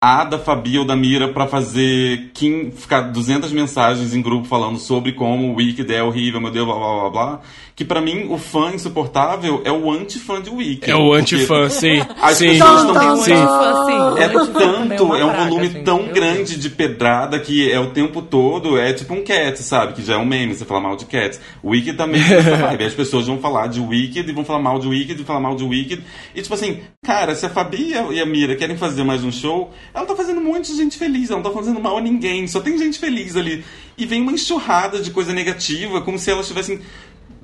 A 0.00 0.22
da 0.22 0.38
Fabi 0.38 0.78
ou 0.78 0.84
da 0.84 0.94
Mira 0.94 1.32
pra 1.32 1.48
fazer 1.48 2.30
quim, 2.32 2.70
ficar 2.70 3.00
200 3.00 3.50
mensagens 3.50 4.14
em 4.14 4.22
grupo 4.22 4.46
falando 4.46 4.78
sobre 4.78 5.10
como 5.12 5.50
o 5.50 5.56
Wicked 5.56 5.92
é 5.92 6.00
horrível, 6.00 6.40
meu 6.40 6.52
Deus, 6.52 6.66
blá 6.66 6.76
blá 6.76 7.00
blá 7.00 7.10
blá, 7.10 7.40
que 7.78 7.84
pra 7.84 8.00
mim 8.00 8.26
o 8.28 8.36
fã 8.38 8.72
insuportável 8.74 9.62
é 9.64 9.70
o 9.70 9.88
anti-fã 9.88 10.42
de 10.42 10.50
Wicked. 10.50 10.90
É 10.90 10.96
o 10.96 11.12
antifã, 11.14 11.68
sim. 11.68 12.04
As 12.20 12.38
sim. 12.38 12.48
pessoas 12.48 12.82
não 12.82 12.90
Então, 12.90 13.16
sim. 13.18 13.32
assim, 13.32 14.20
é 14.20 14.28
tanto, 14.28 15.14
é 15.14 15.24
um 15.24 15.28
praga, 15.28 15.44
volume 15.44 15.68
gente, 15.68 15.84
tão 15.84 16.08
grande 16.08 16.58
de 16.58 16.70
pedrada 16.70 17.38
que 17.38 17.70
é 17.70 17.78
o 17.78 17.90
tempo 17.90 18.20
todo, 18.20 18.76
é 18.76 18.92
tipo 18.92 19.14
um 19.14 19.22
Cats, 19.22 19.60
sabe? 19.64 19.92
Que 19.92 20.04
já 20.04 20.14
é 20.14 20.16
um 20.16 20.26
meme, 20.26 20.56
você 20.56 20.64
fala 20.64 20.80
mal 20.80 20.96
de 20.96 21.04
Cats. 21.04 21.40
O 21.62 21.70
Wicked 21.70 21.96
também 21.96 22.20
vibe. 22.20 22.82
As 22.84 22.94
pessoas 22.94 23.28
vão 23.28 23.38
falar 23.38 23.68
de 23.68 23.80
Wicked 23.80 24.28
e 24.28 24.32
vão 24.32 24.44
falar 24.44 24.58
mal 24.58 24.80
de 24.80 24.88
Wicked 24.88 25.22
e 25.22 25.24
falar 25.24 25.38
mal 25.38 25.54
de 25.54 25.62
Wicked. 25.62 26.02
E 26.34 26.42
tipo 26.42 26.54
assim, 26.54 26.80
cara, 27.04 27.36
se 27.36 27.46
a 27.46 27.48
Fabi 27.48 27.90
e 27.90 27.94
a- 27.96 28.08
e 28.10 28.20
a 28.20 28.26
Mira 28.26 28.56
querem 28.56 28.76
fazer 28.76 29.04
mais 29.04 29.22
um 29.22 29.30
show, 29.30 29.70
ela 29.94 30.04
tá 30.04 30.16
fazendo 30.16 30.40
um 30.40 30.44
monte 30.44 30.72
de 30.72 30.76
gente 30.76 30.98
feliz, 30.98 31.30
ela 31.30 31.40
não 31.40 31.48
tá 31.48 31.56
fazendo 31.56 31.78
mal 31.78 31.96
a 31.98 32.00
ninguém, 32.00 32.44
só 32.48 32.58
tem 32.58 32.76
gente 32.76 32.98
feliz 32.98 33.36
ali. 33.36 33.64
E 33.96 34.04
vem 34.04 34.20
uma 34.22 34.32
enxurrada 34.32 34.98
de 35.00 35.10
coisa 35.12 35.32
negativa, 35.32 36.00
como 36.00 36.18
se 36.18 36.28
elas 36.30 36.46
tivessem 36.48 36.80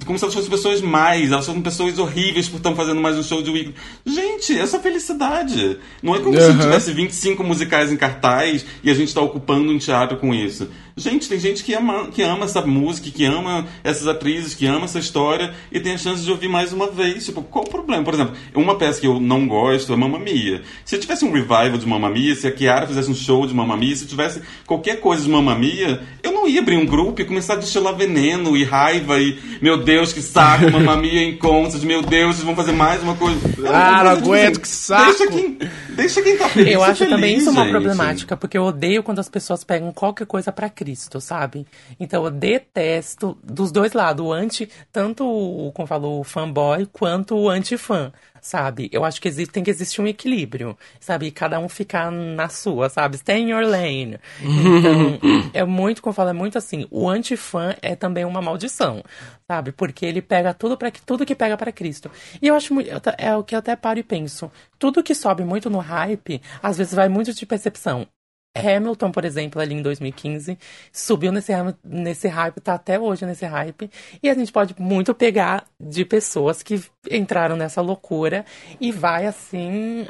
como 0.05 0.19
se 0.19 0.25
elas 0.25 0.35
fossem 0.35 0.51
pessoas 0.51 0.81
mais, 0.81 1.33
elas 1.33 1.45
são 1.45 1.61
pessoas 1.61 1.99
horríveis 1.99 2.49
por 2.49 2.59
estar 2.59 2.75
fazendo 2.75 3.01
mais 3.01 3.17
um 3.17 3.23
show 3.23 3.43
de 3.43 3.51
Wicked. 3.51 3.75
Gente, 4.05 4.59
essa 4.59 4.79
felicidade. 4.79 5.79
Não 6.03 6.15
é 6.15 6.21
como 6.21 6.37
se 6.37 6.43
Aham. 6.43 6.61
tivesse 6.61 6.93
25 6.93 7.43
musicais 7.43 7.91
em 7.91 7.97
cartaz 7.97 8.65
e 8.83 8.91
a 8.91 8.95
gente 8.95 9.09
está 9.09 9.21
ocupando 9.21 9.73
um 9.73 9.79
teatro 9.79 10.19
com 10.19 10.35
isso. 10.35 10.69
Gente, 10.97 11.29
tem 11.29 11.41
gente 11.41 11.65
que 11.65 11.75
ama, 11.75 12.07
que 12.09 12.23
ama 12.23 12.45
essa 12.45 12.65
música, 12.65 13.11
que 13.11 13.25
ama 13.25 13.67
essas 13.83 14.07
atrizes, 14.07 14.55
que 14.55 14.65
ama 14.65 14.85
essa 14.85 15.01
história 15.01 15.53
e 15.73 15.81
tem 15.81 15.95
a 15.95 15.99
chance 15.99 16.23
de 16.23 16.31
ouvir 16.31 16.49
mais 16.49 16.73
uma 16.73 16.89
vez. 16.89 17.25
Tipo, 17.25 17.43
qual 17.43 17.65
o 17.65 17.69
problema? 17.69 18.05
Por 18.05 18.15
exemplo, 18.15 18.37
uma 18.55 18.77
peça 18.77 19.01
que 19.01 19.07
eu 19.07 19.19
não 19.19 19.49
gosto 19.49 19.93
é 19.93 19.97
Mamma 19.97 20.21
Mia. 20.21 20.63
Se 20.85 20.97
tivesse 20.99 21.25
um 21.25 21.33
revival 21.33 21.79
de 21.79 21.87
Mamma 21.87 22.11
Mia, 22.11 22.35
se 22.37 22.47
a 22.47 22.53
Kiara 22.53 22.87
fizesse 22.87 23.11
um 23.11 23.15
show 23.15 23.45
de 23.45 23.53
Mamma 23.53 23.77
Mia, 23.77 23.97
se 23.97 24.07
tivesse 24.07 24.41
qualquer 24.67 25.01
coisa 25.01 25.25
de 25.25 25.31
Mamma 25.31 25.57
Mia, 25.57 26.01
eu 26.23 26.33
não 26.45 26.49
ia 26.49 26.61
abrir 26.61 26.77
um 26.77 26.85
grupo 26.85 27.23
e 27.23 27.25
começar 27.25 27.55
a 27.55 27.57
destilar 27.57 27.95
veneno 27.95 28.55
e 28.55 28.65
raiva 28.65 29.19
e, 29.19 29.39
meu 29.63 29.83
Deus, 29.83 30.13
que 30.13 30.21
saco, 30.21 30.71
Mamma 30.71 30.95
Mia 30.97 31.23
em 31.23 31.39
contas, 31.39 31.83
meu 31.83 32.03
Deus, 32.03 32.37
vocês 32.37 32.45
vão 32.45 32.55
fazer 32.55 32.73
mais 32.73 33.03
uma 33.03 33.15
coisa. 33.17 33.41
Ah, 33.67 34.05
não 34.05 34.11
aguento, 34.11 34.61
que 34.61 34.69
saco. 34.69 35.05
Deixa 35.07 35.27
quem, 35.27 35.59
deixa 35.91 36.23
quem 36.23 36.37
tá 36.37 36.49
feliz. 36.51 36.75
Eu 36.75 36.85
acho 36.85 37.07
também 37.07 37.31
feliz, 37.31 37.43
isso 37.43 37.51
uma 37.51 37.63
gente. 37.63 37.71
problemática, 37.71 38.37
porque 38.37 38.59
eu 38.59 38.65
odeio 38.65 39.03
quando 39.03 39.21
as 39.21 39.29
pessoas 39.29 39.65
pegam 39.65 39.91
qualquer 39.91 40.27
coisa 40.27 40.53
pra 40.53 40.69
Cristo, 40.69 41.19
sabe? 41.21 41.67
Então 41.99 42.25
eu 42.25 42.31
detesto 42.31 43.39
dos 43.43 43.73
dois 43.73 43.95
lados, 43.95 44.25
o 44.25 44.31
anti, 44.31 44.69
tanto 44.93 45.25
o, 45.25 45.73
como 45.73 45.89
falou, 45.89 46.21
o 46.21 46.25
fanboy, 46.25 46.87
quanto 46.93 47.37
o 47.37 47.49
anti-fã, 47.49 48.13
sabe? 48.45 48.91
Eu 48.93 49.05
acho 49.07 49.23
que 49.23 49.27
existe, 49.27 49.51
tem 49.51 49.65
que 49.65 49.71
existir 49.71 50.03
um 50.03 50.07
equilíbrio, 50.07 50.77
sabe? 51.01 51.31
Cada 51.31 51.59
um 51.59 51.67
ficar 51.67 52.13
na 52.13 52.47
sua, 52.51 52.91
sabe? 52.91 53.17
Stay 53.17 53.41
in 53.41 53.49
your 53.51 53.65
lane. 53.65 54.19
Então, 54.43 55.19
é 55.55 55.65
muito, 55.65 56.03
como 56.03 56.11
eu 56.11 56.15
falo, 56.15 56.29
é 56.29 56.35
muito 56.35 56.59
assim, 56.59 56.87
o 56.91 57.09
antifã 57.09 57.75
é 57.81 57.97
também 57.97 58.23
uma 58.27 58.43
maldição, 58.43 59.03
sabe? 59.49 59.73
Porque 59.73 60.05
ele 60.05 60.21
pega 60.21 60.53
tudo 60.53 60.77
para 60.77 60.91
tudo 60.91 61.25
que 61.25 61.35
pega 61.35 61.57
para 61.57 61.73
Cristo. 61.73 62.11
E 62.41 62.47
eu 62.47 62.55
acho 62.55 62.75
muito, 62.75 62.91
é 63.17 63.35
o 63.35 63.43
que 63.43 63.55
eu 63.55 63.61
até 63.61 63.75
paro 63.75 63.99
e 63.99 64.03
penso. 64.03 64.53
Tudo 64.79 65.03
que 65.03 65.15
sobe 65.15 65.43
muito 65.43 65.71
no 65.71 65.79
hype, 65.79 66.43
às 66.63 66.77
vezes 66.77 66.93
vai 66.93 67.09
muito 67.09 67.33
de 67.33 67.47
percepção. 67.47 68.07
Hamilton, 68.55 69.11
por 69.11 69.25
exemplo, 69.25 69.61
ali 69.61 69.75
em 69.75 69.83
2015, 69.83 70.59
subiu 70.93 71.33
nesse, 71.33 71.53
nesse 71.83 72.29
hype, 72.29 72.61
tá 72.61 72.75
até 72.75 72.99
hoje 72.99 73.27
nesse 73.27 73.45
hype. 73.45 73.91
E 74.23 74.31
a 74.31 74.35
gente 74.35 74.53
pode 74.53 74.75
muito 74.79 75.15
pegar 75.15 75.67
de 75.81 76.05
pessoas 76.05 76.63
que 76.63 76.81
entraram 77.11 77.57
nessa 77.57 77.81
loucura 77.81 78.45
e 78.81 78.93
vai 78.93 79.27
assim, 79.27 80.07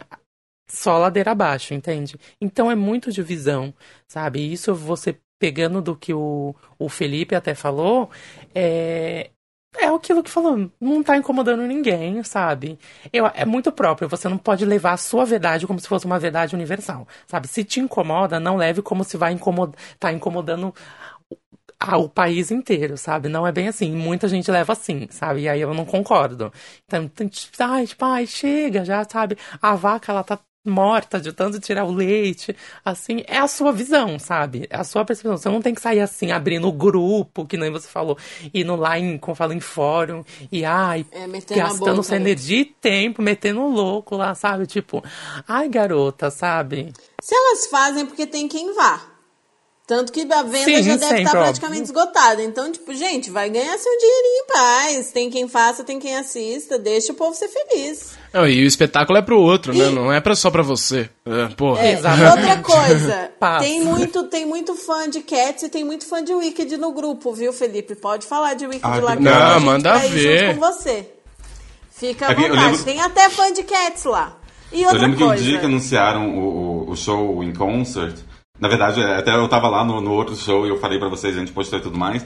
só 0.70 0.98
ladeira 0.98 1.32
abaixo, 1.32 1.74
entende? 1.74 2.16
Então 2.40 2.70
é 2.70 2.74
muito 2.74 3.12
divisão, 3.12 3.72
sabe? 4.06 4.52
Isso 4.52 4.74
você 4.74 5.18
pegando 5.38 5.82
do 5.82 5.96
que 5.96 6.14
o, 6.14 6.54
o 6.78 6.88
Felipe 6.88 7.34
até 7.34 7.54
falou, 7.54 8.10
é, 8.54 9.30
é 9.76 9.86
aquilo 9.86 10.22
que 10.22 10.30
falou, 10.30 10.70
não 10.80 11.02
tá 11.02 11.16
incomodando 11.16 11.62
ninguém, 11.62 12.22
sabe? 12.22 12.78
Eu, 13.12 13.26
é 13.34 13.44
muito 13.44 13.72
próprio, 13.72 14.08
você 14.08 14.28
não 14.28 14.38
pode 14.38 14.64
levar 14.64 14.92
a 14.92 14.96
sua 14.96 15.24
verdade 15.24 15.66
como 15.66 15.80
se 15.80 15.88
fosse 15.88 16.06
uma 16.06 16.18
verdade 16.18 16.54
universal, 16.54 17.06
sabe? 17.26 17.48
Se 17.48 17.64
te 17.64 17.80
incomoda, 17.80 18.38
não 18.40 18.56
leve 18.56 18.82
como 18.82 19.04
se 19.04 19.16
vai 19.16 19.32
incomodar, 19.32 19.74
tá 19.98 20.12
incomodando 20.12 20.74
o 21.98 22.08
país 22.08 22.50
inteiro, 22.50 22.96
sabe? 22.96 23.28
Não 23.28 23.46
é 23.46 23.52
bem 23.52 23.68
assim. 23.68 23.92
Muita 23.94 24.28
gente 24.28 24.50
leva 24.50 24.72
assim, 24.72 25.06
sabe? 25.10 25.42
E 25.42 25.48
aí 25.48 25.60
eu 25.60 25.74
não 25.74 25.84
concordo. 25.84 26.52
Então, 26.84 27.08
tipo, 27.28 27.56
ai, 27.62 27.86
tipo, 27.86 28.04
ai, 28.04 28.26
chega 28.26 28.84
já, 28.84 29.04
sabe? 29.04 29.36
A 29.60 29.74
vaca, 29.74 30.12
ela 30.12 30.24
tá 30.24 30.38
morta 30.64 31.20
de 31.20 31.32
tanto 31.32 31.60
tirar 31.60 31.84
o 31.84 31.92
leite. 31.92 32.56
Assim, 32.84 33.22
é 33.26 33.38
a 33.38 33.46
sua 33.46 33.72
visão, 33.72 34.18
sabe? 34.18 34.66
É 34.70 34.76
a 34.76 34.84
sua 34.84 35.04
percepção. 35.04 35.36
Você 35.36 35.48
não 35.48 35.60
tem 35.60 35.74
que 35.74 35.80
sair 35.80 36.00
assim, 36.00 36.32
abrindo 36.32 36.66
o 36.68 36.72
grupo, 36.72 37.46
que 37.46 37.56
nem 37.56 37.70
você 37.70 37.88
falou, 37.88 38.16
indo 38.52 38.74
lá 38.76 38.98
em, 38.98 39.18
como 39.18 39.34
fala, 39.34 39.54
em 39.54 39.60
fórum, 39.60 40.24
e 40.50 40.64
ai, 40.64 41.04
É, 41.12 41.26
gastando 41.56 42.02
sua 42.02 42.18
né? 42.18 42.22
energia 42.22 42.60
e 42.60 42.64
tempo, 42.64 43.20
metendo 43.20 43.66
louco 43.66 44.16
lá, 44.16 44.34
sabe? 44.34 44.66
Tipo, 44.66 45.02
ai, 45.46 45.68
garota, 45.68 46.30
sabe? 46.30 46.92
Se 47.20 47.34
elas 47.34 47.66
fazem, 47.66 48.02
é 48.02 48.06
porque 48.06 48.26
tem 48.26 48.48
quem 48.48 48.74
vá. 48.74 49.13
Tanto 49.86 50.10
que 50.12 50.22
a 50.22 50.42
venda 50.42 50.64
Sim, 50.64 50.82
já 50.82 50.92
deve 50.96 50.98
sempre, 51.04 51.16
estar 51.24 51.28
óbvio. 51.32 51.42
praticamente 51.42 51.82
esgotada. 51.82 52.42
Então, 52.42 52.72
tipo, 52.72 52.94
gente, 52.94 53.30
vai 53.30 53.50
ganhar 53.50 53.76
seu 53.76 53.92
dinheirinho 53.98 54.42
em 54.42 54.46
paz. 54.46 55.12
Tem 55.12 55.28
quem 55.28 55.46
faça, 55.46 55.84
tem 55.84 55.98
quem 55.98 56.16
assista. 56.16 56.78
Deixa 56.78 57.12
o 57.12 57.14
povo 57.14 57.34
ser 57.36 57.48
feliz. 57.48 58.12
Não, 58.32 58.46
e 58.48 58.64
o 58.64 58.66
espetáculo 58.66 59.18
é 59.18 59.22
pro 59.22 59.38
outro, 59.38 59.74
né? 59.76 59.88
E- 59.88 59.90
Não 59.90 60.10
é 60.10 60.22
pra, 60.22 60.34
só 60.34 60.50
pra 60.50 60.62
você. 60.62 61.10
É, 61.26 61.48
porra. 61.54 61.82
É, 61.84 61.92
e 61.92 61.96
outra 61.96 62.56
coisa, 62.62 63.30
tem 63.60 63.82
muito, 63.82 64.22
tem 64.24 64.46
muito 64.46 64.74
fã 64.74 65.06
de 65.08 65.20
Cats 65.20 65.64
e 65.64 65.68
tem 65.68 65.84
muito 65.84 66.06
fã 66.06 66.24
de 66.24 66.32
Wicked 66.32 66.78
no 66.78 66.90
grupo, 66.92 67.34
viu, 67.34 67.52
Felipe? 67.52 67.94
Pode 67.94 68.26
falar 68.26 68.54
de 68.54 68.64
Wicked 68.66 68.82
Ah, 68.86 69.00
lá 69.02 69.16
que 69.18 69.22
não, 69.22 69.32
a 69.32 69.52
gente 69.54 69.64
manda 69.66 69.92
vai 69.98 70.08
ver. 70.08 70.46
junto 70.48 70.60
com 70.60 70.72
você. 70.72 71.08
Fica 71.90 72.28
à 72.28 72.32
eu 72.32 72.36
vontade. 72.40 72.56
lembro- 72.70 72.84
Tem 72.84 73.00
até 73.02 73.28
fã 73.28 73.52
de 73.52 73.62
Cats 73.62 74.04
lá. 74.04 74.36
E 74.72 74.80
Eu 74.82 74.88
outra 74.88 75.02
lembro 75.02 75.18
que 75.18 75.24
um 75.24 75.26
coisa. 75.28 75.42
dia 75.44 75.58
que 75.60 75.66
anunciaram 75.66 76.36
o, 76.38 76.86
o, 76.86 76.90
o 76.90 76.96
show 76.96 77.44
em 77.44 77.52
concert, 77.52 78.16
na 78.60 78.68
verdade, 78.68 79.00
é, 79.00 79.16
até 79.16 79.34
eu 79.34 79.48
tava 79.48 79.68
lá 79.68 79.84
no, 79.84 80.00
no 80.00 80.12
outro 80.12 80.36
show 80.36 80.64
e 80.64 80.68
eu 80.68 80.78
falei 80.78 80.98
pra 80.98 81.08
vocês, 81.08 81.36
a 81.36 81.40
gente 81.40 81.52
postou 81.52 81.78
e 81.78 81.82
tudo 81.82 81.98
mais. 81.98 82.24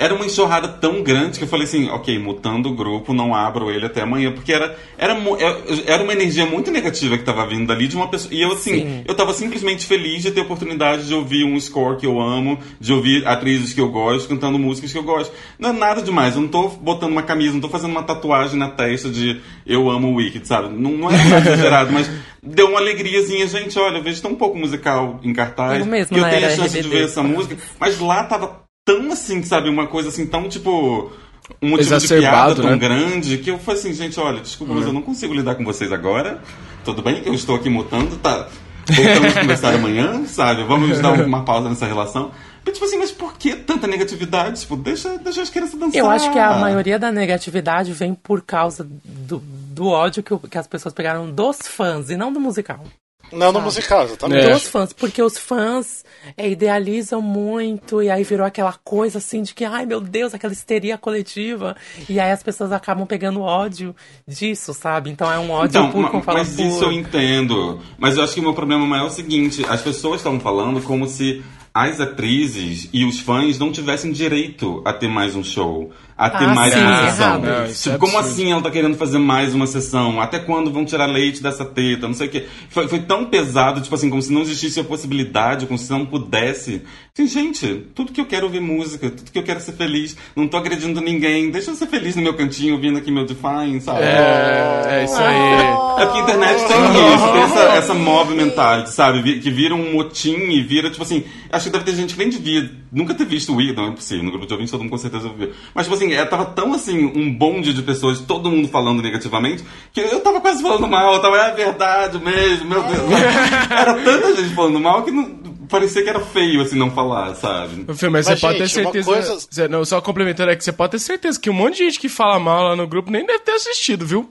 Era 0.00 0.14
uma 0.14 0.24
enxurrada 0.24 0.66
tão 0.66 1.02
grande 1.02 1.36
que 1.36 1.44
eu 1.44 1.48
falei 1.48 1.66
assim, 1.66 1.90
ok, 1.90 2.18
mutando 2.18 2.70
o 2.70 2.74
grupo, 2.74 3.12
não 3.12 3.34
abro 3.34 3.70
ele 3.70 3.84
até 3.84 4.00
amanhã, 4.00 4.32
porque 4.32 4.50
era, 4.50 4.74
era, 4.96 5.12
é- 5.12 5.92
era 5.92 6.02
uma 6.02 6.14
energia 6.14 6.46
muito 6.46 6.70
negativa 6.70 7.18
que 7.18 7.22
tava 7.22 7.46
vindo 7.46 7.66
dali 7.66 7.86
de 7.86 7.96
uma 7.96 8.08
pessoa. 8.08 8.32
E 8.32 8.40
eu 8.40 8.50
assim, 8.52 8.76
Sim. 8.76 9.04
eu 9.06 9.14
tava 9.14 9.34
simplesmente 9.34 9.84
feliz 9.84 10.22
de 10.22 10.30
ter 10.30 10.40
a 10.40 10.44
oportunidade 10.44 11.06
de 11.06 11.12
ouvir 11.14 11.44
um 11.44 11.60
score 11.60 11.98
que 11.98 12.06
eu 12.06 12.18
amo, 12.18 12.58
de 12.80 12.94
ouvir 12.94 13.26
atrizes 13.28 13.74
que 13.74 13.80
eu 13.82 13.90
gosto, 13.90 14.26
cantando 14.26 14.58
músicas 14.58 14.90
que 14.90 14.96
eu 14.96 15.02
gosto. 15.02 15.34
Não 15.58 15.68
é 15.68 15.72
nada 15.74 16.00
demais, 16.00 16.34
eu 16.34 16.40
não 16.40 16.48
tô 16.48 16.68
botando 16.68 17.12
uma 17.12 17.22
camisa, 17.22 17.52
não 17.52 17.60
tô 17.60 17.68
fazendo 17.68 17.90
uma 17.90 18.02
tatuagem 18.02 18.58
na 18.58 18.70
testa 18.70 19.10
de 19.10 19.38
eu 19.66 19.90
amo 19.90 20.08
o 20.08 20.14
Wicked, 20.14 20.48
sabe? 20.48 20.68
Não, 20.74 20.92
não 20.92 21.10
é 21.10 21.14
exagerado, 21.44 21.92
mas 21.92 22.10
deu 22.42 22.68
uma 22.70 22.78
alegriazinha, 22.80 23.46
gente, 23.46 23.78
olha, 23.78 23.98
eu 23.98 24.02
vejo 24.02 24.22
tão 24.22 24.34
pouco 24.34 24.56
musical 24.56 25.20
em 25.22 25.34
cartaz, 25.34 25.78
Eu 25.80 25.84
mesmo, 25.84 26.14
que 26.14 26.20
eu 26.20 26.28
tenho 26.30 26.46
a 26.46 26.50
chance 26.50 26.70
de 26.72 26.78
RBD. 26.80 26.88
ver 26.96 27.04
essa 27.04 27.22
música, 27.22 27.58
mas 27.78 28.00
lá 28.00 28.24
tava 28.24 28.69
tão 28.90 29.12
assim, 29.12 29.42
sabe, 29.42 29.68
uma 29.68 29.86
coisa 29.86 30.08
assim, 30.08 30.26
tão 30.26 30.48
tipo... 30.48 31.12
Um 31.60 31.70
motivo 31.70 31.98
de 31.98 32.06
piada 32.06 32.54
tão 32.54 32.70
né? 32.70 32.76
grande 32.76 33.38
que 33.38 33.50
eu 33.50 33.58
falei 33.58 33.80
assim, 33.80 33.92
gente, 33.92 34.20
olha, 34.20 34.40
desculpa, 34.40 34.72
mas 34.72 34.86
eu 34.86 34.92
não 34.92 35.02
consigo 35.02 35.34
lidar 35.34 35.56
com 35.56 35.64
vocês 35.64 35.92
agora. 35.92 36.40
Tudo 36.84 37.02
bem 37.02 37.20
que 37.22 37.28
eu 37.28 37.34
estou 37.34 37.56
aqui 37.56 37.68
mutando, 37.68 38.16
tá? 38.18 38.48
Voltamos 38.86 39.36
a 39.36 39.40
conversar 39.40 39.74
amanhã, 39.74 40.24
sabe? 40.26 40.62
Vamos 40.62 41.00
dar 41.00 41.18
uma 41.26 41.44
pausa 41.44 41.68
nessa 41.68 41.86
relação. 41.86 42.30
Mas, 42.64 42.74
tipo 42.74 42.86
assim, 42.86 42.98
mas 42.98 43.10
por 43.10 43.36
que 43.36 43.56
tanta 43.56 43.86
negatividade? 43.86 44.60
Tipo, 44.60 44.76
deixa, 44.76 45.18
deixa 45.18 45.42
as 45.42 45.50
crianças 45.50 45.78
dançar. 45.78 45.98
Eu 45.98 46.08
acho 46.08 46.30
que 46.30 46.38
a 46.38 46.58
maioria 46.58 46.98
da 46.98 47.10
negatividade 47.10 47.92
vem 47.92 48.14
por 48.14 48.42
causa 48.42 48.86
do, 49.04 49.42
do 49.44 49.88
ódio 49.88 50.22
que, 50.22 50.36
que 50.48 50.58
as 50.58 50.66
pessoas 50.66 50.94
pegaram 50.94 51.30
dos 51.30 51.58
fãs 51.66 52.10
e 52.10 52.16
não 52.16 52.32
do 52.32 52.38
musical. 52.38 52.84
Não 53.32 53.52
no 53.52 53.60
musical, 53.60 54.04
exatamente. 54.04 54.46
É. 54.46 54.52
Dos 54.52 54.66
fãs, 54.68 54.92
porque 54.92 55.22
os 55.22 55.38
fãs 55.38 56.04
é, 56.36 56.48
idealizam 56.48 57.22
muito 57.22 58.02
e 58.02 58.10
aí 58.10 58.24
virou 58.24 58.46
aquela 58.46 58.72
coisa 58.84 59.18
assim 59.18 59.42
de 59.42 59.54
que, 59.54 59.64
ai 59.64 59.86
meu 59.86 60.00
Deus, 60.00 60.34
aquela 60.34 60.52
histeria 60.52 60.98
coletiva. 60.98 61.76
E 62.08 62.18
aí 62.20 62.30
as 62.30 62.42
pessoas 62.42 62.72
acabam 62.72 63.06
pegando 63.06 63.40
ódio 63.40 63.94
disso, 64.26 64.74
sabe? 64.74 65.10
Então 65.10 65.30
é 65.30 65.38
um 65.38 65.50
ódio 65.50 65.80
Então, 65.80 66.00
ma- 66.02 66.10
como 66.10 66.24
mas 66.26 66.58
isso 66.58 66.84
eu 66.84 66.92
entendo. 66.92 67.80
Mas 67.98 68.16
eu 68.16 68.24
acho 68.24 68.34
que 68.34 68.40
o 68.40 68.42
meu 68.42 68.54
problema 68.54 68.86
maior 68.86 69.04
é 69.04 69.08
o 69.08 69.10
seguinte: 69.10 69.64
as 69.68 69.82
pessoas 69.82 70.16
estão 70.20 70.38
falando 70.40 70.82
como 70.82 71.06
se 71.06 71.42
as 71.72 72.00
atrizes 72.00 72.88
e 72.92 73.04
os 73.04 73.20
fãs 73.20 73.58
não 73.58 73.70
tivessem 73.70 74.10
direito 74.10 74.82
a 74.84 74.92
ter 74.92 75.08
mais 75.08 75.36
um 75.36 75.44
show, 75.44 75.92
a 76.20 76.28
ter 76.28 76.44
Ah, 76.44 76.54
mais 76.54 76.74
sim, 76.74 76.80
uma 76.80 77.10
sessão. 77.10 77.38
Não, 77.40 77.64
isso 77.64 77.82
tipo, 77.84 77.94
é 77.96 77.98
como 77.98 78.18
assim 78.18 78.52
ela 78.52 78.60
tá 78.60 78.70
querendo 78.70 78.94
fazer 78.94 79.16
mais 79.16 79.54
uma 79.54 79.66
sessão? 79.66 80.20
Até 80.20 80.38
quando 80.38 80.70
vão 80.70 80.84
tirar 80.84 81.06
leite 81.06 81.42
dessa 81.42 81.64
teta? 81.64 82.06
Não 82.06 82.12
sei 82.12 82.26
o 82.26 82.30
quê. 82.30 82.44
Foi, 82.68 82.86
foi 82.88 82.98
tão 83.00 83.24
pesado, 83.24 83.80
tipo 83.80 83.94
assim, 83.94 84.10
como 84.10 84.20
se 84.20 84.30
não 84.30 84.42
existisse 84.42 84.78
a 84.78 84.84
possibilidade, 84.84 85.64
como 85.64 85.78
se 85.78 85.90
não 85.90 86.04
pudesse. 86.04 86.82
Assim, 87.14 87.26
gente, 87.26 87.86
tudo 87.94 88.12
que 88.12 88.20
eu 88.20 88.26
quero 88.26 88.42
é 88.42 88.46
ouvir 88.46 88.60
música, 88.60 89.08
tudo 89.08 89.30
que 89.30 89.38
eu 89.38 89.42
quero 89.42 89.60
é 89.60 89.62
ser 89.62 89.72
feliz. 89.72 90.14
Não 90.36 90.46
tô 90.46 90.58
agredindo 90.58 91.00
ninguém. 91.00 91.50
Deixa 91.50 91.70
eu 91.70 91.74
ser 91.74 91.86
feliz 91.86 92.14
no 92.16 92.22
meu 92.22 92.34
cantinho, 92.34 92.74
ouvindo 92.74 92.98
aqui 92.98 93.10
meu 93.10 93.24
Define, 93.24 93.80
sabe? 93.80 94.02
É, 94.02 95.00
é 95.00 95.04
isso 95.04 95.16
aí. 95.16 96.02
É 96.02 96.04
porque 96.04 96.18
a 96.18 96.22
internet 96.22 96.56
tem 96.66 97.14
isso, 97.14 97.32
tem 97.32 97.42
essa, 97.42 97.60
essa 97.76 97.94
mob 97.94 98.34
mentality, 98.34 98.90
sabe? 98.90 99.40
Que 99.40 99.50
vira 99.50 99.74
um 99.74 99.94
motim 99.94 100.36
e 100.50 100.62
vira, 100.62 100.90
tipo 100.90 101.02
assim. 101.02 101.24
Acho 101.50 101.64
que 101.64 101.70
deve 101.72 101.84
ter 101.84 101.96
gente 101.96 102.14
que 102.14 102.18
nem 102.18 102.28
devia 102.28 102.70
nunca 102.92 103.14
ter 103.14 103.24
visto 103.24 103.52
o 103.52 103.56
Wicked, 103.56 103.76
não 103.76 103.88
é 103.88 103.92
possível. 103.92 104.24
No 104.24 104.30
grupo 104.30 104.46
de 104.46 104.52
ouvintes 104.52 104.70
todo 104.70 104.80
mundo 104.80 104.90
com 104.90 104.98
certeza 104.98 105.28
viu. 105.28 105.50
Mas, 105.74 105.86
tipo 105.86 105.96
assim, 105.96 106.09
é, 106.14 106.24
tava 106.24 106.44
tão 106.46 106.72
assim, 106.74 107.04
um 107.14 107.32
bonde 107.32 107.72
de 107.72 107.82
pessoas, 107.82 108.20
todo 108.20 108.50
mundo 108.50 108.68
falando 108.68 109.02
negativamente, 109.02 109.64
que 109.92 110.00
eu 110.00 110.20
tava 110.20 110.40
quase 110.40 110.62
falando 110.62 110.86
mal. 110.88 111.14
Eu 111.14 111.20
tava, 111.20 111.36
é 111.36 111.54
verdade 111.54 112.18
mesmo, 112.18 112.68
meu 112.68 112.82
Deus. 112.82 113.00
Era 113.70 113.94
tanta 113.94 114.36
gente 114.36 114.54
falando 114.54 114.80
mal 114.80 115.02
que 115.02 115.10
não, 115.10 115.24
parecia 115.68 116.02
que 116.02 116.10
era 116.10 116.20
feio, 116.20 116.60
assim, 116.60 116.76
não 116.76 116.90
falar, 116.90 117.34
sabe? 117.36 117.84
Fê, 117.94 118.08
mas, 118.08 118.26
Mas, 118.26 118.38
você 118.38 118.46
pode 118.46 118.58
ter 118.58 118.66
gente, 118.66 118.82
certeza. 118.82 119.04
coisa- 119.10 119.68
não, 119.68 119.84
só 119.84 120.00
complementando 120.00 120.50
é 120.50 120.56
que 120.56 120.64
você 120.64 120.72
pode 120.72 120.90
ter 120.92 120.98
certeza 120.98 121.38
que 121.40 121.48
um 121.48 121.54
monte 121.54 121.78
de 121.78 121.84
gente 121.84 122.00
que 122.00 122.08
fala 122.08 122.38
mal 122.38 122.62
lá 122.64 122.76
no 122.76 122.86
grupo 122.86 123.10
nem 123.10 123.24
deve 123.24 123.38
ter 123.40 123.52
assistido, 123.52 124.04
viu? 124.04 124.30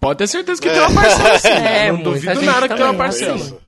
Pode 0.00 0.18
ter 0.18 0.28
certeza 0.28 0.62
que 0.62 0.70
tem 0.70 0.78
uma 0.80 0.94
parcela 0.94 1.32
assim. 1.34 1.48
É, 1.68 1.86
não 1.88 1.94
muita 1.96 2.10
duvido 2.10 2.34
gente 2.34 2.44
nada 2.46 2.68
que 2.68 2.74
tem 2.74 2.84
uma 2.84 2.92
também, 2.92 2.96
parcela. 2.98 3.58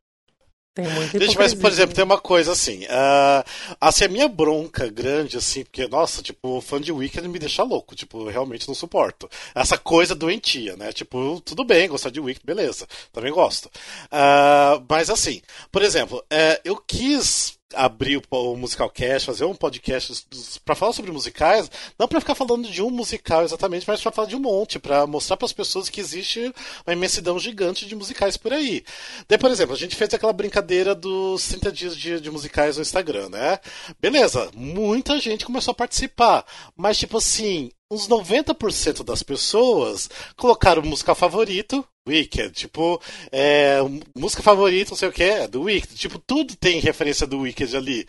Tem 0.74 0.86
muita 0.88 1.18
Gente, 1.18 1.36
mas, 1.36 1.52
por 1.52 1.70
exemplo, 1.70 1.94
tem 1.94 2.04
uma 2.04 2.18
coisa 2.18 2.52
assim. 2.52 2.86
ah, 2.88 3.44
assim, 3.80 4.04
a 4.04 4.08
minha 4.08 4.28
bronca 4.28 4.88
grande, 4.88 5.36
assim, 5.36 5.64
porque, 5.64 5.86
nossa, 5.88 6.22
tipo, 6.22 6.60
fã 6.60 6.80
de 6.80 6.92
Wicked 6.92 7.26
me 7.28 7.38
deixa 7.38 7.62
louco. 7.62 7.94
Tipo, 7.96 8.20
eu 8.20 8.26
realmente 8.30 8.68
não 8.68 8.74
suporto. 8.74 9.28
Essa 9.54 9.76
coisa 9.76 10.14
doentia, 10.14 10.76
né? 10.76 10.92
Tipo, 10.92 11.40
tudo 11.44 11.64
bem, 11.64 11.88
gostar 11.88 12.10
de 12.10 12.20
Wicked, 12.20 12.44
beleza. 12.44 12.86
Também 13.12 13.32
gosto. 13.32 13.70
Ah, 14.12 14.80
mas, 14.88 15.10
assim, 15.10 15.42
por 15.72 15.82
exemplo, 15.82 16.24
é, 16.30 16.60
eu 16.64 16.76
quis 16.76 17.58
abrir 17.74 18.20
o, 18.30 18.56
Musical 18.56 18.90
Cast, 18.90 19.26
fazer 19.26 19.44
um 19.44 19.54
podcast 19.54 20.26
para 20.64 20.74
falar 20.74 20.92
sobre 20.92 21.12
musicais, 21.12 21.70
não 21.98 22.08
para 22.08 22.20
ficar 22.20 22.34
falando 22.34 22.68
de 22.68 22.82
um 22.82 22.90
musical 22.90 23.42
exatamente, 23.42 23.86
mas 23.86 24.00
para 24.00 24.10
falar 24.10 24.28
de 24.28 24.36
um 24.36 24.40
monte, 24.40 24.78
para 24.78 25.06
mostrar 25.06 25.36
para 25.36 25.46
as 25.46 25.52
pessoas 25.52 25.88
que 25.88 26.00
existe 26.00 26.52
uma 26.86 26.92
imensidão 26.92 27.38
gigante 27.38 27.86
de 27.86 27.94
musicais 27.94 28.36
por 28.36 28.52
aí. 28.52 28.84
Daí, 29.28 29.38
por 29.38 29.50
exemplo, 29.50 29.74
a 29.74 29.78
gente 29.78 29.96
fez 29.96 30.12
aquela 30.12 30.32
brincadeira 30.32 30.94
dos 30.94 31.46
30 31.48 31.72
dias 31.72 31.96
de, 31.96 32.20
de 32.20 32.30
musicais 32.30 32.76
no 32.76 32.82
Instagram, 32.82 33.28
né? 33.28 33.58
Beleza, 34.00 34.50
muita 34.54 35.18
gente 35.18 35.44
começou 35.44 35.72
a 35.72 35.74
participar, 35.74 36.44
mas 36.76 36.98
tipo 36.98 37.18
assim, 37.18 37.70
uns 37.90 38.08
90% 38.08 39.02
das 39.02 39.22
pessoas 39.22 40.08
colocaram 40.36 40.82
o 40.82 40.86
musical 40.86 41.14
favorito, 41.14 41.84
Wicked. 42.10 42.52
Tipo, 42.52 43.00
é, 43.30 43.78
música 44.14 44.42
favorita, 44.42 44.90
não 44.90 44.98
sei 44.98 45.08
o 45.08 45.12
que, 45.12 45.22
é 45.22 45.48
do 45.48 45.62
Wicked. 45.62 45.94
Tipo, 45.94 46.18
tudo 46.18 46.56
tem 46.56 46.80
referência 46.80 47.26
do 47.26 47.40
Wicked 47.40 47.76
ali. 47.76 48.06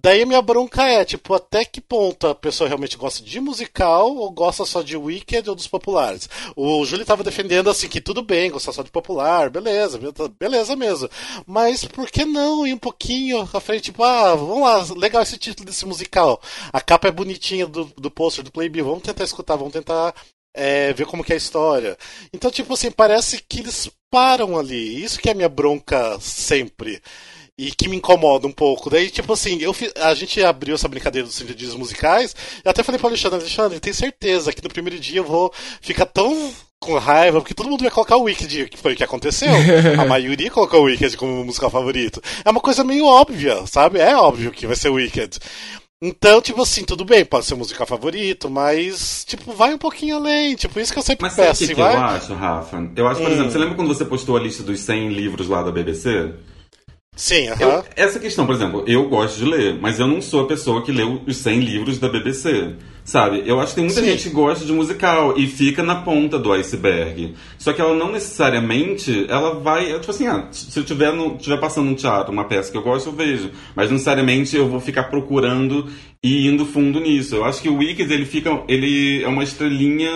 Daí 0.00 0.22
a 0.22 0.26
minha 0.26 0.40
bronca 0.40 0.84
é, 0.84 1.04
tipo, 1.04 1.34
até 1.34 1.64
que 1.64 1.80
ponto 1.80 2.26
a 2.28 2.34
pessoa 2.34 2.68
realmente 2.68 2.96
gosta 2.96 3.22
de 3.22 3.40
musical 3.40 4.14
ou 4.16 4.30
gosta 4.30 4.64
só 4.64 4.82
de 4.82 4.96
Wicked 4.96 5.48
ou 5.48 5.56
dos 5.56 5.66
populares? 5.66 6.28
O 6.54 6.84
Júlio 6.84 7.04
tava 7.04 7.24
defendendo 7.24 7.68
assim 7.68 7.88
que 7.88 8.00
tudo 8.00 8.22
bem, 8.22 8.50
gostar 8.50 8.72
só 8.72 8.82
de 8.82 8.90
popular, 8.90 9.50
beleza, 9.50 9.98
beleza 10.38 10.76
mesmo. 10.76 11.08
Mas 11.46 11.84
por 11.84 12.10
que 12.10 12.24
não 12.24 12.66
ir 12.66 12.74
um 12.74 12.78
pouquinho 12.78 13.48
à 13.52 13.60
frente, 13.60 13.84
tipo, 13.84 14.02
ah, 14.04 14.34
vamos 14.34 14.62
lá, 14.62 14.94
legal 14.96 15.22
esse 15.22 15.36
título 15.36 15.66
desse 15.66 15.84
musical. 15.86 16.40
A 16.72 16.80
capa 16.80 17.08
é 17.08 17.10
bonitinha 17.10 17.66
do, 17.66 17.84
do 17.96 18.10
pôster 18.10 18.44
do 18.44 18.52
Playbill, 18.52 18.84
vamos 18.84 19.02
tentar 19.02 19.24
escutar, 19.24 19.56
vamos 19.56 19.72
tentar 19.72 20.14
é, 20.54 20.92
ver 20.92 21.06
como 21.06 21.24
que 21.24 21.32
é 21.32 21.34
a 21.34 21.38
história. 21.38 21.96
Então, 22.32 22.50
tipo 22.50 22.72
assim, 22.74 22.90
parece 22.90 23.42
que 23.48 23.60
eles 23.60 23.90
param 24.10 24.58
ali. 24.58 25.02
Isso 25.02 25.18
que 25.18 25.28
é 25.28 25.32
a 25.32 25.34
minha 25.34 25.48
bronca 25.48 26.18
sempre. 26.20 27.00
E 27.56 27.70
que 27.72 27.88
me 27.88 27.96
incomoda 27.96 28.46
um 28.46 28.52
pouco. 28.52 28.88
Daí, 28.88 29.10
tipo 29.10 29.32
assim, 29.32 29.58
eu, 29.60 29.74
a 30.00 30.14
gente 30.14 30.42
abriu 30.42 30.74
essa 30.74 30.88
brincadeira 30.88 31.26
dos 31.26 31.36
30 31.36 31.54
dias 31.54 31.74
musicais. 31.74 32.34
E 32.64 32.68
até 32.68 32.82
falei 32.82 32.98
para 32.98 33.10
Alexandre, 33.10 33.40
Alexandre, 33.40 33.80
tenho 33.80 33.94
certeza 33.94 34.52
que 34.52 34.62
no 34.62 34.70
primeiro 34.70 34.98
dia 34.98 35.20
eu 35.20 35.24
vou 35.24 35.52
ficar 35.80 36.06
tão 36.06 36.52
com 36.80 36.96
raiva, 36.96 37.40
porque 37.40 37.52
todo 37.52 37.68
mundo 37.68 37.82
vai 37.82 37.90
colocar 37.90 38.16
o 38.16 38.22
Wicked, 38.22 38.70
que 38.70 38.78
foi 38.78 38.94
o 38.94 38.96
que 38.96 39.04
aconteceu. 39.04 39.52
A 40.00 40.04
maioria 40.06 40.50
colocou 40.50 40.80
o 40.80 40.84
Wicked 40.84 41.14
como 41.18 41.44
musical 41.44 41.68
favorito. 41.68 42.22
É 42.42 42.50
uma 42.50 42.60
coisa 42.60 42.82
meio 42.82 43.04
óbvia, 43.04 43.66
sabe? 43.66 43.98
É 43.98 44.16
óbvio 44.16 44.50
que 44.50 44.66
vai 44.66 44.74
ser 44.74 44.88
o 44.88 44.94
Wicked. 44.94 45.38
Então, 46.02 46.40
tipo 46.40 46.62
assim, 46.62 46.82
tudo 46.82 47.04
bem, 47.04 47.26
pode 47.26 47.44
ser 47.44 47.52
o 47.52 47.58
musical 47.58 47.86
favorito, 47.86 48.48
mas, 48.48 49.22
tipo, 49.28 49.52
vai 49.52 49.74
um 49.74 49.78
pouquinho 49.78 50.16
além. 50.16 50.54
Tipo, 50.54 50.80
isso 50.80 50.94
que 50.94 50.98
eu 50.98 51.02
sempre 51.02 51.24
mas 51.24 51.34
peço. 51.34 51.48
Mas 51.48 51.58
sabe 51.58 51.72
o 51.72 51.76
que, 51.76 51.82
vai... 51.82 51.94
eu 51.94 52.00
acho, 52.00 52.34
Rafa? 52.34 52.90
Eu 52.96 53.06
acho, 53.06 53.20
por 53.20 53.28
hum. 53.28 53.34
exemplo, 53.34 53.50
você 53.50 53.58
lembra 53.58 53.74
quando 53.74 53.88
você 53.88 54.04
postou 54.06 54.34
a 54.34 54.40
lista 54.40 54.62
dos 54.62 54.80
100 54.80 55.10
livros 55.10 55.46
lá 55.46 55.62
da 55.62 55.70
BBC? 55.70 56.32
Sim. 57.20 57.50
Uh 57.50 57.54
-huh. 57.54 57.84
Essa 57.94 58.18
questão, 58.18 58.46
por 58.46 58.54
exemplo, 58.54 58.82
eu 58.86 59.06
gosto 59.06 59.36
de 59.36 59.44
ler, 59.44 59.78
mas 59.78 60.00
eu 60.00 60.06
não 60.06 60.22
sou 60.22 60.40
a 60.40 60.46
pessoa 60.46 60.82
que 60.82 60.90
lê 60.90 61.04
os 61.04 61.36
100 61.36 61.60
livros 61.60 61.98
da 61.98 62.08
BBC. 62.08 62.76
Sabe? 63.04 63.42
Eu 63.44 63.58
acho 63.60 63.70
que 63.70 63.76
tem 63.76 63.84
muita 63.84 64.00
Sim. 64.00 64.06
gente 64.06 64.28
que 64.28 64.34
gosta 64.34 64.64
de 64.64 64.72
musical 64.72 65.36
e 65.36 65.46
fica 65.46 65.82
na 65.82 65.96
ponta 65.96 66.38
do 66.38 66.52
iceberg. 66.52 67.34
Só 67.58 67.72
que 67.72 67.80
ela 67.80 67.94
não 67.94 68.12
necessariamente, 68.12 69.26
ela 69.28 69.58
vai, 69.58 69.98
tipo 69.98 70.10
assim, 70.10 70.26
ah, 70.28 70.48
se 70.50 70.78
eu 70.78 70.84
tiver, 70.84 71.12
no, 71.12 71.36
tiver 71.36 71.58
passando 71.58 71.90
um 71.90 71.94
teatro, 71.94 72.32
uma 72.32 72.44
peça 72.44 72.70
que 72.70 72.78
eu 72.78 72.82
gosto, 72.82 73.08
eu 73.08 73.12
vejo. 73.12 73.50
Mas 73.74 73.86
não 73.86 73.94
necessariamente 73.94 74.56
eu 74.56 74.68
vou 74.68 74.80
ficar 74.80 75.04
procurando 75.04 75.90
e 76.22 76.46
indo 76.46 76.64
fundo 76.64 77.00
nisso. 77.00 77.36
Eu 77.36 77.44
acho 77.44 77.60
que 77.60 77.68
o 77.68 77.78
Wicked, 77.78 78.12
ele 78.12 78.24
fica, 78.24 78.62
ele 78.68 79.22
é 79.22 79.28
uma 79.28 79.42
estrelinha 79.42 80.10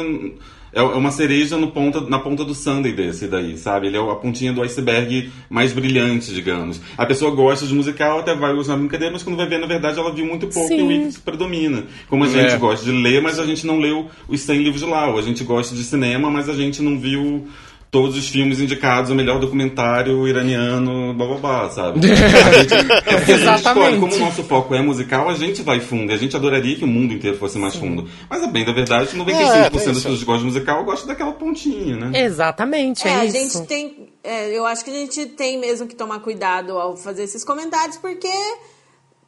é, 0.74 0.80
é 0.80 0.82
uma 0.82 1.10
cereja 1.10 1.56
no 1.56 1.68
ponta, 1.68 2.00
na 2.00 2.18
ponta 2.18 2.44
do 2.44 2.54
sundae 2.54 2.92
desse 2.92 3.26
daí, 3.26 3.56
sabe? 3.56 3.86
Ele 3.86 3.96
é 3.96 4.00
a 4.00 4.14
pontinha 4.16 4.52
do 4.52 4.62
iceberg 4.62 5.30
mais 5.48 5.72
brilhante, 5.72 6.34
digamos. 6.34 6.80
A 6.98 7.06
pessoa 7.06 7.30
gosta 7.30 7.66
de 7.66 7.74
musical, 7.74 8.18
até 8.18 8.34
vai 8.34 8.52
usar 8.52 8.76
brincadeira, 8.76 9.12
mas 9.12 9.22
quando 9.22 9.36
vai 9.36 9.48
ver, 9.48 9.58
na 9.58 9.66
verdade, 9.66 9.98
ela 9.98 10.12
viu 10.12 10.26
muito 10.26 10.48
pouco 10.48 10.68
Sim. 10.68 10.78
e 10.78 10.82
o 10.82 10.86
Wicked 10.88 11.20
predomina. 11.20 11.84
Como 12.08 12.24
a 12.24 12.28
gente 12.28 12.54
é. 12.54 12.58
gosta 12.58 12.84
de 12.84 12.92
ler, 12.92 13.22
mas 13.22 13.38
a 13.38 13.46
gente 13.46 13.66
não 13.66 13.78
leu 13.78 14.10
os 14.28 14.40
100 14.40 14.58
livros 14.62 14.80
de 14.80 14.88
lá. 14.88 15.08
Ou 15.08 15.18
a 15.18 15.22
gente 15.22 15.44
gosta 15.44 15.74
de 15.74 15.82
cinema, 15.84 16.30
mas 16.30 16.48
a 16.48 16.54
gente 16.54 16.82
não 16.82 16.98
viu 16.98 17.46
todos 17.94 18.16
os 18.16 18.28
filmes 18.28 18.58
indicados 18.58 19.12
o 19.12 19.14
melhor 19.14 19.38
documentário 19.38 20.26
iraniano, 20.26 21.14
blá 21.14 21.28
blá 21.28 21.36
blá, 21.36 21.70
sabe? 21.70 22.00
A 22.10 22.58
gente, 22.58 22.74
é 22.74 23.32
Exatamente. 23.32 24.00
como 24.00 24.12
o 24.12 24.18
nosso 24.18 24.42
foco 24.42 24.74
é 24.74 24.82
musical, 24.82 25.28
a 25.28 25.34
gente 25.34 25.62
vai 25.62 25.78
fundo. 25.78 26.12
A 26.12 26.16
gente 26.16 26.34
adoraria 26.34 26.74
que 26.74 26.82
o 26.82 26.88
mundo 26.88 27.14
inteiro 27.14 27.36
fosse 27.38 27.56
mais 27.56 27.74
Sim. 27.74 27.80
fundo. 27.80 28.08
Mas 28.28 28.42
a 28.42 28.48
bem 28.48 28.64
da 28.64 28.72
verdade, 28.72 29.16
95% 29.16 29.28
é, 29.30 29.70
das 29.70 29.70
pessoas 29.70 30.18
que 30.18 30.24
gostam 30.24 30.38
de 30.38 30.44
musical 30.46 30.84
gostam 30.84 31.06
daquela 31.06 31.34
pontinha, 31.34 31.96
né? 31.96 32.24
Exatamente, 32.24 33.06
é, 33.06 33.10
é 33.12 33.14
a 33.14 33.24
isso. 33.26 33.58
gente 33.58 33.68
tem. 33.68 34.08
É, 34.24 34.50
eu 34.50 34.66
acho 34.66 34.84
que 34.84 34.90
a 34.90 34.94
gente 34.94 35.26
tem 35.26 35.56
mesmo 35.56 35.86
que 35.86 35.94
tomar 35.94 36.18
cuidado 36.18 36.76
ao 36.76 36.96
fazer 36.96 37.22
esses 37.22 37.44
comentários, 37.44 37.96
porque 37.96 38.28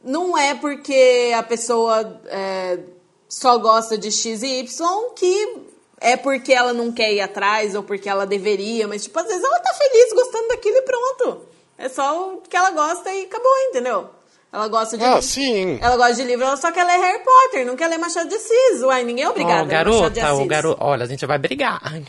não 0.03 0.37
é 0.37 0.53
porque 0.55 1.31
a 1.33 1.41
pessoa 1.41 2.19
é, 2.25 2.79
só 3.29 3.57
gosta 3.59 3.97
de 3.97 4.11
X 4.11 4.43
e 4.43 4.59
Y 4.59 5.15
que 5.15 5.76
é 5.99 6.15
porque 6.15 6.53
ela 6.53 6.73
não 6.73 6.91
quer 6.91 7.13
ir 7.13 7.21
atrás 7.21 7.75
ou 7.75 7.83
porque 7.83 8.07
ela 8.07 8.25
deveria, 8.25 8.87
mas 8.87 9.03
tipo, 9.03 9.19
às 9.19 9.25
vezes 9.25 9.43
ela 9.43 9.59
tá 9.59 9.73
feliz 9.73 10.13
gostando 10.13 10.47
daquilo 10.49 10.77
e 10.77 10.81
pronto. 10.81 11.41
É 11.77 11.89
só 11.89 12.33
o 12.33 12.37
que 12.41 12.55
ela 12.55 12.71
gosta 12.71 13.11
e 13.11 13.25
acabou, 13.25 13.57
entendeu? 13.69 14.09
Ela 14.51 14.67
gosta 14.69 14.97
de. 14.97 15.03
Ah, 15.03 15.21
sim. 15.21 15.77
Ela 15.81 15.97
gosta 15.97 16.15
de 16.15 16.23
livro, 16.23 16.45
ela 16.45 16.55
só 16.55 16.71
quer 16.71 16.85
ler 16.85 16.97
Harry 16.97 17.21
Potter, 17.21 17.65
não 17.65 17.75
quer 17.75 17.87
ler 17.87 17.97
Machado 17.97 18.29
de 18.29 18.35
Assis. 18.35 18.81
Uai, 18.81 19.03
ninguém 19.03 19.25
é 19.25 19.29
obrigado 19.29 19.65
oh, 19.65 19.69
garota, 19.69 20.33
o 20.35 20.45
garoto. 20.45 20.81
Olha, 20.81 21.03
a 21.03 21.07
gente 21.07 21.25
vai 21.25 21.37
brigar. 21.37 21.81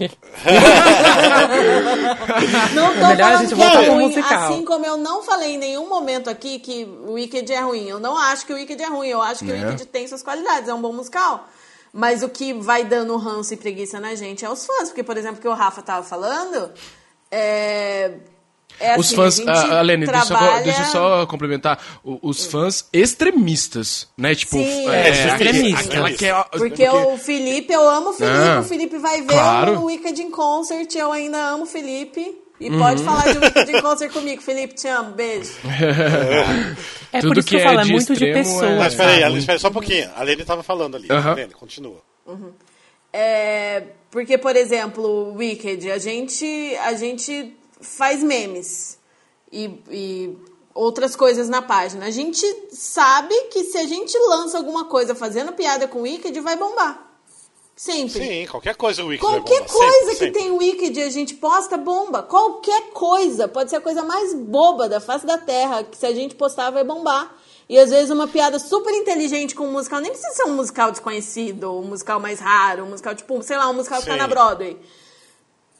não 2.74 2.94
tô 2.94 3.04
é 3.04 3.08
melhor 3.08 3.32
a 3.32 3.36
gente 3.38 3.56
que 3.56 3.60
é 3.60 3.88
ruim, 3.88 4.06
musical. 4.06 4.44
assim 4.44 4.64
como 4.64 4.86
eu 4.86 4.96
não 4.96 5.22
falei 5.24 5.56
em 5.56 5.58
nenhum 5.58 5.88
momento 5.88 6.30
aqui 6.30 6.60
que 6.60 6.84
o 6.84 7.14
Wicked 7.14 7.52
é 7.52 7.60
ruim. 7.60 7.88
Eu 7.88 7.98
não 7.98 8.16
acho 8.16 8.46
que 8.46 8.52
o 8.52 8.56
Wicked 8.56 8.80
é 8.80 8.88
ruim, 8.88 9.08
eu 9.08 9.20
acho 9.20 9.44
que 9.44 9.50
é. 9.50 9.54
o 9.54 9.58
Wicked 9.58 9.86
tem 9.86 10.06
suas 10.06 10.22
qualidades, 10.22 10.68
é 10.68 10.74
um 10.74 10.80
bom 10.80 10.92
musical. 10.92 11.44
Mas 11.98 12.22
o 12.22 12.28
que 12.28 12.52
vai 12.52 12.84
dando 12.84 13.16
ranço 13.16 13.52
e 13.54 13.56
preguiça 13.56 13.98
na 13.98 14.14
gente 14.14 14.44
é 14.44 14.48
os 14.48 14.64
fãs. 14.64 14.88
Porque, 14.88 15.02
por 15.02 15.16
exemplo, 15.16 15.38
o 15.38 15.40
que 15.40 15.48
o 15.48 15.52
Rafa 15.52 15.82
tava 15.82 16.06
falando, 16.06 16.70
é. 17.28 18.12
É 18.78 18.96
os 18.96 19.06
assim, 19.06 19.16
fãs, 19.16 19.40
a, 19.40 19.80
a 19.80 19.82
Lene, 19.82 20.06
trabalha... 20.06 20.62
deixa, 20.62 20.78
deixa, 20.82 20.82
eu 20.82 20.92
só 20.92 21.26
complementar. 21.26 21.82
os 22.04 22.46
fãs 22.46 22.88
extremistas, 22.92 24.06
né? 24.16 24.32
Tipo, 24.36 24.58
Sim, 24.58 24.88
é, 24.88 25.08
é, 25.08 25.26
extremista. 25.26 25.88
Aquela 25.88 26.12
que 26.12 26.26
é, 26.26 26.34
porque, 26.44 26.58
porque, 26.58 26.88
o 26.88 27.18
Felipe, 27.18 27.72
eu 27.72 27.88
amo 27.88 28.10
o 28.10 28.12
Felipe, 28.12 28.38
ah, 28.38 28.60
o 28.60 28.62
Felipe 28.62 28.98
vai 28.98 29.20
ver 29.22 29.32
claro. 29.32 29.80
o 29.80 29.84
Wicked 29.86 30.22
in 30.22 30.30
Concert, 30.30 30.94
eu 30.94 31.10
ainda 31.10 31.36
amo 31.48 31.64
o 31.64 31.66
Felipe. 31.66 32.38
E 32.60 32.70
uhum. 32.70 32.78
pode 32.78 33.04
falar 33.04 33.32
de 33.32 33.38
Wicked 33.44 33.70
in 33.70 33.80
Concert 33.80 34.12
comigo, 34.12 34.42
Felipe, 34.42 34.74
te 34.74 34.88
amo, 34.88 35.12
beijo. 35.12 35.52
É, 37.10 37.22
por 37.22 37.38
isso 37.38 37.48
que, 37.48 37.56
eu 37.56 37.60
falo, 37.60 37.80
é, 37.80 37.82
é 37.82 37.84
muito 37.86 38.14
de 38.14 38.26
é 38.26 38.32
pessoas. 38.34 38.70
É... 38.70 38.78
Mas 38.78 38.94
peraí, 38.94 39.22
Aline, 39.22 39.40
espera 39.40 39.58
só 39.58 39.68
um 39.68 39.72
pouquinho. 39.72 40.10
A 40.14 40.22
Lene 40.22 40.44
tava 40.44 40.62
falando 40.62 40.94
ali. 40.94 41.08
Uhum. 41.10 41.34
Lene, 41.34 41.54
continua. 41.54 42.02
Uhum. 42.26 42.52
É, 43.10 43.82
porque, 44.10 44.36
por 44.36 44.54
exemplo, 44.56 45.32
Wicked, 45.34 45.90
a 45.90 45.96
gente, 45.96 46.76
a 46.82 46.92
gente 46.94 47.56
faz 47.80 48.22
memes 48.22 48.98
e, 49.50 49.70
e 49.90 50.36
outras 50.74 51.16
coisas 51.16 51.48
na 51.48 51.62
página. 51.62 52.06
A 52.06 52.10
gente 52.10 52.44
sabe 52.70 53.34
que 53.50 53.64
se 53.64 53.78
a 53.78 53.86
gente 53.86 54.16
lança 54.28 54.58
alguma 54.58 54.84
coisa 54.84 55.14
fazendo 55.14 55.52
piada 55.52 55.88
com 55.88 56.02
Wicked, 56.02 56.38
vai 56.40 56.56
bombar. 56.56 57.07
Sempre. 57.78 58.24
Sim, 58.24 58.46
qualquer 58.50 58.74
coisa 58.74 59.04
o 59.04 59.06
Wicked 59.06 59.24
Qualquer 59.24 59.64
coisa 59.64 59.92
sempre, 59.92 60.10
que 60.10 60.16
sempre. 60.16 60.32
tem 60.32 60.50
Wicked 60.50 61.00
a 61.00 61.10
gente 61.10 61.34
posta, 61.34 61.76
bomba. 61.76 62.24
Qualquer 62.24 62.90
coisa. 62.90 63.46
Pode 63.46 63.70
ser 63.70 63.76
a 63.76 63.80
coisa 63.80 64.02
mais 64.02 64.34
boba 64.34 64.88
da 64.88 64.98
face 64.98 65.24
da 65.24 65.38
terra, 65.38 65.84
que 65.84 65.96
se 65.96 66.04
a 66.04 66.12
gente 66.12 66.34
postar 66.34 66.70
vai 66.70 66.82
bombar. 66.82 67.32
E 67.68 67.78
às 67.78 67.90
vezes 67.90 68.10
uma 68.10 68.26
piada 68.26 68.58
super 68.58 68.92
inteligente 68.92 69.54
com 69.54 69.64
um 69.68 69.70
musical, 69.70 70.00
nem 70.00 70.10
precisa 70.10 70.34
ser 70.34 70.42
um 70.46 70.56
musical 70.56 70.90
desconhecido, 70.90 71.70
um 71.70 71.84
musical 71.84 72.18
mais 72.18 72.40
raro, 72.40 72.82
um 72.82 72.88
musical 72.88 73.14
tipo, 73.14 73.40
sei 73.44 73.56
lá, 73.56 73.70
um 73.70 73.74
musical 73.74 74.00
Sim. 74.00 74.06
que 74.06 74.10
tá 74.10 74.16
na 74.16 74.26
Broadway. 74.26 74.76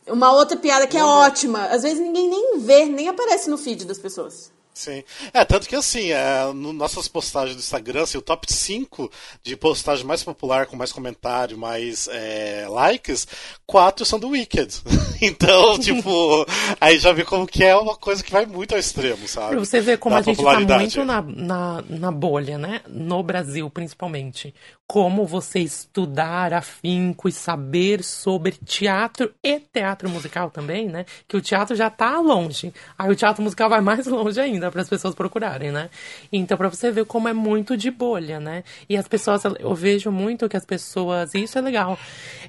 Uma 0.07 0.33
outra 0.33 0.57
piada 0.57 0.87
que 0.87 0.97
é 0.97 1.05
ótima. 1.05 1.65
Às 1.65 1.83
vezes 1.83 1.99
ninguém 1.99 2.29
nem 2.29 2.61
vê, 2.61 2.85
nem 2.85 3.09
aparece 3.09 3.51
no 3.51 3.59
feed 3.59 3.85
das 3.85 3.99
pessoas. 3.99 4.53
Sim. 4.79 5.03
É, 5.35 5.45
tanto 5.45 5.69
que 5.69 5.75
assim, 5.75 6.13
é, 6.13 6.53
no, 6.55 6.73
nossas 6.73 7.09
postagens 7.09 7.57
do 7.57 7.59
Instagram, 7.59 8.05
assim, 8.05 8.17
o 8.17 8.23
top 8.23 8.47
5 8.51 9.11
de 9.43 9.57
postagem 9.57 10.07
mais 10.07 10.23
popular, 10.23 10.67
com 10.67 10.77
mais 10.77 10.93
comentário, 10.93 11.59
mais 11.59 12.09
é, 12.13 12.65
likes, 12.69 13.27
quatro 13.67 14.07
são 14.07 14.21
do 14.21 14.29
Wicked. 14.29 14.73
então, 15.21 15.77
tipo, 15.83 16.47
aí 16.81 16.97
já 17.01 17.13
vê 17.13 17.25
como 17.25 17.45
que 17.45 17.65
é 17.65 17.75
uma 17.75 17.97
coisa 17.97 18.23
que 18.23 18.31
vai 18.31 18.47
muito 18.47 18.73
ao 18.73 18.79
extremo, 18.79 19.27
sabe? 19.27 19.57
Pra 19.57 19.59
você 19.59 19.81
ver 19.81 19.99
como 19.99 20.15
da 20.15 20.21
a 20.21 20.23
gente 20.23 20.41
tá 20.41 20.61
muito 20.61 21.05
na, 21.05 21.23
na, 21.23 21.85
na 21.89 22.13
bolha, 22.13 22.57
né? 22.57 22.81
No 22.87 23.21
Brasil, 23.21 23.69
principalmente 23.69 24.55
como 24.89 25.27
você 25.27 25.59
estudar 25.59 26.55
afinco 26.55 27.29
e 27.29 27.33
saber 27.33 28.03
sobre 28.03 28.53
teatro 28.53 29.35
e 29.45 29.61
teatro 29.61 30.09
musical 30.09 30.51
também, 30.51 30.89
né? 30.89 31.05
Que 31.29 31.37
o 31.37 31.43
teatro 31.43 31.77
já 31.77 31.91
tá 31.91 32.19
longe. 32.21 32.73
Aí 32.99 33.11
o 33.11 33.15
teatro 33.15 33.43
musical 33.43 33.69
vai 33.69 33.83
mais 33.83 34.07
longe 34.07 34.41
ainda 34.41 34.68
para 34.71 34.83
as 34.83 34.89
pessoas 34.89 35.15
procurarem, 35.15 35.73
né? 35.73 35.91
Então 36.33 36.57
para 36.57 36.69
você 36.69 36.91
ver 36.91 37.05
como 37.05 37.29
é 37.29 37.33
muito 37.33 37.77
de 37.77 37.91
bolha, 37.91 38.41
né? 38.41 38.65
E 38.89 38.97
as 38.97 39.09
pessoas 39.09 39.43
eu 39.45 39.75
vejo 39.75 40.11
muito 40.11 40.49
que 40.49 40.57
as 40.57 40.65
pessoas, 40.65 41.35
e 41.35 41.43
isso 41.43 41.59
é 41.59 41.61
legal. 41.61 41.99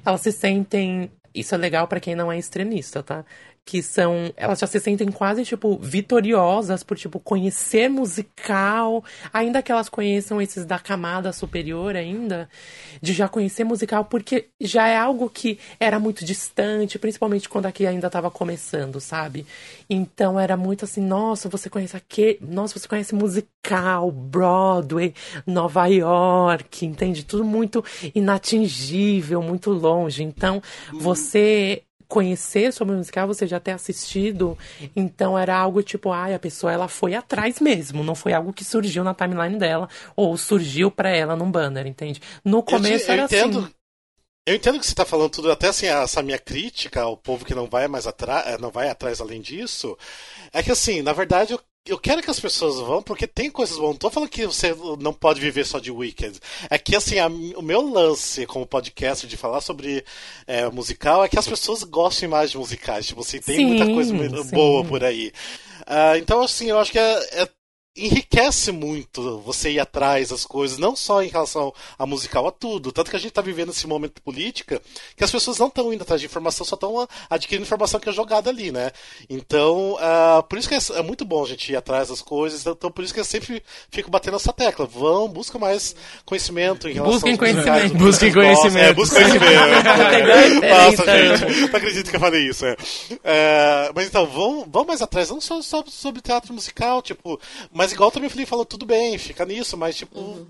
Elas 0.04 0.20
se 0.20 0.32
sentem 0.32 1.10
isso 1.34 1.54
é 1.54 1.58
legal 1.58 1.86
para 1.86 2.00
quem 2.00 2.14
não 2.14 2.30
é 2.30 2.38
extremista, 2.38 3.02
tá? 3.02 3.24
Que 3.64 3.82
são. 3.82 4.32
Elas 4.36 4.58
já 4.58 4.66
se 4.66 4.80
sentem 4.80 5.10
quase, 5.10 5.44
tipo, 5.44 5.78
vitoriosas 5.78 6.82
por, 6.82 6.96
tipo, 6.96 7.20
conhecer 7.20 7.88
musical. 7.88 9.04
Ainda 9.32 9.62
que 9.62 9.70
elas 9.70 9.88
conheçam 9.88 10.40
esses 10.40 10.64
da 10.64 10.78
camada 10.78 11.32
superior 11.32 11.94
ainda, 11.94 12.48
de 13.00 13.12
já 13.12 13.28
conhecer 13.28 13.64
musical, 13.64 14.04
porque 14.04 14.48
já 14.60 14.88
é 14.88 14.96
algo 14.96 15.30
que 15.30 15.58
era 15.78 15.98
muito 15.98 16.24
distante, 16.24 16.98
principalmente 16.98 17.48
quando 17.48 17.66
aqui 17.66 17.86
ainda 17.86 18.08
estava 18.08 18.30
começando, 18.30 19.00
sabe? 19.00 19.46
Então 19.88 20.38
era 20.38 20.56
muito 20.56 20.84
assim, 20.84 21.00
nossa, 21.00 21.48
você 21.48 21.70
conhece 21.70 21.96
aqui. 21.96 22.38
Nossa, 22.40 22.78
você 22.78 22.88
conhece 22.88 23.14
musical, 23.14 24.10
Broadway, 24.10 25.14
Nova 25.46 25.86
York, 25.86 26.84
entende? 26.84 27.24
Tudo 27.24 27.44
muito 27.44 27.84
inatingível, 28.14 29.42
muito 29.42 29.70
longe. 29.70 30.22
Então, 30.22 30.62
você 30.92 31.82
conhecer 32.10 32.72
sobre 32.72 32.94
o 32.94 32.98
musical, 32.98 33.26
você 33.26 33.46
já 33.46 33.58
ter 33.58 33.70
assistido. 33.70 34.58
Então 34.94 35.38
era 35.38 35.56
algo 35.56 35.82
tipo, 35.82 36.10
ai, 36.12 36.34
a 36.34 36.38
pessoa 36.38 36.72
ela 36.72 36.88
foi 36.88 37.14
atrás 37.14 37.60
mesmo, 37.60 38.04
não 38.04 38.14
foi 38.14 38.32
algo 38.34 38.52
que 38.52 38.64
surgiu 38.64 39.02
na 39.04 39.14
timeline 39.14 39.58
dela 39.58 39.88
ou 40.14 40.36
surgiu 40.36 40.90
pra 40.90 41.08
ela 41.08 41.34
num 41.36 41.50
banner, 41.50 41.86
entende? 41.86 42.20
No 42.44 42.62
começo 42.62 42.94
eu, 42.94 42.98
te- 42.98 43.08
eu 43.08 43.12
era 43.14 43.24
entendo, 43.24 43.58
assim. 43.60 43.74
Eu 44.46 44.54
entendo 44.56 44.80
que 44.80 44.86
você 44.86 44.92
está 44.92 45.04
falando 45.04 45.30
tudo, 45.30 45.52
até 45.52 45.68
assim, 45.68 45.86
essa 45.86 46.22
minha 46.22 46.38
crítica 46.38 47.02
ao 47.02 47.16
povo 47.16 47.44
que 47.44 47.54
não 47.54 47.66
vai 47.66 47.86
mais 47.86 48.06
atrás, 48.06 48.58
não 48.58 48.70
vai 48.70 48.88
atrás 48.88 49.20
além 49.20 49.40
disso, 49.40 49.96
é 50.52 50.62
que 50.62 50.72
assim, 50.72 51.02
na 51.02 51.12
verdade, 51.12 51.52
eu, 51.52 51.60
eu 51.86 51.98
quero 51.98 52.22
que 52.22 52.30
as 52.30 52.38
pessoas 52.38 52.76
vão 52.76 53.02
porque 53.02 53.26
tem 53.26 53.50
coisas 53.50 53.76
boas. 53.76 53.90
Não 53.92 53.96
tô 53.98 54.10
falando 54.10 54.28
que 54.28 54.46
você 54.46 54.74
não 55.00 55.12
pode 55.12 55.40
viver 55.40 55.64
só 55.64 55.78
de 55.78 55.90
Wicked. 55.90 56.38
É 56.68 56.78
que 56.78 56.94
assim, 56.94 57.18
a- 57.18 57.26
o 57.28 57.62
meu 57.62 57.80
lance 57.80 58.46
como 58.46 58.66
podcast 58.66 59.26
de 59.26 59.36
falar 59.36 59.60
sobre 59.60 60.04
é, 60.46 60.68
musical 60.70 61.24
é 61.24 61.28
que 61.28 61.38
as 61.38 61.48
pessoas 61.48 61.82
gostem 61.82 62.28
mais 62.28 62.50
de 62.50 62.58
musicais. 62.58 63.06
Tipo 63.06 63.20
assim, 63.22 63.40
tem 63.40 63.56
Sim, 63.56 63.64
muita 63.66 63.86
coisa 63.86 64.10
sim. 64.42 64.50
boa 64.54 64.84
por 64.84 65.02
aí. 65.02 65.32
Ah, 65.86 66.16
então, 66.18 66.42
assim, 66.42 66.66
eu 66.70 66.78
acho 66.78 66.92
que 66.92 66.98
é- 66.98 67.42
é 67.42 67.48
enriquece 67.96 68.70
muito 68.70 69.40
você 69.40 69.72
ir 69.72 69.80
atrás 69.80 70.28
das 70.28 70.44
coisas, 70.44 70.78
não 70.78 70.94
só 70.94 71.22
em 71.22 71.28
relação 71.28 71.72
a 71.98 72.06
musical, 72.06 72.46
a 72.46 72.52
tudo. 72.52 72.92
Tanto 72.92 73.10
que 73.10 73.16
a 73.16 73.18
gente 73.18 73.30
está 73.30 73.42
vivendo 73.42 73.70
esse 73.70 73.86
momento 73.86 74.14
de 74.14 74.20
política 74.20 74.80
que 75.16 75.24
as 75.24 75.30
pessoas 75.30 75.58
não 75.58 75.66
estão 75.66 75.92
indo 75.92 76.02
atrás 76.02 76.20
de 76.20 76.26
informação, 76.26 76.64
só 76.64 76.76
estão 76.76 77.08
adquirindo 77.28 77.66
informação 77.66 77.98
que 77.98 78.08
é 78.08 78.12
jogada 78.12 78.48
ali, 78.48 78.70
né? 78.70 78.92
Então, 79.28 79.96
ah, 80.00 80.44
por 80.48 80.58
isso 80.58 80.68
que 80.68 80.74
é, 80.74 80.78
é 80.98 81.02
muito 81.02 81.24
bom 81.24 81.42
a 81.42 81.48
gente 81.48 81.72
ir 81.72 81.76
atrás 81.76 82.08
das 82.08 82.22
coisas. 82.22 82.64
Então, 82.64 82.90
por 82.90 83.04
isso 83.04 83.12
que 83.12 83.20
eu 83.20 83.24
sempre 83.24 83.62
fico 83.90 84.10
batendo 84.10 84.36
essa 84.36 84.52
tecla. 84.52 84.86
Vão, 84.86 85.28
busca 85.28 85.58
mais 85.58 85.96
conhecimento 86.24 86.88
em 86.88 86.92
relação 86.92 87.14
Busquem 87.14 87.36
conhecimento. 87.36 87.98
Busquem 87.98 88.32
conhecimento. 88.32 88.78
É, 88.78 88.92
busquem 88.92 89.24
conhecimento. 89.26 90.60
Nossa, 90.70 91.04
gente, 91.04 91.60
não 91.60 91.76
acredito 91.76 92.10
que 92.10 92.16
eu 92.16 92.20
falei 92.20 92.48
isso. 92.48 92.64
É. 92.64 92.76
É, 93.24 93.90
mas 93.94 94.06
então, 94.06 94.26
vão, 94.26 94.64
vão 94.70 94.84
mais 94.84 95.02
atrás, 95.02 95.28
não 95.28 95.40
só, 95.40 95.60
só 95.60 95.84
sobre 95.88 96.22
teatro 96.22 96.54
musical, 96.54 97.02
tipo. 97.02 97.40
Mas 97.80 97.92
igual 97.92 98.10
também 98.10 98.26
o 98.26 98.30
Felipe 98.30 98.50
falou, 98.50 98.66
tudo 98.66 98.84
bem, 98.84 99.16
fica 99.16 99.42
nisso, 99.46 99.74
mas 99.74 99.96
tipo. 99.96 100.46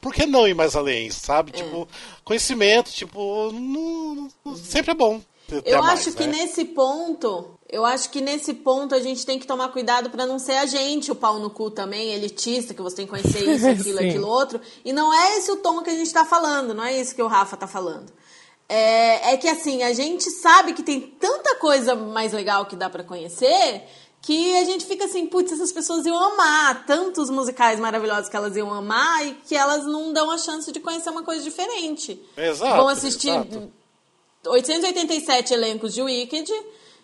Por 0.00 0.12
que 0.12 0.26
não 0.26 0.48
ir 0.48 0.54
mais 0.54 0.74
além, 0.74 1.12
sabe? 1.12 1.52
Tipo, 1.52 1.86
conhecimento, 2.24 2.90
tipo, 2.90 3.52
não- 3.52 4.28
não- 4.44 4.56
sempre 4.56 4.90
é 4.90 4.94
bom. 4.94 5.20
Eu 5.64 5.80
mais, 5.80 6.00
acho 6.00 6.16
que 6.16 6.26
né? 6.26 6.38
nesse 6.38 6.64
ponto, 6.64 7.56
eu 7.70 7.84
acho 7.84 8.10
que 8.10 8.20
nesse 8.20 8.52
ponto 8.52 8.96
a 8.96 8.98
gente 8.98 9.24
tem 9.24 9.38
que 9.38 9.46
tomar 9.46 9.68
cuidado 9.68 10.10
pra 10.10 10.26
não 10.26 10.40
ser 10.40 10.56
a 10.56 10.66
gente 10.66 11.12
o 11.12 11.14
pau 11.14 11.38
no 11.38 11.50
cu 11.50 11.70
também, 11.70 12.10
elitista, 12.14 12.74
que 12.74 12.82
você 12.82 12.96
tem 12.96 13.06
que 13.06 13.10
conhecer 13.12 13.48
isso, 13.48 13.68
aquilo, 13.70 14.00
aquilo, 14.00 14.26
outro. 14.26 14.60
E 14.84 14.92
não 14.92 15.14
é 15.14 15.38
esse 15.38 15.52
o 15.52 15.58
tom 15.58 15.82
que 15.82 15.90
a 15.90 15.94
gente 15.94 16.12
tá 16.12 16.24
falando, 16.24 16.74
não 16.74 16.82
é 16.82 17.00
isso 17.00 17.14
que 17.14 17.22
o 17.22 17.28
Rafa 17.28 17.56
tá 17.56 17.68
falando. 17.68 18.12
É, 18.68 19.34
é 19.34 19.36
que 19.36 19.46
assim, 19.46 19.84
a 19.84 19.92
gente 19.92 20.28
sabe 20.30 20.72
que 20.72 20.82
tem 20.82 21.00
tanta 21.00 21.54
coisa 21.56 21.94
mais 21.94 22.32
legal 22.32 22.66
que 22.66 22.74
dá 22.74 22.90
pra 22.90 23.04
conhecer 23.04 23.84
que 24.22 24.56
a 24.56 24.64
gente 24.64 24.86
fica 24.86 25.04
assim, 25.04 25.26
putz, 25.26 25.50
essas 25.50 25.72
pessoas 25.72 26.06
iam 26.06 26.16
amar 26.16 26.86
tantos 26.86 27.28
musicais 27.28 27.80
maravilhosos 27.80 28.28
que 28.28 28.36
elas 28.36 28.56
iam 28.56 28.72
amar 28.72 29.26
e 29.26 29.34
que 29.46 29.56
elas 29.56 29.84
não 29.84 30.12
dão 30.12 30.30
a 30.30 30.38
chance 30.38 30.70
de 30.70 30.78
conhecer 30.78 31.10
uma 31.10 31.24
coisa 31.24 31.42
diferente. 31.42 32.20
Exato, 32.36 32.76
Vão 32.76 32.88
assistir 32.88 33.30
exato. 33.30 33.70
887 34.46 35.52
elencos 35.52 35.92
de 35.92 36.02
Wicked 36.02 36.52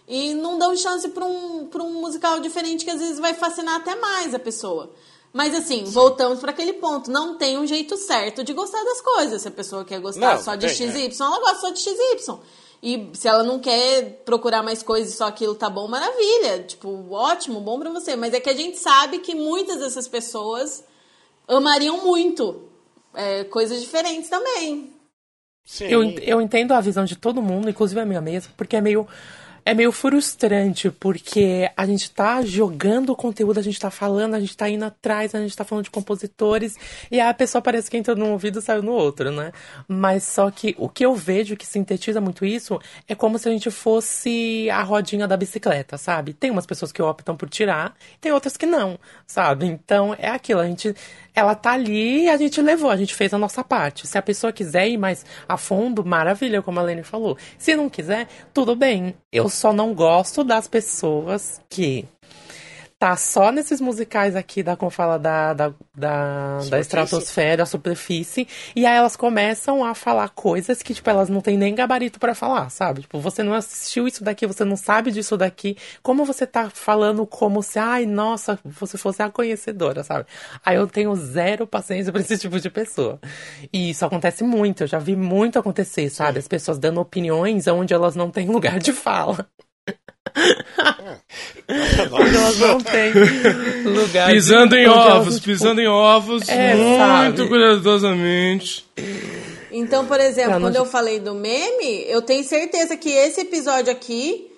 e 0.06 0.32
não 0.34 0.58
dão 0.58 0.76
chance 0.76 1.08
pra 1.08 1.24
um, 1.24 1.66
pra 1.66 1.82
um 1.82 2.00
musical 2.00 2.38
diferente 2.38 2.84
que 2.84 2.90
às 2.90 3.00
vezes 3.00 3.18
vai 3.18 3.34
fascinar 3.34 3.76
até 3.76 3.96
mais 3.96 4.32
a 4.32 4.38
pessoa. 4.38 4.92
Mas 5.32 5.54
assim, 5.54 5.84
voltamos 5.84 6.40
para 6.40 6.50
aquele 6.50 6.74
ponto. 6.74 7.10
Não 7.10 7.36
tem 7.36 7.58
um 7.58 7.66
jeito 7.66 7.96
certo 7.96 8.42
de 8.42 8.52
gostar 8.52 8.82
das 8.82 9.00
coisas. 9.00 9.42
Se 9.42 9.48
a 9.48 9.52
pessoa 9.52 9.84
quer 9.84 10.00
gostar 10.00 10.36
Não, 10.36 10.42
só 10.42 10.54
de 10.54 10.66
tem, 10.66 11.10
XY, 11.10 11.22
ela 11.22 11.38
gosta 11.40 11.60
só 11.60 11.70
de 11.70 11.80
XY. 11.80 12.38
E 12.82 13.10
se 13.12 13.26
ela 13.26 13.42
não 13.42 13.58
quer 13.58 14.22
procurar 14.24 14.62
mais 14.62 14.82
coisas 14.82 15.12
e 15.12 15.16
só 15.16 15.26
aquilo 15.26 15.54
tá 15.54 15.68
bom, 15.68 15.88
maravilha. 15.88 16.62
Tipo, 16.62 17.12
ótimo, 17.12 17.60
bom 17.60 17.78
pra 17.78 17.90
você. 17.90 18.16
Mas 18.16 18.32
é 18.32 18.40
que 18.40 18.50
a 18.50 18.54
gente 18.54 18.78
sabe 18.78 19.18
que 19.18 19.34
muitas 19.34 19.78
dessas 19.78 20.06
pessoas 20.06 20.84
amariam 21.46 22.04
muito 22.04 22.68
é, 23.14 23.44
coisas 23.44 23.80
diferentes 23.80 24.28
também. 24.30 24.92
Sim. 25.64 25.86
Eu, 25.86 26.02
eu 26.20 26.40
entendo 26.40 26.72
a 26.72 26.80
visão 26.80 27.04
de 27.04 27.16
todo 27.16 27.42
mundo, 27.42 27.68
inclusive 27.68 28.00
a 28.00 28.06
minha 28.06 28.20
mesma, 28.20 28.52
porque 28.56 28.76
é 28.76 28.80
meio. 28.80 29.06
É 29.68 29.74
meio 29.74 29.92
frustrante, 29.92 30.90
porque 30.90 31.70
a 31.76 31.84
gente 31.84 32.10
tá 32.10 32.40
jogando 32.40 33.10
o 33.10 33.14
conteúdo, 33.14 33.60
a 33.60 33.62
gente 33.62 33.78
tá 33.78 33.90
falando, 33.90 34.32
a 34.32 34.40
gente 34.40 34.56
tá 34.56 34.66
indo 34.66 34.82
atrás, 34.82 35.34
a 35.34 35.40
gente 35.40 35.54
tá 35.54 35.62
falando 35.62 35.84
de 35.84 35.90
compositores, 35.90 36.74
e 37.10 37.20
a 37.20 37.34
pessoa 37.34 37.60
parece 37.60 37.90
que 37.90 37.98
entrou 37.98 38.16
num 38.16 38.32
ouvido 38.32 38.60
e 38.60 38.62
saiu 38.62 38.82
no 38.82 38.92
outro, 38.92 39.30
né? 39.30 39.52
Mas 39.86 40.24
só 40.24 40.50
que 40.50 40.74
o 40.78 40.88
que 40.88 41.04
eu 41.04 41.14
vejo 41.14 41.54
que 41.54 41.66
sintetiza 41.66 42.18
muito 42.18 42.46
isso 42.46 42.80
é 43.06 43.14
como 43.14 43.38
se 43.38 43.46
a 43.46 43.52
gente 43.52 43.70
fosse 43.70 44.70
a 44.70 44.82
rodinha 44.82 45.28
da 45.28 45.36
bicicleta, 45.36 45.98
sabe? 45.98 46.32
Tem 46.32 46.50
umas 46.50 46.64
pessoas 46.64 46.90
que 46.90 47.02
optam 47.02 47.36
por 47.36 47.50
tirar, 47.50 47.94
tem 48.22 48.32
outras 48.32 48.56
que 48.56 48.64
não, 48.64 48.98
sabe? 49.26 49.66
Então 49.66 50.16
é 50.18 50.30
aquilo, 50.30 50.60
a 50.60 50.66
gente. 50.66 50.94
Ela 51.38 51.54
tá 51.54 51.70
ali 51.70 52.24
e 52.24 52.28
a 52.28 52.36
gente 52.36 52.60
levou, 52.60 52.90
a 52.90 52.96
gente 52.96 53.14
fez 53.14 53.32
a 53.32 53.38
nossa 53.38 53.62
parte. 53.62 54.08
Se 54.08 54.18
a 54.18 54.22
pessoa 54.22 54.52
quiser 54.52 54.88
ir 54.88 54.96
mais 54.96 55.24
a 55.48 55.56
fundo, 55.56 56.04
maravilha, 56.04 56.60
como 56.60 56.80
a 56.80 56.82
Lene 56.82 57.04
falou. 57.04 57.38
Se 57.56 57.76
não 57.76 57.88
quiser, 57.88 58.26
tudo 58.52 58.74
bem. 58.74 59.14
Eu 59.30 59.48
só 59.48 59.72
não 59.72 59.94
gosto 59.94 60.42
das 60.42 60.66
pessoas 60.66 61.60
que 61.70 62.08
tá 62.98 63.16
só 63.16 63.52
nesses 63.52 63.80
musicais 63.80 64.34
aqui 64.34 64.60
da, 64.60 64.74
como 64.76 64.90
fala, 64.90 65.18
da, 65.18 65.54
da, 65.54 65.72
da, 65.94 66.58
da 66.68 66.80
estratosfera, 66.80 67.58
da 67.58 67.66
superfície, 67.66 68.48
e 68.74 68.84
aí 68.84 68.96
elas 68.96 69.14
começam 69.14 69.84
a 69.84 69.94
falar 69.94 70.30
coisas 70.30 70.82
que, 70.82 70.92
tipo, 70.92 71.08
elas 71.08 71.28
não 71.28 71.40
têm 71.40 71.56
nem 71.56 71.74
gabarito 71.74 72.18
pra 72.18 72.34
falar, 72.34 72.68
sabe? 72.70 73.02
Tipo, 73.02 73.20
você 73.20 73.44
não 73.44 73.54
assistiu 73.54 74.08
isso 74.08 74.24
daqui, 74.24 74.48
você 74.48 74.64
não 74.64 74.76
sabe 74.76 75.12
disso 75.12 75.36
daqui, 75.36 75.76
como 76.02 76.24
você 76.24 76.44
tá 76.44 76.70
falando 76.70 77.24
como 77.24 77.62
se, 77.62 77.78
ai, 77.78 78.04
nossa, 78.04 78.58
você 78.64 78.98
fosse 78.98 79.22
a 79.22 79.30
conhecedora, 79.30 80.02
sabe? 80.02 80.26
Aí 80.64 80.76
eu 80.76 80.88
tenho 80.88 81.14
zero 81.14 81.68
paciência 81.68 82.10
pra 82.10 82.20
esse 82.20 82.36
tipo 82.38 82.58
de 82.58 82.68
pessoa. 82.68 83.20
E 83.72 83.90
isso 83.90 84.04
acontece 84.04 84.42
muito, 84.42 84.82
eu 84.82 84.86
já 84.88 84.98
vi 84.98 85.14
muito 85.14 85.56
acontecer, 85.56 86.10
sabe? 86.10 86.40
As 86.40 86.48
pessoas 86.48 86.78
dando 86.80 87.00
opiniões 87.00 87.68
onde 87.68 87.94
elas 87.94 88.16
não 88.16 88.28
têm 88.28 88.48
lugar 88.48 88.80
de 88.80 88.92
fala. 88.92 89.48
Elas 91.68 92.58
não 92.58 92.80
têm 92.80 93.12
lugar 93.84 94.30
Pisando 94.30 94.74
de... 94.76 94.82
em 94.82 94.88
ovos, 94.88 95.34
tipo, 95.36 95.46
pisando 95.46 95.80
em 95.80 95.86
ovos, 95.88 96.48
É, 96.48 96.74
muito 96.74 97.36
sabe? 97.38 97.48
cuidadosamente. 97.48 98.86
Então, 99.70 100.06
por 100.06 100.18
exemplo, 100.18 100.52
não- 100.54 100.60
quando 100.62 100.76
eu 100.76 100.86
falei 100.86 101.18
do 101.20 101.34
meme, 101.34 102.04
eu 102.08 102.22
tenho 102.22 102.42
certeza 102.44 102.96
que 102.96 103.10
esse 103.10 103.42
episódio 103.42 103.92
aqui, 103.92 104.50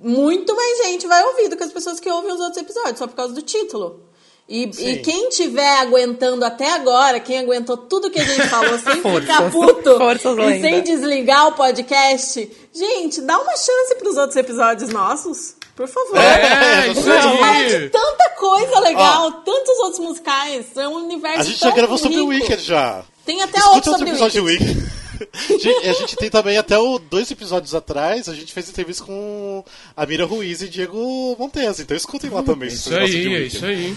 muito 0.00 0.54
mais 0.54 0.78
gente 0.86 1.06
vai 1.06 1.22
ouvir 1.24 1.48
do 1.48 1.56
que 1.56 1.64
as 1.64 1.72
pessoas 1.72 1.98
que 1.98 2.08
ouvem 2.10 2.32
os 2.32 2.40
outros 2.40 2.62
episódios, 2.62 2.98
só 2.98 3.06
por 3.06 3.16
causa 3.16 3.34
do 3.34 3.42
título. 3.42 4.00
E, 4.48 4.64
e 4.64 4.96
quem 4.98 5.28
tiver 5.30 5.78
aguentando 5.78 6.44
até 6.44 6.72
agora, 6.72 7.18
quem 7.20 7.38
aguentou 7.38 7.76
tudo 7.76 8.10
que 8.10 8.20
a 8.20 8.24
gente 8.24 8.48
falou 8.48 8.78
sem 8.78 8.96
ficar 9.20 9.50
Forças. 9.50 9.52
puto 9.52 9.96
Forças, 9.98 10.38
e 10.38 10.60
sem 10.60 10.82
desligar 10.82 11.48
o 11.48 11.52
podcast, 11.52 12.50
gente, 12.74 13.20
dá 13.22 13.38
uma 13.38 13.56
chance 13.56 13.94
pros 13.98 14.16
outros 14.16 14.36
episódios 14.36 14.90
nossos. 14.90 15.54
Por 15.74 15.88
favor. 15.88 16.18
É, 16.18 16.42
A 16.42 16.80
gente 16.92 17.02
fala 17.02 17.64
de 17.66 17.88
tanta 17.88 18.30
coisa 18.38 18.78
legal, 18.80 19.32
tantos 19.42 19.78
outros 19.78 19.98
musicais. 20.00 20.66
É 20.76 20.86
um 20.86 20.96
universo 21.06 21.40
A 21.40 21.44
gente 21.44 21.58
já 21.60 21.70
gravou 21.70 21.96
sobre 21.96 22.18
o 22.18 22.28
rico. 22.30 22.44
Wicked 22.44 22.62
já. 22.62 23.02
Tem 23.24 23.40
até 23.40 23.58
Escuta 23.58 23.76
outro 23.90 23.92
sobre 23.94 24.40
o 24.40 24.44
Wicked. 24.44 24.92
Gente, 25.60 25.88
a 25.88 25.92
gente 25.92 26.16
tem 26.16 26.30
também 26.30 26.56
até 26.58 26.78
o, 26.78 26.98
dois 26.98 27.30
episódios 27.30 27.74
atrás, 27.74 28.28
a 28.28 28.34
gente 28.34 28.52
fez 28.52 28.68
entrevista 28.68 29.04
com 29.04 29.64
a 29.96 30.06
Mira 30.06 30.24
Ruiz 30.24 30.62
e 30.62 30.68
Diego 30.68 31.36
Montes. 31.38 31.80
Então 31.80 31.96
escutem 31.96 32.30
lá 32.30 32.42
também. 32.42 32.68
Isso 32.68 32.94
aí, 32.94 33.34
é 33.34 33.40
isso 33.40 33.64
aí. 33.64 33.94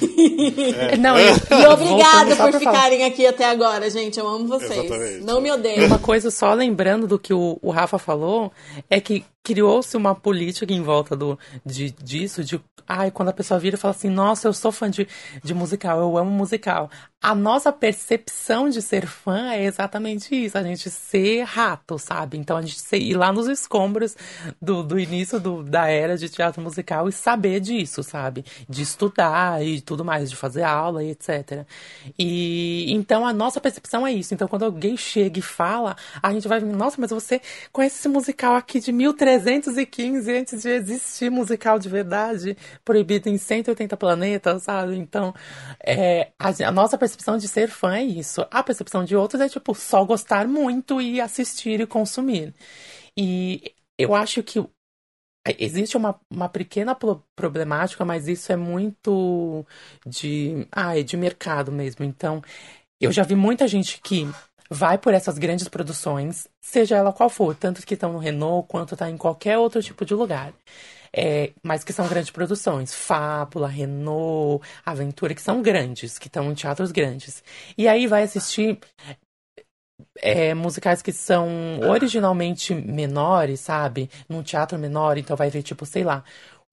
Não, 1.00 1.18
e, 1.18 1.24
E 1.28 1.32
voltando 1.50 1.74
obrigada 1.74 2.36
por 2.36 2.38
falar. 2.38 2.60
ficarem 2.60 3.04
aqui 3.06 3.26
até 3.26 3.46
agora, 3.46 3.90
gente. 3.90 4.20
Eu 4.20 4.28
amo 4.28 4.48
vocês. 4.48 4.72
Exatamente. 4.72 5.24
Não 5.24 5.42
me 5.42 5.50
E 5.50 5.52
odeiem. 5.52 5.86
uma 5.86 6.00
coisa 6.00 6.30
só 6.32 6.54
lembrando 6.54 7.08
do 7.08 7.18
que 7.20 7.34
o, 7.34 7.58
o 7.62 7.72
Rafa 7.72 7.98
falou, 7.98 8.52
é 8.90 9.00
que 9.00 9.24
criou-se 9.46 9.96
uma 9.96 10.16
política 10.16 10.74
em 10.74 10.82
volta 10.82 11.16
do, 11.16 11.38
de, 11.64 11.92
disso, 11.92 12.44
de 12.44 12.60
ai, 12.88 13.12
quando 13.12 13.30
a 13.30 13.34
pessoa 13.34 13.60
vira 13.60 13.76
e 13.76 13.80
fala 13.80 13.94
assim, 13.94 14.10
nossa, 14.10 14.48
eu 14.48 14.54
sou 14.54 14.72
fã 14.72 14.90
de, 14.90 15.08
de 15.44 15.54
musical, 15.54 16.00
eu 16.00 16.18
amo 16.18 16.32
musical. 16.32 16.90
A 17.22 17.34
nossa 17.34 17.72
percepção 17.72 18.70
de 18.70 18.82
ser 18.82 19.08
fã 19.08 19.52
é 19.52 19.66
exatamente 19.66 20.36
isso, 20.36 20.58
a 20.58 20.64
gente 20.64 20.90
ser 20.92 21.44
rato, 21.44 21.98
sabe? 21.98 22.38
Então 22.38 22.58
a 22.58 22.62
gente 22.62 22.80
ser, 22.80 22.98
ir 22.98 23.16
lá 23.16 23.32
nos 23.32 23.48
escombros 23.48 24.16
do, 24.62 24.84
do 24.84 25.00
início 25.00 25.40
do, 25.40 25.64
da 25.64 25.88
era 25.88 26.18
de 26.18 26.30
teatro 26.30 26.62
musical 26.62 27.10
e 27.10 27.12
saber 27.12 27.60
disso, 27.60 28.04
sabe? 28.04 28.46
De 28.70 28.84
estudar 28.84 29.64
e 29.66 29.82
tudo 29.82 30.06
mais, 30.06 30.30
de 30.30 30.36
fazer 30.36 30.64
aula 30.64 31.04
e 31.04 31.12
etc. 31.12 31.66
E 32.18 32.92
então 32.94 33.26
a 33.26 33.34
nossa 33.34 33.60
percepção 33.60 34.06
é 34.06 34.12
isso. 34.12 34.34
Então 34.34 34.48
quando 34.48 34.64
alguém 34.64 34.96
chega 34.96 35.40
e 35.40 35.42
fala, 35.42 35.96
a 36.22 36.32
gente 36.32 36.48
vai, 36.48 36.60
nossa, 36.60 36.98
mas 37.00 37.10
você 37.10 37.42
conhece 37.72 37.98
esse 37.98 38.08
musical 38.08 38.56
aqui 38.56 38.80
de 38.80 38.92
1315 39.38 40.32
antes 40.32 40.62
de 40.62 40.70
existir 40.70 41.30
musical 41.30 41.80
de 41.80 41.90
verdade, 41.90 42.58
proibido 42.84 43.30
em 43.30 43.38
180 43.38 43.98
planetas, 43.98 44.64
sabe? 44.64 44.96
Então, 44.98 45.34
é, 45.84 46.32
a, 46.40 46.50
a 46.68 46.72
nossa 46.72 46.98
percepção 46.98 47.38
de 47.38 47.48
ser 47.48 47.70
fã 47.70 47.96
é 47.98 48.04
isso. 48.04 48.46
A 48.52 48.64
percepção 48.64 49.04
de 49.04 49.16
outros 49.16 49.42
é 49.42 49.50
tipo 49.50 49.74
só 49.76 50.04
gostar 50.06 50.48
muito 50.48 51.02
e 51.02 51.20
assistir 51.22 51.80
e 51.82 51.88
consumir. 51.88 52.54
E 53.18 53.74
eu 53.98 54.16
acho 54.16 54.44
que 54.44 54.60
Existe 55.60 55.96
uma, 55.96 56.20
uma 56.30 56.50
pequena 56.50 56.96
pro- 56.96 57.24
problemática, 57.36 58.04
mas 58.04 58.28
isso 58.28 58.52
é 58.52 58.56
muito 58.56 59.64
de, 60.06 60.68
ah, 60.72 60.98
é 60.98 61.04
de 61.04 61.16
mercado 61.16 61.72
mesmo. 61.72 62.04
Então, 62.04 62.42
eu 63.02 63.12
já 63.12 63.24
vi 63.24 63.36
muita 63.36 63.68
gente 63.68 64.02
que 64.02 64.28
vai 64.70 64.98
por 64.98 65.14
essas 65.14 65.38
grandes 65.38 65.68
produções, 65.68 66.48
seja 66.62 66.96
ela 66.96 67.14
qual 67.14 67.30
for, 67.30 67.56
tanto 67.56 67.86
que 67.86 67.94
estão 67.94 68.14
no 68.14 68.20
Renault 68.20 68.68
quanto 68.68 68.96
tá 68.96 69.10
em 69.10 69.18
qualquer 69.18 69.58
outro 69.58 69.82
tipo 69.82 70.06
de 70.06 70.14
lugar. 70.14 70.54
É, 71.18 71.54
mas 71.64 71.84
que 71.84 71.94
são 71.94 72.08
grandes 72.10 72.30
produções, 72.30 72.94
Fábula, 72.94 73.70
Renault, 73.70 74.68
Aventura, 74.86 75.34
que 75.34 75.42
são 75.42 75.62
grandes, 75.62 76.20
que 76.20 76.28
estão 76.28 76.52
em 76.52 76.56
teatros 76.56 76.92
grandes. 76.92 77.42
E 77.78 77.88
aí 77.88 78.06
vai 78.06 78.24
assistir 78.24 78.80
é, 80.22 80.54
musicais 80.54 81.02
que 81.02 81.12
são 81.12 81.80
originalmente 81.90 82.74
menores, 82.74 83.62
sabe? 83.62 84.10
Num 84.28 84.44
teatro 84.44 84.78
menor, 84.78 85.18
então 85.18 85.36
vai 85.38 85.50
ver, 85.50 85.64
tipo, 85.64 85.86
sei 85.86 86.04
lá, 86.04 86.24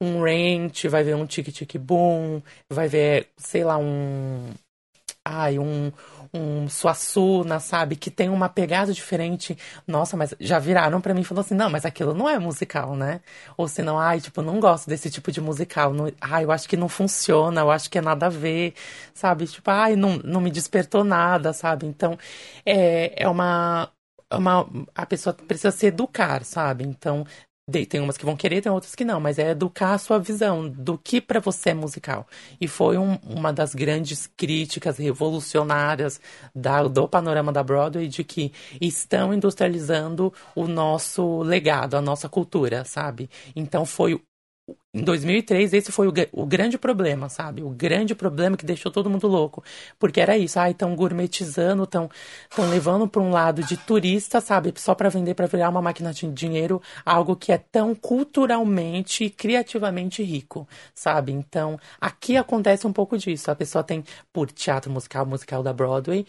um 0.01 0.23
Rent, 0.23 0.87
vai 0.87 1.05
ver 1.05 1.15
um 1.15 1.27
Tic 1.27 1.49
Tic 1.53 1.77
Boom, 1.79 2.43
vai 2.69 2.89
ver, 2.89 3.29
sei 3.37 3.65
lá, 3.65 3.79
um. 3.79 4.51
Ai, 5.25 5.59
um, 5.59 5.93
um 6.35 6.69
Suassuna, 6.69 7.61
sabe? 7.61 7.97
Que 7.97 8.11
tem 8.11 8.29
uma 8.31 8.49
pegada 8.49 8.93
diferente. 8.93 9.57
Nossa, 9.87 10.17
mas 10.17 10.35
já 10.41 10.59
viraram 10.59 11.01
pra 11.01 11.13
mim 11.15 11.21
e 11.21 11.25
falaram 11.25 11.45
assim: 11.47 11.55
não, 11.55 11.69
mas 11.71 11.85
aquilo 11.85 12.15
não 12.15 12.29
é 12.29 12.39
musical, 12.39 12.97
né? 12.97 13.21
Ou 13.57 13.69
senão, 13.69 13.99
ai, 13.99 14.21
tipo, 14.21 14.41
não 14.43 14.59
gosto 14.61 14.89
desse 14.89 15.11
tipo 15.11 15.31
de 15.31 15.41
musical. 15.41 15.93
Não, 15.93 16.11
ai, 16.21 16.45
eu 16.45 16.53
acho 16.53 16.69
que 16.69 16.77
não 16.77 16.89
funciona, 16.89 17.61
eu 17.61 17.71
acho 17.71 17.91
que 17.91 17.99
é 17.99 18.01
nada 18.01 18.27
a 18.27 18.29
ver, 18.31 18.75
sabe? 19.15 19.47
Tipo, 19.47 19.71
ai, 19.71 19.97
não, 19.97 20.17
não 20.19 20.41
me 20.41 20.51
despertou 20.51 21.05
nada, 21.05 21.53
sabe? 21.53 21.87
Então, 21.87 22.19
é, 22.65 23.23
é 23.25 23.29
uma. 23.29 23.91
é 24.31 24.37
Uma, 24.37 24.67
a 24.95 25.07
pessoa 25.07 25.35
precisa 25.35 25.71
se 25.71 25.87
educar, 25.87 26.45
sabe? 26.45 26.85
Então, 26.85 27.25
tem 27.89 28.01
umas 28.01 28.17
que 28.19 28.25
vão 28.25 28.37
querer, 28.37 28.61
tem 28.61 28.73
outras 28.73 28.95
que 28.95 29.05
não, 29.05 29.21
mas 29.21 29.39
é 29.39 29.51
educar 29.51 29.95
a 29.95 29.99
sua 29.99 30.19
visão 30.19 30.69
do 30.69 30.99
que 30.99 31.21
pra 31.21 31.39
você 31.41 31.71
é 31.71 31.75
musical. 31.75 32.27
E 32.61 32.67
foi 32.67 32.99
um- 32.99 33.17
uma 33.25 33.53
das 33.53 33.75
grandes 33.75 34.27
críticas 34.37 34.99
revolucionárias 34.99 36.21
da- 36.55 36.83
do 36.89 37.09
panorama 37.09 37.53
da 37.53 37.63
Broadway 37.63 38.09
de 38.09 38.25
que 38.25 38.53
estão 38.81 39.33
industrializando 39.33 40.33
o 40.57 40.67
nosso 40.67 41.43
legado, 41.43 41.95
a 41.97 42.03
nossa 42.03 42.29
cultura, 42.29 42.85
sabe? 42.85 43.31
Então 43.55 43.87
foi 43.87 44.21
em 44.95 45.03
2003, 45.03 45.73
esse 45.73 45.91
foi 45.91 46.07
o, 46.07 46.13
o 46.33 46.47
grande 46.47 46.77
problema, 46.79 47.29
sabe? 47.29 47.63
O 47.63 47.71
grande 47.71 48.15
problema 48.15 48.57
que 48.57 48.65
deixou 48.65 48.93
todo 48.93 49.09
mundo 49.09 49.27
louco. 49.27 49.65
Porque 49.99 50.21
era 50.21 50.37
isso, 50.37 50.59
ai, 50.59 50.73
estão 50.73 50.95
gourmetizando, 50.95 51.85
estão 51.85 52.11
tão 52.55 52.69
levando 52.69 53.09
para 53.09 53.23
um 53.23 53.31
lado 53.31 53.63
de 53.65 53.77
turista, 53.77 54.41
sabe? 54.41 54.73
Só 54.77 54.95
para 54.95 55.09
vender, 55.09 55.35
para 55.35 55.47
virar 55.47 55.71
uma 55.71 55.81
máquina 55.83 56.13
de 56.13 56.31
dinheiro, 56.31 56.81
algo 57.07 57.35
que 57.35 57.53
é 57.53 57.59
tão 57.59 57.95
culturalmente 57.95 59.25
e 59.25 59.31
criativamente 59.31 60.23
rico, 60.23 60.69
sabe? 60.95 61.33
Então, 61.33 61.79
aqui 62.01 62.37
acontece 62.37 62.87
um 62.87 62.93
pouco 62.93 63.17
disso. 63.17 63.51
A 63.51 63.57
pessoa 63.57 63.83
tem, 63.83 64.05
por 64.33 64.51
teatro 64.53 64.91
musical, 64.93 65.25
musical 65.27 65.63
da 65.63 65.73
Broadway, 65.73 66.27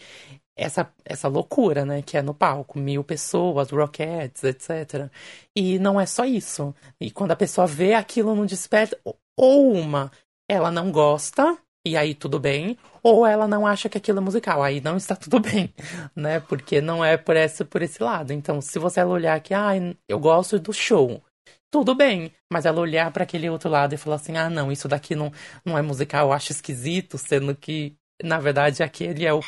essa, 0.56 0.88
essa 1.04 1.28
loucura, 1.28 1.84
né? 1.84 2.02
Que 2.02 2.16
é 2.16 2.22
no 2.22 2.34
palco, 2.34 2.78
mil 2.78 3.02
pessoas, 3.04 3.70
Rockettes, 3.70 4.44
etc. 4.44 5.10
E 5.54 5.78
não 5.78 6.00
é 6.00 6.06
só 6.06 6.24
isso. 6.24 6.74
E 7.00 7.10
quando 7.10 7.32
a 7.32 7.36
pessoa 7.36 7.66
vê 7.66 7.94
aquilo 7.94 8.34
não 8.34 8.46
desperta, 8.46 8.98
ou 9.36 9.72
uma, 9.72 10.10
ela 10.48 10.70
não 10.70 10.92
gosta, 10.92 11.58
e 11.86 11.96
aí 11.96 12.14
tudo 12.14 12.38
bem, 12.38 12.78
ou 13.02 13.26
ela 13.26 13.46
não 13.46 13.66
acha 13.66 13.88
que 13.88 13.98
aquilo 13.98 14.18
é 14.18 14.22
musical, 14.22 14.62
aí 14.62 14.80
não 14.80 14.96
está 14.96 15.16
tudo 15.16 15.40
bem, 15.40 15.72
né? 16.14 16.40
Porque 16.40 16.80
não 16.80 17.04
é 17.04 17.16
por 17.16 17.36
esse, 17.36 17.64
por 17.64 17.82
esse 17.82 18.02
lado. 18.02 18.32
Então, 18.32 18.60
se 18.60 18.78
você 18.78 19.02
olhar 19.02 19.38
que, 19.40 19.52
ah, 19.52 19.72
eu 20.08 20.18
gosto 20.18 20.58
do 20.58 20.72
show, 20.72 21.22
tudo 21.70 21.94
bem, 21.94 22.32
mas 22.52 22.64
ela 22.66 22.80
olhar 22.80 23.10
para 23.12 23.24
aquele 23.24 23.50
outro 23.50 23.68
lado 23.68 23.94
e 23.94 23.98
falar 23.98 24.16
assim, 24.16 24.36
ah, 24.36 24.48
não, 24.48 24.70
isso 24.70 24.86
daqui 24.88 25.14
não, 25.14 25.32
não 25.64 25.76
é 25.76 25.82
musical, 25.82 26.28
eu 26.28 26.32
acho 26.32 26.52
esquisito, 26.52 27.18
sendo 27.18 27.54
que, 27.54 27.96
na 28.22 28.38
verdade, 28.38 28.82
aquele 28.82 29.26
é 29.26 29.32
o, 29.34 29.40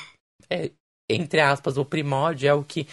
é, 0.51 0.73
entre 1.09 1.41
aspas, 1.41 1.77
o 1.77 1.85
primórdio, 1.85 2.49
é 2.49 2.55
o 2.55 2.65
que 2.65 2.87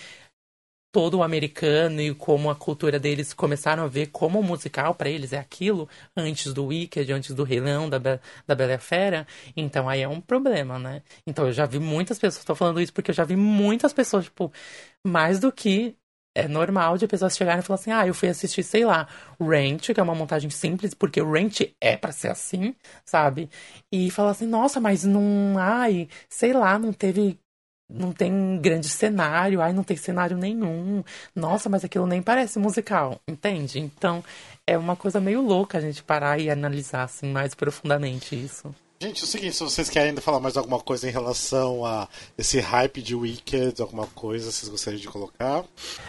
todo 0.93 1.17
o 1.17 1.23
americano 1.23 1.99
e 1.99 2.13
como 2.13 2.51
a 2.51 2.55
cultura 2.55 2.99
deles 2.99 3.33
começaram 3.33 3.83
a 3.83 3.87
ver 3.87 4.07
como 4.07 4.43
musical 4.43 4.93
para 4.93 5.09
eles 5.09 5.33
é 5.33 5.39
aquilo, 5.39 5.89
antes 6.15 6.53
do 6.53 6.65
Wicked, 6.67 7.11
antes 7.11 7.33
do 7.33 7.43
Rei 7.43 7.59
Leão, 7.59 7.89
da, 7.89 7.97
Be 7.97 8.19
da 8.45 8.53
Bela 8.53 8.77
Fera, 8.77 9.25
então 9.57 9.89
aí 9.89 10.01
é 10.01 10.07
um 10.07 10.21
problema, 10.21 10.77
né? 10.77 11.01
Então 11.25 11.47
eu 11.47 11.51
já 11.51 11.65
vi 11.65 11.79
muitas 11.79 12.19
pessoas, 12.19 12.45
tô 12.45 12.53
falando 12.53 12.79
isso 12.79 12.93
porque 12.93 13.09
eu 13.09 13.15
já 13.15 13.23
vi 13.23 13.35
muitas 13.35 13.91
pessoas, 13.91 14.25
tipo, 14.25 14.53
mais 15.03 15.39
do 15.39 15.51
que 15.51 15.95
é 16.35 16.47
normal 16.47 16.97
de 16.97 17.07
pessoas 17.07 17.35
chegarem 17.35 17.61
e 17.61 17.63
falar 17.63 17.79
assim, 17.79 17.91
ah, 17.91 18.07
eu 18.07 18.13
fui 18.13 18.29
assistir, 18.29 18.63
sei 18.63 18.85
lá, 18.85 19.07
Rent, 19.39 19.91
que 19.93 19.99
é 19.99 20.03
uma 20.03 20.15
montagem 20.15 20.49
simples, 20.49 20.93
porque 20.93 21.21
o 21.21 21.31
Rent 21.31 21.61
é 21.81 21.95
pra 21.97 22.11
ser 22.11 22.29
assim, 22.29 22.75
sabe? 23.05 23.49
E 23.91 24.09
falar 24.11 24.31
assim, 24.31 24.47
nossa, 24.47 24.79
mas 24.79 25.03
não, 25.03 25.55
ai, 25.57 26.07
sei 26.29 26.53
lá, 26.53 26.77
não 26.79 26.91
teve 26.93 27.39
não 27.93 28.11
tem 28.11 28.59
grande 28.59 28.89
cenário, 28.89 29.61
ai, 29.61 29.71
não 29.71 29.83
tem 29.83 29.95
cenário 29.95 30.35
nenhum. 30.35 31.03
Nossa, 31.35 31.69
mas 31.69 31.85
aquilo 31.85 32.07
nem 32.07 32.21
parece 32.21 32.57
musical, 32.57 33.19
entende? 33.27 33.79
Então, 33.79 34.23
é 34.65 34.77
uma 34.77 34.95
coisa 34.95 35.21
meio 35.21 35.41
louca 35.41 35.77
a 35.77 35.81
gente 35.81 36.03
parar 36.03 36.39
e 36.39 36.49
analisar 36.49 37.03
assim 37.03 37.31
mais 37.31 37.53
profundamente 37.53 38.35
isso. 38.35 38.73
Gente, 39.03 39.21
é 39.21 39.25
o 39.25 39.27
seguinte, 39.27 39.55
se 39.55 39.63
vocês 39.63 39.89
querem 39.89 40.09
ainda 40.09 40.21
falar 40.21 40.39
mais 40.39 40.55
alguma 40.55 40.79
coisa 40.79 41.09
em 41.09 41.11
relação 41.11 41.85
a 41.85 42.07
esse 42.37 42.61
hype 42.61 43.01
de 43.01 43.13
Wicked, 43.13 43.81
alguma 43.81 44.07
coisa 44.07 44.49
vocês 44.49 44.69
gostariam 44.69 45.01
de 45.01 45.09
colocar? 45.09 45.65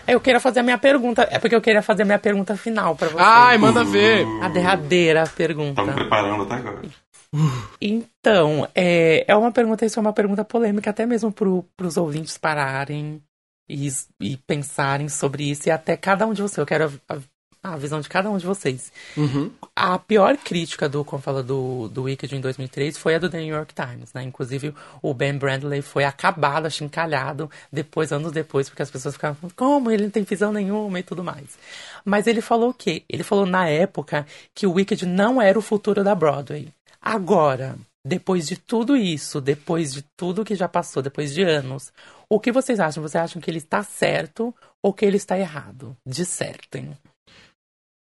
Eu 0.07 0.21
queria 0.21 0.39
fazer 0.39 0.61
a 0.61 0.63
minha 0.63 0.79
pergunta, 0.79 1.27
é 1.29 1.41
porque 1.41 1.57
eu 1.57 1.61
queria 1.61 1.83
fazer 1.83 2.03
a 2.03 2.07
minha 2.07 2.21
pergunta 2.21 2.57
final 2.57 2.95
pra 2.95 3.09
vocês. 3.09 3.21
Ai, 3.21 3.59
manda 3.59 3.83
ver. 3.83 4.25
A 4.41 4.49
derradeira 4.49 5.25
pergunta. 5.27 5.81
Estamos 5.81 6.03
preparando 6.03 6.45
até 6.45 6.55
agora. 6.55 7.04
Então, 7.81 8.69
é, 8.75 9.25
é 9.27 9.37
uma 9.37 9.51
pergunta, 9.51 9.85
isso 9.85 9.99
é 9.99 10.03
uma 10.03 10.13
pergunta 10.13 10.45
polêmica, 10.45 10.91
até 10.91 11.05
mesmo 11.05 11.33
para 11.33 11.87
os 11.87 11.97
ouvintes 11.97 12.39
pararem 12.39 13.21
e, 13.69 13.89
e 14.21 14.37
pensarem 14.37 15.09
sobre 15.09 15.51
isso, 15.51 15.69
e 15.69 15.71
até 15.71 15.97
cada 15.97 16.27
um 16.27 16.33
de 16.33 16.43
vocês. 16.43 16.59
Eu 16.59 16.67
quero 16.67 17.01
a, 17.09 17.15
a, 17.15 17.19
a 17.65 17.77
visão 17.77 18.01
de 18.01 18.09
cada 18.09 18.31
um 18.31 18.37
de 18.37 18.47
vocês. 18.47 18.93
Uhum. 19.17 19.51
A 19.75 19.99
pior 19.99 20.37
crítica 20.37 20.89
do, 20.89 21.05
como 21.05 21.21
fala, 21.21 21.43
do, 21.43 21.89
do 21.89 22.03
Wicked 22.05 22.37
em 22.37 22.41
2003 22.41 22.97
foi 22.97 23.15
a 23.17 23.19
do 23.19 23.29
The 23.29 23.41
New 23.41 23.55
York 23.55 23.75
Times, 23.75 24.13
né? 24.13 24.23
Inclusive, 24.23 24.75
o 25.03 25.13
Ben 25.15 25.37
Brandley 25.37 25.83
foi 25.83 26.05
acabado, 26.05 26.67
achincalhado, 26.67 27.51
depois, 27.73 28.13
anos 28.13 28.33
depois, 28.33 28.69
porque 28.69 28.83
as 28.83 28.91
pessoas 28.91 29.15
ficavam 29.15 29.35
falando, 29.35 29.55
como? 29.55 29.91
Ele 29.91 30.05
não 30.05 30.11
tem 30.11 30.23
visão 30.23 30.53
nenhuma 30.53 31.01
e 31.01 31.03
tudo 31.03 31.25
mais. 31.25 31.59
Mas 32.05 32.27
ele 32.27 32.41
falou 32.41 32.71
o 32.71 32.75
quê? 32.75 33.03
Ele 33.09 33.25
falou 33.25 33.47
na 33.47 33.67
época 33.69 34.27
que 34.55 34.67
o 34.67 34.73
Wicked 34.73 35.05
não 35.07 35.41
era 35.41 35.59
o 35.59 35.63
futuro 35.63 36.05
da 36.05 36.15
Broadway. 36.15 36.69
Agora, 37.05 37.77
depois 38.07 38.47
de 38.47 38.57
tudo 38.57 38.97
isso, 38.97 39.41
depois 39.41 39.93
de 39.93 40.03
tudo 40.17 40.45
que 40.45 40.55
já 40.55 40.67
passou, 40.69 41.03
depois 41.03 41.35
de 41.35 41.43
anos, 41.43 41.93
o 42.31 42.41
que 42.41 42.51
vocês 42.51 42.81
acham? 42.81 43.03
Vocês 43.03 43.23
acham 43.23 43.43
que 43.43 43.51
ele 43.51 43.59
está 43.59 43.83
certo 43.83 44.55
ou 44.83 44.93
que 44.93 45.05
ele 45.05 45.19
está 45.19 45.39
errado? 45.39 45.95
Dissertem. 46.07 46.97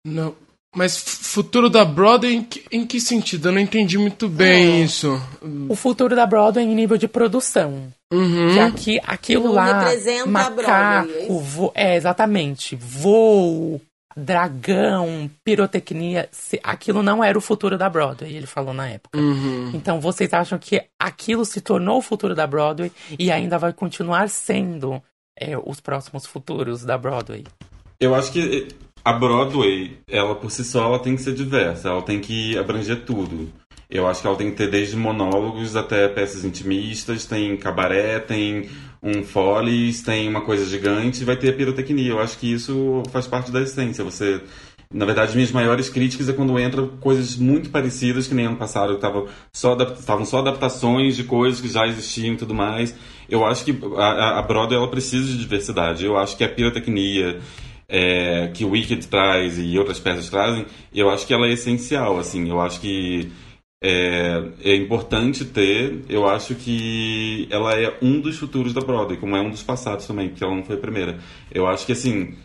Não. 0.05 0.35
Mas 0.73 0.97
futuro 0.97 1.69
da 1.69 1.83
Broadway 1.83 2.33
em 2.35 2.43
que, 2.43 2.63
em 2.71 2.87
que 2.87 3.01
sentido? 3.01 3.49
Eu 3.49 3.51
não 3.51 3.59
entendi 3.59 3.97
muito 3.97 4.29
bem 4.29 4.81
isso. 4.83 5.19
O 5.67 5.75
futuro 5.75 6.15
da 6.15 6.25
Broadway 6.25 6.63
em 6.65 6.73
nível 6.73 6.95
de 6.97 7.09
produção. 7.09 7.91
Uhum. 8.13 8.53
Que 8.53 8.59
aqui, 8.59 9.01
aquilo 9.05 9.45
Não 9.45 9.53
lá. 9.53 9.79
representa 9.81 10.23
a 10.23 10.27
macaco, 10.27 10.55
Broadway, 10.55 11.25
é 11.25 11.27
vo- 11.41 11.71
é, 11.75 11.95
exatamente. 11.97 12.77
Voo, 12.77 13.81
dragão, 14.15 15.29
pirotecnia. 15.43 16.27
se- 16.31 16.59
aquilo 16.63 17.01
não 17.03 17.23
era 17.23 17.37
o 17.37 17.41
futuro 17.41 17.77
da 17.77 17.89
Broadway, 17.89 18.33
ele 18.35 18.47
falou 18.47 18.73
na 18.73 18.87
época. 18.89 19.19
Uhum. 19.19 19.71
Então 19.73 19.99
vocês 19.99 20.33
acham 20.33 20.57
que 20.59 20.83
aquilo 20.99 21.45
se 21.45 21.61
tornou 21.61 21.97
o 21.97 22.01
futuro 22.01 22.35
da 22.35 22.45
Broadway 22.47 22.91
e 23.17 23.31
ainda 23.31 23.57
vai 23.57 23.73
continuar 23.73 24.29
sendo 24.29 25.01
é, 25.39 25.57
os 25.57 25.79
próximos 25.79 26.25
futuros 26.25 26.83
da 26.83 26.97
Broadway? 26.97 27.43
Eu 27.99 28.13
acho 28.15 28.31
que 28.31 28.67
a 29.03 29.13
Broadway, 29.13 29.97
ela 30.07 30.35
por 30.35 30.51
si 30.51 30.63
só, 30.63 30.83
ela 30.85 30.99
tem 30.99 31.15
que 31.15 31.21
ser 31.21 31.33
diversa, 31.33 31.89
ela 31.89 32.01
tem 32.01 32.19
que 32.19 32.57
abranger 32.57 33.03
tudo. 33.05 33.51
Eu 33.89 34.07
acho 34.07 34.21
que 34.21 34.27
ela 34.27 34.37
tem 34.37 34.49
que 34.51 34.55
ter 34.57 34.69
desde 34.69 34.95
monólogos 34.95 35.75
até 35.75 36.07
peças 36.07 36.45
intimistas, 36.45 37.25
tem 37.25 37.57
cabaré, 37.57 38.19
tem 38.19 38.69
um 39.03 39.23
follies, 39.23 40.01
tem 40.01 40.27
uma 40.29 40.41
coisa 40.41 40.65
gigante, 40.65 41.23
vai 41.23 41.35
ter 41.35 41.49
a 41.49 41.53
pirotecnia. 41.53 42.11
Eu 42.11 42.19
acho 42.19 42.37
que 42.37 42.51
isso 42.51 43.01
faz 43.11 43.27
parte 43.27 43.51
da 43.51 43.61
essência. 43.61 44.03
Você, 44.03 44.41
na 44.93 45.05
verdade, 45.05 45.33
minhas 45.35 45.51
maiores 45.51 45.89
críticas 45.89 46.29
é 46.29 46.33
quando 46.33 46.59
entra 46.59 46.85
coisas 46.99 47.35
muito 47.37 47.69
parecidas 47.69 48.27
que 48.27 48.33
nem 48.35 48.45
ano 48.45 48.57
passado, 48.57 48.93
estavam 48.93 49.27
só 49.51 49.73
estavam 49.75 50.25
só 50.25 50.39
adaptações 50.39 51.15
de 51.15 51.23
coisas 51.23 51.59
que 51.61 51.67
já 51.67 51.87
existiam 51.87 52.33
e 52.33 52.37
tudo 52.37 52.53
mais. 52.53 52.93
Eu 53.29 53.45
acho 53.45 53.63
que 53.65 53.77
a, 53.97 54.39
a- 54.39 54.41
Broadway 54.43 54.77
ela 54.77 54.89
precisa 54.89 55.25
de 55.27 55.37
diversidade. 55.37 56.05
Eu 56.05 56.17
acho 56.17 56.35
que 56.37 56.43
a 56.43 56.49
pirotecnia 56.49 57.39
é, 57.89 58.49
que 58.53 58.63
Wicked 58.65 59.07
traz 59.07 59.57
e 59.59 59.77
outras 59.77 59.99
peças 59.99 60.29
trazem, 60.29 60.65
eu 60.93 61.09
acho 61.09 61.25
que 61.27 61.33
ela 61.33 61.47
é 61.47 61.51
essencial, 61.51 62.17
assim, 62.19 62.49
eu 62.49 62.61
acho 62.61 62.79
que 62.79 63.31
é, 63.83 64.43
é 64.63 64.75
importante 64.75 65.43
ter, 65.45 66.05
eu 66.07 66.27
acho 66.27 66.53
que 66.53 67.47
ela 67.49 67.73
é 67.73 67.97
um 68.01 68.19
dos 68.21 68.37
futuros 68.37 68.73
da 68.73 68.81
Broadway, 68.81 69.17
como 69.17 69.35
é 69.35 69.41
um 69.41 69.49
dos 69.49 69.63
passados 69.63 70.05
também, 70.05 70.29
porque 70.29 70.43
ela 70.43 70.55
não 70.55 70.63
foi 70.63 70.75
a 70.75 70.79
primeira. 70.79 71.19
Eu 71.51 71.65
acho 71.67 71.85
que, 71.85 71.91
assim, 71.91 72.35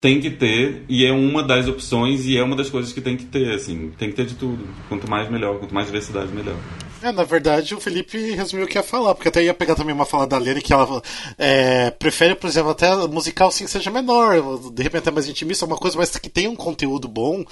tem 0.00 0.20
que 0.20 0.30
ter 0.30 0.84
e 0.88 1.04
é 1.04 1.12
uma 1.12 1.42
das 1.42 1.68
opções 1.68 2.24
e 2.24 2.38
é 2.38 2.42
uma 2.42 2.56
das 2.56 2.70
coisas 2.70 2.92
que 2.92 3.00
tem 3.00 3.16
que 3.16 3.26
ter, 3.26 3.52
assim, 3.52 3.92
tem 3.98 4.08
que 4.08 4.16
ter 4.16 4.26
de 4.26 4.34
tudo. 4.34 4.66
Quanto 4.88 5.08
mais 5.10 5.30
melhor, 5.30 5.58
quanto 5.58 5.74
mais 5.74 5.86
diversidade 5.86 6.32
melhor. 6.32 6.56
É, 7.00 7.12
na 7.12 7.22
verdade, 7.22 7.76
o 7.76 7.80
Felipe 7.80 8.32
resumiu 8.32 8.66
o 8.66 8.68
que 8.68 8.76
ia 8.76 8.82
falar, 8.82 9.14
porque 9.14 9.28
até 9.28 9.42
ia 9.42 9.54
pegar 9.54 9.76
também 9.76 9.94
uma 9.94 10.04
fala 10.04 10.26
da 10.26 10.36
Lene 10.36 10.60
que 10.60 10.72
ela 10.72 11.00
é, 11.38 11.90
prefere, 11.92 12.34
por 12.34 12.48
exemplo, 12.48 12.70
até 12.70 12.92
musical 13.06 13.52
sim 13.52 13.68
seja 13.68 13.88
menor, 13.88 14.58
de 14.72 14.82
repente 14.82 15.08
é 15.08 15.12
mais 15.12 15.28
intimista, 15.28 15.64
uma 15.64 15.76
coisa, 15.76 15.96
mas 15.96 16.10
que 16.16 16.28
tenha 16.28 16.50
um 16.50 16.56
conteúdo 16.56 17.06
bom. 17.06 17.44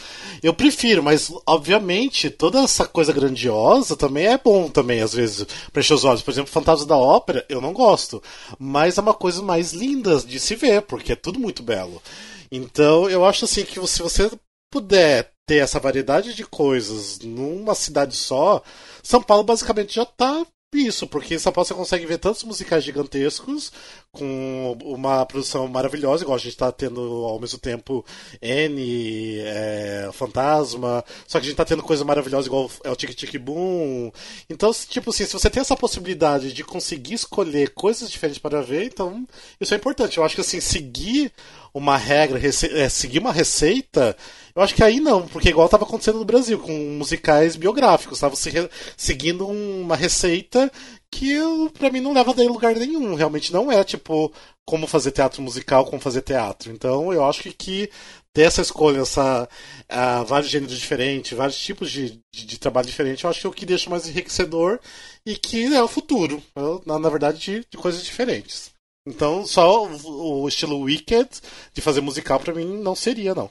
Eu 0.43 0.53
prefiro, 0.53 1.01
mas 1.01 1.33
obviamente 1.47 2.29
toda 2.29 2.61
essa 2.61 2.87
coisa 2.87 3.13
grandiosa 3.13 3.97
também 3.97 4.27
é 4.27 4.37
bom 4.37 4.69
também, 4.69 5.01
às 5.01 5.15
vezes, 5.15 5.47
para 5.73 5.81
encher 5.81 5.95
os 5.95 6.05
olhos. 6.05 6.23
Por 6.23 6.33
exemplo, 6.33 6.51
Fantasma 6.51 6.87
da 6.87 6.97
Ópera, 6.97 7.45
eu 7.49 7.61
não 7.61 7.73
gosto, 7.73 8.21
mas 8.59 8.99
é 8.99 9.01
uma 9.01 9.15
coisa 9.15 9.43
mais 9.43 9.73
linda 9.73 10.19
de 10.19 10.41
se 10.41 10.57
ver, 10.57 10.83
porque 10.83 11.13
é 11.13 11.17
tudo 11.17 11.39
muito 11.39 11.63
belo. 11.63 12.03
Então, 12.51 13.09
eu 13.09 13.25
acho 13.25 13.45
assim 13.45 13.65
que 13.65 13.85
se 13.87 14.03
você 14.03 14.29
puder 14.73 15.31
ter 15.47 15.59
essa 15.59 15.79
variedade 15.79 16.35
de 16.35 16.45
coisas 16.45 17.21
numa 17.21 17.75
cidade 17.75 18.17
só, 18.17 18.63
São 19.07 19.23
Paulo 19.23 19.45
basicamente 19.45 19.95
já 19.95 20.03
está 20.03 20.45
isso, 20.75 21.07
porque 21.07 21.37
em 21.37 21.39
São 21.39 21.53
Paulo 21.53 21.65
você 21.65 21.75
consegue 21.75 22.05
ver 22.07 22.19
tantos 22.19 22.43
musicais 22.43 22.83
gigantescos, 22.83 23.73
com 24.17 24.77
uma 24.85 25.25
produção 25.27 25.69
maravilhosa, 25.69 26.23
igual 26.23 26.37
a 26.37 26.39
gente 26.39 26.51
está 26.51 26.73
tendo 26.73 27.01
ao 27.01 27.39
mesmo 27.39 27.59
tempo 27.59 28.05
N, 28.41 29.39
é, 29.41 30.11
Fantasma, 30.13 31.05
só 31.27 31.39
que 31.39 31.45
a 31.45 31.49
gente 31.49 31.53
está 31.53 31.65
tendo 31.65 31.83
coisa 31.83 32.05
maravilhosa 32.05 32.49
igual 32.49 32.71
é 32.83 32.91
o 32.91 32.97
Tic 32.97 33.15
Tic 33.15 33.39
Boom. 33.39 34.11
Então, 34.49 34.73
tipo 34.73 35.11
assim, 35.11 35.25
se 35.27 35.33
você 35.33 35.51
tem 35.51 35.61
essa 35.61 35.77
possibilidade 35.77 36.53
de 36.53 36.65
conseguir 36.65 37.15
escolher 37.15 37.71
coisas 37.71 38.11
diferentes 38.11 38.39
para 38.39 38.63
ver, 38.63 38.85
então 38.85 39.27
isso 39.61 39.75
é 39.75 39.77
importante. 39.77 40.19
Eu 40.19 40.25
acho 40.25 40.35
que 40.35 40.41
assim, 40.41 40.61
seguir 40.61 41.33
uma 41.75 41.99
regra, 41.99 42.41
é, 42.41 42.89
seguir 42.89 43.19
uma 43.19 43.33
receita, 43.33 44.17
eu 44.55 44.63
acho 44.63 44.75
que 44.75 44.83
aí 44.83 44.99
não, 44.99 45.29
porque 45.29 45.51
igual 45.51 45.67
estava 45.67 45.85
acontecendo 45.85 46.19
no 46.19 46.25
Brasil, 46.25 46.59
com 46.59 46.73
musicais 46.73 47.57
biográficos, 47.57 48.17
estava 48.17 48.35
se 48.35 48.51
seguindo 48.97 49.47
uma 49.47 49.95
receita 49.95 50.73
que 51.11 51.39
para 51.79 51.91
mim 51.91 52.01
não 52.01 52.13
leva 52.13 52.33
a 52.33 52.45
lugar 52.45 52.75
nenhum, 52.75 53.15
realmente 53.15 53.53
não 53.53 53.71
é 53.71 53.83
tipo 53.85 54.33
como 54.67 54.87
fazer 54.87 55.13
teatro 55.13 55.41
musical, 55.43 55.87
como 55.87 56.01
fazer 56.01 56.23
teatro. 56.23 56.73
Então 56.73 57.13
eu 57.13 57.25
acho 57.25 57.43
que, 57.43 57.53
que 57.53 57.91
ter 58.33 58.43
essa 58.43 58.61
escolha, 58.61 59.01
essa, 59.01 59.49
uh, 59.91 60.25
vários 60.25 60.51
gêneros 60.51 60.79
diferentes, 60.79 61.37
vários 61.37 61.59
tipos 61.59 61.91
de, 61.91 62.21
de, 62.35 62.47
de, 62.47 62.59
trabalho 62.59 62.87
diferente, 62.87 63.25
eu 63.25 63.31
acho 63.31 63.41
que 63.41 63.47
é 63.47 63.51
o 63.51 63.53
que 63.53 63.65
deixa 63.65 63.89
mais 63.89 64.09
enriquecedor 64.09 64.79
e 65.25 65.37
que 65.37 65.65
é 65.75 65.83
o 65.83 65.89
futuro, 65.89 66.43
na, 66.85 66.99
na 66.99 67.09
verdade, 67.09 67.39
de, 67.39 67.67
de 67.71 67.77
coisas 67.79 68.05
diferentes. 68.05 68.71
Então, 69.07 69.47
só 69.47 69.87
o, 69.87 70.43
o 70.43 70.49
estilo 70.49 70.81
Wicked 70.81 71.29
de 71.73 71.81
fazer 71.81 72.01
musical 72.01 72.41
para 72.41 72.53
mim 72.53 72.67
não 72.83 72.95
seria, 72.95 73.35
não. 73.35 73.51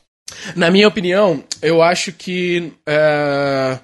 Na 0.55 0.69
minha 0.69 0.87
opinião, 0.87 1.43
eu 1.61 1.81
acho 1.81 2.11
que. 2.11 2.73
É, 2.85 3.79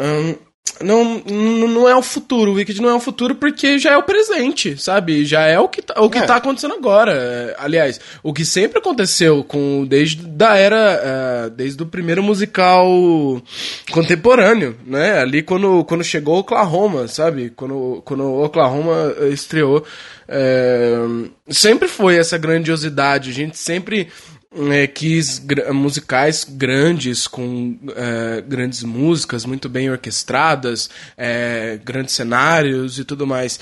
um, 0.00 0.34
não, 0.82 1.20
não 1.68 1.88
é 1.88 1.96
o 1.96 2.02
futuro. 2.02 2.52
O 2.52 2.54
Wicked 2.54 2.80
não 2.80 2.90
é 2.90 2.94
o 2.94 3.00
futuro 3.00 3.34
porque 3.34 3.78
já 3.78 3.92
é 3.92 3.96
o 3.96 4.02
presente, 4.02 4.80
sabe? 4.80 5.24
Já 5.24 5.42
é 5.42 5.58
o 5.58 5.68
que 5.68 5.82
tá, 5.82 6.00
o 6.00 6.10
que 6.10 6.18
é. 6.18 6.22
tá 6.22 6.36
acontecendo 6.36 6.74
agora. 6.74 7.54
Aliás, 7.58 8.00
o 8.22 8.32
que 8.32 8.44
sempre 8.44 8.78
aconteceu 8.78 9.42
com 9.44 9.84
desde 9.86 10.26
da 10.26 10.56
era, 10.56 11.46
uh, 11.46 11.50
desde 11.50 11.82
o 11.82 11.86
primeiro 11.86 12.22
musical 12.22 12.86
contemporâneo, 13.90 14.76
né? 14.84 15.18
Ali 15.20 15.42
quando, 15.42 15.84
quando 15.84 16.04
chegou 16.04 16.38
Oklahoma, 16.38 17.08
sabe? 17.08 17.50
Quando, 17.54 18.02
quando 18.04 18.24
Oklahoma 18.24 19.14
estreou, 19.30 19.78
uh, 19.78 21.30
sempre 21.48 21.88
foi 21.88 22.16
essa 22.16 22.36
grandiosidade. 22.36 23.30
A 23.30 23.34
gente 23.34 23.58
sempre 23.58 24.08
é, 24.72 24.86
gr 24.86 25.72
musicais 25.72 26.44
grandes, 26.48 27.26
com 27.26 27.76
é, 27.94 28.40
grandes 28.40 28.82
músicas 28.82 29.44
muito 29.44 29.68
bem 29.68 29.90
orquestradas, 29.90 30.88
é, 31.16 31.78
grandes 31.84 32.14
cenários 32.14 32.98
e 32.98 33.04
tudo 33.04 33.26
mais. 33.26 33.60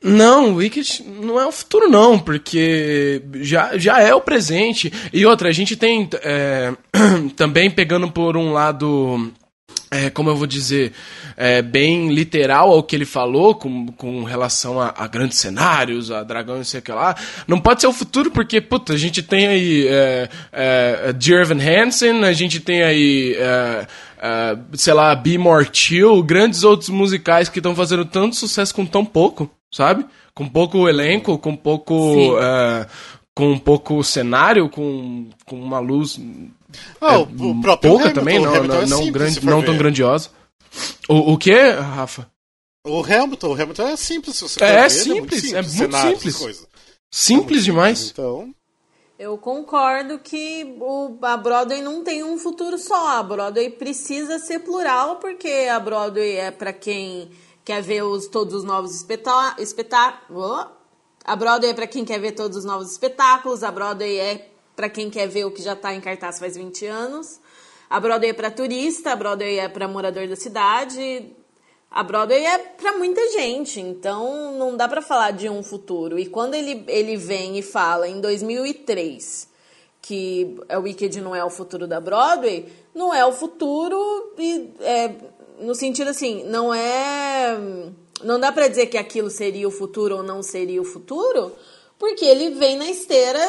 Não, 0.00 0.54
Wicked 0.54 1.04
não 1.20 1.40
é 1.40 1.46
o 1.46 1.50
futuro, 1.50 1.88
não, 1.88 2.18
porque 2.18 3.20
já, 3.40 3.76
já 3.76 4.00
é 4.00 4.14
o 4.14 4.20
presente. 4.20 4.92
E 5.12 5.26
outra, 5.26 5.48
a 5.48 5.52
gente 5.52 5.76
tem 5.76 6.08
é, 6.22 6.72
também 7.34 7.68
pegando 7.68 8.08
por 8.10 8.36
um 8.36 8.52
lado 8.52 9.32
é, 9.90 10.10
como 10.10 10.28
eu 10.28 10.36
vou 10.36 10.46
dizer, 10.46 10.92
é, 11.36 11.62
bem 11.62 12.12
literal 12.12 12.70
ao 12.70 12.82
que 12.82 12.94
ele 12.94 13.06
falou 13.06 13.54
com, 13.54 13.86
com 13.86 14.22
relação 14.22 14.80
a, 14.80 14.92
a, 14.96 15.06
grandes 15.06 15.38
cenários, 15.38 16.10
a 16.10 16.22
dragão 16.22 16.60
e 16.60 16.64
sei 16.64 16.80
o 16.80 16.82
que 16.82 16.92
lá. 16.92 17.16
Não 17.46 17.58
pode 17.58 17.80
ser 17.80 17.86
o 17.86 17.92
futuro 17.92 18.30
porque, 18.30 18.60
puta, 18.60 18.92
a 18.92 18.96
gente 18.96 19.22
tem 19.22 19.46
aí 19.46 19.86
é, 19.88 20.28
é, 20.52 21.12
Dear 21.14 21.42
Evan 21.42 21.60
Hansen, 21.60 22.24
a 22.24 22.32
gente 22.32 22.60
tem 22.60 22.82
aí, 22.82 23.34
é, 23.38 23.86
é, 24.20 24.58
sei 24.74 24.92
lá, 24.92 25.14
Be 25.14 25.38
More 25.38 25.68
Chill, 25.72 26.22
grandes 26.22 26.64
outros 26.64 26.90
musicais 26.90 27.48
que 27.48 27.58
estão 27.58 27.74
fazendo 27.74 28.04
tanto 28.04 28.36
sucesso 28.36 28.74
com 28.74 28.84
tão 28.84 29.04
pouco, 29.04 29.50
sabe? 29.72 30.04
Com 30.34 30.46
pouco 30.46 30.88
elenco, 30.88 31.38
com 31.38 31.56
pouco... 31.56 32.36
É, 32.38 32.86
com 33.34 33.56
pouco 33.56 34.02
cenário, 34.02 34.68
com, 34.68 35.28
com 35.46 35.60
uma 35.60 35.78
luz 35.78 36.18
ah, 37.00 37.14
é, 37.14 37.18
o 37.18 37.60
próprio 37.60 37.90
pouca 37.90 38.04
Hamilton, 38.04 38.20
também, 38.20 38.38
não, 38.38 38.64
não, 38.64 38.82
é 38.82 38.86
não, 38.86 39.10
grande, 39.10 39.44
não 39.44 39.62
tão 39.62 39.76
grandiosa. 39.76 40.30
O, 41.08 41.32
o 41.32 41.38
que, 41.38 41.52
Rafa? 41.70 42.30
O 42.86 43.02
Hamilton, 43.02 43.48
o 43.48 43.52
Hamilton 43.54 43.88
é 43.88 43.96
simples, 43.96 44.36
se 44.36 44.42
você 44.42 44.64
é, 44.64 44.82
ver, 44.82 44.90
simples, 44.90 45.52
é 45.52 45.62
muito 45.62 45.70
simples, 45.70 45.80
é 45.80 46.04
muito 46.04 46.30
simples. 46.30 46.66
Simples 47.10 47.64
demais. 47.64 48.10
Então, 48.10 48.54
eu 49.18 49.36
concordo 49.36 50.18
que 50.20 50.76
o, 50.80 51.18
a 51.22 51.36
Broadway 51.36 51.82
não 51.82 52.04
tem 52.04 52.22
um 52.22 52.38
futuro 52.38 52.78
só. 52.78 53.18
A 53.18 53.22
Broadway 53.22 53.70
precisa 53.70 54.38
ser 54.38 54.60
plural, 54.60 55.16
porque 55.16 55.66
a 55.70 55.80
Broadway 55.80 56.36
é 56.36 56.50
para 56.52 56.72
quem 56.72 57.30
quer 57.64 57.82
ver 57.82 58.02
os, 58.02 58.28
todos 58.28 58.54
os 58.54 58.64
novos 58.64 58.94
espetáculos. 58.94 60.76
A 61.24 61.34
Broadway 61.34 61.72
é 61.72 61.74
para 61.74 61.86
quem 61.88 62.04
quer 62.04 62.20
ver 62.20 62.32
todos 62.32 62.58
os 62.58 62.64
novos 62.64 62.92
espetáculos. 62.92 63.64
A 63.64 63.72
Broadway 63.72 64.18
é 64.18 64.48
para 64.78 64.88
quem 64.88 65.10
quer 65.10 65.26
ver 65.26 65.44
o 65.44 65.50
que 65.50 65.60
já 65.60 65.72
está 65.72 65.92
em 65.92 66.00
cartaz 66.00 66.38
faz 66.38 66.56
20 66.56 66.86
anos. 66.86 67.40
A 67.90 67.98
Broadway 67.98 68.30
é 68.30 68.32
para 68.32 68.48
turista, 68.48 69.10
a 69.10 69.16
Broadway 69.16 69.58
é 69.58 69.68
para 69.68 69.88
morador 69.88 70.28
da 70.28 70.36
cidade. 70.36 71.32
A 71.90 72.04
Broadway 72.04 72.44
é 72.44 72.58
para 72.58 72.96
muita 72.96 73.20
gente, 73.32 73.80
então 73.80 74.56
não 74.56 74.76
dá 74.76 74.86
para 74.86 75.02
falar 75.02 75.32
de 75.32 75.48
um 75.48 75.64
futuro. 75.64 76.16
E 76.16 76.26
quando 76.26 76.54
ele, 76.54 76.84
ele 76.86 77.16
vem 77.16 77.58
e 77.58 77.62
fala 77.62 78.06
em 78.06 78.20
2003 78.20 79.48
que 80.00 80.56
o 80.70 80.80
Wicked 80.82 81.20
não 81.22 81.34
é 81.34 81.44
o 81.44 81.50
futuro 81.50 81.88
da 81.88 82.00
Broadway, 82.00 82.68
não 82.94 83.12
é 83.12 83.26
o 83.26 83.32
futuro 83.32 84.32
e 84.38 84.70
é, 84.78 85.12
no 85.58 85.74
sentido 85.74 86.10
assim, 86.10 86.44
não 86.44 86.72
é 86.72 87.58
não 88.22 88.38
dá 88.38 88.52
para 88.52 88.68
dizer 88.68 88.86
que 88.86 88.96
aquilo 88.96 89.28
seria 89.28 89.66
o 89.66 89.72
futuro 89.72 90.18
ou 90.18 90.22
não 90.22 90.40
seria 90.40 90.80
o 90.80 90.84
futuro, 90.84 91.52
porque 91.98 92.24
ele 92.24 92.50
vem 92.50 92.76
na 92.76 92.88
esteira 92.88 93.40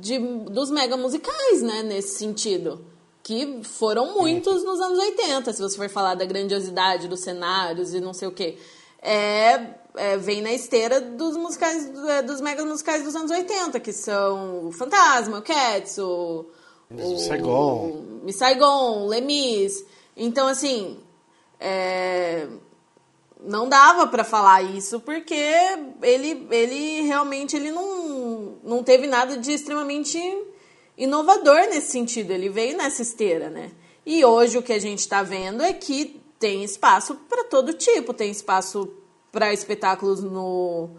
de, 0.00 0.18
dos 0.18 0.70
mega 0.70 0.96
musicais, 0.96 1.62
né? 1.62 1.82
Nesse 1.82 2.18
sentido. 2.18 2.84
Que 3.22 3.60
foram 3.62 4.14
muitos 4.14 4.64
nos 4.64 4.80
anos 4.80 4.98
80, 4.98 5.52
se 5.52 5.60
você 5.60 5.76
for 5.76 5.88
falar 5.88 6.14
da 6.14 6.24
grandiosidade 6.24 7.08
dos 7.08 7.20
cenários 7.20 7.92
e 7.92 8.00
não 8.00 8.14
sei 8.14 8.28
o 8.28 8.32
quê. 8.32 8.56
É, 9.02 9.74
é, 9.96 10.16
vem 10.16 10.40
na 10.40 10.52
esteira 10.52 11.00
dos 11.00 11.36
musicais, 11.36 11.90
é, 12.08 12.22
dos 12.22 12.40
mega 12.40 12.64
musicais 12.64 13.02
dos 13.02 13.14
anos 13.14 13.30
80, 13.30 13.78
que 13.80 13.92
são 13.92 14.68
o 14.68 14.72
Fantasma, 14.72 15.38
o 15.38 15.42
Cats, 15.42 15.98
o. 15.98 16.46
O 16.90 17.18
Saigon. 17.18 17.90
O, 17.90 18.24
Miss 18.24 18.36
Saigon, 18.36 19.06
Lemis. 19.06 19.84
Então, 20.16 20.46
assim. 20.46 20.98
É, 21.60 22.46
não 23.40 23.68
dava 23.68 24.06
para 24.06 24.24
falar 24.24 24.62
isso 24.62 25.00
porque 25.00 25.34
ele, 26.02 26.46
ele 26.50 27.02
realmente 27.02 27.56
ele 27.56 27.70
não, 27.70 28.56
não 28.64 28.82
teve 28.82 29.06
nada 29.06 29.36
de 29.36 29.52
extremamente 29.52 30.18
inovador 30.96 31.68
nesse 31.68 31.92
sentido. 31.92 32.32
Ele 32.32 32.48
veio 32.48 32.76
nessa 32.76 33.02
esteira, 33.02 33.48
né? 33.48 33.70
E 34.04 34.24
hoje 34.24 34.58
o 34.58 34.62
que 34.62 34.72
a 34.72 34.80
gente 34.80 35.00
está 35.00 35.22
vendo 35.22 35.62
é 35.62 35.72
que 35.72 36.20
tem 36.38 36.64
espaço 36.64 37.14
para 37.28 37.44
todo 37.44 37.72
tipo, 37.72 38.14
tem 38.14 38.30
espaço 38.30 38.90
para 39.30 39.52
espetáculos 39.52 40.22
no 40.22 40.90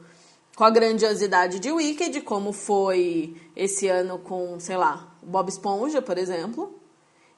com 0.56 0.66
a 0.66 0.70
grandiosidade 0.70 1.58
de 1.58 1.72
Wicked, 1.72 2.20
como 2.22 2.52
foi 2.52 3.34
esse 3.56 3.88
ano 3.88 4.20
com, 4.20 4.60
sei 4.60 4.76
lá, 4.76 5.16
Bob 5.24 5.48
Esponja, 5.48 6.02
por 6.02 6.18
exemplo. 6.18 6.79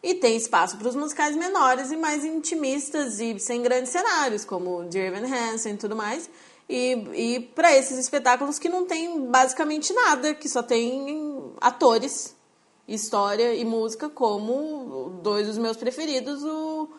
E 0.03 0.15
tem 0.15 0.35
espaço 0.35 0.77
para 0.77 0.87
os 0.87 0.95
musicais 0.95 1.35
menores 1.35 1.91
e 1.91 1.97
mais 1.97 2.25
intimistas 2.25 3.19
e 3.19 3.37
sem 3.39 3.61
grandes 3.61 3.91
cenários, 3.91 4.43
como 4.43 4.83
Dear 4.85 5.07
Evan 5.07 5.27
Hansen 5.27 5.73
e 5.73 5.77
tudo 5.77 5.95
mais. 5.95 6.29
E, 6.67 6.93
e 7.13 7.39
para 7.39 7.75
esses 7.75 7.97
espetáculos 7.97 8.57
que 8.57 8.69
não 8.69 8.85
tem 8.85 9.27
basicamente 9.27 9.93
nada, 9.93 10.33
que 10.33 10.49
só 10.49 10.63
tem 10.63 11.53
atores, 11.59 12.35
história 12.87 13.53
e 13.53 13.63
música, 13.63 14.09
como 14.09 15.19
dois 15.21 15.47
dos 15.47 15.57
meus 15.57 15.77
preferidos, 15.77 16.43
o 16.43 16.89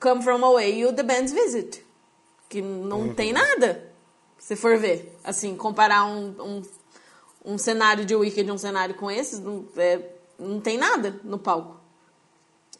Come 0.00 0.22
From 0.22 0.44
Away 0.44 0.80
e 0.80 0.86
o 0.86 0.92
The 0.92 1.02
Band's 1.02 1.32
Visit, 1.32 1.84
que 2.48 2.60
não 2.60 3.02
uhum. 3.02 3.14
tem 3.14 3.32
nada, 3.32 3.92
se 4.36 4.56
for 4.56 4.76
ver. 4.78 5.16
Assim, 5.22 5.56
comparar 5.56 6.06
um, 6.06 6.34
um 6.40 6.62
um 7.44 7.58
cenário 7.58 8.04
de 8.04 8.14
Wicked, 8.14 8.50
um 8.50 8.58
cenário 8.58 8.94
com 8.94 9.10
esses, 9.10 9.40
não, 9.40 9.66
é, 9.76 10.00
não 10.38 10.60
tem 10.60 10.78
nada 10.78 11.20
no 11.24 11.38
palco. 11.38 11.80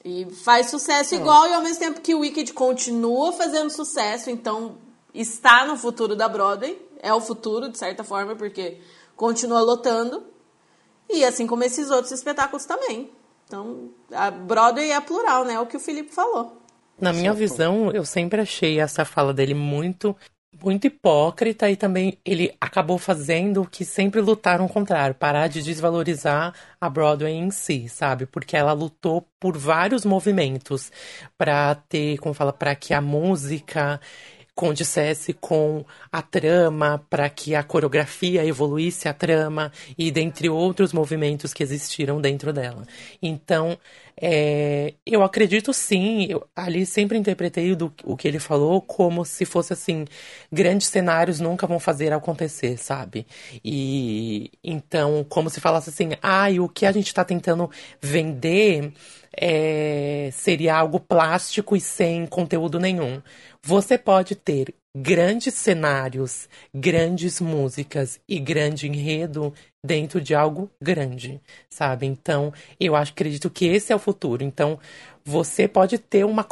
E 0.05 0.27
faz 0.31 0.69
sucesso 0.69 1.15
igual, 1.15 1.47
e 1.47 1.55
ao 1.55 1.63
mesmo 1.63 1.79
tempo 1.79 2.01
que 2.01 2.15
o 2.15 2.21
Wicked 2.21 2.53
continua 2.55 3.33
fazendo 3.33 3.71
sucesso, 3.71 4.31
então 4.31 4.77
está 5.15 5.65
no 5.65 5.77
futuro 5.77 6.17
da 6.17 6.29
Broadway, 6.29 6.81
é 7.01 7.15
o 7.15 7.21
futuro, 7.21 7.69
de 7.69 7.79
certa 7.79 8.03
forma, 8.03 8.35
porque 8.35 8.79
continua 9.15 9.61
lotando, 9.61 10.25
e 11.09 11.25
assim 11.25 11.47
como 11.47 11.63
esses 11.63 11.91
outros 11.91 12.11
espetáculos 12.11 12.65
também. 12.65 13.11
Então, 13.47 13.91
a 14.11 14.31
Broadway 14.31 14.91
é 14.91 15.01
plural, 15.01 15.45
né? 15.45 15.55
É 15.55 15.61
o 15.61 15.67
que 15.67 15.77
o 15.77 15.81
Felipe 15.81 16.13
falou. 16.13 16.57
Na 16.99 17.13
minha 17.13 17.33
visão, 17.33 17.91
eu 17.91 18.05
sempre 18.05 18.41
achei 18.41 18.81
essa 18.81 19.05
fala 19.05 19.33
dele 19.33 19.55
muito 19.55 20.17
muito 20.61 20.87
hipócrita 20.87 21.71
e 21.71 21.77
também 21.77 22.19
ele 22.25 22.55
acabou 22.61 22.99
fazendo 22.99 23.63
o 23.63 23.67
que 23.67 23.85
sempre 23.85 24.21
lutaram 24.21 24.69
contrário, 24.69 25.15
parar 25.15 25.49
de 25.49 25.63
desvalorizar 25.63 26.55
a 26.81 26.89
Broadway 26.89 27.33
em 27.33 27.51
si, 27.51 27.89
sabe? 27.89 28.27
Porque 28.27 28.57
ela 28.57 28.73
lutou 28.73 29.27
por 29.41 29.57
vários 29.57 30.05
movimentos 30.05 30.93
para 31.39 31.75
ter, 31.75 32.19
como 32.19 32.35
fala, 32.35 32.53
para 32.53 32.75
que 32.75 32.93
a 32.93 33.01
música 33.01 34.01
condissesse 34.55 35.33
com 35.33 35.85
a 36.11 36.21
trama, 36.21 37.05
para 37.09 37.29
que 37.31 37.55
a 37.55 37.63
coreografia 37.63 38.45
evoluísse 38.45 39.09
a 39.09 39.15
trama 39.15 39.73
e 39.97 40.11
dentre 40.11 40.49
outros 40.49 40.93
movimentos 40.93 41.55
que 41.55 41.63
existiram 41.63 42.21
dentro 42.21 42.53
dela. 42.53 42.87
Então, 43.23 43.79
é, 44.21 44.95
eu 45.07 45.23
acredito 45.23 45.73
sim, 45.73 46.27
eu, 46.29 46.47
ali 46.55 46.85
sempre 46.85 47.17
interpretei 47.17 47.75
do, 47.75 47.93
o 48.05 48.17
que 48.17 48.29
ele 48.29 48.39
falou 48.39 48.81
como 48.83 49.25
se 49.25 49.45
fosse 49.45 49.73
assim, 49.73 50.05
grandes 50.53 50.89
cenários 50.89 51.41
nunca 51.41 51.67
vão 51.67 51.81
fazer 51.81 52.13
acontecer, 52.13 52.77
sabe? 52.77 53.27
E 53.65 54.51
então, 54.63 55.25
como 55.29 55.49
se 55.49 55.61
falasse 55.61 55.89
assim, 55.91 56.11
ah, 56.23 56.51
e 56.51 56.61
o 56.61 56.69
que 56.69 56.85
a 56.85 56.93
gente 56.93 57.07
está 57.07 57.25
tentando 57.25 57.71
vender 58.01 58.93
é, 59.37 60.29
seria 60.33 60.77
algo 60.77 61.01
plástico 61.01 61.75
e 61.75 61.81
sem 61.81 62.27
conteúdo 62.27 62.79
nenhum. 62.79 63.23
Você 63.65 63.97
pode 63.97 64.35
ter 64.35 64.75
grandes 64.97 65.55
cenários, 65.55 66.49
grandes 66.75 67.41
músicas 67.41 68.21
e 68.29 68.39
grande 68.39 68.87
enredo 68.87 69.55
dentro 69.85 70.21
de 70.21 70.35
algo 70.35 70.71
grande, 70.83 71.41
sabe? 71.71 72.07
Então, 72.07 72.53
eu 72.79 72.95
acredito 72.95 73.49
que 73.49 73.67
esse 73.67 73.93
é 73.93 73.97
o 73.97 74.01
futuro. 74.01 74.43
Então, 74.43 74.79
você 75.25 75.67
pode 75.67 75.99
ter 75.99 76.25
uma 76.25 76.47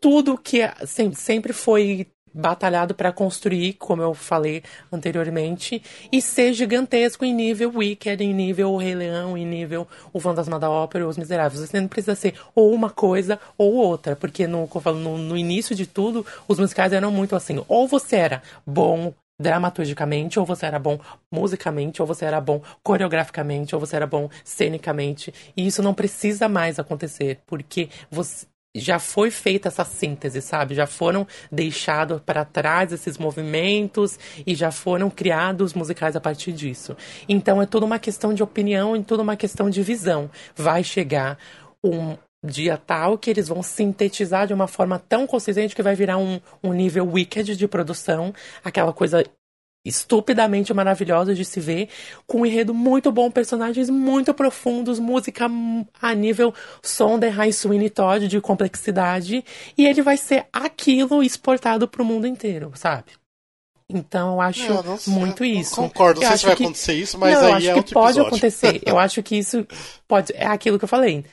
tudo 0.00 0.38
que 0.38 0.60
é, 0.62 0.74
sempre 1.14 1.52
foi 1.52 2.06
batalhado 2.32 2.94
para 2.94 3.12
construir, 3.12 3.74
como 3.74 4.02
eu 4.02 4.14
falei 4.14 4.62
anteriormente, 4.92 5.82
e 6.10 6.20
ser 6.20 6.52
gigantesco 6.52 7.24
em 7.24 7.34
nível 7.34 7.72
Wicked, 7.74 8.22
em 8.22 8.32
nível 8.32 8.72
O 8.72 8.76
Rei 8.76 8.94
Leão, 8.94 9.36
em 9.36 9.46
nível 9.46 9.86
O 10.12 10.20
Fantasma 10.20 10.58
da 10.58 10.70
Ópera 10.70 11.04
e 11.04 11.06
Os 11.06 11.18
Miseráveis. 11.18 11.60
Você 11.60 11.80
não 11.80 11.88
precisa 11.88 12.14
ser 12.14 12.34
ou 12.54 12.72
uma 12.72 12.90
coisa 12.90 13.38
ou 13.56 13.74
outra, 13.74 14.14
porque 14.16 14.46
no, 14.46 14.68
no, 14.94 15.18
no 15.18 15.36
início 15.36 15.74
de 15.74 15.86
tudo, 15.86 16.24
os 16.46 16.58
musicais 16.58 16.92
eram 16.92 17.10
muito 17.10 17.34
assim, 17.36 17.62
ou 17.68 17.86
você 17.86 18.16
era 18.16 18.42
bom 18.66 19.12
dramaturgicamente, 19.40 20.38
ou 20.38 20.44
você 20.44 20.66
era 20.66 20.78
bom 20.78 21.00
musicamente, 21.32 22.02
ou 22.02 22.06
você 22.06 22.26
era 22.26 22.40
bom 22.40 22.60
coreograficamente, 22.82 23.74
ou 23.74 23.80
você 23.80 23.96
era 23.96 24.06
bom 24.06 24.28
cenicamente. 24.44 25.32
E 25.56 25.66
isso 25.66 25.82
não 25.82 25.94
precisa 25.94 26.46
mais 26.46 26.78
acontecer, 26.78 27.40
porque 27.46 27.88
você, 28.10 28.46
já 28.74 28.98
foi 28.98 29.30
feita 29.30 29.68
essa 29.68 29.84
síntese, 29.84 30.40
sabe? 30.40 30.74
Já 30.74 30.86
foram 30.86 31.26
deixados 31.50 32.20
para 32.20 32.44
trás 32.44 32.92
esses 32.92 33.18
movimentos 33.18 34.18
e 34.46 34.54
já 34.54 34.70
foram 34.70 35.10
criados 35.10 35.74
musicais 35.74 36.14
a 36.14 36.20
partir 36.20 36.52
disso. 36.52 36.96
Então 37.28 37.60
é 37.60 37.66
toda 37.66 37.86
uma 37.86 37.98
questão 37.98 38.32
de 38.32 38.42
opinião 38.42 38.96
e 38.96 39.02
toda 39.02 39.22
uma 39.22 39.36
questão 39.36 39.68
de 39.68 39.82
visão. 39.82 40.30
Vai 40.54 40.84
chegar 40.84 41.38
um 41.82 42.16
dia 42.42 42.78
tal 42.78 43.18
que 43.18 43.28
eles 43.28 43.48
vão 43.48 43.62
sintetizar 43.62 44.46
de 44.46 44.54
uma 44.54 44.66
forma 44.66 44.98
tão 44.98 45.26
consistente 45.26 45.74
que 45.74 45.82
vai 45.82 45.94
virar 45.94 46.16
um, 46.16 46.40
um 46.62 46.72
nível 46.72 47.06
wicked 47.06 47.54
de 47.56 47.68
produção, 47.68 48.32
aquela 48.64 48.92
coisa 48.92 49.22
estupidamente 49.84 50.74
maravilhosa 50.74 51.34
de 51.34 51.44
se 51.44 51.58
ver, 51.58 51.88
com 52.26 52.42
um 52.42 52.46
enredo 52.46 52.74
muito 52.74 53.10
bom, 53.10 53.30
personagens 53.30 53.88
muito 53.88 54.34
profundos, 54.34 54.98
música 54.98 55.46
a 56.00 56.14
nível 56.14 56.54
som 56.82 57.18
de 57.18 57.28
High 57.28 57.52
Sweeney 57.52 57.90
Todd 57.90 58.28
de 58.28 58.40
complexidade, 58.40 59.44
e 59.76 59.86
ele 59.86 60.02
vai 60.02 60.16
ser 60.16 60.46
aquilo 60.52 61.22
exportado 61.22 61.88
para 61.88 62.02
o 62.02 62.04
mundo 62.04 62.26
inteiro, 62.26 62.72
sabe? 62.74 63.12
Então 63.88 64.34
eu 64.34 64.40
acho 64.40 64.72
é, 64.72 64.82
não, 64.82 64.98
muito 65.08 65.44
isso. 65.44 65.74
Concordo, 65.74 66.20
não 66.20 66.28
sei 66.28 66.38
se 66.38 66.46
vai 66.46 66.56
que... 66.56 66.62
acontecer 66.62 66.92
isso, 66.92 67.18
mas 67.18 67.34
não, 67.34 67.40
aí 67.40 67.48
eu 67.48 67.56
acho 67.56 67.70
é 67.70 67.82
que 67.82 67.92
pode 67.92 68.20
acontecer. 68.20 68.80
Eu 68.86 68.98
acho 68.98 69.20
que 69.22 69.36
isso 69.36 69.66
pode 70.06 70.32
é 70.34 70.46
aquilo 70.46 70.78
que 70.78 70.84
eu 70.84 70.88
falei 70.88 71.24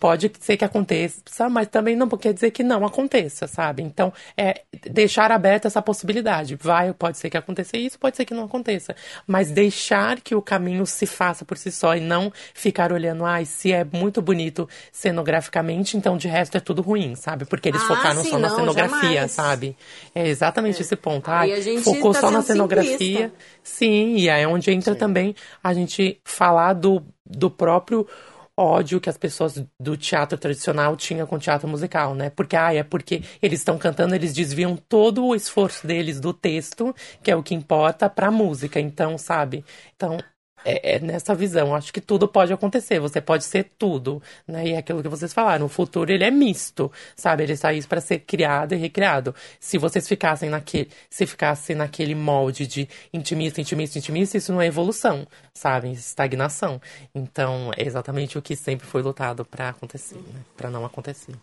pode 0.00 0.32
ser 0.40 0.56
que 0.56 0.64
aconteça, 0.64 1.48
mas 1.48 1.68
também 1.68 1.94
não 1.94 2.08
quer 2.08 2.34
dizer 2.34 2.50
que 2.50 2.64
não 2.64 2.84
aconteça, 2.84 3.46
sabe? 3.46 3.80
Então, 3.82 4.12
é 4.36 4.62
deixar 4.90 5.30
aberta 5.30 5.68
essa 5.68 5.80
possibilidade. 5.80 6.56
Vai, 6.56 6.92
pode 6.92 7.16
ser 7.16 7.30
que 7.30 7.36
aconteça 7.36 7.76
isso, 7.76 7.96
pode 7.96 8.16
ser 8.16 8.24
que 8.24 8.34
não 8.34 8.44
aconteça. 8.44 8.96
Mas 9.24 9.52
deixar 9.52 10.20
que 10.20 10.34
o 10.34 10.42
caminho 10.42 10.84
se 10.84 11.06
faça 11.06 11.44
por 11.44 11.56
si 11.56 11.70
só 11.70 11.94
e 11.94 12.00
não 12.00 12.32
ficar 12.52 12.92
olhando, 12.92 13.24
ai, 13.24 13.42
ah, 13.42 13.46
se 13.46 13.72
é 13.72 13.84
muito 13.84 14.20
bonito 14.20 14.68
cenograficamente, 14.90 15.96
então 15.96 16.16
de 16.16 16.26
resto 16.26 16.56
é 16.56 16.60
tudo 16.60 16.82
ruim, 16.82 17.14
sabe? 17.14 17.44
Porque 17.44 17.68
eles 17.68 17.82
ah, 17.82 17.86
focaram 17.86 18.22
sim, 18.22 18.30
só 18.30 18.38
na 18.40 18.48
não, 18.48 18.56
cenografia, 18.56 19.12
jamais. 19.12 19.30
sabe? 19.30 19.76
É 20.12 20.26
exatamente 20.26 20.78
é. 20.78 20.80
esse 20.80 20.96
ponto. 20.96 21.30
Aí 21.30 21.52
Ai, 21.52 21.76
a 21.76 21.80
focou 21.82 22.12
tá 22.12 22.20
só 22.20 22.30
na 22.32 22.42
cenografia. 22.42 22.98
simplista. 22.98 23.32
Sim, 23.62 24.16
e 24.16 24.28
aí 24.28 24.42
é 24.42 24.48
onde 24.48 24.72
entra 24.72 24.94
Sim. 24.94 24.98
também 24.98 25.36
a 25.62 25.72
gente 25.72 26.20
falar 26.24 26.72
do, 26.72 27.00
do 27.24 27.48
próprio 27.48 28.08
ódio 28.56 29.00
que 29.00 29.08
as 29.08 29.16
pessoas 29.16 29.64
do 29.80 29.96
teatro 29.96 30.38
tradicional 30.38 30.96
tinham 30.96 31.26
com 31.26 31.38
teatro 31.38 31.68
musical, 31.68 32.14
né? 32.14 32.30
Porque, 32.30 32.56
ah, 32.56 32.74
é 32.74 32.82
porque 32.82 33.22
eles 33.40 33.60
estão 33.60 33.78
cantando, 33.78 34.14
eles 34.14 34.32
desviam 34.32 34.76
todo 34.76 35.24
o 35.24 35.34
esforço 35.34 35.86
deles 35.86 36.20
do 36.20 36.32
texto, 36.32 36.94
que 37.22 37.30
é 37.30 37.36
o 37.36 37.42
que 37.42 37.54
importa, 37.54 38.08
pra 38.10 38.30
música. 38.30 38.78
Então, 38.80 39.16
sabe? 39.16 39.64
Então, 39.96 40.18
é, 40.64 40.96
é 40.96 41.00
nessa 41.00 41.34
visão. 41.34 41.74
Acho 41.74 41.92
que 41.92 42.00
tudo 42.00 42.26
pode 42.28 42.52
acontecer. 42.52 43.00
Você 43.00 43.20
pode 43.20 43.44
ser 43.44 43.70
tudo, 43.78 44.22
né? 44.46 44.66
E 44.66 44.72
é 44.72 44.78
aquilo 44.78 45.02
que 45.02 45.08
vocês 45.08 45.32
falaram. 45.32 45.66
O 45.66 45.68
futuro 45.68 46.12
ele 46.12 46.24
é 46.24 46.30
misto, 46.30 46.90
sabe? 47.16 47.42
Ele 47.42 47.52
está 47.52 47.68
aí 47.68 47.82
para 47.86 48.00
ser 48.00 48.20
criado 48.20 48.74
e 48.74 48.76
recriado. 48.76 49.34
Se 49.60 49.78
vocês 49.78 50.06
ficassem 50.06 50.50
naquele, 50.50 50.88
se 51.10 51.26
ficassem 51.26 51.76
naquele 51.76 52.14
molde 52.14 52.66
de 52.66 52.88
intimista, 53.12 53.60
intimista, 53.60 53.98
intimista, 53.98 54.36
isso 54.36 54.52
não 54.52 54.60
é 54.60 54.66
evolução, 54.66 55.26
sabe? 55.54 55.92
Estagnação. 55.92 56.80
Então 57.14 57.70
é 57.76 57.86
exatamente 57.86 58.38
o 58.38 58.42
que 58.42 58.56
sempre 58.56 58.86
foi 58.86 59.02
lutado 59.02 59.44
para 59.44 59.70
acontecer, 59.70 60.16
né? 60.16 60.40
Para 60.56 60.70
não 60.70 60.84
acontecer. 60.84 61.34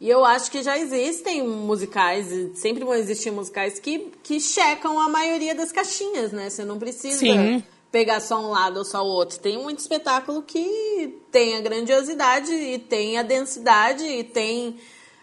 E 0.00 0.08
eu 0.08 0.24
acho 0.24 0.50
que 0.50 0.62
já 0.62 0.78
existem 0.78 1.42
musicais, 1.42 2.28
sempre 2.54 2.84
vão 2.84 2.94
existir 2.94 3.32
musicais 3.32 3.80
que, 3.80 4.12
que 4.22 4.38
checam 4.38 5.00
a 5.00 5.08
maioria 5.08 5.56
das 5.56 5.72
caixinhas, 5.72 6.30
né? 6.30 6.48
Você 6.48 6.64
não 6.64 6.78
precisa 6.78 7.18
Sim. 7.18 7.64
Pegar 7.90 8.20
só 8.20 8.38
um 8.40 8.50
lado 8.50 8.78
ou 8.78 8.84
só 8.84 9.02
o 9.02 9.08
outro. 9.08 9.38
Tem 9.38 9.58
muito 9.58 9.78
espetáculo 9.78 10.42
que 10.42 11.20
tem 11.30 11.56
a 11.56 11.60
grandiosidade 11.60 12.52
e 12.52 12.78
tem 12.78 13.18
a 13.18 13.22
densidade 13.22 14.04
e 14.04 14.24
tem 14.24 14.78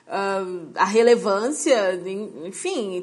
ah, 0.08 0.44
a 0.76 0.86
relevância, 0.86 2.00
enfim, 2.46 2.98
e 2.98 3.02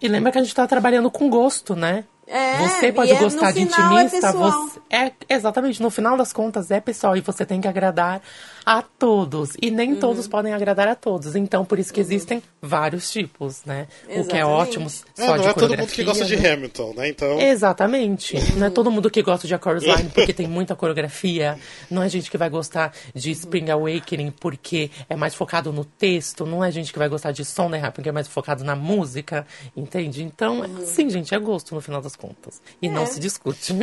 E 0.00 0.08
lembra 0.08 0.32
que 0.32 0.38
a 0.38 0.42
gente 0.42 0.54
tá 0.54 0.66
trabalhando 0.66 1.10
com 1.10 1.28
gosto, 1.30 1.74
né? 1.76 2.04
É, 2.26 2.56
Você 2.68 2.86
e 2.86 2.92
pode 2.92 3.12
é- 3.12 3.18
gostar 3.18 3.48
no 3.48 3.52
de 3.52 3.66
final 3.66 3.98
é 3.98 4.02
intimista, 4.04 4.32
pessoal. 4.32 4.50
você 4.66 4.80
é 4.90 5.12
exatamente, 5.28 5.82
no 5.82 5.90
final 5.90 6.16
das 6.16 6.32
contas 6.32 6.70
é 6.70 6.80
pessoal 6.80 7.14
e 7.18 7.20
você 7.20 7.44
tem 7.44 7.60
que 7.60 7.68
agradar 7.68 8.22
a 8.64 8.80
todos 8.80 9.50
e 9.60 9.70
nem 9.70 9.92
Uhum. 9.92 10.00
todos 10.00 10.26
podem 10.26 10.54
agradar 10.54 10.88
a 10.88 10.94
todos. 10.94 11.36
Então 11.36 11.66
por 11.66 11.78
isso 11.78 11.92
que 11.92 12.00
existem 12.00 12.42
vários 12.62 13.12
tipos, 13.12 13.62
né? 13.66 13.88
O 14.04 14.06
que 14.06 14.10
é 14.10 14.20
Exatamente. 14.20 14.44
ótimo 14.44 14.86
É, 14.86 15.26
só 15.26 15.36
não 15.36 15.42
de 15.42 15.48
é 15.48 15.52
todo 15.52 15.76
mundo 15.76 15.86
que 15.92 16.02
gosta 16.02 16.24
de 16.24 16.36
né? 16.36 16.50
Hamilton, 16.52 16.94
né? 16.96 17.08
Então. 17.10 17.38
Exatamente. 17.38 18.36
Não 18.56 18.68
é 18.68 18.70
todo 18.70 18.90
mundo 18.90 19.10
que 19.10 19.22
gosta 19.22 19.46
de 19.46 19.54
A 19.54 19.60
Chorus 19.62 19.84
Line 19.84 20.08
porque 20.08 20.32
tem 20.32 20.46
muita 20.48 20.74
coreografia. 20.74 21.58
Não 21.90 22.02
é 22.02 22.08
gente 22.08 22.30
que 22.30 22.38
vai 22.38 22.48
gostar 22.48 22.94
de 23.14 23.30
Spring 23.32 23.70
Awakening 23.70 24.30
porque 24.40 24.90
é 25.10 25.14
mais 25.16 25.34
focado 25.34 25.74
no 25.74 25.84
texto. 25.84 26.46
Não 26.46 26.64
é 26.64 26.70
gente 26.70 26.90
que 26.90 26.98
vai 26.98 27.08
gostar 27.10 27.32
de 27.32 27.44
Sondheim 27.44 27.82
porque 27.92 28.08
é 28.08 28.12
mais 28.12 28.26
focado 28.28 28.64
na 28.64 28.74
música. 28.74 29.43
Entende? 29.76 30.22
Então, 30.22 30.62
sim, 30.86 31.08
gente, 31.10 31.34
é 31.34 31.38
gosto 31.38 31.74
no 31.74 31.80
final 31.80 32.00
das 32.02 32.16
contas. 32.16 32.60
E 32.80 32.88
não 32.88 33.02
É. 33.02 33.06
se 33.06 33.20
discute. 33.20 33.74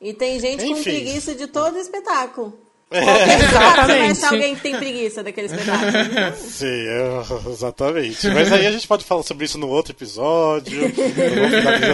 E 0.00 0.12
tem 0.14 0.38
gente 0.40 0.64
com 0.64 0.72
Enfim. 0.72 0.82
preguiça 0.82 1.34
de 1.34 1.46
todo 1.46 1.76
espetáculo. 1.78 2.52
É. 2.94 2.98
Exatamente. 3.00 4.10
achar 4.18 4.32
alguém 4.34 4.54
que 4.54 4.60
tem 4.60 4.76
preguiça 4.76 5.22
daquele 5.22 5.46
espetáculo. 5.46 6.36
Sim, 6.36 6.66
é, 6.66 7.50
exatamente. 7.50 8.28
Mas 8.28 8.52
aí 8.52 8.66
a 8.66 8.70
gente 8.70 8.86
pode 8.86 9.02
falar 9.02 9.22
sobre 9.22 9.46
isso 9.46 9.56
no 9.56 9.66
outro 9.70 9.92
episódio. 9.94 10.88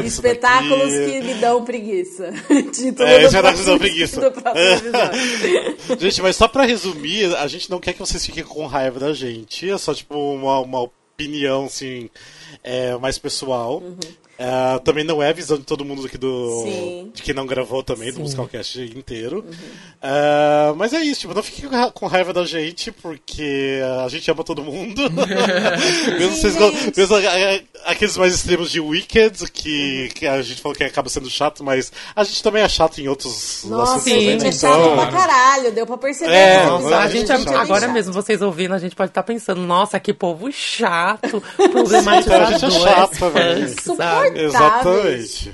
Isso 0.04 0.16
Espetáculos 0.18 0.92
que 0.92 1.20
me 1.20 1.34
dão 1.34 1.64
preguiça. 1.64 2.32
Título 2.72 3.08
É, 3.08 3.22
espetáculos 3.22 3.60
que 3.60 3.66
dão 3.66 3.78
preguiça. 3.78 4.20
Gente, 6.00 6.22
mas 6.22 6.34
só 6.34 6.48
pra 6.48 6.64
resumir, 6.64 7.32
a 7.36 7.46
gente 7.46 7.70
não 7.70 7.78
quer 7.78 7.92
que 7.92 8.00
vocês 8.00 8.24
fiquem 8.26 8.42
com 8.42 8.66
raiva 8.66 8.98
da 8.98 9.12
gente. 9.12 9.70
É 9.70 9.78
só, 9.78 9.94
tipo, 9.94 10.14
uma, 10.16 10.58
uma 10.60 10.90
opinião, 11.18 11.64
assim, 11.64 12.08
é, 12.62 12.96
mais 12.96 13.18
pessoal. 13.18 13.78
Uhum. 13.80 13.98
É, 14.38 14.78
também 14.84 15.02
não 15.02 15.20
é 15.22 15.30
a 15.30 15.32
visão 15.32 15.56
de 15.58 15.64
todo 15.64 15.84
mundo 15.84 16.06
aqui 16.06 16.16
do. 16.16 16.62
Sim. 16.62 17.10
de 17.12 17.22
quem 17.22 17.34
não 17.34 17.44
gravou 17.46 17.82
também, 17.82 18.10
do 18.10 18.16
Sim. 18.16 18.22
Musicalcast 18.22 18.80
inteiro. 18.96 19.44
É, 20.00 20.72
mas 20.76 20.92
é 20.92 21.00
isso, 21.00 21.22
tipo, 21.22 21.34
não 21.34 21.42
fique 21.42 21.62
com 21.66 21.74
ra- 21.74 21.90
com 21.90 22.06
raiva 22.06 22.32
da 22.32 22.44
gente, 22.44 22.92
porque 22.92 23.80
a 24.04 24.08
gente 24.08 24.30
ama 24.30 24.44
todo 24.44 24.62
mundo. 24.62 25.02
mesmo 26.18 26.36
vocês 26.36 26.54
go- 26.56 26.70
gente. 26.70 26.96
mesmo 26.96 27.16
é, 27.16 27.62
aqueles 27.84 28.16
mais 28.16 28.34
extremos 28.34 28.70
de 28.70 28.78
Wicked, 28.80 29.50
que, 29.50 30.08
que 30.14 30.26
a 30.26 30.40
gente 30.42 30.60
falou 30.60 30.76
que 30.76 30.84
acaba 30.84 31.08
sendo 31.08 31.28
chato, 31.28 31.64
mas 31.64 31.90
a 32.14 32.22
gente 32.22 32.40
também 32.42 32.62
é 32.62 32.68
chato 32.68 33.00
em 33.00 33.08
outros 33.08 33.64
Nossa, 33.64 33.94
assuntos 33.96 34.06
a 34.06 34.10
também, 34.14 34.30
gente 34.30 34.42
né? 34.42 34.48
é 34.48 34.52
chato 34.52 34.78
Então- 34.80 34.96
pra 34.96 35.06
caralho, 35.10 35.72
deu 35.72 35.86
pra 35.86 35.98
perceber. 35.98 36.32
É, 36.32 36.64
mas 36.64 36.74
episódio, 36.74 36.96
A 36.98 37.08
gente, 37.08 37.32
é 37.32 37.38
chato. 37.38 37.56
agora 37.56 37.86
bem 37.86 37.94
mesmo, 37.94 38.12
chato. 38.12 38.22
vocês 38.24 38.40
ouvindo, 38.42 38.74
a 38.74 38.78
gente 38.78 38.94
pode 38.94 39.10
estar 39.10 39.22
pensando, 39.24 39.60
nossa, 39.62 39.98
que 39.98 40.12
povo 40.12 40.50
chato, 40.52 41.42
Então, 41.58 41.70
problematizador. 41.70 42.46
a 42.46 42.52
gente 42.52 42.64
é 42.66 42.70
chato, 42.70 43.30
velho. 43.30 43.74
Sabe? 44.28 44.44
Insuportável. 44.46 45.08
Exatamente. 45.14 45.52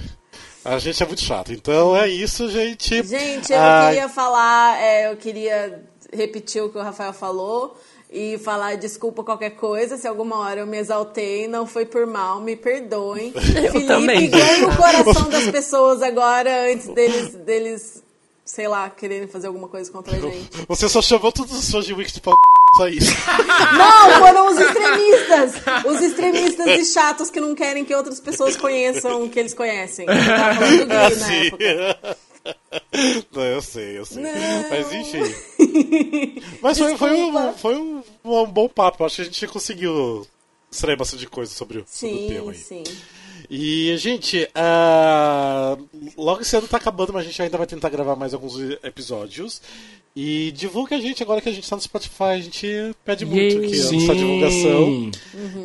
A 0.65 0.79
gente 0.79 1.03
é 1.03 1.07
muito 1.07 1.23
chato. 1.23 1.53
Então 1.53 1.95
é 1.97 2.09
isso, 2.09 2.49
gente. 2.49 3.03
Gente, 3.07 3.53
eu 3.53 3.59
Ah, 3.61 3.87
queria 3.89 4.09
falar, 4.09 4.81
é, 4.83 5.11
eu 5.13 5.17
queria 5.17 5.83
repetir 6.13 6.63
o 6.63 6.71
que 6.71 6.79
o 6.79 6.83
Rafael 6.83 7.13
falou 7.13 7.77
e 8.11 8.39
falar 8.39 8.77
desculpa 8.77 9.25
qualquer 9.25 9.51
coisa, 9.51 9.97
se 9.97 10.07
alguma 10.07 10.39
hora 10.39 10.61
eu 10.61 10.67
me 10.67 10.79
exaltei, 10.79 11.49
não 11.49 11.67
foi 11.67 11.85
por 11.85 12.07
mal, 12.07 12.41
me 12.41 12.55
perdoem. 12.57 13.33
Felipe, 13.37 13.87
também, 13.87 14.31
ganha 14.31 14.69
o 14.69 14.77
coração 14.77 15.29
das 15.29 15.49
pessoas 15.51 16.01
agora 16.01 16.71
antes 16.73 16.87
deles, 16.95 17.35
deles, 17.35 18.03
sei 18.45 18.69
lá, 18.69 18.89
quererem 18.89 19.27
fazer 19.27 19.49
alguma 19.49 19.67
coisa 19.69 19.91
contra 19.91 20.17
a 20.17 20.21
gente. 20.21 20.65
Você 20.69 20.89
só 20.89 21.03
chamou 21.03 21.33
todos 21.33 21.53
os 21.59 21.71
fãs 21.71 21.85
de 21.85 21.93
Wicked 21.93 22.21
pra 22.21 22.33
só 22.77 22.89
isso. 22.89 23.11
Não, 23.79 24.19
foram 24.19 24.49
os 24.51 24.59
extremistas! 24.59 25.53
Os 25.85 26.01
extremistas 26.01 26.67
e 26.67 26.85
chatos 26.93 27.31
que 27.31 27.41
não 27.41 27.55
querem 27.55 27.85
que 27.85 27.95
outras 27.95 28.21
pessoas 28.21 28.57
conheçam 28.57 29.25
o 29.25 29.29
que 29.31 29.39
eles 29.41 29.55
conhecem. 29.55 30.07
Eu 30.09 30.15
tava 30.37 30.55
falando 30.55 30.87
do 30.87 30.93
Assim. 30.99 31.47
época. 31.47 32.17
Não, 33.33 33.43
eu 33.43 33.63
sei, 33.63 33.99
eu 33.99 34.05
sei. 34.05 34.23
Não. 34.23 34.31
Mas 34.71 34.93
enfim. 34.93 35.23
Mas 36.61 36.79
foi, 36.79 36.97
foi, 36.97 37.13
um, 37.15 37.53
foi 37.55 37.77
um, 37.77 38.03
um 38.25 38.47
bom 38.47 38.69
papo. 38.69 39.05
Acho 39.05 39.17
que 39.17 39.23
a 39.23 39.25
gente 39.25 39.47
conseguiu 39.49 40.27
extrair 40.71 40.97
bastante 40.97 41.27
coisa 41.27 41.53
sobre, 41.53 41.79
o- 41.79 41.85
sobre 41.87 42.15
o 42.17 42.29
tema 42.29 42.53
Sim, 42.55 42.79
aí. 42.79 42.85
sim. 42.85 42.97
E, 43.51 43.97
gente, 43.99 44.49
ah, 44.55 45.77
logo 46.17 46.41
esse 46.41 46.57
ano 46.57 46.67
tá 46.67 46.79
acabando, 46.79 47.13
mas 47.13 47.23
a 47.23 47.27
gente 47.27 47.41
ainda 47.43 47.59
vai 47.59 47.67
tentar 47.67 47.91
gravar 47.91 48.17
mais 48.17 48.33
alguns 48.35 48.59
episódios. 48.83 49.61
E 50.17 50.53
divulga 50.53 50.95
a 50.95 51.01
gente 51.01 51.25
agora 51.25 51.41
que 51.41 51.49
a 51.49 51.53
gente 51.53 51.69
tá 51.69 51.75
no 51.75 51.83
Spotify. 51.83 52.23
A 52.23 52.41
gente 52.41 52.95
pede 53.05 53.27
muito 53.27 53.57
Yay. 53.57 53.69
que 53.69 53.81
essa 53.81 54.15
divulgação. 54.15 55.11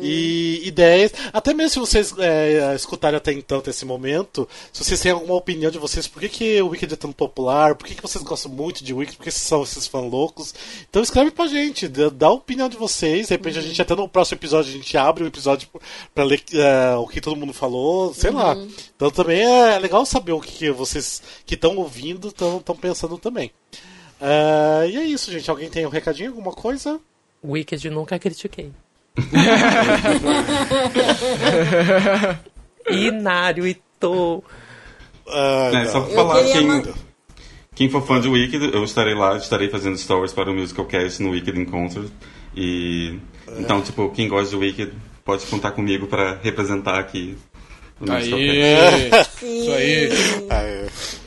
E 0.02 0.62
ideias. 0.66 1.12
Até 1.32 1.54
mesmo 1.54 1.70
se 1.70 1.78
vocês 1.78 2.12
é, 2.18 2.74
escutarem 2.74 3.16
até 3.16 3.32
então, 3.32 3.58
até 3.58 3.70
esse 3.70 3.84
momento, 3.84 4.48
se 4.72 4.82
vocês 4.82 5.00
têm 5.00 5.12
alguma 5.12 5.36
opinião 5.36 5.70
de 5.70 5.78
vocês, 5.78 6.08
por 6.08 6.20
que, 6.20 6.28
que 6.28 6.62
o 6.62 6.70
Wicked 6.70 6.92
é 6.92 6.96
tão 6.96 7.12
popular? 7.12 7.76
Por 7.76 7.86
que, 7.86 7.94
que 7.94 8.02
vocês 8.02 8.24
gostam 8.24 8.50
muito 8.50 8.82
de 8.82 8.92
Wicked? 8.92 9.16
Por 9.16 9.22
que 9.22 9.30
vocês 9.30 9.44
são 9.44 9.62
esses 9.62 9.86
fãs 9.86 10.10
loucos? 10.10 10.52
Então 10.88 11.00
escreve 11.00 11.30
pra 11.30 11.46
gente, 11.46 11.86
dá 11.86 12.26
a 12.26 12.32
opinião 12.32 12.68
de 12.68 12.76
vocês. 12.76 13.28
De 13.28 13.34
repente 13.34 13.56
a 13.56 13.62
gente 13.62 13.80
até 13.80 13.94
no 13.94 14.08
próximo 14.08 14.36
episódio 14.36 14.74
a 14.74 14.76
gente 14.76 14.96
abre 14.96 15.22
o 15.22 15.28
episódio 15.28 15.68
pra 16.12 16.24
ler 16.24 16.42
é, 16.54 16.96
o 16.96 17.06
que 17.06 17.20
todo 17.20 17.36
mundo 17.36 17.52
falou, 17.52 18.12
sei 18.12 18.32
lá. 18.32 18.56
Então 18.96 19.12
também 19.12 19.42
é 19.42 19.78
legal 19.78 20.04
saber 20.04 20.32
o 20.32 20.40
que, 20.40 20.50
que 20.50 20.70
vocês 20.72 21.22
que 21.46 21.54
estão 21.54 21.76
ouvindo 21.76 22.28
estão 22.28 22.76
pensando 22.80 23.16
também. 23.16 23.52
É, 24.20 24.88
e 24.90 24.96
é 24.96 25.04
isso, 25.04 25.32
gente. 25.32 25.50
Alguém 25.50 25.70
tem 25.70 25.86
um 25.86 25.90
recadinho, 25.90 26.30
alguma 26.30 26.52
coisa? 26.52 27.00
Wicked 27.42 27.88
nunca 27.88 28.18
critiquei. 28.18 28.70
Inário 32.90 33.66
e 33.66 33.76
tô. 33.98 34.42
Ah, 35.28 35.70
É, 35.74 35.84
só 35.86 36.00
pra 36.02 36.14
falar, 36.14 36.44
quem, 36.44 36.82
quem 37.74 37.90
for 37.90 38.06
fã 38.06 38.20
de 38.20 38.28
Wicked, 38.28 38.74
eu 38.74 38.84
estarei 38.84 39.14
lá, 39.14 39.36
estarei 39.36 39.68
fazendo 39.68 39.96
stories 39.96 40.32
para 40.32 40.50
o 40.50 40.54
Musicalcast 40.54 41.22
no 41.22 41.30
Wicked 41.30 41.58
Encounter. 41.58 42.04
E. 42.54 43.18
Então, 43.58 43.80
tipo, 43.80 44.10
quem 44.10 44.28
gosta 44.28 44.50
de 44.50 44.56
Wicked 44.56 44.92
pode 45.24 45.46
contar 45.46 45.72
comigo 45.72 46.06
para 46.06 46.38
representar 46.42 46.98
aqui. 46.98 47.36
Aí, 48.08 49.10
isso 49.42 49.72
aí, 49.72 50.08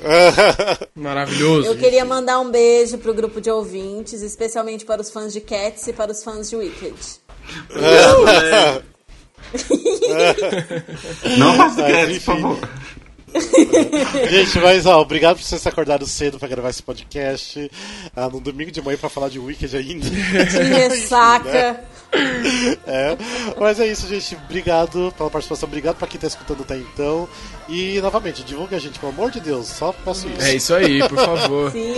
maravilhoso. 0.95 1.67
Eu 1.67 1.77
queria 1.77 2.03
mandar 2.03 2.39
um 2.39 2.49
beijo 2.49 2.97
pro 2.97 3.13
grupo 3.13 3.39
de 3.39 3.51
ouvintes, 3.51 4.23
especialmente 4.23 4.83
para 4.83 4.99
os 5.01 5.11
fãs 5.11 5.31
de 5.31 5.39
Cats 5.39 5.87
e 5.87 5.93
para 5.93 6.11
os 6.11 6.23
fãs 6.23 6.49
de 6.49 6.55
Wicked. 6.55 6.95
Não 11.37 11.55
Mas, 11.57 11.75
crédito, 11.75 12.25
por 12.25 12.35
enfim. 12.35 12.41
favor. 12.41 12.59
Gente, 14.29 14.59
mas 14.59 14.85
ó, 14.85 15.01
obrigado 15.01 15.37
por 15.37 15.43
vocês 15.43 15.65
acordado 15.65 16.05
cedo 16.05 16.37
pra 16.37 16.47
gravar 16.47 16.69
esse 16.69 16.83
podcast. 16.83 17.69
Ah, 18.15 18.29
no 18.29 18.39
domingo 18.39 18.71
de 18.71 18.81
manhã 18.81 18.97
pra 18.97 19.09
falar 19.09 19.29
de 19.29 19.39
Wicked 19.39 19.75
ainda. 19.75 20.07
Que 20.07 20.63
ressaca. 20.63 21.83
É, 22.85 23.15
mas 23.59 23.79
é 23.79 23.87
isso, 23.87 24.07
gente. 24.07 24.35
Obrigado 24.35 25.13
pela 25.17 25.29
participação. 25.29 25.67
Obrigado 25.67 25.95
pra 25.95 26.07
quem 26.07 26.19
tá 26.19 26.27
escutando 26.27 26.61
até 26.61 26.77
então. 26.77 27.27
E 27.67 27.99
novamente, 28.01 28.43
divulgue 28.43 28.75
a 28.75 28.79
gente, 28.79 28.99
pelo 28.99 29.11
amor 29.11 29.31
de 29.31 29.39
Deus. 29.39 29.67
Só 29.67 29.93
peço 30.05 30.27
isso. 30.27 30.41
É 30.41 30.55
isso 30.55 30.75
aí, 30.75 30.99
por 31.07 31.17
favor. 31.17 31.71
Sim. 31.71 31.93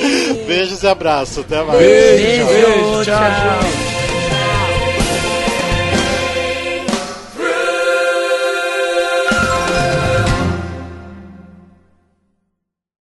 Beijos 0.48 0.84
e 0.84 0.88
abraços. 0.88 1.40
Até 1.40 1.62
mais. 1.64 1.80
Beijo, 1.80 2.46
Beijo, 2.46 2.48
beijo, 2.48 3.04
tchau. 3.04 3.16
tchau. 3.16 4.25